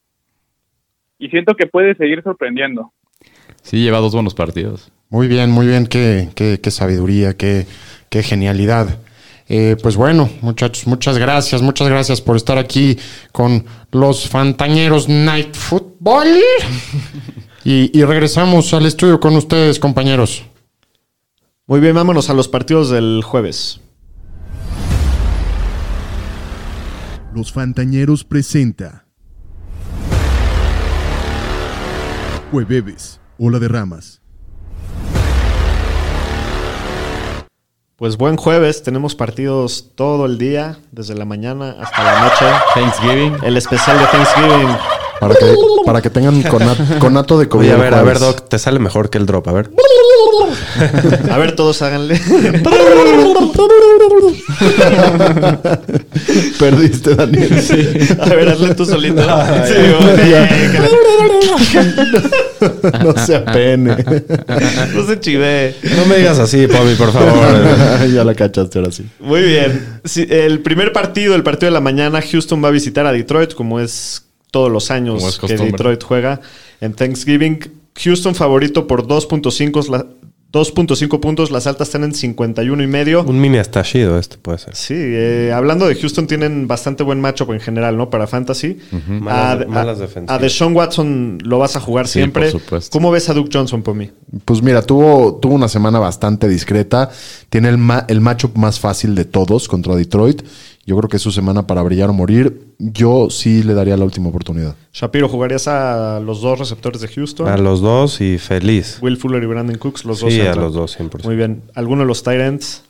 y 1.20 1.28
siento 1.30 1.56
que 1.56 1.68
puede 1.68 1.96
seguir 1.96 2.24
sorprendiendo. 2.24 2.92
Sí, 3.62 3.84
lleva 3.84 4.00
dos 4.00 4.14
buenos 4.14 4.34
partidos. 4.34 4.92
Muy 5.10 5.28
bien, 5.28 5.52
muy 5.52 5.68
bien. 5.68 5.86
Qué, 5.86 6.30
qué, 6.34 6.60
qué 6.62 6.72
sabiduría, 6.72 7.36
qué, 7.36 7.68
qué 8.10 8.24
genialidad. 8.24 9.00
Eh, 9.50 9.76
pues 9.82 9.96
bueno, 9.96 10.30
muchachos, 10.42 10.86
muchas 10.88 11.18
gracias, 11.18 11.62
muchas 11.62 11.90
gracias 11.90 12.22
por 12.22 12.36
estar 12.36 12.58
aquí 12.58 12.98
con 13.32 13.66
los 13.92 14.30
Fantañeros 14.30 15.10
Night 15.10 15.56
Football. 15.56 16.28
y, 17.66 18.00
y 18.00 18.04
regresamos 18.04 18.74
al 18.74 18.86
estudio 18.86 19.20
con 19.20 19.36
ustedes, 19.36 19.80
compañeros. 19.80 20.46
Muy 21.66 21.80
bien, 21.80 21.96
vámonos 21.96 22.30
a 22.30 22.34
los 22.34 22.48
partidos 22.48 22.90
del 22.90 23.22
jueves. 23.24 23.82
Los 27.34 27.52
Fantañeros 27.52 28.24
presenta 28.24 29.06
Jueves, 32.52 33.22
Ola 33.38 33.60
de 33.60 33.68
Ramas. 33.68 34.22
Pues 37.96 38.18
buen 38.18 38.38
jueves, 38.38 38.82
tenemos 38.82 39.14
partidos 39.14 39.92
todo 39.94 40.26
el 40.26 40.40
día, 40.40 40.80
desde 40.92 41.14
la 41.14 41.26
mañana 41.26 41.76
hasta 41.80 42.04
la 42.04 42.24
noche. 42.24 42.46
Thanksgiving. 42.74 43.36
El 43.44 43.56
especial 43.56 44.00
de 44.00 44.06
Thanksgiving. 44.06 44.78
Para 45.20 45.36
que, 45.36 45.46
para 45.86 46.02
que 46.02 46.10
tengan 46.10 46.42
cona- 46.44 46.76
conato 47.00 47.38
de 47.38 47.48
COVID. 47.50 47.66
Oye, 47.68 47.74
a 47.74 47.78
ver, 47.78 47.94
a 47.94 48.04
ver. 48.04 48.20
Doc, 48.20 48.48
te 48.48 48.58
sale 48.58 48.80
mejor 48.80 49.10
que 49.10 49.18
el 49.18 49.26
drop. 49.26 49.48
A 49.48 49.52
ver. 49.52 49.70
A 51.30 51.38
ver, 51.38 51.56
todos 51.56 51.82
háganle. 51.82 52.20
Perdiste, 56.60 57.16
Daniel. 57.16 57.52
A 58.20 58.26
ver, 58.30 58.50
hazle 58.50 58.76
tú 58.76 58.86
solito. 58.86 59.22
Sí, 59.68 59.74
no 63.04 63.26
se 63.26 63.36
apene. 63.36 63.96
No 64.94 65.06
se 65.08 65.20
chive. 65.20 65.76
No 65.98 66.06
me 66.06 66.18
digas 66.18 66.40
así, 66.40 66.68
Pomi, 66.68 66.96
por 66.96 67.12
favor. 67.12 67.34
ya 68.14 68.24
la 68.24 68.34
cachaste 68.36 68.80
ahora 68.80 68.92
sí. 68.92 69.06
Muy 69.20 69.42
bien. 69.44 70.00
Sí, 70.06 70.26
el 70.30 70.60
primer 70.62 70.92
partido, 70.94 71.36
el 71.36 71.44
partido 71.44 71.68
de 71.68 71.74
la 71.74 71.82
mañana, 71.82 72.22
Houston 72.22 72.64
va 72.64 72.70
a 72.70 72.72
visitar 72.72 73.06
a 73.06 73.12
Detroit, 73.12 73.54
como 73.54 73.80
es 73.80 74.24
todos 74.52 74.72
los 74.72 74.92
años 74.92 75.40
que. 75.40 75.56
Detroit 75.58 76.04
juega 76.04 76.42
en 76.82 76.94
Thanksgiving. 76.94 77.60
Houston 78.02 78.34
favorito 78.36 78.88
por 78.88 79.08
2.5 79.08 79.90
la- 79.90 80.06
2.5 80.52 81.20
puntos, 81.20 81.52
las 81.52 81.68
altas 81.68 81.90
están 81.90 82.04
en 82.04 82.16
51 82.16 82.82
y 82.82 82.88
medio. 82.88 83.22
Un 83.24 83.40
mini 83.40 83.60
estallido 83.60 84.18
este 84.18 84.38
puede 84.40 84.58
ser. 84.58 84.76
Sí, 84.76 84.96
eh, 84.98 85.52
hablando 85.54 85.88
de 85.88 85.94
Houston, 85.94 86.26
tienen 86.26 86.68
bastante 86.68 87.04
buen 87.04 87.22
matchup 87.22 87.52
en 87.52 87.60
general, 87.60 87.96
¿no? 87.98 88.10
Para 88.10 88.26
Fantasy. 88.26 88.80
Malas- 89.10 89.66
a, 89.66 89.70
malas 89.70 90.00
a- 90.00 90.02
defensivas. 90.02 90.36
a 90.36 90.42
Deshaun 90.42 90.76
Watson 90.76 91.38
lo 91.44 91.60
vas 91.60 91.76
a 91.76 91.80
jugar 91.80 92.08
Sí, 92.08 92.14
siempre. 92.14 92.50
por 92.52 92.62
supuesto. 92.62 92.92
¿Cómo 92.92 93.12
ves 93.12 93.30
a 93.30 93.36
Duke 93.36 93.52
Johnson 93.54 93.84
por 93.84 93.94
mí? 93.94 94.10
Pues 94.46 94.64
mira, 94.64 94.82
tuvo, 94.82 95.36
tuvo 95.36 95.54
una 95.54 95.68
semana 95.68 96.00
bastante 96.00 96.48
discreta. 96.50 97.12
Tiene 97.52 97.70
el, 97.70 97.78
ma- 97.78 98.06
el 98.08 98.20
matchup 98.20 98.58
más 98.58 98.80
fácil 98.80 99.14
de 99.14 99.26
todos 99.26 99.68
contra 99.68 99.96
Detroit. 99.96 100.42
Yo 100.90 100.98
creo 100.98 101.08
que 101.08 101.18
es 101.18 101.22
su 101.22 101.32
semana 101.32 101.68
para 101.68 101.84
brillar 101.84 102.10
o 102.10 102.14
morir. 102.14 102.74
Yo 102.80 103.30
sí 103.30 103.62
le 103.62 103.76
daría 103.76 103.96
la 103.96 104.06
última 104.06 104.30
oportunidad. 104.30 104.76
Shapiro, 104.92 105.30
¿jugarías 105.30 105.68
a 105.68 106.20
los 106.20 106.42
dos 106.42 106.58
receptores 106.58 107.00
de 107.00 107.08
Houston? 107.10 107.48
A 107.48 107.58
los 107.58 107.80
dos 107.80 108.20
y 108.22 108.40
feliz. 108.40 108.98
Will 109.00 109.16
Fuller 109.16 109.44
y 109.44 109.46
Brandon 109.46 109.78
Cooks, 109.78 110.04
los 110.04 110.20
dos. 110.20 110.34
Sí, 110.34 110.42
a 110.42 110.56
los 110.56 110.74
dos, 110.74 111.00
100%. 111.00 111.26
Muy 111.26 111.36
bien. 111.36 111.62
¿Alguno 111.76 112.02
de 112.02 112.08
los 112.08 112.24
Tyrants? 112.24 112.86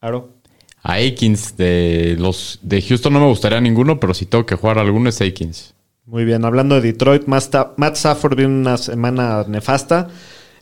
Aro. 0.00 0.30
A 0.82 0.94
Aikins 0.94 1.56
de 1.56 2.16
los 2.18 2.58
de 2.60 2.82
Houston 2.82 3.12
no 3.12 3.20
me 3.20 3.26
gustaría 3.26 3.60
ninguno, 3.60 4.00
pero 4.00 4.14
si 4.14 4.26
tengo 4.26 4.44
que 4.44 4.56
jugar 4.56 4.80
alguno 4.80 5.08
es 5.08 5.20
Aikins. 5.20 5.74
Muy 6.06 6.24
bien. 6.24 6.44
Hablando 6.44 6.74
de 6.74 6.80
Detroit, 6.80 7.26
Matt 7.26 7.94
Stafford 7.94 8.34
viene 8.34 8.52
una 8.52 8.78
semana 8.78 9.44
nefasta. 9.46 10.08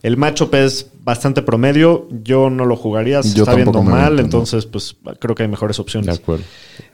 El 0.02 0.16
matchup 0.16 0.54
es 0.54 0.86
bastante 1.04 1.42
promedio. 1.42 2.08
Yo 2.22 2.48
no 2.50 2.64
lo 2.64 2.76
jugaría. 2.76 3.22
Se 3.22 3.34
Yo 3.34 3.42
está 3.42 3.54
viendo 3.54 3.82
mal. 3.82 4.12
meto, 4.12 4.14
¿no? 4.14 4.20
Entonces, 4.22 4.66
pues 4.66 4.96
creo 5.18 5.34
que 5.34 5.42
hay 5.42 5.48
mejores 5.48 5.76
De 5.76 5.82
opciones. 5.82 6.18
acuerdo. 6.18 6.44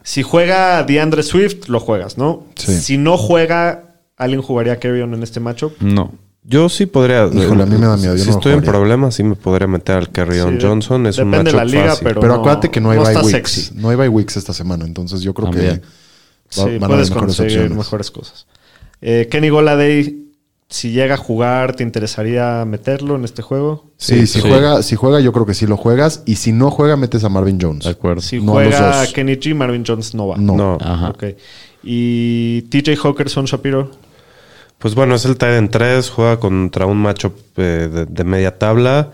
Si 0.03 0.23
juega 0.23 0.83
DeAndre 0.83 1.23
Swift, 1.23 1.69
lo 1.69 1.79
juegas, 1.81 2.19
¿no? 2.19 2.47
Sí. 2.57 2.75
Si 2.81 2.99
no 2.99 3.17
juega, 3.17 3.97
¿alguien 4.17 4.43
jugaría 4.43 4.73
a 4.75 4.77
Carrion 4.77 5.15
en 5.15 5.23
este 5.23 5.39
matchup? 5.41 5.73
No. 5.81 6.13
Yo 6.49 6.69
sí 6.69 6.87
podría. 6.87 7.27
Híjole, 7.27 7.65
a 7.65 7.67
mí 7.67 7.77
me 7.77 7.87
da 7.87 7.97
miedo, 7.97 8.15
yo 8.17 8.23
Si 8.25 8.31
no 8.31 8.37
estoy 8.37 8.53
en 8.55 8.63
problemas, 8.63 9.15
sí 9.17 9.23
me 9.25 9.35
podría 9.35 9.67
meter 9.67 9.97
al 9.97 10.11
Carrion 10.13 10.61
Sí, 10.61 10.67
Johnson. 10.67 11.07
Es 11.07 11.19
un 11.19 11.31
depende 11.31 11.51
de 11.51 11.57
matchup 11.57 11.59
la 11.59 11.65
liga, 11.81 11.91
fácil. 11.91 12.05
pero- 12.09 12.21
Pero 12.21 12.33
no, 12.35 12.39
acuérdate 12.41 12.71
que 12.71 12.81
no 12.81 12.91
hay 12.91 12.99
no 12.99 13.03
bye 13.05 13.13
está 13.13 13.25
weeks. 13.27 13.51
sexy. 13.51 13.75
No 13.75 13.89
hay 13.91 13.97
bye 13.97 14.09
weeks 14.09 14.37
esta 14.37 14.53
semana. 14.53 14.85
Entonces 14.85 15.23
yo 15.23 15.35
creo 15.35 15.51
También. 15.51 15.81
que 15.81 15.87
Sí, 16.49 16.61
va- 16.61 16.67
van 16.67 16.71
a 16.71 16.77
haber 16.77 16.89
puedes 16.89 17.11
mejores 17.11 17.37
conseguir 17.37 17.71
mejores 17.71 18.11
cosas. 18.13 18.47
Eh, 19.01 19.27
Kenny 19.29 19.49
Goladay, 19.49 20.26
si 20.69 20.91
llega 20.91 21.15
a 21.15 21.19
jugar, 21.19 21.77
¿te 21.77 21.85
interesaría 21.85 22.65
meterlo 22.67 23.15
en 23.17 23.25
este 23.25 23.41
juego? 23.43 23.93
Sí, 23.97 24.27
si 24.27 24.41
sí. 24.41 24.49
juega, 24.49 24.83
si 24.83 24.97
juega, 24.97 25.21
yo 25.21 25.33
creo 25.33 25.47
que 25.47 25.55
sí 25.55 25.67
lo 25.67 25.77
juegas. 25.77 26.23
Y 26.27 26.37
si 26.37 26.53
no 26.53 26.71
juega, 26.71 26.97
metes 26.97 27.23
a 27.25 27.29
Marvin 27.29 27.59
Jones. 27.61 27.85
De 27.85 27.91
acuerdo. 27.91 28.21
Si 28.21 28.41
No 28.41 28.53
a 28.53 28.55
juega 28.65 29.01
dos. 29.01 29.13
Kenny 29.13 29.35
G, 29.37 29.55
Marvin 29.55 29.85
Jones 29.87 30.15
no 30.15 30.29
va. 30.29 30.37
No. 30.37 30.57
No. 30.57 30.79
Ajá. 30.81 31.11
Ok. 31.11 31.25
Y 31.85 32.63
TJ 32.63 32.97
Hawkerson, 32.97 33.45
Shapiro. 33.45 33.91
Pues 34.79 34.95
bueno, 34.95 35.15
es 35.15 35.25
el 35.25 35.35
Titan 35.35 35.71
3, 35.71 36.11
juega 36.11 36.39
contra 36.39 36.85
un 36.85 36.99
matchup 36.99 37.33
eh, 37.57 37.89
de, 37.91 38.05
de 38.07 38.25
media 38.25 38.59
tabla 38.59 39.11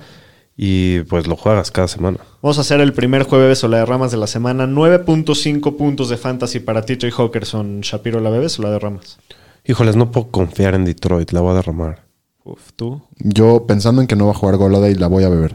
y 0.57 1.01
pues 1.01 1.27
lo 1.27 1.37
juegas 1.37 1.71
cada 1.71 1.87
semana. 1.87 2.19
Vamos 2.41 2.59
a 2.59 2.63
hacer 2.63 2.81
el 2.81 2.93
primer 2.93 3.23
jueves 3.25 3.63
o 3.63 3.69
la 3.69 3.79
de 3.79 3.87
ramas 3.87 4.11
de 4.11 4.17
la 4.17 4.27
semana. 4.27 4.67
9.5 4.67 5.77
puntos 5.77 6.09
de 6.09 6.17
fantasy 6.17 6.61
para 6.61 6.83
TJ 6.83 7.11
Hawkerson. 7.17 7.81
Shapiro, 7.83 8.21
¿la 8.21 8.31
bebes 8.31 8.59
o 8.59 8.63
la 8.63 8.71
de 8.71 8.79
ramas? 8.79 9.19
Híjoles, 9.65 9.97
no 9.97 10.11
puedo 10.11 10.29
confiar 10.31 10.75
en 10.75 10.85
Detroit, 10.85 11.31
la 11.33 11.41
voy 11.41 11.53
a 11.53 11.55
derramar. 11.55 12.03
Uf, 12.45 12.73
tú. 12.75 13.03
Yo 13.19 13.65
pensando 13.67 14.01
en 14.01 14.09
que 14.09 14.17
no 14.17 14.27
va 14.27 14.33
a 14.33 14.35
jugar 14.35 14.57
Goladay, 14.57 14.95
la 14.95 15.07
voy 15.07 15.25
a 15.25 15.29
beber. 15.29 15.55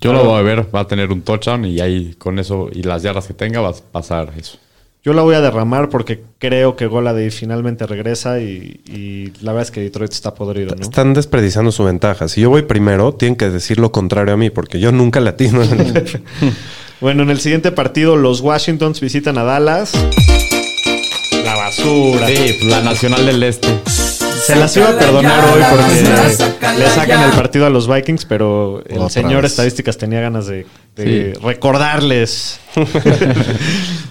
Yo 0.00 0.14
lo 0.14 0.24
voy 0.24 0.38
a 0.38 0.42
ver, 0.42 0.74
va 0.74 0.80
a 0.80 0.86
tener 0.86 1.12
un 1.12 1.20
touchdown 1.20 1.66
y 1.66 1.80
ahí 1.80 2.14
con 2.14 2.38
eso 2.38 2.70
y 2.72 2.82
las 2.84 3.02
yardas 3.02 3.26
que 3.26 3.34
tenga 3.34 3.60
va 3.60 3.68
a 3.68 3.74
pasar 3.92 4.32
eso. 4.38 4.56
Yo 5.02 5.12
la 5.12 5.22
voy 5.22 5.34
a 5.34 5.40
derramar 5.40 5.90
porque 5.90 6.22
creo 6.38 6.76
que 6.76 6.86
Goladay 6.86 7.30
finalmente 7.30 7.86
regresa 7.86 8.40
y, 8.40 8.80
y 8.86 9.32
la 9.42 9.52
verdad 9.52 9.62
es 9.62 9.70
que 9.70 9.80
Detroit 9.80 10.12
está 10.12 10.34
podrido, 10.34 10.74
¿no? 10.74 10.82
Están 10.82 11.12
desperdiciando 11.12 11.72
su 11.72 11.84
ventaja. 11.84 12.28
Si 12.28 12.40
yo 12.40 12.50
voy 12.50 12.62
primero, 12.62 13.12
tienen 13.12 13.36
que 13.36 13.50
decir 13.50 13.78
lo 13.78 13.92
contrario 13.92 14.34
a 14.34 14.36
mí, 14.38 14.48
porque 14.50 14.80
yo 14.80 14.92
nunca 14.92 15.20
latino. 15.20 15.60
Bueno, 17.00 17.22
en 17.22 17.30
el 17.30 17.40
siguiente 17.40 17.72
partido, 17.72 18.16
los 18.16 18.42
Washingtons 18.42 19.00
visitan 19.00 19.38
a 19.38 19.44
Dallas. 19.44 19.94
Basura. 21.64 22.26
Sí, 22.26 22.56
pues, 22.58 22.62
la 22.64 22.80
Nacional 22.80 23.26
del 23.26 23.42
Este. 23.42 23.68
Se 23.86 24.56
las 24.56 24.74
iba 24.76 24.88
a 24.88 24.98
perdonar 24.98 25.44
hoy 25.52 25.62
porque 25.70 26.78
le 26.78 26.88
sacan 26.90 27.22
el 27.24 27.32
partido 27.32 27.66
a 27.66 27.70
los 27.70 27.86
Vikings, 27.86 28.24
pero 28.24 28.82
el 28.88 28.96
Otra 28.98 29.10
señor 29.10 29.42
vez. 29.42 29.52
estadísticas 29.52 29.98
tenía 29.98 30.20
ganas 30.22 30.46
de, 30.46 30.66
de 30.96 31.34
Sí. 31.34 31.40
recordarles. 31.42 32.58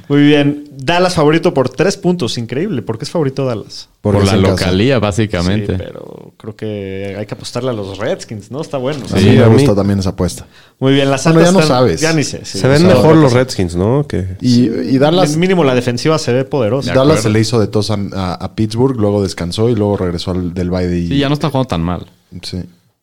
Muy 0.10 0.24
bien. 0.24 0.66
Dallas 0.76 1.14
favorito 1.14 1.53
por 1.53 1.70
tres 1.70 1.95
puntos. 1.95 2.38
Increíble. 2.38 2.82
¿Por 2.82 2.97
qué 2.97 3.05
es 3.05 3.12
favorito 3.12 3.45
Dallas? 3.45 3.88
Por, 4.01 4.16
la 4.16 4.22
casa. 4.22 4.36
localía, 4.38 4.97
básicamente. 4.99 5.74
Sí, 5.74 5.78
pero 5.78 6.34
creo 6.38 6.55
que 6.55 7.16
hay 7.18 7.26
que 7.26 7.34
apostarle 7.36 7.70
a 7.70 7.74
los 7.74 7.97
Redskins, 7.99 8.49
¿no? 8.49 8.60
Está 8.62 8.78
bueno. 8.78 9.05
A 9.12 9.16
mí 9.16 9.22
Sí, 9.22 9.30
me 9.30 9.43
a 9.43 9.47
mí- 9.47 9.53
gusta 9.53 9.76
también 9.76 9.99
esa 9.99 10.10
apuesta. 10.10 10.47
Muy 10.80 10.93
bien, 10.93 11.12
las 11.12 11.24
Bueno, 11.26 11.39
altas 11.39 11.49
ya 11.49 11.53
no 11.53 11.60
están- 11.64 11.78
sabes. 11.78 12.01
Ya 12.01 12.14
ni 12.14 12.24
sé. 12.24 12.41
sí. 12.43 12.57
Se 12.57 12.68
ven 12.68 12.88
mejor 12.88 13.16
los 13.18 13.34
Redskins, 13.34 13.76
¿no? 13.76 14.07
Que 14.07 14.36
Y, 14.41 14.64
y 14.70 14.97
Dallas, 14.97 15.38
Mínimo 15.38 15.64
la 15.64 15.76
defensiva 15.76 16.18
se 16.18 16.34
ve 16.34 16.43
poderosa. 16.43 16.93
Dallas 16.93 17.22
se 17.22 17.30
le 17.30 17.39
hizo 17.39 17.60
de 17.60 17.68
tos 17.68 17.91
a, 17.91 17.97
a- 18.16 18.34
a 18.34 18.55
Pittsburgh, 18.55 18.99
luego 18.99 19.22
descansó 19.22 19.70
y 19.70 19.76
luego 19.76 19.95
regresó 19.97 20.32
al, 20.32 20.53
del 20.55 20.70
bye 20.72 20.88
de 20.88 21.07
Sí, 21.07 21.18
ya 21.20 21.28
no 21.30 21.34
está 21.36 21.49
jugando 21.49 21.68
tan 21.68 21.82
mal. 21.82 22.07
Sí. 22.41 22.57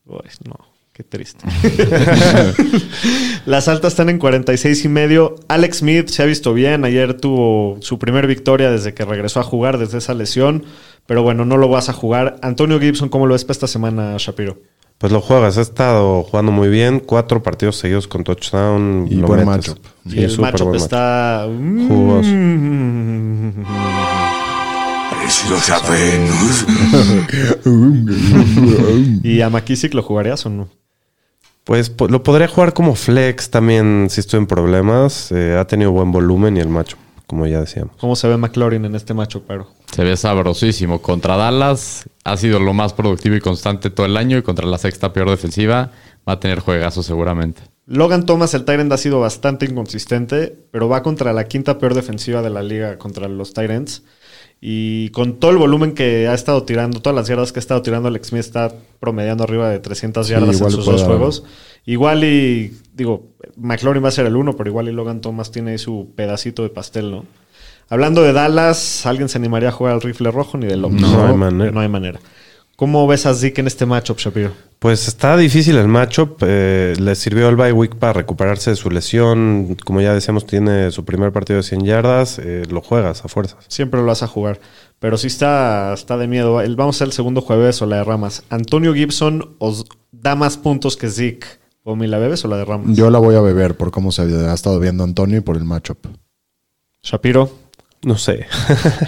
Uy, 0.06 0.18
no, 0.44 0.54
qué 0.96 1.04
triste. 1.04 1.44
Las 3.44 3.68
altas 3.68 3.92
están 3.92 4.08
en 4.08 4.18
46 4.18 4.86
y 4.86 4.88
medio. 4.88 5.34
Alex 5.46 5.78
Smith 5.78 6.08
se 6.08 6.22
ha 6.22 6.26
visto 6.26 6.54
bien. 6.54 6.86
Ayer 6.86 7.12
tuvo 7.12 7.76
su 7.82 7.98
primer 7.98 8.26
victoria 8.26 8.70
desde 8.70 8.94
que 8.94 9.04
regresó 9.04 9.40
a 9.40 9.42
jugar 9.42 9.76
desde 9.76 9.98
esa 9.98 10.14
lesión. 10.14 10.64
Pero 11.04 11.22
bueno, 11.22 11.44
no 11.44 11.58
lo 11.58 11.68
vas 11.68 11.90
a 11.90 11.92
jugar. 11.92 12.38
Antonio 12.40 12.80
Gibson, 12.80 13.10
¿cómo 13.10 13.26
lo 13.26 13.34
ves 13.34 13.44
para 13.44 13.52
esta 13.52 13.66
semana, 13.66 14.14
Shapiro? 14.16 14.56
pues 14.96 15.12
lo 15.12 15.20
juegas. 15.20 15.58
Ha 15.58 15.60
estado 15.60 16.22
jugando 16.22 16.50
muy 16.50 16.68
bien. 16.68 17.00
Cuatro 17.00 17.42
partidos 17.42 17.76
seguidos 17.76 18.08
con 18.08 18.24
touchdown. 18.24 19.06
Y 19.10 19.16
lo 19.16 19.26
buen 19.26 19.44
matchup. 19.44 19.78
Y 20.06 20.24
el 20.24 20.38
matchup 20.38 20.68
buen 20.68 20.80
está... 20.80 21.46
Jugoso. 21.46 22.30
¿Y 29.22 29.42
a 29.42 29.50
McKissick 29.50 29.92
lo 29.92 30.02
jugarías 30.02 30.46
o 30.46 30.48
no? 30.48 30.70
Pues 31.66 31.90
po- 31.90 32.06
lo 32.08 32.22
podría 32.22 32.46
jugar 32.48 32.72
como 32.72 32.94
flex 32.94 33.50
también 33.50 34.06
si 34.08 34.20
estoy 34.20 34.38
en 34.38 34.46
problemas. 34.46 35.32
Eh, 35.32 35.56
ha 35.58 35.66
tenido 35.66 35.90
buen 35.90 36.12
volumen 36.12 36.56
y 36.56 36.60
el 36.60 36.68
macho, 36.68 36.96
como 37.26 37.44
ya 37.46 37.60
decíamos. 37.60 37.96
¿Cómo 37.98 38.14
se 38.14 38.28
ve 38.28 38.36
McLaurin 38.36 38.84
en 38.84 38.94
este 38.94 39.14
matchup, 39.14 39.42
pero? 39.48 39.66
Se 39.92 40.04
ve 40.04 40.16
sabrosísimo. 40.16 41.02
Contra 41.02 41.36
Dallas 41.36 42.08
ha 42.22 42.36
sido 42.36 42.60
lo 42.60 42.72
más 42.72 42.92
productivo 42.92 43.34
y 43.34 43.40
constante 43.40 43.90
todo 43.90 44.06
el 44.06 44.16
año 44.16 44.38
y 44.38 44.42
contra 44.42 44.64
la 44.66 44.78
sexta 44.78 45.12
peor 45.12 45.28
defensiva 45.28 45.90
va 46.28 46.34
a 46.34 46.40
tener 46.40 46.60
juegazo 46.60 47.02
seguramente. 47.02 47.62
Logan 47.88 48.26
Thomas, 48.26 48.54
el 48.54 48.64
Tyrant, 48.64 48.92
ha 48.92 48.96
sido 48.96 49.20
bastante 49.20 49.64
inconsistente, 49.66 50.56
pero 50.70 50.88
va 50.88 51.02
contra 51.02 51.32
la 51.32 51.44
quinta 51.44 51.78
peor 51.78 51.94
defensiva 51.94 52.42
de 52.42 52.50
la 52.50 52.62
liga 52.62 52.98
contra 52.98 53.28
los 53.28 53.54
Tyrants. 53.54 54.02
Y 54.60 55.10
con 55.10 55.38
todo 55.38 55.50
el 55.50 55.58
volumen 55.58 55.92
que 55.92 56.28
ha 56.28 56.34
estado 56.34 56.62
tirando, 56.62 57.00
todas 57.00 57.14
las 57.14 57.28
yardas 57.28 57.52
que 57.52 57.58
ha 57.58 57.60
estado 57.60 57.82
tirando, 57.82 58.08
Alex 58.08 58.28
Smith 58.28 58.40
está 58.40 58.72
promediando 59.00 59.44
arriba 59.44 59.68
de 59.68 59.78
300 59.78 60.26
Sí, 60.26 60.32
yardas 60.32 60.60
en 60.60 60.70
sus 60.70 60.86
dos 60.86 61.02
juegos. 61.02 61.44
Igual 61.84 62.24
y, 62.24 62.74
digo, 62.94 63.28
McLaurin 63.56 64.02
va 64.02 64.08
a 64.08 64.12
ser 64.12 64.26
el 64.26 64.34
uno, 64.34 64.56
pero 64.56 64.70
igual 64.70 64.88
y 64.88 64.92
Logan 64.92 65.20
Thomas 65.20 65.52
tiene 65.52 65.72
ahí 65.72 65.78
su 65.78 66.08
pedacito 66.16 66.62
de 66.62 66.70
pastel, 66.70 67.10
¿no? 67.10 67.24
Hablando 67.88 68.22
de 68.22 68.32
Dallas, 68.32 69.06
¿alguien 69.06 69.28
se 69.28 69.38
animaría 69.38 69.68
a 69.68 69.72
jugar 69.72 69.94
al 69.94 70.00
rifle 70.00 70.32
rojo 70.32 70.58
ni 70.58 70.66
de 70.66 70.76
loco? 70.76 70.94
No 70.94 71.26
hay 71.26 71.34
manera. 71.34 71.70
No 71.70 71.80
hay 71.80 71.88
manera. 71.88 72.18
¿Cómo 72.76 73.06
ves 73.06 73.24
a 73.24 73.32
Zeke 73.34 73.60
en 73.62 73.66
este 73.66 73.86
matchup, 73.86 74.18
Shapiro? 74.18 74.52
Pues 74.78 75.08
está 75.08 75.36
difícil 75.38 75.76
el 75.78 75.88
matchup. 75.88 76.42
eh, 76.42 76.94
le 76.98 77.14
sirvió 77.14 77.48
el 77.48 77.56
bye 77.56 77.72
week 77.72 77.96
para 77.96 78.12
recuperarse 78.12 78.70
de 78.70 78.76
su 78.76 78.90
lesión. 78.90 79.76
Como 79.84 80.02
ya 80.02 80.12
decíamos, 80.12 80.44
tiene 80.46 80.90
su 80.90 81.04
primer 81.06 81.32
partido 81.32 81.56
de 81.56 81.62
100 81.62 81.84
yardas. 81.86 82.38
eh, 82.38 82.64
lo 82.70 82.82
juegas 82.82 83.24
a 83.24 83.28
fuerzas. 83.28 83.64
Siempre 83.68 84.00
lo 84.00 84.06
vas 84.06 84.22
a 84.22 84.26
jugar. 84.26 84.60
Pero 84.98 85.16
sí 85.16 85.26
está, 85.28 85.94
está 85.94 86.18
de 86.18 86.26
miedo. 86.26 86.60
El, 86.60 86.76
vamos 86.76 86.96
a 86.96 86.98
hacer 86.98 87.06
el 87.08 87.12
segundo 87.12 87.40
jueves 87.40 87.80
o 87.80 87.86
la 87.86 87.96
de 87.96 88.04
Ramas. 88.04 88.44
¿Antonio 88.50 88.92
Gibson 88.92 89.56
os 89.58 89.86
da 90.12 90.34
más 90.36 90.58
puntos 90.58 90.96
que 90.98 91.08
Zeke? 91.08 91.46
¿O 91.82 91.96
me 91.96 92.08
la 92.08 92.18
bebes 92.18 92.44
o 92.44 92.48
la 92.48 92.58
de 92.58 92.64
Ramas? 92.66 92.94
Yo 92.96 93.08
la 93.10 93.18
voy 93.18 93.36
a 93.36 93.40
beber 93.40 93.74
por 93.76 93.90
cómo 93.90 94.12
se 94.12 94.22
ha 94.22 94.52
estado 94.52 94.78
viendo 94.80 95.02
Antonio 95.04 95.38
y 95.38 95.40
por 95.40 95.56
el 95.56 95.64
matchup. 95.64 95.98
Shapiro. 97.02 97.50
No 98.02 98.18
sé. 98.18 98.46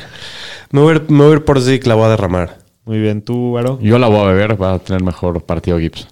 Me 0.71 0.81
voy, 0.81 0.93
a 0.93 0.97
ir, 0.97 1.11
me 1.11 1.25
voy 1.25 1.33
a 1.33 1.37
ir 1.37 1.45
por 1.45 1.61
Zeke, 1.63 1.89
la 1.89 1.95
voy 1.95 2.05
a 2.05 2.09
derramar. 2.11 2.59
Muy 2.89 3.01
bien, 3.01 3.21
tú, 3.21 3.59
Aro. 3.59 3.79
Yo 3.83 3.99
la 3.99 4.09
voy 4.09 4.21
a 4.21 4.33
beber, 4.33 4.61
va 4.61 4.73
a 4.73 4.79
tener 4.79 5.03
mejor 5.03 5.43
partido 5.43 5.79
Gibson. 5.79 6.09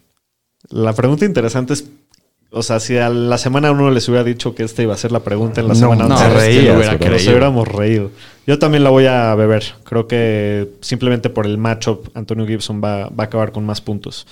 La 0.68 0.92
pregunta 0.92 1.24
interesante 1.24 1.72
es, 1.72 1.88
o 2.50 2.62
sea, 2.62 2.80
si 2.80 2.98
a 2.98 3.08
la 3.08 3.38
semana 3.38 3.72
uno 3.72 3.90
les 3.90 4.06
hubiera 4.10 4.22
dicho 4.22 4.54
que 4.54 4.62
esta 4.62 4.82
iba 4.82 4.92
a 4.92 4.98
ser 4.98 5.10
la 5.10 5.20
pregunta 5.20 5.62
en 5.62 5.68
la 5.68 5.72
No, 5.72 5.80
semana 5.80 6.06
no, 6.06 6.14
once, 6.16 6.28
se 6.28 6.34
reía, 6.34 6.72
lo 6.72 6.78
hubiera. 6.78 6.98
Nos 6.98 7.26
hubiéramos 7.26 7.66
reído. 7.66 8.10
Yo 8.46 8.58
también 8.58 8.84
la 8.84 8.90
voy 8.90 9.06
a 9.06 9.34
beber. 9.34 9.64
Creo 9.84 10.06
que 10.06 10.68
simplemente 10.82 11.30
por 11.30 11.46
el 11.46 11.56
matchup, 11.56 12.10
Antonio 12.12 12.46
Gibson 12.46 12.82
va, 12.84 13.08
va 13.08 13.24
a 13.24 13.26
acabar 13.28 13.52
con 13.52 13.64
más 13.64 13.80
puntos. 13.80 14.26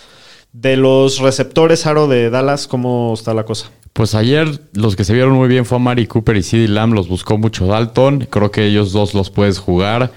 De 0.53 0.77
los 0.77 1.21
receptores, 1.21 1.87
Aro 1.87 2.09
de 2.09 2.29
Dallas, 2.29 2.67
¿cómo 2.69 3.15
está 3.15 3.33
la 3.33 3.45
cosa? 3.45 3.71
Pues 3.95 4.15
ayer 4.15 4.61
los 4.75 4.97
que 4.97 5.05
se 5.05 5.15
vieron 5.15 5.33
muy 5.33 5.49
bien 5.49 5.65
fue 5.65 5.77
a 5.77 5.81
Mari 5.81 6.07
Cooper 6.07 6.37
y 6.37 6.43
CD 6.43 6.69
Lamb, 6.69 6.93
los 6.93 7.09
buscó 7.09 7.39
mucho 7.39 7.67
Dalton. 7.67 8.27
Creo 8.29 8.51
que 8.51 8.67
ellos 8.67 8.93
dos 8.93 9.15
los 9.15 9.31
puedes 9.31 9.59
jugar. 9.59 10.13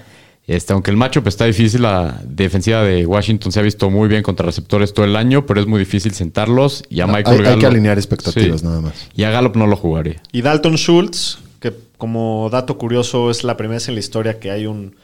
Este, 0.48 0.72
aunque 0.72 0.90
el 0.90 0.96
matchup 0.96 1.26
está 1.28 1.44
difícil, 1.44 1.82
la 1.82 2.20
defensiva 2.24 2.82
de 2.82 3.04
Washington 3.06 3.52
se 3.52 3.60
ha 3.60 3.62
visto 3.62 3.90
muy 3.90 4.08
bien 4.08 4.22
contra 4.22 4.46
receptores 4.46 4.92
todo 4.94 5.04
el 5.04 5.14
año, 5.14 5.44
pero 5.46 5.60
es 5.60 5.66
muy 5.66 5.78
difícil 5.78 6.12
sentarlos. 6.14 6.82
Y 6.88 7.00
a 7.00 7.04
Hay- 7.04 7.10
Michael 7.12 7.36
hay 7.40 7.44
Gallup. 7.44 7.60
que 7.60 7.66
alinear 7.66 7.98
expectativas, 7.98 8.60
Sí. 8.60 8.66
nada 8.66 8.80
más. 8.80 8.94
Y 9.14 9.24
a 9.24 9.30
Gallup 9.30 9.56
no 9.56 9.66
lo 9.66 9.76
jugaría. 9.76 10.20
Y 10.32 10.40
Dalton 10.42 10.76
Schultz, 10.76 11.38
que 11.60 11.72
como 11.98 12.48
dato 12.50 12.78
curioso 12.78 13.30
es 13.30 13.44
la 13.44 13.56
primera 13.58 13.76
vez 13.76 13.88
en 13.88 13.94
la 13.94 14.00
historia 14.00 14.40
que 14.40 14.50
hay 14.50 14.66
un, 14.66 14.96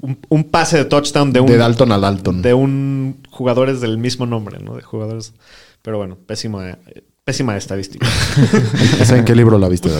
un, 0.00 0.18
un 0.30 0.44
pase 0.44 0.78
de 0.78 0.86
touchdown 0.86 1.32
de 1.34 1.40
un, 1.40 1.46
De 1.48 1.58
Dalton 1.58 1.92
a 1.92 1.98
Dalton. 1.98 2.40
de 2.40 2.54
un 2.54 3.18
jugadores 3.30 3.82
del 3.82 3.98
mismo 3.98 4.24
nombre, 4.24 4.60
¿no? 4.60 4.76
De 4.76 4.82
jugadores. 4.82 5.34
Pero 5.82 5.98
bueno, 5.98 6.16
pésima, 6.26 6.78
pésima 7.24 7.56
estadística. 7.56 8.06
¿Esa 9.00 9.16
en 9.16 9.24
qué 9.24 9.34
libro 9.34 9.58
la 9.58 9.68
viste, 9.68 9.90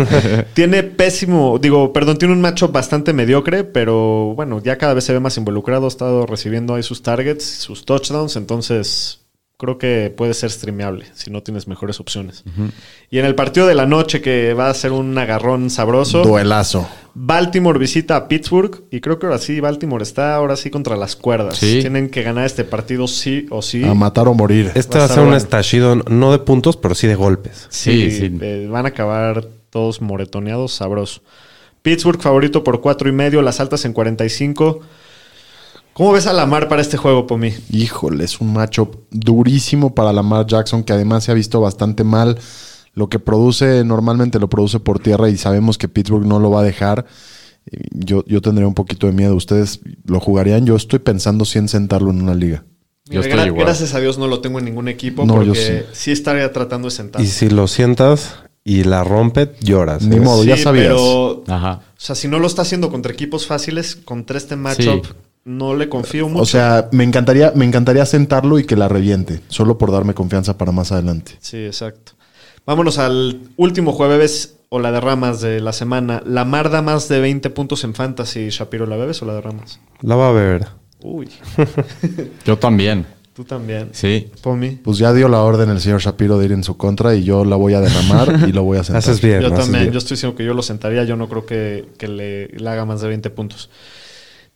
tiene 0.54 0.82
pésimo, 0.82 1.58
digo, 1.58 1.92
perdón, 1.92 2.18
tiene 2.18 2.34
un 2.34 2.40
macho 2.40 2.68
bastante 2.68 3.12
mediocre, 3.12 3.64
pero 3.64 4.34
bueno, 4.34 4.62
ya 4.62 4.78
cada 4.78 4.94
vez 4.94 5.04
se 5.04 5.12
ve 5.12 5.20
más 5.20 5.36
involucrado, 5.36 5.86
ha 5.86 5.88
estado 5.88 6.26
recibiendo 6.26 6.74
ahí 6.74 6.82
sus 6.82 7.02
targets, 7.02 7.44
sus 7.44 7.84
touchdowns, 7.84 8.36
entonces 8.36 9.25
creo 9.58 9.78
que 9.78 10.12
puede 10.14 10.34
ser 10.34 10.50
streameable 10.50 11.06
si 11.14 11.30
no 11.30 11.42
tienes 11.42 11.66
mejores 11.66 11.98
opciones. 12.00 12.44
Y 13.10 13.18
en 13.18 13.24
el 13.24 13.34
partido 13.34 13.66
de 13.66 13.74
la 13.74 13.86
noche 13.86 14.20
que 14.20 14.52
va 14.54 14.68
a 14.68 14.74
ser 14.74 14.92
un 14.92 15.16
agarrón 15.16 15.70
sabroso, 15.70 16.22
Duelazo. 16.22 16.86
Baltimore 17.14 17.78
visita 17.78 18.16
a 18.16 18.28
Pittsburgh 18.28 18.84
y 18.90 19.00
creo 19.00 19.18
que 19.18 19.24
ahora 19.26 19.38
sí, 19.38 19.58
Baltimore 19.60 20.02
está 20.02 20.34
ahora 20.34 20.56
sí 20.56 20.68
contra 20.68 20.96
las 20.96 21.16
cuerdas. 21.16 21.56
Sí. 21.56 21.78
Tienen 21.80 22.10
que 22.10 22.22
ganar 22.22 22.44
este 22.44 22.64
partido 22.64 23.08
sí 23.08 23.46
o 23.50 23.62
sí. 23.62 23.82
A 23.84 23.94
matar 23.94 24.28
o 24.28 24.34
morir. 24.34 24.72
Este 24.74 24.98
Va 24.98 25.04
va 25.04 25.04
a 25.06 25.08
ser 25.08 25.18
un 25.20 25.24
bueno. 25.26 25.36
estallido, 25.38 25.96
no 25.96 26.32
de 26.32 26.38
puntos, 26.40 26.76
pero 26.76 26.94
sí 26.94 27.06
de 27.06 27.14
golpes. 27.14 27.66
Sí, 27.70 28.10
Sí, 28.10 28.28
sí. 28.28 28.38
eh, 28.42 28.68
van 28.70 28.84
a 28.84 28.88
acabar 28.90 29.46
todos 29.70 30.02
moretoneados, 30.02 30.72
sabroso. 30.74 31.22
Pittsburgh 31.80 32.20
favorito 32.20 32.62
por 32.64 32.80
cuatro 32.82 33.08
y 33.08 33.12
medio, 33.12 33.40
las 33.40 33.60
altas 33.60 33.84
en 33.86 33.92
45. 33.94 34.80
¿Cómo 35.96 36.12
ves 36.12 36.26
a 36.26 36.34
Lamar 36.34 36.68
para 36.68 36.82
este 36.82 36.98
juego, 36.98 37.26
Pomi? 37.26 37.54
Híjole, 37.70 38.24
es 38.24 38.38
un 38.42 38.52
matchup 38.52 38.96
durísimo 39.10 39.94
para 39.94 40.12
Lamar 40.12 40.46
Jackson, 40.46 40.84
que 40.84 40.92
además 40.92 41.24
se 41.24 41.30
ha 41.30 41.34
visto 41.34 41.58
bastante 41.58 42.04
mal. 42.04 42.38
Lo 42.92 43.08
que 43.08 43.18
produce 43.18 43.82
normalmente 43.82 44.38
lo 44.38 44.48
produce 44.50 44.78
por 44.78 44.98
tierra 44.98 45.30
y 45.30 45.38
sabemos 45.38 45.78
que 45.78 45.88
Pittsburgh 45.88 46.26
no 46.26 46.38
lo 46.38 46.50
va 46.50 46.60
a 46.60 46.64
dejar. 46.64 47.06
Yo, 47.92 48.24
yo 48.26 48.42
tendría 48.42 48.68
un 48.68 48.74
poquito 48.74 49.06
de 49.06 49.14
miedo. 49.14 49.34
¿Ustedes 49.34 49.80
lo 50.04 50.20
jugarían? 50.20 50.66
Yo 50.66 50.76
estoy 50.76 50.98
pensando 50.98 51.46
si 51.46 51.58
en 51.58 51.68
sentarlo 51.68 52.10
en 52.10 52.20
una 52.22 52.34
liga. 52.34 52.64
Yo 53.06 53.20
Mira, 53.20 53.22
estoy 53.22 53.38
gra- 53.40 53.46
igual. 53.46 53.64
Gracias 53.64 53.94
a 53.94 54.00
Dios 54.00 54.18
no 54.18 54.26
lo 54.26 54.40
tengo 54.40 54.58
en 54.58 54.66
ningún 54.66 54.88
equipo 54.88 55.24
No, 55.24 55.42
yo 55.42 55.52
porque 55.54 55.84
sí. 55.92 56.10
estaría 56.12 56.52
tratando 56.52 56.88
de 56.88 56.94
sentar. 56.94 57.22
Y 57.22 57.26
si 57.26 57.48
lo 57.48 57.68
sientas 57.68 58.34
y 58.64 58.84
la 58.84 59.02
rompe, 59.02 59.54
lloras. 59.62 60.02
Ni 60.02 60.16
¿eh? 60.16 60.20
modo, 60.20 60.44
ya 60.44 60.58
sabías. 60.58 60.88
Pero, 60.88 61.02
o 61.02 61.44
Ajá. 61.48 61.80
sea, 61.96 62.14
si 62.14 62.28
no 62.28 62.38
lo 62.38 62.46
está 62.46 62.62
haciendo 62.62 62.90
contra 62.90 63.12
equipos 63.12 63.46
fáciles, 63.46 63.96
contra 63.96 64.36
este 64.36 64.56
matchup, 64.56 65.06
Sí. 65.06 65.12
No 65.46 65.74
le 65.76 65.88
confío 65.88 66.28
mucho. 66.28 66.42
O 66.42 66.46
sea, 66.46 66.88
me 66.92 67.04
encantaría, 67.04 67.52
me 67.54 67.64
encantaría 67.64 68.04
sentarlo 68.04 68.58
y 68.58 68.64
que 68.66 68.76
la 68.76 68.88
reviente, 68.88 69.40
solo 69.48 69.78
por 69.78 69.92
darme 69.92 70.12
confianza 70.12 70.58
para 70.58 70.72
más 70.72 70.90
adelante. 70.92 71.32
Sí, 71.40 71.64
exacto. 71.64 72.12
Vámonos 72.66 72.98
al 72.98 73.40
último 73.56 73.92
jueves 73.92 74.56
o 74.70 74.80
la 74.80 74.90
de 74.90 75.00
ramas 75.00 75.40
de 75.40 75.60
la 75.60 75.72
semana. 75.72 76.20
La 76.26 76.44
Mar 76.44 76.68
da 76.70 76.82
más 76.82 77.08
de 77.08 77.20
20 77.20 77.48
puntos 77.50 77.84
en 77.84 77.94
Fantasy. 77.94 78.48
Shapiro, 78.50 78.86
¿la 78.86 78.96
bebes 78.96 79.22
o 79.22 79.24
la 79.26 79.34
de 79.34 79.40
ramas? 79.40 79.78
La 80.02 80.16
va 80.16 80.28
a 80.28 80.32
ver. 80.32 80.66
Uy, 81.02 81.28
Yo 82.44 82.58
también. 82.58 83.06
tú 83.32 83.44
también. 83.44 83.90
Sí. 83.92 84.28
Pomi. 84.42 84.70
Pues 84.82 84.98
ya 84.98 85.12
dio 85.12 85.28
la 85.28 85.42
orden 85.42 85.70
el 85.70 85.78
señor 85.80 86.00
Shapiro 86.00 86.38
de 86.38 86.46
ir 86.46 86.52
en 86.52 86.64
su 86.64 86.76
contra 86.76 87.14
y 87.14 87.22
yo 87.22 87.44
la 87.44 87.54
voy 87.54 87.74
a 87.74 87.80
derramar 87.80 88.48
y 88.48 88.52
lo 88.52 88.64
voy 88.64 88.78
a 88.78 88.82
sentar. 88.84 88.98
Haces 88.98 89.20
bien. 89.20 89.42
Yo 89.42 89.46
haces 89.46 89.60
también, 89.60 89.82
bien. 89.84 89.92
yo 89.92 89.98
estoy 89.98 90.16
diciendo 90.16 90.36
que 90.36 90.44
yo 90.44 90.54
lo 90.54 90.62
sentaría. 90.62 91.04
Yo 91.04 91.14
no 91.14 91.28
creo 91.28 91.46
que, 91.46 91.86
que 91.98 92.08
le, 92.08 92.48
le 92.48 92.68
haga 92.68 92.84
más 92.84 93.00
de 93.00 93.06
20 93.08 93.30
puntos. 93.30 93.70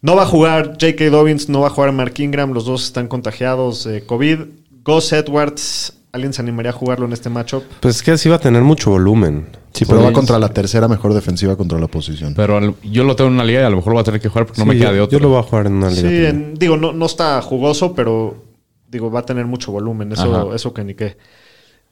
No 0.03 0.17
va 0.17 0.23
a 0.23 0.27
jugar 0.27 0.69
J.K. 0.81 1.11
Dobbins, 1.11 1.49
no 1.49 1.61
va 1.61 1.67
a 1.67 1.71
jugar 1.71 1.93
Mark 1.93 2.15
Ingram. 2.19 2.53
Los 2.53 2.65
dos 2.65 2.85
están 2.85 3.07
contagiados 3.09 3.85
de 3.85 4.03
COVID. 4.07 4.39
Gus 4.83 5.13
Edwards, 5.13 5.93
¿alguien 6.13 6.33
se 6.33 6.41
animaría 6.41 6.71
a 6.71 6.75
jugarlo 6.75 7.05
en 7.07 7.13
este 7.13 7.29
matchup? 7.29 7.63
Pues 7.81 7.97
es 7.97 8.03
que 8.03 8.13
así 8.13 8.29
va 8.31 8.37
a 8.37 8.41
tener 8.41 8.63
mucho 8.63 8.91
volumen. 8.91 9.47
Sí, 9.73 9.85
pero 9.85 10.03
va 10.03 10.13
contra 10.13 10.39
la 10.39 10.49
tercera 10.49 10.89
mejor 10.89 11.13
defensiva 11.15 11.55
contra 11.57 11.79
la 11.79 11.87
posición. 11.87 12.35
Pero 12.35 12.57
al- 12.57 12.75
yo 12.83 13.05
lo 13.05 13.15
tengo 13.15 13.29
en 13.29 13.35
una 13.35 13.45
liga 13.45 13.61
y 13.61 13.65
a 13.65 13.71
lo 13.71 13.77
mejor 13.77 13.91
lo 13.93 13.95
voy 13.97 14.01
a 14.01 14.05
tener 14.05 14.21
que 14.21 14.29
jugar 14.29 14.47
porque 14.47 14.61
no 14.61 14.65
Sí, 14.65 14.69
me 14.71 14.79
queda 14.79 14.89
yo, 14.89 14.95
de 14.95 15.01
otro. 15.03 15.19
yo 15.19 15.23
lo 15.23 15.29
voy 15.31 15.39
a 15.39 15.43
jugar 15.43 15.67
en 15.67 15.75
una 15.75 15.91
liga. 15.91 16.01
Sí, 16.09 16.15
también. 16.25 16.27
en- 16.37 16.55
digo, 16.55 16.77
no, 16.79 16.93
no 16.93 17.07
está 17.07 17.41
jugoso, 17.43 17.95
pero 17.95 18.43
digo, 18.89 19.11
va 19.11 19.21
a 19.21 19.27
tener 19.27 19.45
mucho 19.47 19.71
volumen. 19.71 20.11
Eso, 20.13 20.35
Ajá. 20.49 20.57
eso 20.57 20.73
que 20.75 20.83
ni 20.83 20.95
qué. 20.95 21.19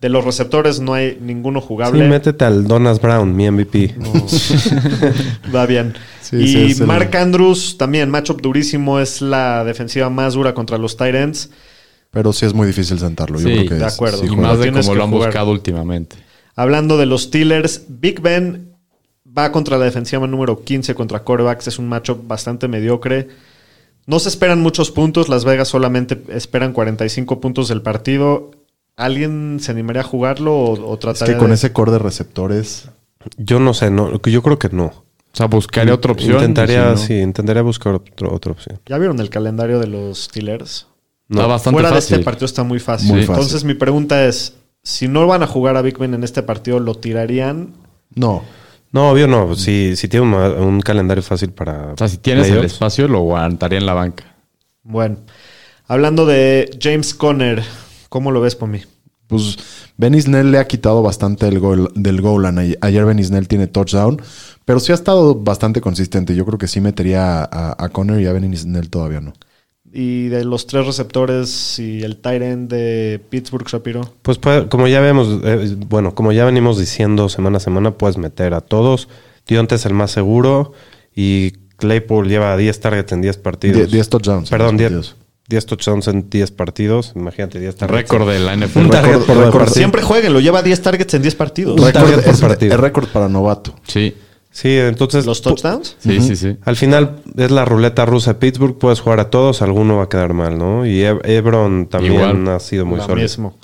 De 0.00 0.08
los 0.08 0.24
receptores 0.24 0.80
no 0.80 0.94
hay 0.94 1.18
ninguno 1.20 1.60
Sí, 1.60 1.66
jugable. 1.68 2.08
métete 2.08 2.44
al 2.44 2.66
Donas 2.66 3.00
Brown, 3.00 3.34
mi 3.36 3.50
MVP. 3.50 3.94
Va 5.54 5.66
bien. 5.66 5.94
Sí, 6.30 6.36
y 6.36 6.48
sí, 6.48 6.64
es 6.72 6.80
el- 6.80 6.86
Mark 6.86 7.14
Andrews 7.16 7.76
también, 7.78 8.10
matchup 8.10 8.40
durísimo, 8.40 9.00
es 9.00 9.20
la 9.22 9.64
defensiva 9.64 10.10
más 10.10 10.34
dura 10.34 10.54
contra 10.54 10.76
los 10.78 10.96
Titans. 10.96 11.50
Pero 12.10 12.32
sí 12.32 12.46
es 12.46 12.54
muy 12.54 12.66
difícil 12.66 12.98
sentarlo. 12.98 13.38
Yo 13.38 13.44
creo 13.44 13.66
que 13.68 13.74
de 13.74 13.86
es- 13.86 13.94
acuerdo. 13.94 14.18
sí 14.18 14.26
y 14.30 14.36
más 14.36 14.58
de 14.58 14.72
como 14.72 14.94
lo 14.94 15.04
han 15.04 15.10
jugar. 15.10 15.28
buscado 15.28 15.50
últimamente. 15.50 16.16
Hablando 16.56 16.96
de 16.98 17.06
los 17.06 17.22
Steelers, 17.24 17.82
Big 17.88 18.20
Ben 18.20 18.72
va 19.36 19.52
contra 19.52 19.78
la 19.78 19.84
defensiva 19.84 20.26
número 20.26 20.64
15 20.64 20.94
contra 20.94 21.22
corebacks. 21.22 21.68
Es 21.68 21.78
un 21.78 21.88
matchup 21.88 22.26
bastante 22.26 22.66
mediocre. 22.66 23.28
No 24.06 24.18
se 24.18 24.28
esperan 24.30 24.60
muchos 24.62 24.90
puntos. 24.90 25.28
Las 25.28 25.44
Vegas 25.44 25.68
solamente 25.68 26.20
esperan 26.30 26.72
45 26.72 27.40
puntos 27.40 27.68
del 27.68 27.82
partido. 27.82 28.50
¿Alguien 28.96 29.58
se 29.60 29.70
animaría 29.70 30.00
a 30.02 30.04
jugarlo 30.04 30.56
o, 30.56 30.72
o 30.94 31.10
Es 31.12 31.22
que 31.22 31.36
con 31.36 31.48
de- 31.48 31.54
ese 31.54 31.72
core 31.72 31.92
de 31.92 31.98
receptores. 32.00 32.88
Yo 33.36 33.60
no 33.60 33.74
sé, 33.74 33.90
no, 33.90 34.20
yo 34.22 34.42
creo 34.42 34.58
que 34.58 34.70
no. 34.70 35.04
O 35.38 35.40
sea, 35.40 35.46
buscaré 35.46 35.92
otra 35.92 36.10
opción. 36.10 36.32
Intentaría, 36.34 36.96
si 36.96 37.00
no- 37.02 37.06
sí, 37.06 37.14
intentaría 37.20 37.62
buscar 37.62 37.94
otro- 37.94 38.34
otra 38.34 38.50
opción. 38.52 38.80
¿Ya 38.86 38.98
vieron 38.98 39.20
el 39.20 39.30
calendario 39.30 39.78
de 39.78 39.86
los 39.86 40.24
Steelers? 40.24 40.88
Está 41.30 41.46
bastante 41.46 41.74
Fuera 41.74 41.92
de 41.92 41.98
este 42.00 42.18
partido 42.20 42.46
está 42.46 42.64
muy 42.64 42.80
fácil. 42.80 43.08
Muy 43.10 43.20
fácil. 43.20 43.34
Entonces 43.34 43.62
mi 43.64 43.74
pregunta 43.74 44.24
es, 44.24 44.54
si 44.82 45.06
no 45.06 45.26
van 45.28 45.44
a 45.44 45.46
jugar 45.46 45.76
a 45.76 45.82
Big 45.82 45.96
Ben 45.96 46.12
en 46.14 46.24
este 46.24 46.42
partido, 46.42 46.80
¿lo 46.80 46.96
tirarían? 46.96 47.74
No. 48.14 48.42
No, 48.90 49.10
obvio 49.10 49.28
no. 49.28 49.54
Si, 49.54 49.94
si 49.94 50.08
tiene 50.08 50.26
un, 50.26 50.34
un 50.34 50.80
calendario 50.80 51.22
fácil 51.22 51.50
para. 51.52 51.92
O 51.92 51.96
sea, 51.96 52.08
si 52.08 52.16
tienes 52.16 52.48
el 52.48 52.64
espacio, 52.64 53.06
lo 53.06 53.18
aguantaría 53.18 53.78
en 53.78 53.86
la 53.86 53.94
banca. 53.94 54.24
Bueno, 54.82 55.18
hablando 55.86 56.26
de 56.26 56.70
James 56.82 57.14
Conner, 57.14 57.62
¿cómo 58.08 58.32
lo 58.32 58.40
ves 58.40 58.56
por 58.56 58.68
mí? 58.70 58.80
Pues 59.28 59.58
Snell 60.20 60.50
le 60.50 60.58
ha 60.58 60.66
quitado 60.66 61.02
bastante 61.02 61.46
el 61.46 61.60
gol, 61.60 61.92
del 61.94 62.20
goal 62.20 62.42
line. 62.42 62.76
Ayer 62.80 63.24
Snell 63.24 63.46
tiene 63.46 63.66
touchdown, 63.68 64.20
pero 64.64 64.80
sí 64.80 64.90
ha 64.92 64.94
estado 64.96 65.34
bastante 65.36 65.80
consistente. 65.80 66.34
Yo 66.34 66.44
creo 66.44 66.58
que 66.58 66.66
sí 66.66 66.80
metería 66.80 67.44
a, 67.44 67.76
a 67.84 67.88
Conner 67.90 68.20
y 68.20 68.26
a 68.26 68.56
Snell 68.56 68.88
todavía 68.90 69.20
no. 69.20 69.32
Y 69.90 70.28
de 70.28 70.44
los 70.44 70.66
tres 70.66 70.86
receptores 70.86 71.78
y 71.78 72.02
el 72.02 72.18
tight 72.18 72.42
end 72.42 72.70
de 72.70 73.20
Pittsburgh, 73.30 73.66
Shapiro. 73.66 74.12
Pues 74.22 74.36
puede- 74.38 74.68
como 74.68 74.86
ya 74.86 75.00
vemos, 75.00 75.40
eh, 75.44 75.76
bueno, 75.88 76.14
como 76.14 76.32
ya 76.32 76.44
venimos 76.44 76.78
diciendo 76.78 77.28
semana 77.28 77.56
a 77.56 77.60
semana, 77.60 77.92
puedes 77.92 78.18
meter 78.18 78.52
a 78.54 78.60
todos. 78.60 79.08
Dionte 79.46 79.76
es 79.76 79.86
el 79.86 79.94
más 79.94 80.10
seguro 80.10 80.72
y 81.14 81.52
Claypool 81.78 82.28
lleva 82.28 82.56
10 82.56 82.80
targets 82.80 83.12
en 83.12 83.22
10 83.22 83.38
partidos. 83.38 83.78
Die- 83.82 83.86
10 83.96 84.08
touchdowns. 84.10 84.50
Perdón, 84.50 84.72
los 84.72 84.78
10, 84.78 84.90
partidos. 84.92 85.16
10 85.48 85.66
touchdowns 85.66 86.08
en 86.08 86.28
10 86.28 86.50
partidos. 86.52 87.12
Imagínate 87.16 87.58
10 87.58 87.74
targets. 87.76 88.02
Récord 88.10 88.28
de 88.28 88.38
la 88.38 88.54
NFL. 88.56 88.78
Un 88.80 88.90
target 88.90 89.18
por 89.20 89.36
récord. 89.38 89.68
Siempre 89.70 90.02
jueguen, 90.02 90.32
lo 90.34 90.40
lleva 90.40 90.62
10 90.62 90.82
targets 90.82 91.14
en 91.14 91.22
10 91.22 91.34
partidos. 91.34 91.80
Un 91.80 91.86
Récord- 91.86 91.92
target 91.92 92.24
por 92.24 92.40
partido. 92.48 92.74
es 92.74 92.80
récord 92.80 93.08
para 93.08 93.28
novato. 93.28 93.74
Sí, 93.86 94.14
Sí, 94.50 94.76
entonces. 94.76 95.24
¿Los 95.26 95.42
touchdowns? 95.42 95.96
sí, 95.98 96.20
sí, 96.20 96.34
sí. 96.34 96.56
Al 96.64 96.74
final 96.74 97.20
es 97.36 97.50
la 97.50 97.64
ruleta 97.64 98.06
rusa 98.06 98.32
de 98.32 98.38
Pittsburgh, 98.40 98.76
puedes 98.78 98.98
jugar 99.00 99.20
a 99.20 99.30
todos, 99.30 99.60
alguno 99.62 99.98
va 99.98 100.04
a 100.04 100.08
quedar 100.08 100.32
mal, 100.32 100.58
¿no? 100.58 100.84
Y 100.86 101.00
Eb- 101.02 101.20
Ebron 101.24 101.86
también 101.86 102.14
Igual. 102.14 102.48
ha 102.48 102.58
sido 102.58 102.84
muy 102.86 102.98
sólido. 103.00 103.16
mismo. 103.16 103.56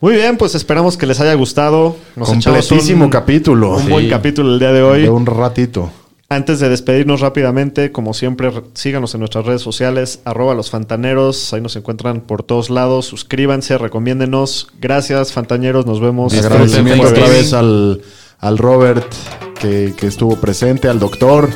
Muy 0.00 0.14
bien, 0.14 0.36
pues 0.36 0.54
esperamos 0.54 0.96
que 0.96 1.06
les 1.06 1.20
haya 1.20 1.32
gustado. 1.34 1.96
Nos 2.16 2.28
Completísimo 2.28 3.04
un, 3.04 3.10
capítulo. 3.10 3.76
Un 3.76 3.82
Sí. 3.84 3.88
buen 3.90 4.08
capítulo 4.10 4.52
el 4.52 4.58
día 4.58 4.72
de 4.72 4.82
hoy. 4.82 5.02
De 5.02 5.10
un 5.10 5.24
ratito. 5.26 5.90
Antes 6.32 6.60
de 6.60 6.68
despedirnos 6.68 7.20
rápidamente, 7.20 7.90
como 7.90 8.14
siempre, 8.14 8.50
re- 8.50 8.62
síganos 8.74 9.14
en 9.14 9.18
nuestras 9.18 9.44
redes 9.46 9.62
sociales, 9.62 10.20
arroba 10.24 10.54
los 10.54 10.70
fantaneros, 10.70 11.52
ahí 11.52 11.60
nos 11.60 11.74
encuentran 11.74 12.20
por 12.20 12.44
todos 12.44 12.70
lados, 12.70 13.06
suscríbanse, 13.06 13.76
recomiéndenos. 13.78 14.68
Gracias, 14.80 15.32
fantañeros, 15.32 15.86
nos 15.86 16.00
vemos. 16.00 16.32
Agradecimiento 16.32 17.08
otra 17.08 17.28
vez 17.28 17.52
al, 17.52 18.02
al 18.38 18.58
Robert 18.58 19.12
que, 19.60 19.92
que 19.96 20.06
estuvo 20.06 20.36
presente, 20.36 20.88
al 20.88 21.00
doctor. 21.00 21.50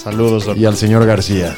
Saludos, 0.00 0.44
Doc. 0.46 0.56
y 0.56 0.64
al 0.64 0.76
señor 0.76 1.04
García. 1.06 1.56